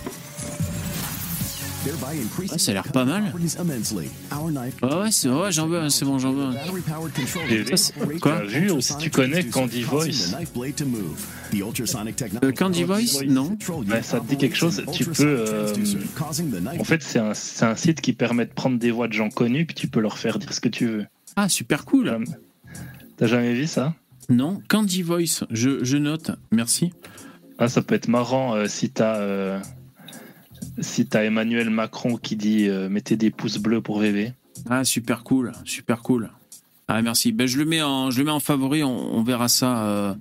Ouais, 1.83 2.57
ça 2.59 2.71
a 2.71 2.73
l'air 2.75 2.83
pas 2.91 3.05
mal. 3.05 3.23
Ouais, 4.83 4.95
ouais, 4.95 5.11
c'est 5.11 5.29
ouais, 5.29 5.51
j'en 5.51 5.67
veux 5.67 5.79
un, 5.79 5.89
c'est 5.89 6.05
bon, 6.05 6.19
j'en 6.19 6.31
veux 6.33 6.43
control 6.45 7.51
Et- 7.51 8.19
quoi 8.19 8.41
Vu, 8.43 8.69
si 8.81 8.97
tu 8.97 9.09
connais 9.09 9.43
Candy 9.45 9.81
Voice. 9.83 10.35
Euh, 12.43 12.51
Candy 12.51 12.83
Voice 12.83 13.23
Non. 13.27 13.57
Ouais, 13.89 14.03
ça 14.03 14.19
te 14.19 14.27
dit 14.27 14.37
quelque 14.37 14.55
chose. 14.55 14.83
Tu 14.93 15.05
peux. 15.05 15.13
euh, 15.49 15.73
en 16.79 16.83
fait, 16.83 17.01
c'est 17.01 17.19
un, 17.19 17.33
c'est 17.33 17.65
un 17.65 17.75
site 17.75 18.01
qui 18.01 18.13
permet 18.13 18.45
de 18.45 18.53
prendre 18.53 18.77
des 18.77 18.91
voix 18.91 19.07
de 19.07 19.13
gens 19.13 19.29
connus, 19.29 19.65
puis 19.65 19.75
tu 19.75 19.87
peux 19.87 19.99
leur 20.01 20.17
faire 20.17 20.37
dire 20.39 20.53
ce 20.53 20.59
que 20.61 20.69
tu 20.69 20.85
veux. 20.87 21.05
Ah, 21.35 21.49
super 21.49 21.85
cool. 21.85 22.23
T'as 23.17 23.27
jamais 23.27 23.53
vu 23.53 23.65
ça? 23.67 23.93
Non, 24.29 24.61
Candy 24.69 25.01
Voice, 25.01 25.43
je, 25.49 25.83
je 25.83 25.97
note, 25.97 26.31
merci. 26.51 26.93
Ah, 27.57 27.67
ça 27.67 27.81
peut 27.81 27.95
être 27.95 28.07
marrant 28.07 28.55
euh, 28.55 28.67
si 28.67 28.89
t'as 28.89 29.17
euh, 29.17 29.59
si 30.79 31.05
t'as 31.05 31.23
Emmanuel 31.23 31.69
Macron 31.69 32.17
qui 32.17 32.35
dit 32.35 32.67
euh, 32.67 32.89
mettez 32.89 33.15
des 33.17 33.31
pouces 33.31 33.57
bleus 33.57 33.81
pour 33.81 33.99
VV. 33.99 34.33
Ah, 34.69 34.83
super 34.83 35.23
cool, 35.23 35.51
super 35.65 36.01
cool. 36.01 36.29
Ah, 36.87 37.01
merci. 37.01 37.31
Ben, 37.31 37.47
je, 37.47 37.57
le 37.57 37.65
mets 37.65 37.81
en, 37.81 38.11
je 38.11 38.19
le 38.19 38.25
mets 38.25 38.31
en 38.31 38.39
favori, 38.39 38.83
on, 38.83 39.15
on 39.15 39.23
verra 39.23 39.47
ça 39.47 39.83
euh, 39.85 40.13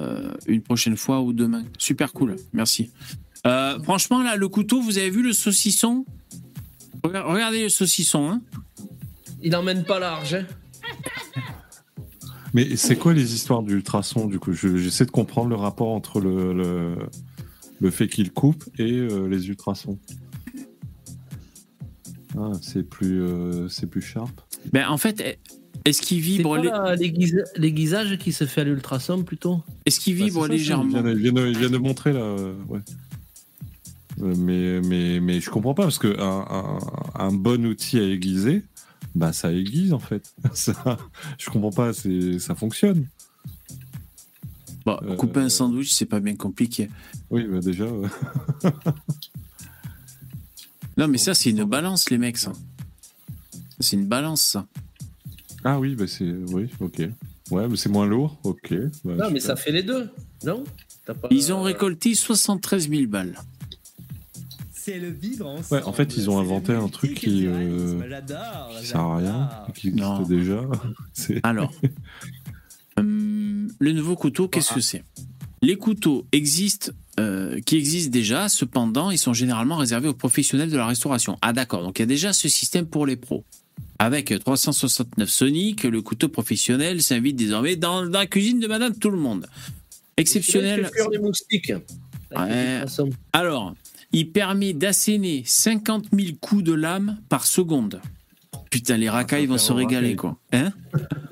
euh, 0.00 0.30
une 0.46 0.60
prochaine 0.62 0.96
fois 0.96 1.20
ou 1.22 1.32
demain. 1.32 1.64
Super 1.78 2.12
cool, 2.12 2.36
merci. 2.52 2.90
Euh, 3.46 3.78
franchement, 3.82 4.22
là, 4.22 4.36
le 4.36 4.48
couteau, 4.48 4.80
vous 4.82 4.98
avez 4.98 5.10
vu 5.10 5.22
le 5.22 5.32
saucisson? 5.32 6.04
Rega- 7.04 7.22
Regardez 7.22 7.62
le 7.62 7.68
saucisson, 7.68 8.30
hein 8.30 8.40
Il 9.42 9.54
emmène 9.56 9.84
pas 9.84 9.98
large. 9.98 10.34
hein. 10.34 10.44
Mais 12.54 12.76
c'est 12.76 12.96
quoi 12.96 13.12
les 13.12 13.34
histoires 13.34 13.62
d'ultrasons 13.62 14.26
du 14.26 14.38
coup? 14.38 14.52
Je- 14.52 14.76
J'essaie 14.78 15.04
de 15.04 15.10
comprendre 15.10 15.50
le 15.50 15.56
rapport 15.56 15.88
entre 15.88 16.20
le, 16.20 16.52
le, 16.54 16.96
le 17.80 17.90
fait 17.90 18.08
qu'il 18.08 18.32
coupe 18.32 18.64
et 18.78 18.92
euh, 18.92 19.26
les 19.28 19.48
ultrasons. 19.48 19.98
Ah, 22.36 22.52
c'est 22.60 22.82
plus, 22.88 23.22
euh, 23.22 23.68
c'est 23.68 23.86
plus 23.88 24.02
sharp. 24.02 24.40
Ben, 24.72 24.88
en 24.88 24.98
fait, 24.98 25.38
est-ce 25.84 26.02
qu'il 26.02 26.18
C'est 26.18 26.22
vibre 26.24 26.56
pas 26.56 26.62
les- 26.62 26.68
la- 26.68 26.94
l'aiguisa- 26.96 27.44
l'aiguisage 27.56 28.18
qui 28.18 28.32
se 28.32 28.44
fait 28.46 28.60
à 28.60 28.64
l'ultrason 28.64 29.22
plutôt? 29.22 29.62
Est-ce 29.86 29.98
qu'il 30.00 30.16
Bah, 30.18 30.24
vibre 30.24 30.34
c'est 30.34 30.40
ça, 30.42 30.46
ça, 30.48 30.52
légèrement? 30.52 30.84
Il 30.84 30.90
vient, 30.90 31.02
de, 31.02 31.10
il 31.12 31.18
vient 31.22 31.32
de- 31.32 31.46
il 31.48 31.58
vient 31.58 31.70
de 31.70 31.78
montrer 31.78 32.12
là. 32.12 32.20
euh, 32.20 32.54
ouais. 32.68 32.80
Euh, 34.20 34.34
mais, 34.36 34.80
mais, 34.86 35.20
mais 35.20 35.40
je 35.40 35.48
comprends 35.48 35.74
pas 35.74 35.84
parce 35.84 35.98
que 35.98 36.18
un, 36.20 36.44
un, 36.50 36.78
un 37.26 37.32
bon 37.32 37.64
outil 37.66 37.98
à 37.98 38.02
aiguiser, 38.02 38.62
bah 39.14 39.32
ça 39.32 39.52
aiguise 39.52 39.92
en 39.92 40.00
fait. 40.00 40.32
Ça, 40.54 40.98
je 41.38 41.48
comprends 41.50 41.70
pas, 41.70 41.92
c'est, 41.92 42.38
ça 42.40 42.54
fonctionne. 42.56 43.06
Euh, 45.02 45.16
couper 45.16 45.40
un 45.40 45.48
sandwich, 45.48 45.92
c'est 45.92 46.06
pas 46.06 46.20
bien 46.20 46.36
compliqué. 46.36 46.88
Oui, 47.30 47.44
bah 47.50 47.60
déjà. 47.60 47.84
ouais. 47.86 48.08
Non, 50.96 51.06
mais 51.08 51.18
ça, 51.18 51.34
c'est 51.34 51.50
une 51.50 51.64
balance, 51.64 52.10
les 52.10 52.18
mecs, 52.18 52.38
ça. 52.38 52.52
C'est 53.80 53.96
une 53.96 54.06
balance, 54.06 54.42
ça. 54.42 54.66
Ah 55.64 55.78
oui, 55.78 55.94
bah 55.94 56.06
c'est, 56.08 56.24
oui, 56.52 56.68
ok. 56.80 57.02
Ouais, 57.50 57.68
mais 57.68 57.76
c'est 57.76 57.88
moins 57.88 58.06
lourd, 58.06 58.38
ok. 58.44 58.74
bah, 59.04 59.14
Non, 59.16 59.30
mais 59.30 59.40
ça 59.40 59.56
fait 59.56 59.72
les 59.72 59.82
deux, 59.82 60.10
non? 60.44 60.64
T'as 61.06 61.14
pas- 61.14 61.28
Ils 61.30 61.52
ont 61.52 61.62
récolté 61.62 62.14
73 62.14 62.88
000 62.90 63.06
balles. 63.06 63.38
C'est 64.72 64.98
le 64.98 65.10
vivre 65.10 65.46
ensemble. 65.46 65.82
Ouais, 65.82 65.86
en 65.86 65.92
fait, 65.92 66.16
ils 66.16 66.30
ont 66.30 66.38
inventé 66.38 66.72
un 66.72 66.88
truc 66.88 67.14
qui, 67.14 67.46
euh, 67.46 68.08
J'adore, 68.08 68.70
qui 68.80 68.86
sert 68.86 69.00
à 69.00 69.16
rien, 69.18 69.50
qui 69.74 69.88
existe 69.88 70.02
Non. 70.02 70.22
déjà. 70.22 70.60
C'est- 71.12 71.40
Alors, 71.44 71.72
hum, 72.96 73.06
le 73.78 73.92
nouveau 73.92 74.16
couteau, 74.16 74.48
qu'est-ce 74.48 74.72
que 74.72 74.80
c'est? 74.80 75.04
Les 75.62 75.76
couteaux 75.76 76.26
existent, 76.32 76.92
euh, 77.18 77.60
qui 77.60 77.76
existent 77.76 78.10
déjà, 78.10 78.48
cependant, 78.48 79.10
ils 79.10 79.18
sont 79.18 79.32
généralement 79.32 79.76
réservés 79.76 80.08
aux 80.08 80.14
professionnels 80.14 80.70
de 80.70 80.76
la 80.76 80.86
restauration. 80.86 81.36
Ah 81.42 81.52
d'accord, 81.52 81.82
donc 81.82 81.98
il 81.98 82.02
y 82.02 82.04
a 82.04 82.06
déjà 82.06 82.32
ce 82.32 82.48
système 82.48 82.86
pour 82.86 83.06
les 83.06 83.16
pros. 83.16 83.44
Avec 83.98 84.32
369 84.38 85.28
Sonic, 85.28 85.82
le 85.82 86.02
couteau 86.02 86.28
professionnel 86.28 87.02
s'invite 87.02 87.34
désormais 87.34 87.74
dans, 87.74 88.06
dans 88.06 88.20
la 88.20 88.26
cuisine 88.26 88.60
de 88.60 88.68
Madame 88.68 88.96
Tout 88.96 89.10
le 89.10 89.18
Monde. 89.18 89.46
Exceptionnel. 90.16 90.80
Il 90.80 90.86
fait 90.86 90.92
cuire 90.92 91.10
les 91.10 91.18
moustiques. 91.18 91.72
Ouais. 92.36 92.82
Alors, 93.32 93.74
il 94.12 94.30
permet 94.30 94.72
d'asséner 94.72 95.42
50 95.44 96.06
000 96.12 96.36
coups 96.40 96.62
de 96.62 96.72
lame 96.72 97.18
par 97.28 97.46
seconde. 97.46 98.00
Putain, 98.70 98.96
les 98.96 99.08
racailles 99.08 99.46
vont 99.46 99.58
se 99.58 99.72
régaler, 99.72 100.16
quoi. 100.16 100.36
Hein? 100.52 100.72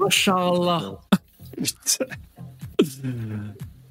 Machallah. 0.01 1.01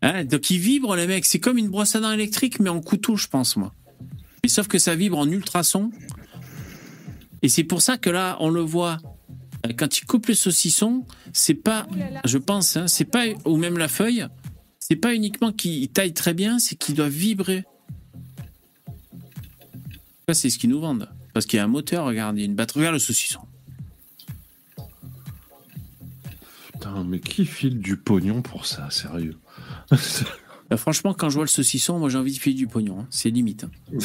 Hein, 0.01 0.23
donc 0.25 0.51
il 0.51 0.59
vibre, 0.59 0.95
les 0.95 1.07
mecs. 1.07 1.25
C'est 1.25 1.39
comme 1.39 1.57
une 1.57 1.69
brosse 1.69 1.95
à 1.95 1.99
dents 1.99 2.11
électrique, 2.11 2.59
mais 2.59 2.69
en 2.69 2.79
couteau, 2.79 3.15
je 3.15 3.27
pense, 3.27 3.55
moi. 3.57 3.73
Mais 4.43 4.49
sauf 4.49 4.67
que 4.67 4.77
ça 4.77 4.93
vibre 4.95 5.17
en 5.17 5.27
ultrason. 5.27 5.89
Et 7.41 7.49
c'est 7.49 7.63
pour 7.63 7.81
ça 7.81 7.97
que 7.97 8.11
là, 8.11 8.37
on 8.39 8.49
le 8.49 8.61
voit. 8.61 8.99
euh, 9.65 9.71
Quand 9.75 9.97
il 9.97 10.05
coupe 10.05 10.27
le 10.27 10.35
saucisson, 10.35 11.05
c'est 11.33 11.55
pas, 11.55 11.87
je 12.23 12.37
pense, 12.37 12.77
hein, 12.77 12.87
c'est 12.87 13.05
pas, 13.05 13.23
ou 13.45 13.57
même 13.57 13.79
la 13.79 13.87
feuille, 13.87 14.27
c'est 14.77 14.95
pas 14.95 15.15
uniquement 15.15 15.51
qu'il 15.51 15.87
taille 15.89 16.13
très 16.13 16.35
bien, 16.35 16.59
c'est 16.59 16.75
qu'il 16.75 16.93
doit 16.93 17.09
vibrer. 17.09 17.63
Ça, 20.27 20.35
c'est 20.35 20.51
ce 20.51 20.59
qu'ils 20.59 20.69
nous 20.69 20.81
vendent. 20.81 21.09
Parce 21.33 21.47
qu'il 21.47 21.57
y 21.57 21.59
a 21.59 21.63
un 21.63 21.67
moteur, 21.67 22.05
regarde, 22.05 22.37
il 22.37 22.41
y 22.41 22.43
a 22.43 22.45
une 22.45 22.55
batterie. 22.55 22.81
Regarde 22.81 22.93
le 22.95 22.99
saucisson. 22.99 23.39
Mais 27.03 27.19
qui 27.19 27.45
file 27.45 27.79
du 27.79 27.97
pognon 27.97 28.41
pour 28.41 28.65
ça, 28.65 28.89
sérieux 28.89 29.35
Euh, 29.91 30.77
franchement, 30.77 31.13
quand 31.13 31.29
je 31.29 31.35
vois 31.35 31.43
le 31.43 31.49
saucisson, 31.49 31.99
moi 31.99 32.09
j'ai 32.09 32.17
envie 32.17 32.33
de 32.33 32.39
filer 32.39 32.55
du 32.55 32.67
pognon. 32.67 33.01
hein. 33.01 33.07
C'est 33.09 33.29
limite. 33.29 33.65
hein. 33.65 33.99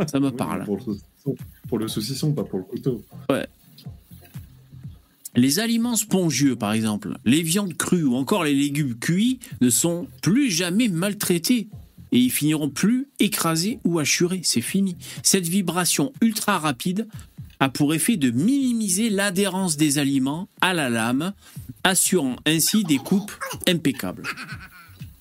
Ça 0.06 0.20
me 0.20 0.30
parle. 0.30 0.64
Pour 0.64 0.76
le, 0.76 0.82
saucisson, 0.82 1.36
pour 1.68 1.78
le 1.78 1.88
saucisson, 1.88 2.32
pas 2.32 2.44
pour 2.44 2.58
le 2.58 2.64
couteau. 2.64 3.04
Ouais. 3.30 3.46
Les 5.34 5.58
aliments 5.58 5.96
spongieux, 5.96 6.56
par 6.56 6.72
exemple, 6.72 7.18
les 7.26 7.42
viandes 7.42 7.74
crues 7.76 8.04
ou 8.04 8.16
encore 8.16 8.42
les 8.44 8.54
légumes 8.54 8.94
cuits 8.98 9.38
ne 9.60 9.68
sont 9.68 10.06
plus 10.22 10.50
jamais 10.50 10.88
maltraités 10.88 11.68
et 12.12 12.18
ils 12.18 12.30
finiront 12.30 12.70
plus 12.70 13.06
écrasés 13.20 13.78
ou 13.84 13.98
hachurés. 13.98 14.40
C'est 14.44 14.62
fini. 14.62 14.96
Cette 15.22 15.46
vibration 15.46 16.12
ultra 16.22 16.58
rapide 16.58 17.06
a 17.60 17.68
pour 17.68 17.92
effet 17.94 18.16
de 18.16 18.30
minimiser 18.30 19.10
l'adhérence 19.10 19.76
des 19.76 19.98
aliments 19.98 20.48
à 20.62 20.72
la 20.72 20.88
lame, 20.88 21.34
assurant 21.86 22.36
ainsi 22.46 22.82
des 22.84 22.98
coupes 22.98 23.32
impeccables. 23.68 24.24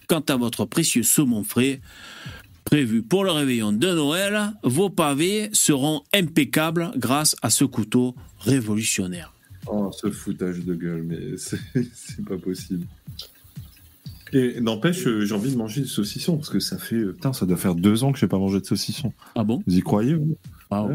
Quant 0.08 0.24
à 0.28 0.36
votre 0.36 0.66
précieux 0.66 1.04
saumon 1.04 1.44
frais, 1.44 1.80
prévu 2.66 3.02
pour 3.04 3.24
le 3.24 3.32
réveillon 3.32 3.72
de 3.72 3.88
Noël, 3.88 4.52
vos 4.64 4.90
pavés 4.90 5.50
seront 5.54 6.02
impeccables 6.14 6.92
grâce 6.98 7.36
à 7.42 7.50
ce 7.50 7.64
couteau 7.66 8.16
révolutionnaire. 8.40 9.32
Oh, 9.68 9.92
ce 9.92 10.12
foutage 10.12 10.60
de 10.60 10.76
gueule, 10.76 11.04
mais 11.04 11.38
c'est 11.38 12.26
pas 12.26 12.38
possible. 12.38 12.86
Et 14.34 14.60
n'empêche, 14.60 15.06
euh, 15.08 15.24
j'ai 15.26 15.34
envie 15.34 15.52
de 15.52 15.58
manger 15.58 15.82
du 15.82 15.88
saucisson 15.88 16.36
parce 16.38 16.50
que 16.50 16.60
ça 16.60 16.78
fait. 16.78 16.96
euh, 16.96 17.14
Putain, 17.14 17.32
ça 17.32 17.46
doit 17.46 17.58
faire 17.58 17.76
deux 17.76 18.04
ans 18.04 18.12
que 18.12 18.20
j'ai 18.20 18.28
pas 18.28 18.38
mangé 18.40 18.60
de 18.60 18.66
saucisson. 18.66 19.14
Ah 19.36 19.44
bon? 19.44 19.64
Vous 19.66 19.78
y 19.78 19.82
croyez 19.82 20.16
vous? 20.16 20.36
Ah. 20.72 20.88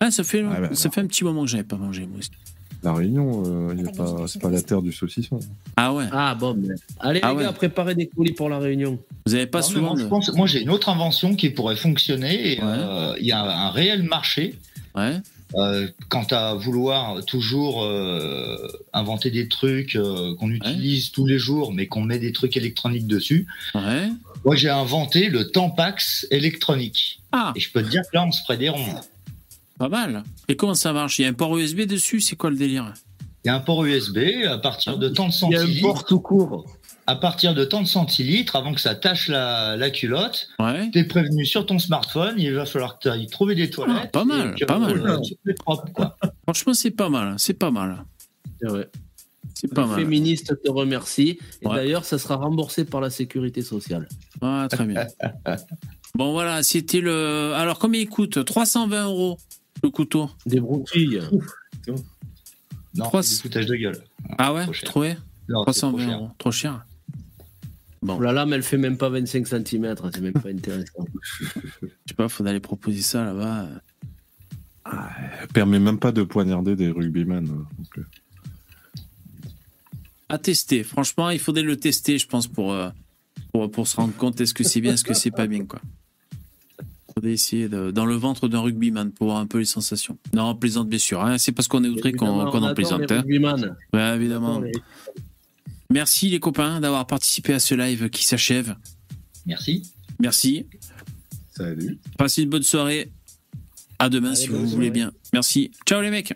Ah, 0.00 0.10
ça 0.10 0.22
fait, 0.22 0.42
bah, 0.42 0.74
ça 0.74 0.90
fait 0.90 1.00
un 1.00 1.06
petit 1.06 1.24
moment 1.24 1.42
que 1.44 1.48
j'avais 1.50 1.64
pas 1.64 1.76
mangé, 1.76 2.06
moi 2.06 2.18
aussi. 2.18 2.30
La 2.82 2.92
Réunion, 2.92 3.42
euh, 3.44 4.26
c'est 4.28 4.40
pas 4.40 4.50
la 4.50 4.62
terre 4.62 4.82
du 4.82 4.92
saucisson. 4.92 5.40
Ah 5.76 5.92
ouais 5.92 6.04
Ah 6.12 6.34
bon, 6.36 6.54
mais- 6.54 6.74
allez 7.00 7.18
Ah 7.22 7.30
les 7.32 7.38
ouais. 7.38 7.42
gars, 7.44 7.52
préparez 7.52 7.94
des 7.96 8.06
colis 8.06 8.32
pour 8.32 8.48
la 8.48 8.58
réunion. 8.58 8.98
Vous 9.26 9.34
avez 9.34 9.46
pas 9.46 9.60
Non, 9.60 9.66
souvent. 9.66 9.80
moi, 9.88 9.96
de- 9.96 10.00
je 10.02 10.06
pense- 10.06 10.32
moi, 10.34 10.46
j'ai 10.46 10.62
une 10.62 10.70
autre 10.70 10.88
invention 10.88 11.34
qui 11.34 11.50
pourrait 11.50 11.74
fonctionner. 11.76 12.52
et, 12.52 12.60
euh, 12.62 13.14
Il 13.20 13.26
y 13.26 13.32
a 13.32 13.42
un 13.42 13.70
réel 13.70 14.04
marché. 14.04 14.54
Ouais. 14.94 15.16
Euh, 15.56 15.88
quant 16.10 16.26
à 16.30 16.54
vouloir 16.54 17.24
toujours 17.24 17.82
euh, 17.82 18.58
inventer 18.92 19.30
des 19.30 19.48
trucs 19.48 19.96
euh, 19.96 20.34
qu'on 20.36 20.50
utilise 20.50 21.10
tous 21.10 21.24
les 21.26 21.38
jours, 21.38 21.72
mais 21.72 21.86
qu'on 21.86 22.02
met 22.02 22.18
des 22.18 22.32
trucs 22.32 22.56
électroniques 22.56 23.06
dessus. 23.06 23.46
Ouais. 23.74 24.08
Moi, 24.44 24.56
j'ai 24.56 24.68
inventé 24.68 25.30
le 25.30 25.50
Tampax 25.50 26.26
électronique. 26.30 27.20
Ah. 27.32 27.52
Et 27.56 27.60
je 27.60 27.72
peux 27.72 27.82
te 27.82 27.88
dire 27.88 28.02
que 28.02 28.16
là, 28.16 28.24
on 28.26 28.30
se 28.32 28.42
ferait 28.42 28.58
des 28.58 28.68
ronds. 28.68 29.00
Pas 29.78 29.88
mal. 29.88 30.22
Et 30.48 30.56
comment 30.56 30.74
ça 30.74 30.92
marche? 30.92 31.18
Il 31.18 31.22
y 31.22 31.24
a 31.24 31.28
un 31.28 31.32
port 31.34 31.56
USB 31.56 31.82
dessus? 31.82 32.20
C'est 32.20 32.36
quoi 32.36 32.50
le 32.50 32.56
délire? 32.56 32.92
Il 33.44 33.48
y 33.48 33.50
a 33.50 33.54
un 33.54 33.60
port 33.60 33.84
USB 33.84 34.18
à 34.48 34.58
partir 34.58 34.98
de 34.98 35.08
tant 35.08 35.28
de 35.28 35.32
Il 35.32 35.52
y 35.52 35.56
a 35.56 35.58
un 35.58 35.62
centilitres. 35.62 35.86
port 35.86 36.04
tout 36.04 36.20
court. 36.20 36.66
À 37.06 37.16
partir 37.16 37.54
de 37.54 37.64
tant 37.64 37.80
de 37.80 37.86
centilitres, 37.86 38.54
avant 38.56 38.74
que 38.74 38.80
ça 38.82 38.94
tâche 38.94 39.28
la, 39.28 39.76
la 39.76 39.88
culotte, 39.90 40.48
Ouais. 40.58 40.90
t'es 40.92 41.04
prévenu 41.04 41.46
sur 41.46 41.64
ton 41.64 41.78
smartphone, 41.78 42.34
il 42.36 42.52
va 42.52 42.66
falloir 42.66 42.98
que 42.98 43.04
tu 43.04 43.08
ailles 43.08 43.26
trouver 43.28 43.54
des 43.54 43.70
toilettes. 43.70 43.96
Ah, 44.02 44.06
pas 44.08 44.24
mal, 44.24 44.54
pas 44.66 44.78
mal. 44.78 44.98
euh, 45.06 45.54
propre, 45.64 45.90
quoi. 45.92 46.16
Franchement, 46.42 46.74
c'est 46.74 46.90
pas 46.90 47.08
mal. 47.08 47.34
C'est 47.38 47.54
pas 47.54 47.70
mal. 47.70 48.04
C'est 48.60 48.68
vrai. 48.68 48.90
C'est 49.54 49.72
pas 49.72 49.82
Le 49.82 49.88
mal. 49.88 50.00
féministe 50.00 50.52
te 50.62 50.70
remercie. 50.70 51.38
Et 51.62 51.66
Ouais. 51.66 51.76
d'ailleurs, 51.76 52.04
ça 52.04 52.18
sera 52.18 52.36
remboursé 52.36 52.84
par 52.84 53.00
la 53.00 53.08
sécurité 53.08 53.62
sociale. 53.62 54.06
Ah, 54.42 54.66
très 54.70 54.84
bien. 54.84 55.06
bon, 56.14 56.32
voilà, 56.32 56.62
c'était 56.62 57.00
le. 57.00 57.54
Alors, 57.54 57.78
combien 57.78 58.00
il 58.02 58.08
coûte? 58.08 58.44
320 58.44 59.04
euros 59.06 59.38
le 59.82 59.90
couteau 59.90 60.30
Des 60.46 60.60
broutilles. 60.60 61.20
Non, 62.94 63.10
foutage 63.22 63.66
de 63.66 63.76
gueule. 63.76 64.02
Ah 64.38 64.52
ouais 64.54 64.64
Trop 64.64 64.72
cher. 64.72 64.88
Trouvé 64.88 65.16
Non, 65.48 65.64
c'est 65.72 65.80
trop 65.80 65.92
320 65.92 66.06
cher. 66.06 66.16
euros. 66.18 66.30
Trop 66.38 66.50
cher. 66.50 66.84
Bon. 68.02 68.18
La 68.20 68.32
lame, 68.32 68.52
elle 68.52 68.62
fait 68.62 68.78
même 68.78 68.96
pas 68.96 69.08
25 69.08 69.46
cm. 69.46 69.94
C'est 70.12 70.20
même 70.20 70.32
pas 70.32 70.48
intéressant. 70.50 71.04
Je 71.82 71.88
sais 72.08 72.14
pas, 72.16 72.28
faudrait 72.28 72.50
aller 72.52 72.60
proposer 72.60 73.02
ça 73.02 73.24
là-bas. 73.24 73.68
Elle 75.42 75.48
permet 75.48 75.78
même 75.78 75.98
pas 75.98 76.12
de 76.12 76.22
poignarder 76.22 76.74
des 76.76 76.88
rugbymen. 76.90 77.44
euh, 77.44 77.52
donc, 77.76 77.98
euh. 77.98 78.04
À 80.28 80.38
tester. 80.38 80.82
Franchement, 80.82 81.30
il 81.30 81.38
faudrait 81.38 81.62
le 81.62 81.76
tester, 81.76 82.18
je 82.18 82.26
pense, 82.26 82.46
pour, 82.46 82.72
euh, 82.72 82.90
pour, 83.52 83.70
pour 83.70 83.86
se 83.88 83.96
rendre 83.96 84.14
compte 84.14 84.40
est-ce 84.40 84.54
que 84.54 84.64
c'est 84.64 84.80
bien, 84.80 84.94
est-ce 84.94 85.04
que 85.04 85.14
c'est 85.14 85.30
pas 85.30 85.46
bien, 85.46 85.64
quoi. 85.66 85.80
Essayer 87.26 87.68
de- 87.68 87.90
dans 87.90 88.06
le 88.06 88.14
ventre 88.14 88.48
d'un 88.48 88.60
rugbyman 88.60 89.10
pour 89.12 89.28
voir 89.28 89.38
un 89.38 89.46
peu 89.46 89.58
les 89.58 89.64
sensations. 89.64 90.16
Non, 90.34 90.50
on 90.50 90.54
plaisante 90.54 90.88
bien 90.88 90.98
sûr. 90.98 91.22
hein. 91.22 91.38
C'est 91.38 91.52
parce 91.52 91.68
qu'on 91.68 91.82
est 91.84 91.88
outré 91.88 92.12
qu'on 92.12 92.28
en 92.28 92.74
plaisante. 92.74 93.00
les 93.10 93.16
hein. 93.16 93.76
Ouais, 93.92 94.16
évidemment. 94.16 94.60
Les- 94.60 94.72
Merci 95.90 96.28
les 96.28 96.38
copains 96.40 96.80
d'avoir 96.80 97.06
participé 97.06 97.54
à 97.54 97.58
ce 97.58 97.74
live 97.74 98.10
qui 98.10 98.24
s'achève. 98.24 98.76
Merci. 99.46 99.82
Merci. 100.20 100.66
Salut. 101.56 101.98
Passez 102.18 102.42
une 102.42 102.50
bonne 102.50 102.62
soirée. 102.62 103.10
À 103.98 104.08
demain 104.08 104.34
si 104.34 104.48
vous 104.48 104.66
voulez 104.66 104.90
bien. 104.90 105.12
Merci. 105.32 105.70
Ciao 105.86 106.00
les 106.02 106.10
mecs. 106.10 106.34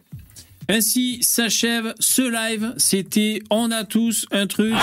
Ainsi 0.69 1.19
s'achève 1.23 1.93
ce 1.99 2.23
live. 2.23 2.73
C'était 2.77 3.43
On 3.51 3.71
a 3.71 3.85
tous 3.85 4.27
un 4.33 4.47
truc 4.47 4.75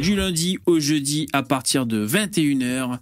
du 0.00 0.16
lundi 0.16 0.58
au 0.66 0.78
jeudi 0.78 1.26
à 1.32 1.42
partir 1.42 1.86
de 1.86 2.04
21h. 2.04 2.98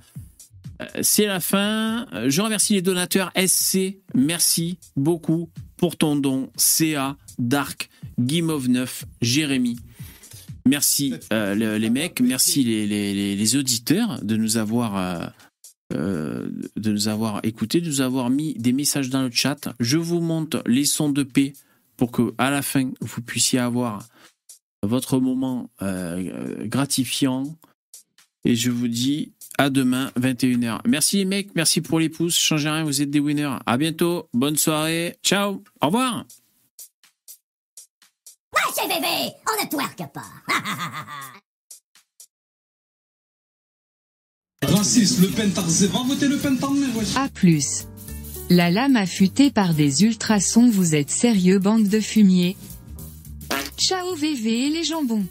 Euh, 0.80 0.86
C'est 1.02 1.26
la 1.26 1.40
fin. 1.40 2.06
Euh, 2.12 2.30
Je 2.30 2.40
remercie 2.42 2.74
les 2.74 2.82
donateurs 2.82 3.30
SC. 3.36 3.98
Merci 4.14 4.78
beaucoup 4.96 5.50
pour 5.76 5.96
ton 5.96 6.16
don. 6.16 6.50
CA, 6.56 7.16
Dark, 7.38 7.88
Guimauve 8.18 8.68
9, 8.68 9.04
Jérémy. 9.20 9.78
Merci 10.66 11.14
euh, 11.32 11.54
le- 11.54 11.78
les 11.78 11.88
mecs, 11.90 12.20
merci 12.20 12.62
les, 12.64 12.86
les- 12.86 13.14
les- 13.14 13.34
les 13.34 13.56
auditeurs 13.56 14.22
de 14.22 14.36
nous 14.36 14.56
avoir 14.58 14.96
euh, 15.92 16.48
de 16.76 16.92
nous 16.92 17.08
avoir 17.08 17.40
écoutés, 17.44 17.80
de 17.80 17.88
nous 17.88 18.00
avoir 18.02 18.30
mis 18.30 18.54
des 18.54 18.72
messages 18.72 19.08
dans 19.10 19.22
le 19.22 19.30
chat. 19.32 19.74
Je 19.80 19.96
vous 19.96 20.20
montre 20.20 20.62
les 20.66 20.84
sons 20.84 21.08
de 21.10 21.22
paix 21.24 21.54
pour 21.96 22.12
que 22.12 22.32
à 22.38 22.50
la 22.50 22.62
fin 22.62 22.90
vous 23.00 23.22
puissiez 23.22 23.58
avoir 23.58 24.06
votre 24.84 25.18
moment 25.18 25.70
euh, 25.82 26.66
gratifiant. 26.66 27.56
Et 28.44 28.54
je 28.54 28.70
vous 28.70 28.86
dis 28.88 29.32
à 29.58 29.70
demain 29.70 30.10
21h. 30.18 30.80
Merci 30.86 31.18
les 31.18 31.24
mecs, 31.24 31.54
merci 31.54 31.80
pour 31.80 32.00
les 32.00 32.08
pouces. 32.08 32.38
Changez 32.38 32.70
rien, 32.70 32.84
vous 32.84 33.02
êtes 33.02 33.10
des 33.10 33.20
winners. 33.20 33.56
À 33.66 33.76
bientôt, 33.76 34.28
bonne 34.32 34.56
soirée, 34.56 35.16
ciao, 35.22 35.62
au 35.80 35.86
revoir. 35.86 36.24
Ouais, 38.54 38.88
bébé, 38.88 39.32
on 39.46 39.64
ne 39.64 39.68
twerk 39.70 40.12
pas. 40.12 40.24
Raciste, 44.62 45.20
Le 45.20 45.28
Pen 45.28 45.50
Tarzé, 45.52 45.86
va 45.88 46.02
voter 46.06 46.28
Le 46.28 46.36
Pen 46.36 46.58
Tarzé, 46.58 46.86
wesh. 46.94 47.16
A 47.16 47.28
plus. 47.28 47.86
La 48.50 48.70
lame 48.70 48.96
affûtée 48.96 49.50
par 49.50 49.74
des 49.74 50.04
ultrasons 50.04 50.68
vous 50.68 50.94
êtes 50.96 51.10
sérieux 51.10 51.60
bande 51.60 51.88
de 51.88 52.00
fumier 52.00 52.56
Ciao 53.78 54.14
VV 54.16 54.66
et 54.66 54.70
les 54.70 54.82
jambons 54.82 55.24